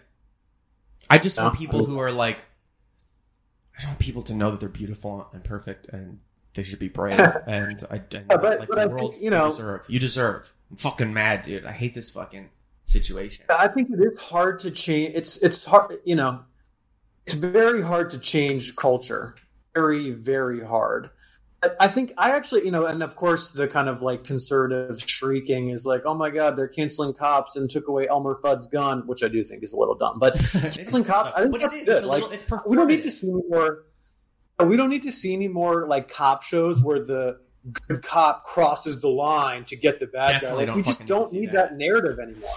I 1.10 1.18
just 1.18 1.38
want 1.38 1.54
Yeah. 1.54 1.58
people 1.58 1.84
who 1.84 1.98
are 1.98 2.10
like, 2.12 2.38
I 3.74 3.78
just 3.78 3.86
want 3.88 3.98
people 3.98 4.22
to 4.24 4.34
know 4.34 4.50
that 4.50 4.60
they're 4.60 4.68
beautiful 4.68 5.28
and 5.32 5.42
perfect 5.42 5.88
and 5.88 6.20
they 6.54 6.62
should 6.62 6.78
be 6.78 6.88
brave. 6.88 7.18
and 7.46 7.82
I, 7.90 7.96
and 7.96 8.06
Yeah, 8.12 8.36
but- 8.36 8.60
like 8.60 8.68
but 8.68 8.76
the 8.76 8.82
I 8.82 8.86
world, 8.86 9.12
think, 9.12 9.24
you 9.24 9.30
know- 9.30 9.50
deserve. 9.50 9.84
You 9.88 9.98
deserve. 9.98 10.52
I'm 10.70 10.76
fucking 10.76 11.12
mad, 11.12 11.42
dude. 11.42 11.64
I 11.66 11.72
hate 11.72 11.94
this 11.94 12.10
fucking 12.10 12.48
situation. 12.84 13.44
I 13.50 13.68
think 13.68 13.90
it 13.90 14.00
is 14.00 14.18
hard 14.20 14.58
to 14.60 14.70
change. 14.70 15.14
It's 15.14 15.36
it's 15.38 15.64
hard, 15.66 15.98
you 16.04 16.14
know. 16.16 16.40
It's 17.26 17.34
very 17.34 17.82
hard 17.82 18.10
to 18.10 18.18
change 18.18 18.74
culture. 18.74 19.34
Very 19.74 20.10
very 20.12 20.64
hard. 20.64 21.10
I- 21.80 21.88
think 21.88 22.12
I 22.18 22.30
actually, 22.32 22.64
you 22.64 22.70
know, 22.70 22.86
and 22.86 23.02
of 23.02 23.14
course 23.16 23.50
the 23.50 23.68
kind 23.68 23.88
of 23.88 24.02
like 24.02 24.24
conservative 24.24 25.00
shrieking 25.00 25.70
is 25.70 25.86
like, 25.86 26.02
oh 26.04 26.14
my 26.14 26.30
god, 26.30 26.56
they're 26.56 26.68
canceling 26.68 27.12
cops 27.14 27.54
and 27.56 27.68
took 27.70 27.88
away 27.88 28.08
Elmer 28.08 28.36
Fudd's 28.42 28.66
gun, 28.66 29.06
which 29.06 29.22
I 29.22 29.28
do 29.28 29.44
think 29.44 29.62
is 29.62 29.72
a 29.72 29.76
little 29.76 29.94
dumb. 29.94 30.18
But 30.18 30.34
canceling 30.52 31.04
cops, 31.04 31.30
I 31.36 31.42
think 31.42 31.52
But 31.52 31.60
that's 31.62 31.74
is. 31.74 31.84
good. 31.86 31.96
It's 31.98 32.06
like, 32.06 32.22
little- 32.22 32.56
it's 32.56 32.66
we 32.66 32.76
don't 32.76 32.88
need 32.88 33.02
to 33.02 33.10
see 33.10 33.30
any 33.30 33.42
more. 33.48 33.84
We 34.64 34.76
don't 34.76 34.90
need 34.90 35.02
to 35.04 35.12
see 35.12 35.32
any 35.32 35.48
more 35.48 35.86
like 35.86 36.08
cop 36.12 36.42
shows 36.42 36.82
where 36.82 37.02
the 37.02 37.38
good 37.88 38.02
cop 38.02 38.44
crosses 38.44 39.00
the 39.00 39.08
line 39.08 39.64
to 39.66 39.76
get 39.76 40.00
the 40.00 40.06
bad 40.06 40.40
Definitely 40.40 40.66
guy. 40.66 40.72
Like, 40.72 40.76
we 40.76 40.82
just 40.82 41.00
fucking 41.02 41.04
need 41.04 41.08
to 41.08 41.20
don't 41.22 41.32
need 41.32 41.46
that. 41.52 41.70
that 41.70 41.76
narrative 41.78 42.18
anymore. 42.18 42.50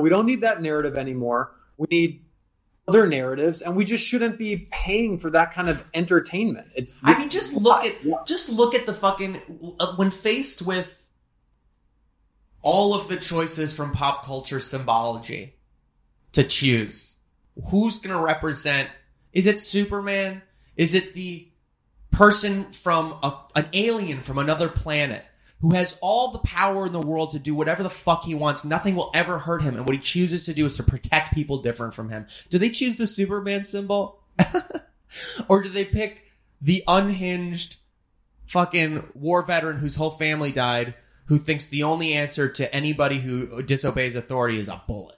We 0.00 0.10
don't 0.10 0.26
need 0.26 0.40
that 0.42 0.62
narrative 0.62 0.96
anymore. 0.96 1.52
We 1.76 1.86
need 1.90 2.24
other 2.88 3.06
narratives, 3.06 3.62
and 3.62 3.76
we 3.76 3.84
just 3.84 4.06
shouldn't 4.06 4.38
be 4.38 4.68
paying 4.70 5.18
for 5.18 5.30
that 5.30 5.54
kind 5.54 5.68
of 5.68 5.84
entertainment. 5.94 6.68
It's 6.74 6.98
I 7.02 7.18
mean, 7.18 7.28
just 7.28 7.54
look 7.54 7.84
at 7.84 8.26
just 8.26 8.48
look 8.48 8.74
at 8.74 8.86
the 8.86 8.94
fucking 8.94 9.76
uh, 9.78 9.94
when 9.96 10.10
faced 10.10 10.62
with 10.62 10.96
all 12.62 12.94
of 12.94 13.08
the 13.08 13.16
choices 13.16 13.74
from 13.74 13.92
pop 13.92 14.24
culture 14.24 14.60
symbology 14.60 15.54
to 16.32 16.44
choose. 16.44 17.16
Who's 17.70 17.98
going 17.98 18.16
to 18.16 18.22
represent? 18.22 18.88
Is 19.32 19.46
it 19.46 19.60
Superman? 19.60 20.42
Is 20.76 20.94
it 20.94 21.14
the 21.14 21.48
person 22.10 22.64
from 22.72 23.14
a, 23.22 23.34
an 23.54 23.66
alien 23.72 24.20
from 24.20 24.38
another 24.38 24.68
planet 24.68 25.24
who 25.60 25.74
has 25.74 25.98
all 26.00 26.30
the 26.30 26.38
power 26.38 26.86
in 26.86 26.92
the 26.92 27.00
world 27.00 27.32
to 27.32 27.38
do 27.38 27.54
whatever 27.54 27.82
the 27.82 27.90
fuck 27.90 28.24
he 28.24 28.34
wants? 28.34 28.64
Nothing 28.64 28.96
will 28.96 29.10
ever 29.14 29.38
hurt 29.38 29.62
him, 29.62 29.76
and 29.76 29.86
what 29.86 29.94
he 29.94 30.00
chooses 30.00 30.44
to 30.46 30.54
do 30.54 30.66
is 30.66 30.76
to 30.76 30.82
protect 30.82 31.34
people 31.34 31.62
different 31.62 31.94
from 31.94 32.08
him. 32.08 32.26
Do 32.48 32.58
they 32.58 32.70
choose 32.70 32.96
the 32.96 33.06
Superman 33.06 33.64
symbol, 33.64 34.22
or 35.48 35.62
do 35.62 35.68
they 35.68 35.84
pick 35.84 36.24
the 36.60 36.82
unhinged 36.88 37.76
fucking 38.46 39.08
war 39.14 39.44
veteran 39.44 39.78
whose 39.78 39.96
whole 39.96 40.10
family 40.10 40.52
died? 40.52 40.94
Who 41.26 41.38
thinks 41.38 41.66
the 41.66 41.84
only 41.84 42.12
answer 42.14 42.48
to 42.48 42.74
anybody 42.74 43.18
who 43.18 43.62
disobeys 43.62 44.16
authority 44.16 44.58
is 44.58 44.68
a 44.68 44.82
bullet? 44.88 45.16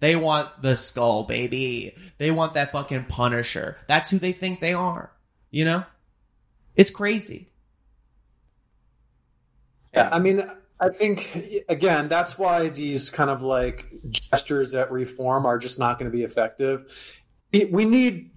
They 0.00 0.16
want 0.16 0.62
the 0.62 0.76
skull, 0.76 1.24
baby. 1.24 1.94
They 2.18 2.30
want 2.30 2.54
that 2.54 2.72
fucking 2.72 3.04
Punisher. 3.04 3.76
That's 3.86 4.10
who 4.10 4.18
they 4.18 4.32
think 4.32 4.60
they 4.60 4.72
are. 4.72 5.12
You 5.50 5.66
know? 5.66 5.84
It's 6.74 6.90
crazy. 6.90 7.49
Yeah, 9.94 10.08
I 10.12 10.18
mean, 10.18 10.48
I 10.78 10.88
think 10.90 11.64
again, 11.68 12.08
that's 12.08 12.38
why 12.38 12.68
these 12.68 13.10
kind 13.10 13.30
of 13.30 13.42
like 13.42 13.86
gestures 14.08 14.74
at 14.74 14.90
reform 14.90 15.46
are 15.46 15.58
just 15.58 15.78
not 15.78 15.98
going 15.98 16.10
to 16.10 16.16
be 16.16 16.24
effective. 16.24 17.18
We- 17.52 17.84
need 17.84 18.30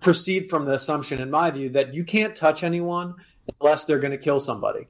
proceed 0.00 0.50
from 0.50 0.66
the 0.66 0.72
assumption, 0.72 1.20
in 1.22 1.30
my 1.30 1.50
view, 1.50 1.70
that 1.70 1.94
you 1.94 2.04
can't 2.04 2.36
touch 2.36 2.62
anyone 2.62 3.14
unless 3.60 3.84
they're 3.86 4.00
going 4.00 4.10
to 4.10 4.18
kill 4.18 4.38
somebody. 4.40 4.88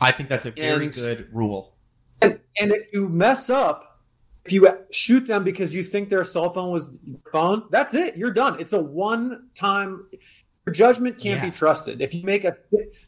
I 0.00 0.12
think 0.12 0.28
that's 0.28 0.46
a 0.46 0.50
very 0.52 0.84
And- 0.84 0.94
good 0.94 1.28
rule. 1.32 1.74
And, 2.22 2.38
and 2.58 2.70
if 2.72 2.92
you 2.92 3.08
mess 3.08 3.50
up, 3.50 4.00
if 4.44 4.52
you 4.52 4.68
shoot 4.90 5.26
them 5.26 5.42
because 5.42 5.74
you 5.74 5.82
think 5.82 6.08
their 6.08 6.22
cell 6.24 6.52
phone 6.52 6.70
was 6.70 6.86
your 7.04 7.18
phone, 7.32 7.64
that's 7.70 7.94
it. 7.94 8.16
You're 8.16 8.32
done. 8.32 8.60
It's 8.60 8.72
a 8.72 8.80
one 8.80 9.48
time. 9.54 10.06
Your 10.66 10.74
judgment 10.74 11.18
can't 11.20 11.40
Yeah. 11.40 11.44
be 11.48 11.50
trusted. 11.52 12.00
If 12.00 12.12
you 12.12 12.24
make 12.24 12.42
a 12.44 12.56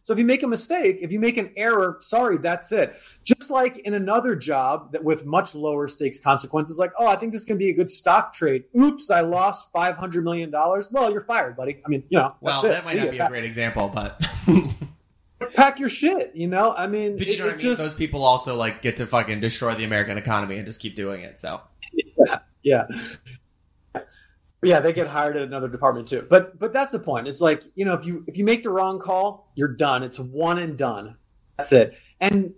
so 0.04 0.12
if 0.12 0.18
you 0.20 0.24
make 0.24 0.44
a 0.44 0.46
mistake, 0.46 0.98
if 1.02 1.10
you 1.10 1.18
make 1.18 1.36
an 1.38 1.50
error, 1.56 1.96
sorry, 1.98 2.38
that's 2.38 2.70
it. 2.70 2.94
Just 3.24 3.50
like 3.50 3.78
in 3.78 3.94
another 3.94 4.36
job 4.36 4.92
that 4.92 5.02
with 5.02 5.26
much 5.26 5.56
lower 5.56 5.88
stakes 5.88 6.20
consequences, 6.20 6.78
like 6.78 6.92
oh, 7.00 7.06
I 7.08 7.16
think 7.16 7.32
this 7.32 7.44
can 7.44 7.58
be 7.58 7.70
a 7.70 7.72
good 7.72 7.90
stock 7.90 8.32
trade. 8.32 8.62
Oops, 8.80 9.10
I 9.10 9.22
lost 9.22 9.72
five 9.72 9.96
hundred 9.96 10.22
million 10.22 10.52
dollars. 10.52 10.88
Well, 10.92 11.10
you're 11.10 11.20
fired, 11.24 11.56
buddy. 11.56 11.82
I 11.84 11.88
mean, 11.88 12.04
you 12.10 12.18
know, 12.20 12.32
Well, 12.40 12.62
that's 12.62 12.64
it. 12.64 12.68
that 12.76 12.84
might 12.84 12.92
See 12.92 12.98
not 12.98 13.06
ya. 13.06 13.10
be 13.10 13.18
a 13.18 13.28
great 13.28 13.44
example, 13.44 13.90
but 13.92 14.24
Pack 15.54 15.80
your 15.80 15.88
shit. 15.88 16.32
You 16.36 16.46
know, 16.46 16.72
I 16.74 16.86
mean, 16.86 17.16
but 17.16 17.26
you 17.26 17.32
it- 17.34 17.38
know 17.40 17.44
what 17.46 17.54
I 17.54 17.56
mean. 17.56 17.60
just- 17.60 17.82
Those 17.82 17.94
people 17.94 18.24
also 18.24 18.54
like 18.54 18.82
get 18.82 18.98
to 18.98 19.06
fucking 19.08 19.40
destroy 19.40 19.74
the 19.74 19.82
American 19.84 20.16
economy 20.16 20.58
and 20.58 20.64
just 20.66 20.80
keep 20.80 20.94
doing 20.94 21.22
it. 21.22 21.40
So 21.40 21.60
yeah 21.92 22.38
yeah 22.62 22.86
they 24.62 24.92
get 24.92 25.06
hired 25.06 25.36
at 25.36 25.42
another 25.42 25.68
department 25.68 26.08
too. 26.08 26.26
But 26.28 26.58
but 26.58 26.72
that's 26.72 26.90
the 26.90 26.98
point. 26.98 27.28
It's 27.28 27.40
like 27.40 27.62
you 27.74 27.84
know 27.84 27.94
if 27.94 28.04
you 28.06 28.24
if 28.26 28.36
you 28.36 28.44
make 28.44 28.62
the 28.62 28.70
wrong 28.70 28.98
call 28.98 29.50
you're 29.54 29.68
done. 29.68 30.02
It's 30.02 30.18
one 30.18 30.58
and 30.58 30.76
done. 30.76 31.16
That's 31.56 31.72
it. 31.72 31.96
And 32.20 32.54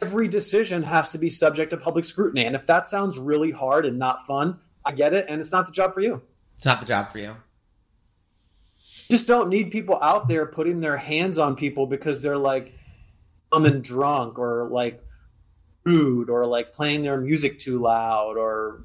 every 0.00 0.28
decision 0.28 0.82
has 0.82 1.10
to 1.10 1.18
be 1.18 1.28
subject 1.28 1.70
to 1.70 1.76
public 1.76 2.04
scrutiny. 2.04 2.44
And 2.44 2.56
if 2.56 2.66
that 2.66 2.86
sounds 2.86 3.18
really 3.18 3.50
hard 3.50 3.86
and 3.86 3.98
not 3.98 4.26
fun 4.26 4.58
i 4.86 4.92
get 4.92 5.14
it. 5.14 5.26
And 5.28 5.40
it's 5.40 5.52
not 5.52 5.66
the 5.66 5.72
job 5.72 5.94
for 5.94 6.00
you. 6.00 6.22
It's 6.56 6.64
not 6.64 6.80
the 6.80 6.86
job 6.86 7.10
for 7.10 7.18
you. 7.18 7.36
just 9.10 9.26
don't 9.26 9.48
need 9.48 9.70
people 9.70 9.98
out 10.02 10.28
there 10.28 10.46
putting 10.46 10.80
their 10.80 10.96
hands 10.96 11.38
on 11.38 11.56
people 11.56 11.86
because 11.86 12.20
they're 12.20 12.38
like 12.38 12.74
dumb 13.50 13.64
and 13.64 13.82
drunk 13.82 14.38
or 14.38 14.68
like 14.70 15.02
rude 15.84 16.30
or 16.30 16.46
like 16.46 16.72
playing 16.72 17.02
their 17.02 17.18
music 17.18 17.58
too 17.58 17.80
loud 17.80 18.36
or 18.36 18.84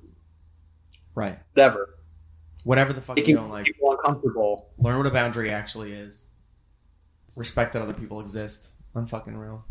Right. 1.16 1.38
whatever 1.54 1.96
Whatever 2.64 2.94
the 2.94 3.02
fuck 3.02 3.18
you 3.18 3.36
don't 3.36 3.50
like. 3.50 3.66
people 3.66 3.92
uncomfortable 3.92 4.70
Learn 4.78 4.98
what 4.98 5.08
a 5.08 5.12
boundary 5.12 5.52
actually 5.52 5.94
is. 5.94 6.24
Respect 7.36 7.74
that 7.74 7.82
other 7.82 7.94
people 7.94 8.20
exist. 8.20 8.68
Unfucking 8.96 9.40
real. 9.40 9.66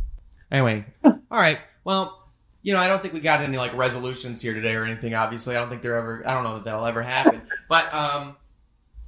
Anyway, 0.50 0.86
all 1.04 1.18
right. 1.30 1.58
Well, 1.84 2.30
you 2.62 2.72
know, 2.72 2.80
I 2.80 2.88
don't 2.88 3.02
think 3.02 3.14
we 3.14 3.20
got 3.20 3.40
any 3.40 3.56
like 3.56 3.74
resolutions 3.76 4.40
here 4.40 4.54
today 4.54 4.74
or 4.74 4.84
anything. 4.84 5.14
Obviously, 5.14 5.56
I 5.56 5.60
don't 5.60 5.68
think 5.68 5.82
they're 5.82 5.96
ever. 5.96 6.22
I 6.26 6.34
don't 6.34 6.44
know 6.44 6.54
that 6.54 6.64
that'll 6.64 6.86
ever 6.86 7.02
happen. 7.02 7.42
But 7.68 7.92
um, 7.92 8.34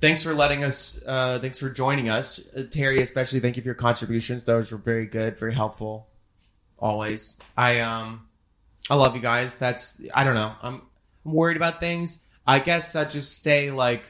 thanks 0.02 0.22
for 0.22 0.34
letting 0.34 0.64
us. 0.64 1.02
Uh, 1.06 1.38
thanks 1.38 1.56
for 1.56 1.70
joining 1.70 2.10
us, 2.10 2.46
uh, 2.54 2.64
Terry. 2.70 3.00
Especially, 3.00 3.40
thank 3.40 3.56
you 3.56 3.62
for 3.62 3.68
your 3.68 3.74
contributions. 3.74 4.44
Those 4.44 4.70
were 4.70 4.76
very 4.76 5.06
good, 5.06 5.38
very 5.38 5.54
helpful. 5.54 6.08
Always. 6.78 7.38
I 7.56 7.80
um, 7.80 8.28
I 8.90 8.96
love 8.96 9.14
you 9.14 9.22
guys. 9.22 9.54
That's. 9.54 10.02
I 10.12 10.24
don't 10.24 10.34
know. 10.34 10.52
I'm, 10.62 10.82
I'm 11.24 11.32
worried 11.32 11.56
about 11.56 11.80
things. 11.80 12.22
I 12.46 12.58
guess 12.58 12.96
I 12.96 13.04
just 13.04 13.36
stay 13.36 13.70
like. 13.70 14.04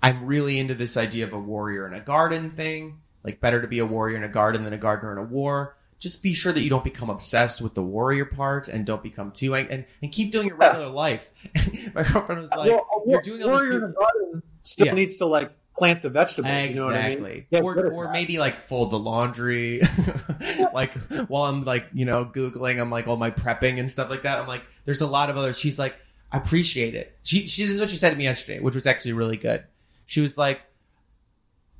I'm 0.00 0.26
really 0.26 0.60
into 0.60 0.74
this 0.74 0.96
idea 0.96 1.24
of 1.24 1.32
a 1.32 1.38
warrior 1.40 1.84
in 1.86 1.92
a 1.92 2.00
garden 2.00 2.52
thing. 2.52 3.00
Like 3.24 3.40
better 3.40 3.60
to 3.60 3.66
be 3.66 3.80
a 3.80 3.86
warrior 3.86 4.16
in 4.16 4.22
a 4.22 4.28
garden 4.28 4.62
than 4.64 4.72
a 4.72 4.78
gardener 4.78 5.10
in 5.12 5.18
a 5.18 5.22
war. 5.24 5.76
just 5.98 6.22
be 6.22 6.32
sure 6.34 6.52
that 6.52 6.60
you 6.62 6.70
don't 6.70 6.84
become 6.84 7.10
obsessed 7.10 7.60
with 7.60 7.74
the 7.74 7.82
warrior 7.82 8.24
part 8.24 8.68
and 8.68 8.86
don't 8.86 9.02
become 9.02 9.32
too 9.32 9.56
ang- 9.56 9.66
and 9.70 9.84
and 10.00 10.12
keep 10.12 10.30
doing 10.30 10.46
your 10.46 10.56
regular 10.56 10.86
life. 10.88 11.30
My 11.94 12.04
girlfriend 12.04 12.42
was 12.42 12.52
uh, 12.52 12.58
like, 12.58 12.70
Well, 12.70 13.02
"You're 13.08 13.20
doing 13.22 13.42
all 13.42 13.48
this." 13.50 13.58
warrior 13.66 13.78
in 13.78 13.90
a 13.90 13.92
garden 13.92 14.42
still 14.62 14.86
Yeah. 14.86 14.92
needs 14.94 15.16
to 15.16 15.26
like 15.26 15.50
plant 15.76 16.02
the 16.02 16.10
vegetables. 16.10 16.50
Exactly. 16.52 16.74
You 16.74 16.80
know 16.80 16.86
what 16.86 16.94
I 16.96 17.16
mean? 17.16 17.46
Yeah, 17.50 17.60
or 17.62 17.92
or 17.92 18.12
maybe 18.12 18.38
like 18.38 18.60
fold 18.60 18.92
the 18.92 18.98
laundry. 19.00 19.80
like 20.72 20.92
while 21.26 21.44
I'm 21.44 21.64
like, 21.64 21.86
you 21.92 22.04
know, 22.04 22.24
Googling, 22.24 22.80
I'm 22.80 22.90
like 22.90 23.08
all 23.08 23.16
my 23.16 23.32
prepping 23.32 23.80
and 23.80 23.90
stuff 23.90 24.08
like 24.10 24.22
that. 24.22 24.38
I'm 24.38 24.46
like, 24.46 24.62
there's 24.84 25.00
a 25.00 25.06
lot 25.08 25.28
of 25.30 25.36
other 25.36 25.52
she's 25.52 25.78
like, 25.78 25.96
I 26.30 26.36
appreciate 26.36 26.94
it. 26.94 27.16
She 27.22 27.48
she 27.48 27.64
this 27.64 27.76
is 27.76 27.80
what 27.80 27.90
she 27.90 27.96
said 27.96 28.10
to 28.10 28.16
me 28.16 28.24
yesterday, 28.24 28.60
which 28.60 28.74
was 28.74 28.86
actually 28.86 29.14
really 29.14 29.36
good. 29.36 29.64
She 30.06 30.20
was 30.20 30.36
like, 30.36 30.62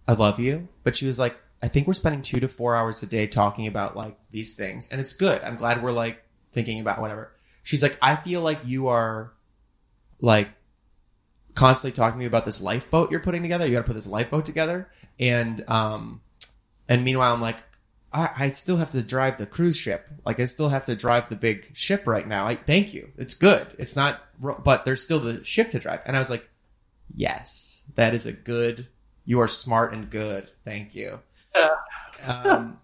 I 0.07 0.13
love 0.13 0.39
you. 0.39 0.69
But 0.85 0.97
she 0.97 1.07
was 1.07 1.19
like, 1.19 1.37
I 1.63 1.69
think 1.69 1.87
we're 1.87 1.95
spending 1.95 2.23
two 2.23 2.41
to 2.41 2.49
four 2.49 2.75
hours 2.75 3.03
a 3.03 3.07
day 3.07 3.27
talking 3.27 3.67
about 3.67 3.97
like 3.97 4.17
these 4.31 4.55
things. 4.55 4.89
And 4.91 5.01
it's 5.01 5.13
good. 5.13 5.43
I'm 5.43 5.57
glad 5.57 5.83
we're 5.83 5.93
like 5.93 6.23
thinking 6.53 6.81
about 6.81 7.01
whatever. 7.01 7.33
She's 7.63 7.83
like, 7.83 7.99
I 8.01 8.17
feel 8.17 8.41
like 8.41 8.61
you 8.65 8.89
are 8.89 9.33
like 10.21 10.49
constantly 11.55 11.97
talking 11.97 12.15
to 12.15 12.19
me 12.21 12.27
about 12.27 12.45
this 12.45 12.61
lifeboat 12.61 13.11
you're 13.11 13.21
putting 13.21 13.43
together. 13.43 13.67
You 13.67 13.73
got 13.73 13.81
to 13.81 13.87
put 13.87 13.95
this 13.95 14.07
lifeboat 14.07 14.47
together, 14.47 14.89
and 15.21 15.63
um, 15.69 16.23
and 16.89 17.05
meanwhile, 17.05 17.35
I'm 17.35 17.43
like, 17.43 17.57
I, 18.13 18.31
I 18.39 18.51
still 18.53 18.77
have 18.79 18.91
to 18.91 19.03
drive 19.03 19.39
the 19.39 19.47
cruise 19.47 19.77
ship. 19.77 20.09
Like 20.25 20.41
I 20.41 20.47
still 20.47 20.71
have 20.71 20.87
to 20.87 20.97
drive 20.97 21.29
the 21.29 21.37
big 21.37 21.71
ship 21.75 22.07
right 22.07 22.27
now. 22.27 22.47
I 22.47 22.57
thank 22.57 22.95
you. 22.95 23.11
It's 23.17 23.35
good. 23.35 23.67
It's 23.79 23.97
not, 23.97 24.21
but 24.41 24.85
there's 24.85 25.03
still 25.03 25.21
the 25.21 25.45
ship 25.45 25.71
to 25.71 25.79
drive. 25.79 26.01
And 26.07 26.17
I 26.17 26.19
was 26.19 26.31
like, 26.31 26.49
yes, 27.15 27.83
that 27.97 28.15
is 28.15 28.27
a 28.27 28.33
good. 28.33 28.89
You 29.25 29.41
are 29.41 29.49
smart 29.49 29.93
and 29.93 30.09
good. 30.09 30.51
Thank 30.65 30.95
you. 30.95 31.21
um, 32.27 32.79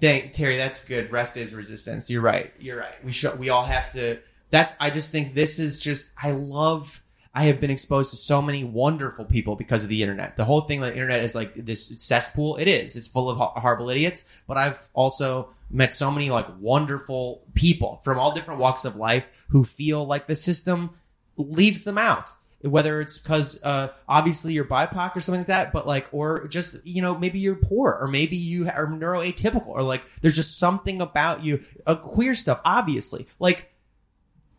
thank 0.00 0.32
Terry. 0.32 0.56
That's 0.56 0.84
good. 0.84 1.10
Rest 1.10 1.36
is 1.36 1.52
resistance. 1.52 2.08
You're 2.08 2.22
right. 2.22 2.52
You're 2.60 2.78
right. 2.78 3.04
We 3.04 3.12
should. 3.12 3.38
We 3.38 3.48
all 3.48 3.64
have 3.64 3.92
to. 3.94 4.20
That's. 4.50 4.74
I 4.78 4.90
just 4.90 5.10
think 5.10 5.34
this 5.34 5.58
is 5.58 5.80
just. 5.80 6.10
I 6.22 6.30
love. 6.30 7.02
I 7.32 7.44
have 7.44 7.60
been 7.60 7.70
exposed 7.70 8.10
to 8.10 8.16
so 8.16 8.42
many 8.42 8.64
wonderful 8.64 9.24
people 9.24 9.54
because 9.54 9.84
of 9.84 9.88
the 9.88 10.02
internet. 10.02 10.36
The 10.36 10.44
whole 10.44 10.62
thing, 10.62 10.80
the 10.80 10.92
internet 10.92 11.22
is 11.22 11.34
like 11.34 11.54
this 11.54 11.92
cesspool. 11.98 12.56
It 12.56 12.66
is. 12.66 12.96
It's 12.96 13.06
full 13.06 13.30
of 13.30 13.38
horrible 13.38 13.88
idiots. 13.88 14.24
But 14.48 14.56
I've 14.56 14.88
also 14.94 15.50
met 15.70 15.94
so 15.94 16.10
many 16.10 16.30
like 16.30 16.46
wonderful 16.58 17.44
people 17.54 18.00
from 18.02 18.18
all 18.18 18.34
different 18.34 18.58
walks 18.58 18.84
of 18.84 18.96
life 18.96 19.24
who 19.48 19.62
feel 19.62 20.04
like 20.04 20.26
the 20.26 20.34
system 20.34 20.90
leaves 21.36 21.84
them 21.84 21.98
out. 21.98 22.30
Whether 22.62 23.00
it's 23.00 23.16
because 23.16 23.62
uh, 23.62 23.88
obviously 24.06 24.52
you're 24.52 24.66
BIPOC 24.66 25.16
or 25.16 25.20
something 25.20 25.40
like 25.40 25.46
that, 25.46 25.72
but 25.72 25.86
like, 25.86 26.08
or 26.12 26.46
just 26.48 26.86
you 26.86 27.00
know 27.00 27.16
maybe 27.16 27.38
you're 27.38 27.54
poor, 27.54 27.96
or 27.98 28.06
maybe 28.06 28.36
you 28.36 28.68
are 28.68 28.86
neuroatypical, 28.86 29.68
or 29.68 29.82
like 29.82 30.02
there's 30.20 30.36
just 30.36 30.58
something 30.58 31.00
about 31.00 31.42
you, 31.42 31.64
uh, 31.86 31.94
queer 31.94 32.34
stuff. 32.34 32.60
Obviously, 32.62 33.26
like 33.38 33.72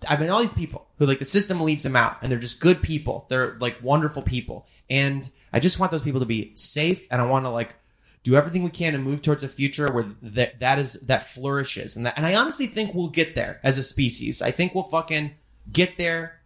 I've 0.08 0.30
all 0.30 0.42
these 0.42 0.54
people 0.54 0.88
who 0.98 1.06
like 1.06 1.20
the 1.20 1.26
system 1.26 1.62
leaves 1.62 1.84
them 1.84 1.96
out 1.96 2.18
and 2.22 2.32
they're 2.32 2.40
just 2.40 2.60
good 2.60 2.82
people. 2.82 3.26
They're 3.30 3.58
like 3.60 3.78
wonderful 3.82 4.22
people. 4.22 4.68
And 4.90 5.30
I 5.54 5.60
just 5.60 5.80
want 5.80 5.92
those 5.92 6.02
people 6.02 6.20
to 6.22 6.26
be 6.26 6.56
safe 6.56 7.08
and 7.12 7.22
I 7.22 7.26
want 7.26 7.46
to 7.46 7.50
like 7.50 7.76
do 8.24 8.36
everything 8.36 8.64
we 8.64 8.70
can 8.70 8.94
to 8.94 9.00
move 9.00 9.22
towards 9.22 9.44
a 9.44 9.48
future 9.48 9.92
where 9.92 10.06
that 10.22 10.60
that 10.60 10.80
is 10.80 10.94
that 10.94 11.24
flourishes. 11.24 11.96
And 11.96 12.06
that 12.06 12.16
and 12.18 12.26
I 12.26 12.36
honestly 12.36 12.68
think 12.68 12.94
we'll 12.94 13.10
get 13.10 13.36
there 13.36 13.60
as 13.64 13.78
a 13.78 13.84
species. 13.84 14.42
I 14.42 14.52
think 14.52 14.74
we'll 14.74 14.84
fucking 14.86 15.36
get 15.72 15.98
there. 15.98 16.42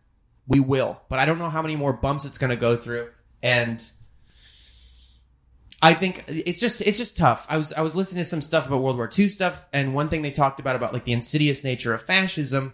We 0.47 0.59
will. 0.59 1.01
But 1.09 1.19
I 1.19 1.25
don't 1.25 1.39
know 1.39 1.49
how 1.49 1.61
many 1.61 1.75
more 1.75 1.93
bumps 1.93 2.25
it's 2.25 2.37
going 2.37 2.51
to 2.51 2.55
go 2.55 2.75
through 2.75 3.09
and 3.41 3.83
I 5.81 5.93
think 5.93 6.23
it's 6.27 6.59
just 6.59 6.81
it's 6.81 6.97
just 6.97 7.15
tough. 7.15 7.45
I 7.47 7.57
was 7.57 7.71
I 7.71 7.81
was 7.81 7.95
listening 7.95 8.23
to 8.23 8.29
some 8.29 8.41
stuff 8.41 8.65
about 8.65 8.81
World 8.81 8.97
War 8.97 9.09
II 9.15 9.27
stuff, 9.27 9.65
and 9.71 9.93
one 9.93 10.09
thing 10.09 10.23
they 10.23 10.31
talked 10.31 10.59
about 10.59 10.75
about 10.75 10.93
like 10.93 11.03
the 11.03 11.13
insidious 11.13 11.63
nature 11.63 11.93
of 11.93 12.01
fascism 12.01 12.73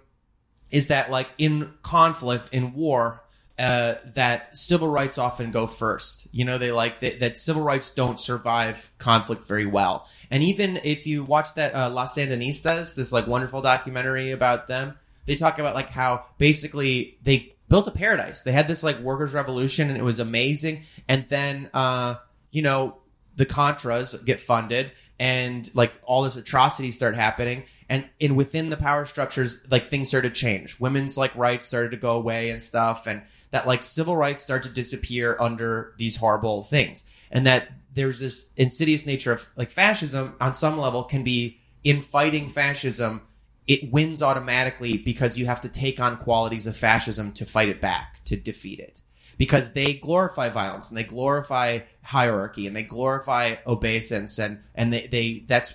is 0.71 0.87
that 0.87 1.11
like 1.11 1.29
in 1.37 1.73
conflict 1.83 2.53
in 2.53 2.73
war 2.73 3.21
uh, 3.59 3.95
that 4.15 4.57
civil 4.57 4.87
rights 4.87 5.17
often 5.19 5.51
go 5.51 5.67
first. 5.67 6.27
You 6.31 6.45
know 6.45 6.57
they 6.57 6.71
like 6.71 7.01
that, 7.01 7.19
that 7.19 7.37
civil 7.37 7.61
rights 7.61 7.93
don't 7.93 8.19
survive 8.19 8.89
conflict 8.97 9.47
very 9.47 9.65
well. 9.65 10.07
And 10.31 10.41
even 10.43 10.79
if 10.83 11.05
you 11.05 11.23
watch 11.23 11.53
that 11.55 11.75
uh, 11.75 11.89
las 11.89 12.15
sandinistas 12.15 12.95
this 12.95 13.11
like 13.11 13.27
wonderful 13.27 13.61
documentary 13.61 14.31
about 14.31 14.67
them 14.67 14.97
they 15.25 15.35
talk 15.35 15.59
about 15.59 15.75
like 15.75 15.89
how 15.89 16.25
basically 16.37 17.17
they 17.23 17.53
built 17.69 17.87
a 17.87 17.91
paradise. 17.91 18.41
They 18.41 18.51
had 18.51 18.67
this 18.67 18.83
like 18.83 18.99
workers 18.99 19.33
revolution 19.33 19.89
and 19.89 19.97
it 19.97 20.03
was 20.03 20.19
amazing. 20.19 20.83
And 21.07 21.25
then 21.29 21.69
uh 21.73 22.15
you 22.51 22.61
know 22.61 22.97
the 23.35 23.45
contras 23.45 24.25
get 24.25 24.39
funded 24.39 24.91
and 25.19 25.69
like 25.75 25.93
all 26.03 26.23
this 26.23 26.35
atrocities 26.35 26.95
start 26.95 27.15
happening 27.15 27.63
and 27.91 28.09
in 28.21 28.37
within 28.37 28.69
the 28.69 28.77
power 28.77 29.05
structures 29.05 29.61
like 29.69 29.87
things 29.87 30.07
started 30.07 30.33
to 30.33 30.39
change. 30.39 30.79
Women's 30.79 31.17
like 31.17 31.35
rights 31.35 31.65
started 31.65 31.91
to 31.91 31.97
go 31.97 32.15
away 32.15 32.49
and 32.49 32.63
stuff 32.63 33.05
and 33.05 33.21
that 33.51 33.67
like 33.67 33.83
civil 33.83 34.15
rights 34.15 34.41
start 34.41 34.63
to 34.63 34.69
disappear 34.69 35.35
under 35.41 35.93
these 35.97 36.15
horrible 36.15 36.63
things. 36.63 37.05
And 37.31 37.45
that 37.45 37.67
there's 37.93 38.21
this 38.21 38.49
insidious 38.55 39.05
nature 39.05 39.33
of 39.33 39.45
like 39.57 39.71
fascism 39.71 40.37
on 40.39 40.53
some 40.53 40.77
level 40.77 41.03
can 41.03 41.25
be 41.25 41.59
in 41.83 42.01
fighting 42.01 42.47
fascism 42.47 43.23
it 43.67 43.91
wins 43.91 44.23
automatically 44.23 44.97
because 44.97 45.37
you 45.37 45.45
have 45.47 45.61
to 45.61 45.69
take 45.69 45.99
on 45.99 46.15
qualities 46.17 46.67
of 46.67 46.77
fascism 46.77 47.33
to 47.33 47.45
fight 47.45 47.67
it 47.67 47.81
back 47.81 48.23
to 48.25 48.37
defeat 48.37 48.79
it. 48.79 49.01
Because 49.37 49.73
they 49.73 49.95
glorify 49.95 50.47
violence 50.47 50.87
and 50.87 50.97
they 50.97 51.03
glorify 51.03 51.79
hierarchy 52.03 52.67
and 52.67 52.75
they 52.75 52.83
glorify 52.83 53.55
obeisance 53.67 54.39
and 54.39 54.59
and 54.75 54.93
they, 54.93 55.07
they 55.07 55.43
that's 55.45 55.73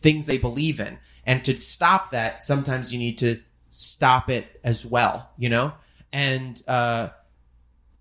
things 0.00 0.26
they 0.26 0.36
believe 0.36 0.78
in 0.78 0.98
and 1.26 1.44
to 1.44 1.60
stop 1.60 2.10
that 2.10 2.42
sometimes 2.42 2.92
you 2.92 2.98
need 2.98 3.18
to 3.18 3.40
stop 3.70 4.30
it 4.30 4.60
as 4.62 4.86
well 4.86 5.30
you 5.36 5.48
know? 5.48 5.72
And 6.12 6.60
uh 6.68 7.08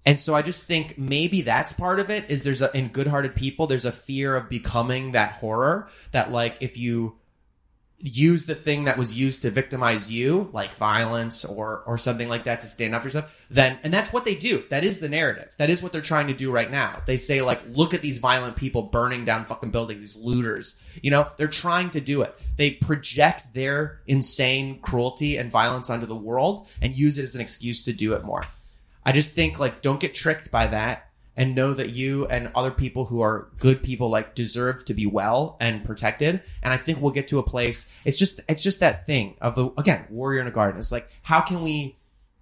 and 0.06 0.20
so 0.20 0.36
I 0.36 0.42
just 0.42 0.64
think 0.64 0.98
maybe 0.98 1.42
that's 1.42 1.72
part 1.72 2.00
of 2.00 2.10
it 2.10 2.30
is 2.30 2.44
there's 2.44 2.62
a 2.62 2.76
in 2.78 2.90
good-hearted 2.90 3.36
people 3.36 3.68
there's 3.68 3.86
a 3.86 3.92
fear 3.92 4.36
of 4.36 4.50
becoming 4.50 5.14
that 5.14 5.34
horror 5.34 5.88
that 6.12 6.32
like 6.32 6.58
if 6.60 6.78
you 6.78 7.18
use 8.06 8.46
the 8.46 8.54
thing 8.54 8.84
that 8.84 8.98
was 8.98 9.18
used 9.18 9.44
to 9.44 9.50
victimize 9.50 10.12
you 10.12 10.50
like 10.52 10.74
violence 10.74 11.46
or 11.46 11.84
or 11.86 11.98
something 11.98 12.28
like 12.28 12.44
that 12.44 12.60
to 12.60 12.68
stand 12.68 12.94
up 12.94 13.02
for 13.02 13.08
yourself 13.08 13.46
then 13.50 13.80
and 13.82 13.94
that's 13.94 14.12
what 14.12 14.26
they 14.26 14.36
do. 14.36 14.62
That 14.70 14.84
is 14.84 15.00
the 15.00 15.08
narrative. 15.08 15.50
That 15.58 15.70
is 15.70 15.82
what 15.82 15.94
they're 15.94 16.02
trying 16.02 16.28
to 16.28 16.34
do 16.34 16.52
right 16.52 16.70
now. 16.70 17.02
They 17.06 17.16
say 17.16 17.42
like 17.42 17.62
look 17.70 17.94
at 17.94 18.02
these 18.02 18.18
violent 18.18 18.58
people 18.58 18.82
burning 18.82 19.24
down 19.24 19.46
fucking 19.46 19.72
buildings 19.72 20.02
these 20.02 20.18
looters. 20.18 20.78
You 21.02 21.12
know 21.12 21.30
they're 21.38 21.48
trying 21.48 21.92
to 21.92 22.02
do 22.02 22.24
it. 22.24 22.36
They 22.58 22.72
project 22.72 23.54
their 23.54 24.02
insane 24.06 24.80
cruelty 24.80 25.38
and 25.38 25.50
violence 25.50 25.90
onto 25.90 26.06
the 26.06 26.14
world 26.16 26.68
and 26.82 26.94
use 26.94 27.18
it 27.18 27.24
as 27.24 27.36
an 27.36 27.42
excuse 27.42 27.86
to 27.86 27.94
do 27.94 28.14
it 28.16 28.26
more. 28.26 28.46
I 29.06 29.14
just 29.14 29.32
think 29.32 29.60
like 29.60 29.82
don't 29.82 30.02
get 30.02 30.14
tricked 30.14 30.52
by 30.52 30.68
that 30.68 31.08
and 31.36 31.56
know 31.56 31.74
that 31.74 31.90
you 31.90 32.28
and 32.28 32.52
other 32.56 32.72
people 32.72 33.06
who 33.06 33.22
are 33.22 33.50
good 33.58 33.82
people 33.82 34.10
like 34.10 34.36
deserve 34.36 34.86
to 34.86 34.94
be 34.94 35.06
well 35.06 35.58
and 35.60 35.84
protected. 35.84 36.42
And 36.62 36.74
I 36.74 36.78
think 36.78 37.02
we'll 37.02 37.12
get 37.12 37.28
to 37.30 37.40
a 37.40 37.44
place. 37.44 37.92
It's 38.06 38.18
just 38.18 38.40
it's 38.48 38.62
just 38.62 38.80
that 38.80 39.06
thing 39.06 39.36
of 39.42 39.56
the 39.56 39.72
again 39.78 40.06
warrior 40.10 40.42
in 40.42 40.48
a 40.48 40.52
garden. 40.52 40.80
It's 40.80 40.92
like 40.92 41.10
how 41.24 41.42
can 41.42 41.64
we 41.64 41.98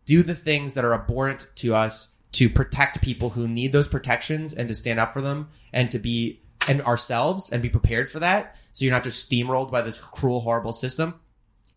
do 0.06 0.24
the 0.24 0.36
things 0.36 0.74
that 0.74 0.86
are 0.86 0.94
abhorrent 0.94 1.48
to 1.56 1.76
us 1.76 2.14
to 2.34 2.50
protect 2.50 3.02
people 3.02 3.32
who 3.32 3.48
need 3.48 3.74
those 3.74 3.88
protections 3.88 4.54
and 4.54 4.68
to 4.70 4.76
stand 4.76 5.00
up 5.00 5.14
for 5.14 5.22
them 5.22 5.50
and 5.74 5.92
to 5.92 6.00
be 6.00 6.42
and 6.68 6.82
ourselves 6.84 7.52
and 7.52 7.62
be 7.62 7.70
prepared 7.70 8.10
for 8.10 8.20
that. 8.20 8.56
So 8.74 8.86
you're 8.86 8.94
not 8.94 9.04
just 9.04 9.30
steamrolled 9.30 9.72
by 9.72 9.82
this 9.82 10.00
cruel, 10.00 10.42
horrible 10.42 10.74
system. 10.74 11.16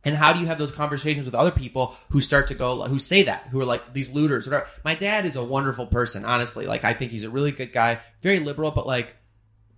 And 0.04 0.14
how 0.14 0.32
do 0.32 0.40
you 0.40 0.46
have 0.46 0.58
those 0.58 0.70
conversations 0.70 1.24
with 1.24 1.34
other 1.34 1.50
people 1.50 1.96
who 2.10 2.20
start 2.20 2.48
to 2.48 2.54
go, 2.54 2.82
who 2.82 2.98
say 2.98 3.22
that, 3.22 3.48
who 3.50 3.60
are 3.60 3.64
like 3.64 3.94
these 3.94 4.12
looters, 4.12 4.46
whatever. 4.46 4.66
My 4.84 4.94
dad 4.94 5.24
is 5.24 5.34
a 5.34 5.44
wonderful 5.44 5.86
person, 5.86 6.24
honestly. 6.24 6.66
Like, 6.66 6.84
I 6.84 6.92
think 6.92 7.10
he's 7.10 7.24
a 7.24 7.30
really 7.30 7.52
good 7.52 7.72
guy, 7.72 8.00
very 8.22 8.38
liberal, 8.38 8.70
but 8.70 8.86
like, 8.86 9.16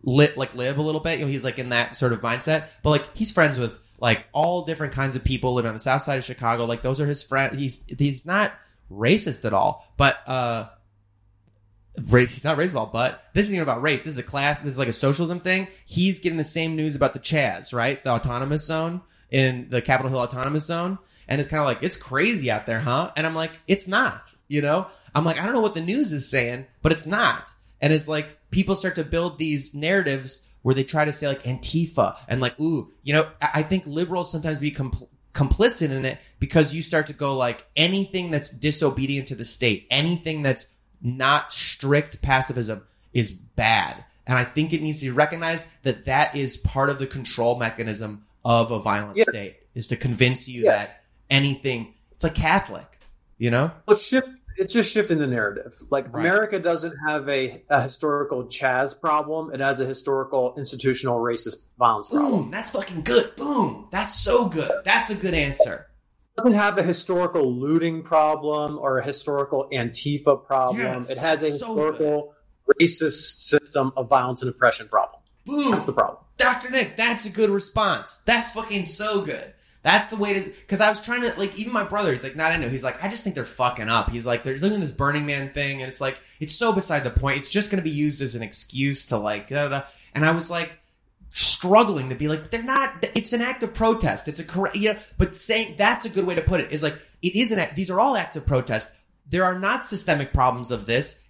lit, 0.02 0.36
like 0.36 0.54
live 0.54 0.78
a 0.78 0.82
little 0.82 1.00
bit. 1.00 1.18
You 1.18 1.26
know, 1.26 1.30
he's 1.30 1.44
like 1.44 1.58
in 1.58 1.68
that 1.68 1.96
sort 1.96 2.12
of 2.12 2.20
mindset, 2.22 2.64
but 2.82 2.90
like, 2.90 3.16
he's 3.16 3.30
friends 3.30 3.58
with 3.58 3.78
like 4.00 4.26
all 4.32 4.64
different 4.64 4.92
kinds 4.92 5.16
of 5.16 5.24
people 5.24 5.54
living 5.54 5.68
on 5.68 5.74
the 5.74 5.80
south 5.80 6.02
side 6.02 6.18
of 6.18 6.24
Chicago. 6.24 6.64
Like, 6.64 6.82
those 6.82 7.00
are 7.00 7.06
his 7.06 7.22
friends. 7.22 7.56
He's, 7.56 7.84
he's 7.96 8.26
not 8.26 8.52
racist 8.90 9.44
at 9.44 9.54
all, 9.54 9.86
but, 9.96 10.18
uh, 10.28 10.68
race. 12.10 12.34
He's 12.34 12.44
not 12.44 12.58
racist 12.58 12.70
at 12.70 12.76
all, 12.76 12.90
but 12.92 13.24
this 13.32 13.46
isn't 13.46 13.54
even 13.54 13.62
about 13.62 13.80
race. 13.80 14.02
This 14.02 14.14
is 14.14 14.18
a 14.18 14.24
class. 14.24 14.60
This 14.60 14.72
is 14.72 14.78
like 14.78 14.88
a 14.88 14.92
socialism 14.92 15.38
thing. 15.38 15.68
He's 15.86 16.18
getting 16.18 16.36
the 16.36 16.44
same 16.44 16.76
news 16.76 16.94
about 16.94 17.14
the 17.14 17.20
Chaz, 17.20 17.72
right? 17.72 18.02
The 18.02 18.10
autonomous 18.10 18.66
zone 18.66 19.02
in 19.30 19.68
the 19.70 19.82
Capitol 19.82 20.10
Hill 20.10 20.20
autonomous 20.20 20.66
zone. 20.66 20.98
And 21.28 21.40
it's 21.40 21.50
kind 21.50 21.60
of 21.60 21.66
like, 21.66 21.82
it's 21.82 21.96
crazy 21.96 22.50
out 22.50 22.66
there, 22.66 22.80
huh? 22.80 23.10
And 23.16 23.26
I'm 23.26 23.34
like, 23.34 23.52
it's 23.66 23.88
not, 23.88 24.32
you 24.48 24.62
know? 24.62 24.86
I'm 25.14 25.24
like, 25.24 25.38
I 25.38 25.44
don't 25.44 25.54
know 25.54 25.60
what 25.60 25.74
the 25.74 25.80
news 25.80 26.12
is 26.12 26.30
saying, 26.30 26.66
but 26.82 26.92
it's 26.92 27.06
not. 27.06 27.50
And 27.80 27.92
it's 27.92 28.06
like, 28.06 28.38
people 28.50 28.76
start 28.76 28.94
to 28.96 29.04
build 29.04 29.38
these 29.38 29.74
narratives 29.74 30.46
where 30.62 30.74
they 30.74 30.84
try 30.84 31.04
to 31.04 31.12
say 31.12 31.28
like 31.28 31.44
Antifa 31.44 32.16
and 32.28 32.40
like, 32.40 32.58
ooh, 32.60 32.92
you 33.02 33.12
know, 33.12 33.26
I 33.40 33.62
think 33.62 33.84
liberals 33.86 34.30
sometimes 34.30 34.60
be 34.60 34.72
compl- 34.72 35.08
complicit 35.32 35.90
in 35.90 36.04
it 36.04 36.18
because 36.38 36.74
you 36.74 36.82
start 36.82 37.06
to 37.06 37.12
go 37.12 37.36
like 37.36 37.64
anything 37.76 38.30
that's 38.30 38.50
disobedient 38.50 39.28
to 39.28 39.34
the 39.34 39.44
state, 39.44 39.86
anything 39.90 40.42
that's 40.42 40.66
not 41.00 41.52
strict 41.52 42.20
pacifism 42.22 42.82
is 43.12 43.30
bad. 43.30 44.04
And 44.26 44.36
I 44.36 44.44
think 44.44 44.72
it 44.72 44.82
needs 44.82 45.00
to 45.00 45.06
be 45.06 45.10
recognized 45.12 45.66
that 45.82 46.06
that 46.06 46.34
is 46.34 46.56
part 46.56 46.90
of 46.90 46.98
the 46.98 47.06
control 47.06 47.58
mechanism 47.58 48.25
of 48.46 48.70
a 48.70 48.78
violent 48.78 49.16
Yeah. 49.16 49.24
state 49.24 49.56
is 49.74 49.88
to 49.88 49.96
convince 49.96 50.48
you 50.48 50.62
Yeah. 50.64 50.70
that 50.72 51.00
anything 51.28 51.94
it's 52.12 52.22
like 52.24 52.36
Catholic, 52.36 52.98
you 53.38 53.50
know? 53.50 53.72
Let's 53.88 54.02
shift. 54.06 54.28
It's 54.56 54.72
just 54.72 54.90
shifting 54.90 55.18
the 55.18 55.26
narrative. 55.26 55.74
Like 55.90 56.06
Right. 56.14 56.20
America 56.24 56.58
doesn't 56.58 56.94
have 57.06 57.28
a, 57.28 57.62
a 57.68 57.82
historical 57.82 58.44
Chaz 58.44 58.98
problem; 58.98 59.52
it 59.52 59.60
has 59.60 59.80
a 59.80 59.84
historical 59.84 60.54
institutional 60.56 61.18
racist 61.18 61.56
violence 61.78 62.08
problem. 62.08 62.30
Boom, 62.42 62.50
that's 62.52 62.70
fucking 62.70 63.02
good. 63.02 63.34
Boom. 63.36 63.88
That's 63.90 64.14
so 64.14 64.48
good. 64.48 64.70
That's 64.84 65.10
a 65.10 65.14
good 65.16 65.34
answer. 65.34 65.88
It 66.38 66.42
doesn't 66.42 66.54
have 66.54 66.78
a 66.78 66.82
historical 66.82 67.52
looting 67.52 68.02
problem 68.02 68.78
or 68.78 68.98
a 68.98 69.04
historical 69.04 69.68
Antifa 69.72 70.42
problem. 70.46 70.78
Yes, 70.82 71.10
it 71.10 71.18
has 71.18 71.42
a 71.42 71.46
that's 71.48 71.60
so 71.60 71.66
historical 71.74 72.34
racist 72.80 73.42
system 73.42 73.92
of 73.96 74.08
violence 74.08 74.40
and 74.40 74.50
oppression 74.50 74.88
problem. 74.88 75.20
Boom. 75.44 75.72
That's 75.72 75.84
the 75.84 75.92
problem. 75.92 76.22
Dr. 76.36 76.70
Nick, 76.70 76.96
that's 76.96 77.26
a 77.26 77.30
good 77.30 77.50
response. 77.50 78.16
That's 78.26 78.52
fucking 78.52 78.84
so 78.84 79.22
good. 79.22 79.52
That's 79.82 80.06
the 80.06 80.16
way 80.16 80.34
to, 80.34 80.50
cause 80.66 80.80
I 80.80 80.90
was 80.90 81.00
trying 81.00 81.22
to, 81.22 81.38
like, 81.38 81.56
even 81.56 81.72
my 81.72 81.84
brother, 81.84 82.10
he's 82.10 82.24
like, 82.24 82.34
not 82.34 82.50
I 82.50 82.56
know. 82.56 82.68
He's 82.68 82.82
like, 82.82 83.02
I 83.04 83.08
just 83.08 83.22
think 83.22 83.36
they're 83.36 83.44
fucking 83.44 83.88
up. 83.88 84.10
He's 84.10 84.26
like, 84.26 84.42
they're 84.42 84.58
doing 84.58 84.80
this 84.80 84.90
Burning 84.90 85.26
Man 85.26 85.50
thing, 85.50 85.80
and 85.80 85.88
it's 85.88 86.00
like, 86.00 86.18
it's 86.40 86.56
so 86.56 86.72
beside 86.72 87.04
the 87.04 87.10
point. 87.10 87.38
It's 87.38 87.48
just 87.48 87.70
gonna 87.70 87.82
be 87.82 87.90
used 87.90 88.20
as 88.20 88.34
an 88.34 88.42
excuse 88.42 89.06
to, 89.06 89.16
like, 89.16 89.48
da, 89.48 89.68
da. 89.68 89.82
And 90.12 90.26
I 90.26 90.32
was 90.32 90.50
like, 90.50 90.76
struggling 91.30 92.08
to 92.08 92.14
be 92.14 92.28
like, 92.28 92.50
they're 92.50 92.62
not, 92.62 93.06
it's 93.14 93.32
an 93.32 93.42
act 93.42 93.62
of 93.62 93.74
protest. 93.74 94.26
It's 94.26 94.40
a 94.40 94.44
correct, 94.44 94.74
you 94.74 94.94
know, 94.94 94.98
but 95.18 95.36
saying, 95.36 95.76
that's 95.76 96.04
a 96.04 96.08
good 96.08 96.26
way 96.26 96.34
to 96.34 96.42
put 96.42 96.60
it, 96.60 96.72
is 96.72 96.82
like, 96.82 96.98
it 97.22 97.36
is 97.36 97.52
an 97.52 97.58
act, 97.58 97.76
these 97.76 97.90
are 97.90 98.00
all 98.00 98.16
acts 98.16 98.36
of 98.36 98.44
protest. 98.44 98.92
There 99.28 99.44
are 99.44 99.58
not 99.58 99.86
systemic 99.86 100.32
problems 100.32 100.70
of 100.70 100.86
this 100.86 101.22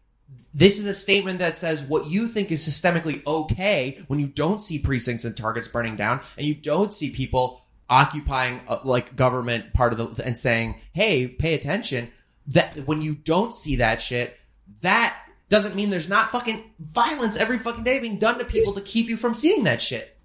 this 0.57 0.79
is 0.79 0.87
a 0.87 0.95
statement 0.95 1.39
that 1.41 1.59
says 1.59 1.83
what 1.83 2.07
you 2.07 2.27
think 2.29 2.51
is 2.51 2.67
systemically 2.67 3.25
okay 3.27 4.03
when 4.09 4.19
you 4.19 4.27
don't 4.27 4.61
see 4.63 4.79
precincts 4.79 5.25
and 5.25 5.37
targets 5.37 5.69
burning 5.69 5.95
down 5.97 6.21
and 6.39 6.47
you 6.47 6.55
don't 6.55 6.95
see 6.95 7.11
people 7.11 7.63
occupying 7.91 8.61
uh, 8.67 8.79
like 8.85 9.15
government 9.15 9.73
part 9.75 9.93
of 9.93 10.17
the 10.17 10.25
and 10.25 10.37
saying 10.39 10.81
hey 10.93 11.29
pay 11.29 11.55
attention 11.55 12.11
that 12.47 12.75
when 12.87 13.03
you 13.03 13.15
don't 13.15 13.55
see 13.55 13.77
that 13.77 14.01
shit 14.01 14.37
that 14.81 15.17
doesn't 15.49 15.77
mean 15.77 15.91
there's 15.91 16.09
not 16.09 16.33
fucking 16.33 16.65
violence 16.81 17.37
every 17.37 17.59
fucking 17.59 17.85
day 17.85 18.01
being 18.01 18.19
done 18.19 18.39
to 18.39 18.45
people 18.45 18.73
to 18.73 18.81
keep 18.81 19.09
you 19.09 19.17
from 19.17 19.35
seeing 19.35 19.65
that 19.65 19.81
shit 19.81 20.17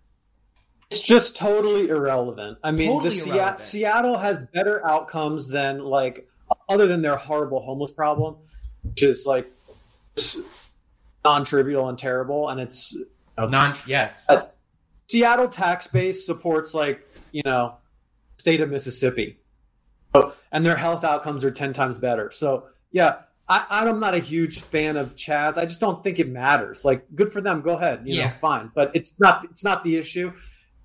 It's 0.90 1.03
just 1.03 1.36
totally 1.38 1.88
irrelevant. 1.90 2.58
I 2.64 2.72
mean, 2.72 2.90
Totally 2.91 3.20
the 3.20 3.30
irrelevant. 3.30 3.60
Seattle 3.60 4.18
has 4.18 4.40
better 4.53 4.86
outcomes 4.86 5.48
than 5.48 5.80
like 5.80 6.28
other 6.68 6.88
than 6.88 7.02
their 7.02 7.16
horrible 7.16 7.62
homeless 7.62 7.91
problem, 7.94 8.36
which 8.84 9.02
is 9.03 9.26
like 9.26 9.49
non-trivial 11.23 11.88
and 11.89 11.97
terrible. 11.97 12.49
And 12.49 12.59
it's 12.59 12.95
non 13.38 13.73
yes 13.88 14.25
Uh, 14.29 14.43
Seattle 15.09 15.47
tax 15.49 15.88
base 15.88 16.25
supports 16.25 16.73
like 16.73 17.05
you 17.31 17.41
know 17.43 17.75
state 18.38 18.61
of 18.61 18.69
Mississippi, 18.69 19.38
so, 20.15 20.33
and 20.51 20.65
their 20.65 20.75
health 20.77 21.03
outcomes 21.03 21.43
are 21.43 21.51
ten 21.51 21.73
times 21.73 21.97
better. 21.97 22.31
So 22.31 22.67
yeah, 22.91 23.17
I, 23.47 23.65
I'm 23.69 23.99
not 23.99 24.15
a 24.15 24.19
huge 24.19 24.61
fan 24.61 24.95
of 24.97 25.15
Chaz. 25.15 25.57
I 25.57 25.65
just 25.65 25.79
don't 25.81 26.01
think 26.03 26.19
it 26.19 26.29
matters. 26.29 26.85
Like, 26.85 27.05
good 27.13 27.31
for 27.33 27.41
them. 27.41 27.61
Go 27.61 27.71
ahead. 27.77 28.01
You 28.05 28.15
Yeah. 28.19 28.29
know, 28.29 28.33
fine. 28.39 28.71
But 28.73 28.95
it's 28.95 29.13
not. 29.19 29.43
It's 29.45 29.63
not 29.63 29.83
the 29.83 29.97
issue. 29.97 30.31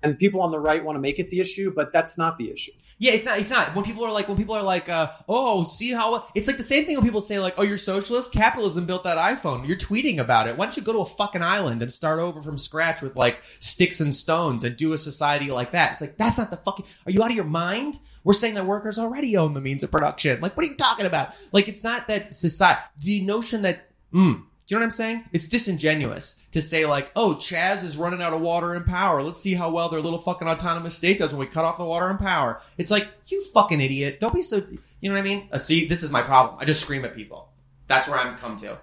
And 0.03 0.19
people 0.19 0.41
on 0.41 0.51
the 0.51 0.59
right 0.59 0.83
want 0.83 0.95
to 0.97 0.99
make 1.01 1.19
it 1.19 1.29
the 1.29 1.39
issue, 1.39 1.73
but 1.73 1.91
that's 1.91 2.17
not 2.17 2.37
the 2.37 2.51
issue. 2.51 2.71
Yeah, 2.99 3.13
it's 3.13 3.27
not. 3.27 3.39
It's 3.39 3.51
not. 3.51 3.75
When 3.75 3.85
people 3.85 4.03
are 4.05 4.11
like, 4.11 4.27
when 4.27 4.37
people 4.37 4.55
are 4.55 4.63
like, 4.63 4.89
uh, 4.89 5.11
"Oh, 5.29 5.65
see 5.65 5.91
how," 5.91 6.27
it's 6.33 6.47
like 6.47 6.57
the 6.57 6.63
same 6.63 6.85
thing 6.85 6.95
when 6.95 7.05
people 7.05 7.21
say 7.21 7.37
like, 7.37 7.53
"Oh, 7.57 7.61
you're 7.63 7.77
socialist. 7.77 8.31
Capitalism 8.31 8.87
built 8.87 9.03
that 9.03 9.17
iPhone. 9.17 9.67
You're 9.67 9.77
tweeting 9.77 10.17
about 10.17 10.47
it. 10.47 10.57
Why 10.57 10.65
don't 10.65 10.77
you 10.77 10.81
go 10.81 10.93
to 10.93 10.99
a 10.99 11.05
fucking 11.05 11.43
island 11.43 11.83
and 11.83 11.93
start 11.93 12.19
over 12.19 12.41
from 12.41 12.57
scratch 12.57 13.03
with 13.03 13.15
like 13.15 13.39
sticks 13.59 14.01
and 14.01 14.15
stones 14.15 14.63
and 14.63 14.75
do 14.75 14.93
a 14.93 14.97
society 14.97 15.51
like 15.51 15.73
that?" 15.73 15.93
It's 15.93 16.01
like 16.01 16.17
that's 16.17 16.39
not 16.39 16.49
the 16.49 16.57
fucking. 16.57 16.85
Are 17.05 17.11
you 17.11 17.21
out 17.21 17.29
of 17.29 17.35
your 17.35 17.45
mind? 17.45 17.99
We're 18.23 18.33
saying 18.33 18.55
that 18.55 18.65
workers 18.65 18.97
already 18.97 19.37
own 19.37 19.53
the 19.53 19.61
means 19.61 19.83
of 19.83 19.91
production. 19.91 20.41
Like, 20.41 20.57
what 20.57 20.65
are 20.65 20.69
you 20.69 20.75
talking 20.75 21.05
about? 21.05 21.33
Like, 21.51 21.67
it's 21.67 21.83
not 21.83 22.07
that 22.07 22.33
society. 22.33 22.81
The 23.01 23.21
notion 23.21 23.61
that, 23.61 23.89
mm, 24.13 24.43
do 24.67 24.75
you 24.75 24.79
know 24.79 24.83
what 24.83 24.87
I'm 24.87 24.97
saying? 24.97 25.23
It's 25.31 25.47
disingenuous 25.47 26.35
to 26.51 26.61
say 26.61 26.85
like, 26.85 27.09
oh, 27.15 27.35
Chaz 27.35 27.85
is 27.85 27.95
running 27.95 28.21
out 28.21 28.33
of 28.33 28.41
water 28.41 28.73
and 28.73 28.85
power. 28.85 29.23
Let's 29.23 29.39
see 29.39 29.53
how 29.53 29.71
well 29.71 29.87
their 29.87 30.01
little 30.01 30.19
fucking 30.19 30.45
autonomous 30.45 30.93
state 30.93 31.19
does 31.19 31.31
when 31.31 31.39
we 31.39 31.45
cut 31.45 31.63
off 31.63 31.77
the 31.77 31.85
water 31.85 32.09
and 32.09 32.19
power. 32.19 32.61
It's 32.77 32.91
like, 32.91 33.07
you 33.27 33.41
fucking 33.45 33.79
idiot. 33.79 34.19
Don't 34.19 34.33
be 34.33 34.41
so, 34.41 34.57
you 34.99 35.09
know 35.09 35.15
what 35.15 35.21
I 35.21 35.23
mean? 35.23 35.47
Uh, 35.53 35.57
see, 35.57 35.85
this 35.85 36.03
is 36.03 36.11
my 36.11 36.21
problem. 36.21 36.59
I 36.59 36.65
just 36.65 36.81
scream 36.81 37.05
at 37.05 37.15
people. 37.15 37.49
That's 37.87 38.09
where 38.09 38.19
I'm 38.19 38.35
come 38.35 38.59
to. 38.59 38.77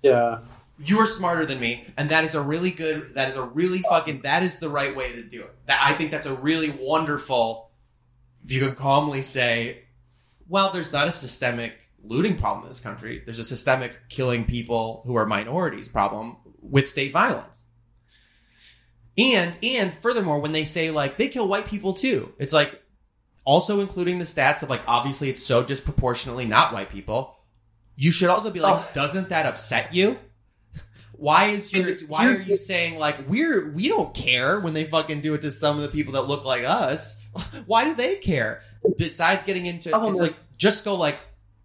Yeah. 0.00 0.38
You 0.78 0.98
are 1.00 1.06
smarter 1.06 1.44
than 1.44 1.60
me, 1.60 1.84
and 1.98 2.08
that 2.08 2.24
is 2.24 2.34
a 2.34 2.40
really 2.40 2.70
good, 2.70 3.16
that 3.16 3.28
is 3.28 3.36
a 3.36 3.42
really 3.42 3.80
fucking, 3.80 4.22
that 4.22 4.42
is 4.42 4.60
the 4.60 4.70
right 4.70 4.96
way 4.96 5.12
to 5.12 5.24
do 5.24 5.42
it. 5.42 5.54
That, 5.66 5.78
I 5.82 5.92
think 5.92 6.10
that's 6.10 6.26
a 6.26 6.34
really 6.34 6.70
wonderful, 6.70 7.70
if 8.44 8.52
you 8.52 8.60
can 8.60 8.76
calmly 8.76 9.20
say, 9.20 9.82
well, 10.48 10.72
there's 10.72 10.90
not 10.90 11.06
a 11.06 11.12
systemic 11.12 11.74
looting 12.02 12.36
problem 12.38 12.64
in 12.64 12.70
this 12.70 12.80
country. 12.80 13.22
There's 13.24 13.38
a 13.38 13.44
systemic 13.44 13.98
killing 14.08 14.44
people 14.44 15.02
who 15.06 15.16
are 15.16 15.26
minorities 15.26 15.88
problem 15.88 16.36
with 16.60 16.88
state 16.88 17.12
violence. 17.12 17.64
And 19.16 19.58
and 19.62 19.92
furthermore, 19.94 20.40
when 20.40 20.52
they 20.52 20.64
say 20.64 20.90
like 20.90 21.16
they 21.16 21.28
kill 21.28 21.48
white 21.48 21.66
people 21.66 21.92
too, 21.94 22.32
it's 22.38 22.52
like 22.52 22.80
also 23.44 23.80
including 23.80 24.18
the 24.18 24.24
stats 24.24 24.62
of 24.62 24.70
like 24.70 24.82
obviously 24.86 25.28
it's 25.28 25.42
so 25.42 25.62
disproportionately 25.62 26.44
not 26.44 26.72
white 26.72 26.90
people. 26.90 27.36
You 27.96 28.12
should 28.12 28.28
also 28.28 28.50
be 28.50 28.60
like, 28.60 28.74
Oh. 28.74 28.88
doesn't 28.94 29.30
that 29.30 29.46
upset 29.46 29.92
you? 29.92 30.18
Why 31.18 31.46
is 31.46 31.72
your 31.72 31.96
why 32.06 32.28
are 32.28 32.40
you 32.40 32.56
saying 32.56 32.96
like 33.00 33.28
we're 33.28 33.72
we 33.72 33.88
don't 33.88 34.14
care 34.14 34.60
when 34.60 34.72
they 34.72 34.84
fucking 34.84 35.20
do 35.20 35.34
it 35.34 35.42
to 35.42 35.50
some 35.50 35.74
of 35.74 35.82
the 35.82 35.88
people 35.88 36.12
that 36.12 36.28
look 36.28 36.44
like 36.44 36.62
us? 36.62 37.20
Why 37.66 37.82
do 37.84 37.94
they 37.94 38.16
care? 38.16 38.62
Besides 38.96 39.42
getting 39.42 39.66
into 39.66 39.90
Problem 39.90 40.12
it's 40.12 40.20
like 40.20 40.36
just 40.58 40.84
go 40.84 40.94
like 40.94 41.18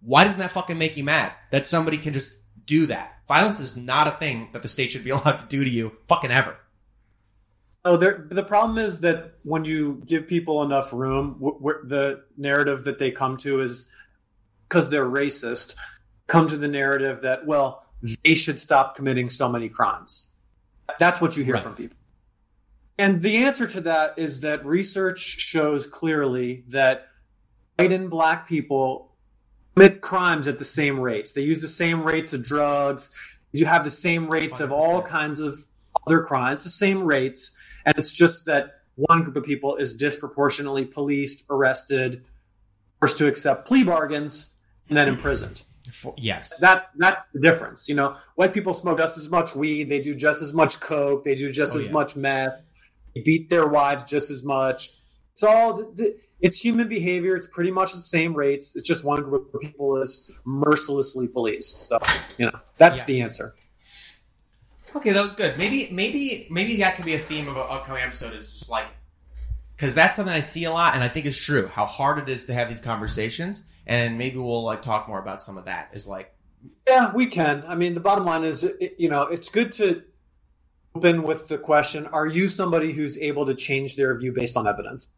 why 0.04 0.24
doesn't 0.24 0.40
that 0.40 0.50
fucking 0.52 0.78
make 0.78 0.96
you 0.96 1.04
mad 1.04 1.32
that 1.50 1.66
somebody 1.66 1.96
can 1.98 2.12
just 2.12 2.36
do 2.66 2.86
that? 2.86 3.12
Violence 3.26 3.58
is 3.60 3.76
not 3.76 4.06
a 4.06 4.10
thing 4.10 4.48
that 4.52 4.62
the 4.62 4.68
state 4.68 4.90
should 4.90 5.04
be 5.04 5.10
allowed 5.16 5.38
to 5.38 5.46
do 5.46 5.64
to 5.64 5.70
you 5.70 5.96
fucking 6.08 6.30
ever. 6.30 6.56
Oh, 7.86 7.96
there, 7.98 8.26
the 8.30 8.42
problem 8.42 8.78
is 8.78 9.00
that 9.00 9.34
when 9.42 9.64
you 9.66 10.02
give 10.06 10.26
people 10.26 10.62
enough 10.62 10.92
room, 10.92 11.34
w- 11.34 11.58
w- 11.58 11.86
the 11.86 12.24
narrative 12.36 12.84
that 12.84 12.98
they 12.98 13.10
come 13.10 13.36
to 13.38 13.60
is 13.60 13.86
because 14.68 14.88
they're 14.88 15.04
racist. 15.08 15.74
Come 16.26 16.48
to 16.48 16.56
the 16.56 16.68
narrative 16.68 17.20
that 17.22 17.46
well, 17.46 17.84
they 18.24 18.34
should 18.34 18.58
stop 18.58 18.94
committing 18.96 19.28
so 19.28 19.48
many 19.50 19.68
crimes. 19.68 20.28
That's 20.98 21.20
what 21.20 21.36
you 21.36 21.44
hear 21.44 21.54
Right. 21.54 21.62
from 21.62 21.74
people. 21.76 21.96
And 22.96 23.20
the 23.20 23.44
answer 23.44 23.66
to 23.66 23.80
that 23.82 24.14
is 24.18 24.40
that 24.40 24.64
research 24.64 25.18
shows 25.18 25.86
clearly 25.86 26.64
that 26.68 27.08
white 27.76 27.92
and 27.92 28.08
black 28.08 28.48
people 28.48 29.13
commit 29.74 30.00
crimes 30.00 30.48
at 30.48 30.58
the 30.58 30.64
same 30.64 31.00
rates. 31.00 31.32
They 31.32 31.42
use 31.42 31.60
the 31.60 31.68
same 31.68 32.02
rates 32.02 32.32
of 32.32 32.42
drugs. 32.42 33.10
You 33.52 33.66
have 33.66 33.84
the 33.84 33.90
same 33.90 34.28
rates 34.28 34.60
of 34.60 34.72
all 34.72 35.02
kinds 35.02 35.40
of 35.40 35.66
other 36.06 36.22
crimes, 36.22 36.64
the 36.64 36.70
same 36.70 37.04
rates. 37.04 37.56
And 37.84 37.96
it's 37.98 38.12
just 38.12 38.46
that 38.46 38.80
one 38.96 39.22
group 39.22 39.36
of 39.36 39.44
people 39.44 39.76
is 39.76 39.94
disproportionately 39.94 40.84
policed, 40.84 41.44
arrested, 41.50 42.24
forced 43.00 43.18
to 43.18 43.26
accept 43.26 43.66
plea 43.66 43.84
bargains, 43.84 44.54
and 44.88 44.96
then 44.96 45.08
imprisoned. 45.08 45.62
For, 45.92 46.14
yes. 46.16 46.56
That 46.58 46.90
that's 46.96 47.20
the 47.32 47.40
difference. 47.40 47.88
You 47.88 47.94
know, 47.94 48.16
white 48.36 48.54
people 48.54 48.74
smoke 48.74 48.98
just 48.98 49.18
as 49.18 49.28
much 49.28 49.54
weed, 49.54 49.88
they 49.88 50.00
do 50.00 50.14
just 50.14 50.42
as 50.42 50.52
much 50.52 50.80
coke, 50.80 51.24
they 51.24 51.34
do 51.34 51.52
just 51.52 51.74
Oh, 51.74 51.78
as 51.78 51.86
yeah. 51.86 51.92
much 51.92 52.16
meth, 52.16 52.60
they 53.14 53.20
beat 53.20 53.50
their 53.50 53.66
wives 53.66 54.04
just 54.04 54.30
as 54.30 54.42
much. 54.42 54.92
It's 55.32 55.42
all 55.42 55.74
the, 55.74 55.92
the, 55.94 56.16
it's 56.44 56.58
human 56.58 56.88
behavior. 56.88 57.34
It's 57.36 57.46
pretty 57.46 57.70
much 57.70 57.94
the 57.94 58.00
same 58.00 58.34
rates. 58.34 58.76
It's 58.76 58.86
just 58.86 59.02
one 59.02 59.22
group 59.22 59.54
of 59.54 59.62
people 59.62 59.96
is 59.96 60.30
mercilessly 60.44 61.26
policed. 61.26 61.88
So 61.88 61.98
you 62.36 62.44
know, 62.44 62.60
that's 62.76 63.02
the 63.04 63.22
answer. 63.22 63.54
Okay, 64.94 65.12
that 65.12 65.22
was 65.22 65.32
good. 65.32 65.56
Maybe, 65.56 65.88
maybe, 65.90 66.46
maybe 66.50 66.76
that 66.76 66.96
could 66.96 67.06
be 67.06 67.14
a 67.14 67.18
theme 67.18 67.48
of 67.48 67.56
an 67.56 67.64
upcoming 67.68 68.02
episode. 68.02 68.34
Is 68.34 68.58
just 68.58 68.70
like, 68.70 68.84
because 69.74 69.94
that's 69.94 70.16
something 70.16 70.34
I 70.34 70.40
see 70.40 70.64
a 70.64 70.70
lot, 70.70 70.94
and 70.94 71.02
I 71.02 71.08
think 71.08 71.24
is 71.24 71.40
true. 71.40 71.66
How 71.66 71.86
hard 71.86 72.18
it 72.18 72.28
is 72.28 72.44
to 72.44 72.52
have 72.52 72.68
these 72.68 72.82
conversations, 72.82 73.64
and 73.86 74.18
maybe 74.18 74.36
we'll 74.36 74.64
like 74.64 74.82
talk 74.82 75.08
more 75.08 75.18
about 75.18 75.40
some 75.40 75.56
of 75.56 75.64
that. 75.64 75.92
Is 75.94 76.06
like, 76.06 76.34
Yeah, 76.86 77.10
we 77.14 77.24
can. 77.24 77.64
I 77.66 77.74
mean, 77.74 77.94
the 77.94 78.00
bottom 78.00 78.26
line 78.26 78.44
is, 78.44 78.68
you 78.98 79.08
know, 79.08 79.22
it's 79.22 79.48
good 79.48 79.72
to 79.72 80.02
open 80.94 81.22
with 81.22 81.48
the 81.48 81.56
question: 81.56 82.06
Are 82.08 82.26
you 82.26 82.48
somebody 82.48 82.92
who's 82.92 83.16
able 83.16 83.46
to 83.46 83.54
change 83.54 83.96
their 83.96 84.14
view 84.18 84.30
based 84.30 84.58
on 84.58 84.68
evidence? 84.68 85.08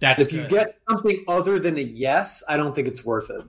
That's 0.00 0.22
if 0.22 0.32
you 0.32 0.46
get 0.46 0.78
something 0.88 1.24
other 1.26 1.58
than 1.58 1.76
a 1.76 1.82
yes, 1.82 2.42
I 2.48 2.56
don't 2.56 2.74
think 2.74 2.88
it's 2.88 3.04
worth 3.04 3.30
it. 3.30 3.42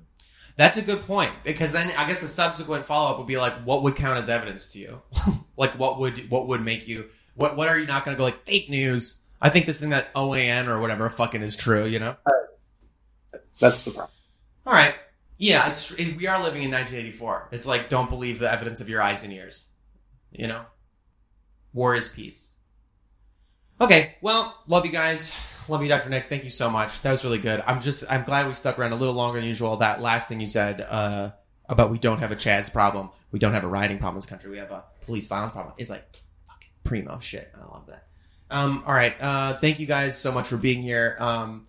That's 0.55 0.77
a 0.77 0.81
good 0.81 1.05
point 1.05 1.31
because 1.43 1.71
then 1.71 1.89
I 1.95 2.05
guess 2.07 2.19
the 2.19 2.27
subsequent 2.27 2.85
follow 2.85 3.11
up 3.11 3.17
would 3.17 3.27
be 3.27 3.37
like, 3.37 3.53
what 3.63 3.83
would 3.83 3.95
count 3.95 4.17
as 4.17 4.27
evidence 4.27 4.67
to 4.73 4.79
you? 4.79 5.01
like, 5.57 5.71
what 5.79 5.99
would 5.99 6.29
what 6.29 6.47
would 6.47 6.61
make 6.61 6.87
you 6.87 7.09
what 7.35 7.55
what 7.55 7.69
are 7.69 7.77
you 7.77 7.87
not 7.87 8.03
going 8.03 8.15
to 8.15 8.19
go 8.19 8.25
like 8.25 8.43
fake 8.45 8.69
news? 8.69 9.19
I 9.41 9.49
think 9.49 9.65
this 9.65 9.79
thing 9.79 9.91
that 9.91 10.13
OAN 10.13 10.67
or 10.67 10.81
whatever 10.81 11.09
fucking 11.09 11.41
is 11.41 11.55
true, 11.55 11.85
you 11.85 11.99
know? 11.99 12.17
That's 13.59 13.83
the 13.83 13.91
problem. 13.91 14.11
All 14.65 14.73
right, 14.73 14.95
yeah, 15.37 15.69
it's 15.69 15.91
it, 15.93 16.17
we 16.17 16.27
are 16.27 16.43
living 16.43 16.63
in 16.63 16.71
1984. 16.71 17.49
It's 17.51 17.65
like 17.65 17.87
don't 17.87 18.09
believe 18.09 18.39
the 18.39 18.51
evidence 18.51 18.81
of 18.81 18.89
your 18.89 19.01
eyes 19.01 19.23
and 19.23 19.31
ears, 19.31 19.67
you 20.31 20.47
know? 20.47 20.63
War 21.71 21.95
is 21.95 22.09
peace. 22.09 22.51
Okay, 23.79 24.15
well, 24.21 24.61
love 24.67 24.85
you 24.85 24.91
guys. 24.91 25.31
Love 25.69 25.83
you, 25.83 25.87
Dr. 25.87 26.09
Nick. 26.09 26.29
Thank 26.29 26.43
you 26.43 26.49
so 26.49 26.69
much. 26.71 27.01
That 27.03 27.11
was 27.11 27.23
really 27.23 27.37
good. 27.37 27.63
I'm 27.65 27.79
just, 27.79 28.03
I'm 28.09 28.23
glad 28.23 28.47
we 28.47 28.55
stuck 28.55 28.79
around 28.79 28.91
a 28.91 28.95
little 28.95 29.13
longer 29.13 29.39
than 29.39 29.47
usual. 29.47 29.77
That 29.77 30.01
last 30.01 30.27
thing 30.27 30.39
you 30.39 30.47
said, 30.47 30.81
uh, 30.81 31.29
about 31.67 31.91
we 31.91 31.99
don't 31.99 32.17
have 32.19 32.31
a 32.31 32.35
Chaz 32.35 32.73
problem. 32.73 33.11
We 33.31 33.37
don't 33.37 33.53
have 33.53 33.63
a 33.63 33.67
rioting 33.67 33.99
problem 33.99 34.15
in 34.15 34.17
this 34.17 34.25
country. 34.25 34.49
We 34.49 34.57
have 34.57 34.71
a 34.71 34.83
police 35.05 35.27
violence 35.27 35.53
problem. 35.53 35.75
It's 35.77 35.91
like 35.91 36.03
fucking 36.47 36.69
primo 36.83 37.19
shit. 37.19 37.53
I 37.55 37.65
love 37.71 37.85
that. 37.87 38.07
Um, 38.49 38.83
all 38.87 38.93
right. 38.93 39.13
Uh, 39.21 39.59
thank 39.59 39.79
you 39.79 39.85
guys 39.85 40.17
so 40.17 40.31
much 40.31 40.47
for 40.47 40.57
being 40.57 40.81
here. 40.81 41.15
Um, 41.19 41.67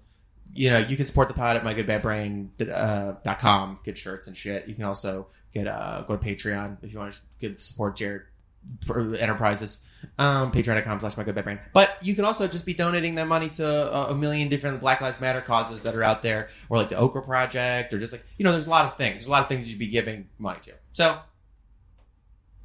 you 0.54 0.70
know, 0.70 0.78
you 0.78 0.96
can 0.96 1.04
support 1.04 1.28
the 1.28 1.34
pod 1.34 1.56
at 1.56 1.62
mygoodbadbrain, 1.62 2.48
uh, 2.72 3.74
get 3.84 3.98
shirts 3.98 4.26
and 4.26 4.36
shit. 4.36 4.66
You 4.66 4.74
can 4.74 4.84
also 4.84 5.26
get, 5.52 5.68
uh, 5.68 6.04
go 6.08 6.16
to 6.16 6.24
Patreon 6.24 6.78
if 6.82 6.90
you 6.90 6.98
want 6.98 7.12
to 7.12 7.20
give 7.38 7.62
support 7.62 7.96
Jared 7.96 8.22
Enterprises. 8.88 9.84
Um, 10.18 10.52
patreon.com 10.52 11.00
slash 11.00 11.14
mygoodbadbrain. 11.14 11.60
But 11.72 11.96
you 12.02 12.14
can 12.14 12.24
also 12.24 12.46
just 12.46 12.66
be 12.66 12.74
donating 12.74 13.16
that 13.16 13.26
money 13.26 13.48
to 13.50 13.66
a, 13.66 14.10
a 14.10 14.14
million 14.14 14.48
different 14.48 14.80
Black 14.80 15.00
Lives 15.00 15.20
Matter 15.20 15.40
causes 15.40 15.82
that 15.82 15.94
are 15.94 16.02
out 16.02 16.22
there, 16.22 16.48
or 16.68 16.78
like 16.78 16.88
the 16.88 16.96
Okra 16.96 17.22
Project, 17.22 17.92
or 17.92 17.98
just 17.98 18.12
like, 18.12 18.24
you 18.36 18.44
know, 18.44 18.52
there's 18.52 18.66
a 18.66 18.70
lot 18.70 18.84
of 18.84 18.96
things. 18.96 19.16
There's 19.16 19.26
a 19.26 19.30
lot 19.30 19.42
of 19.42 19.48
things 19.48 19.68
you'd 19.68 19.78
be 19.78 19.88
giving 19.88 20.28
money 20.38 20.60
to. 20.62 20.72
So, 20.92 21.18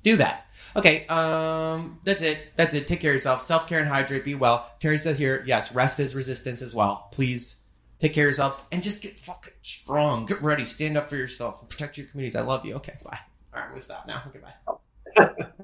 do 0.03 0.17
that. 0.17 0.45
Okay, 0.75 1.07
um, 1.07 1.99
that's 2.03 2.21
it. 2.21 2.37
That's 2.55 2.73
it. 2.73 2.87
Take 2.87 2.99
care 2.99 3.11
of 3.11 3.15
yourself. 3.15 3.41
Self 3.41 3.67
care 3.67 3.79
and 3.79 3.87
hydrate. 3.87 4.25
Be 4.25 4.35
well. 4.35 4.69
Terry 4.79 4.97
said 4.97 5.15
here, 5.15 5.43
yes, 5.47 5.73
rest 5.73 5.99
is 5.99 6.13
resistance 6.13 6.61
as 6.61 6.75
well. 6.75 7.07
Please 7.11 7.57
take 7.99 8.13
care 8.13 8.25
of 8.25 8.27
yourselves 8.27 8.59
and 8.71 8.83
just 8.83 9.01
get 9.01 9.17
fucking 9.17 9.53
strong. 9.63 10.25
Get 10.25 10.41
ready. 10.41 10.65
Stand 10.65 10.97
up 10.97 11.09
for 11.09 11.15
yourself 11.15 11.67
protect 11.69 11.97
your 11.97 12.07
communities. 12.07 12.35
I 12.35 12.41
love 12.41 12.65
you. 12.65 12.75
Okay, 12.75 12.95
bye. 13.03 13.19
All 13.53 13.61
right, 13.61 13.73
we 13.73 13.79
stop 13.79 14.05
now. 14.05 14.23
Okay, 14.27 15.43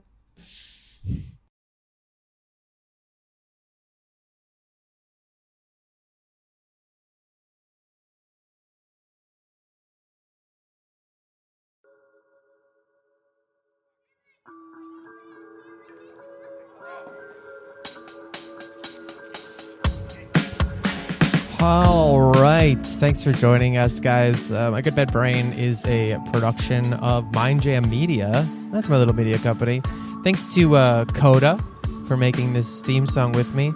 All 21.61 22.19
right. 22.19 22.83
Thanks 22.83 23.23
for 23.23 23.31
joining 23.31 23.77
us, 23.77 23.99
guys. 23.99 24.51
Uh, 24.51 24.71
my 24.71 24.81
Good 24.81 24.95
Bad 24.95 25.11
Brain 25.11 25.53
is 25.53 25.85
a 25.85 26.17
production 26.33 26.93
of 26.93 27.31
Mind 27.35 27.61
Jam 27.61 27.87
Media. 27.87 28.47
That's 28.71 28.89
my 28.89 28.97
little 28.97 29.13
media 29.13 29.37
company. 29.37 29.83
Thanks 30.23 30.51
to 30.55 30.75
uh, 30.75 31.05
Coda 31.05 31.59
for 32.07 32.17
making 32.17 32.53
this 32.53 32.81
theme 32.81 33.05
song 33.05 33.33
with 33.33 33.53
me. 33.53 33.73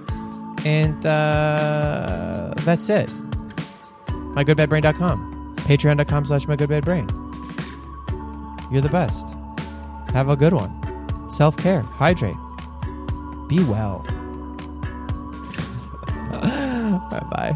And 0.66 1.06
uh, 1.06 2.56
that's 2.62 2.90
it. 2.90 3.08
MyGoodBadBrain.com. 4.08 5.56
Patreon.com 5.58 6.26
slash 6.26 6.48
MyGoodBadBrain. 6.48 7.12
You're 8.72 8.82
the 8.82 8.90
best. 8.90 9.36
Have 10.12 10.30
a 10.30 10.36
good 10.36 10.54
one. 10.54 11.30
Self 11.30 11.56
care. 11.56 11.82
Hydrate. 11.82 12.34
Be 13.48 13.64
well. 13.66 14.00
bye 17.12 17.28
bye. 17.30 17.56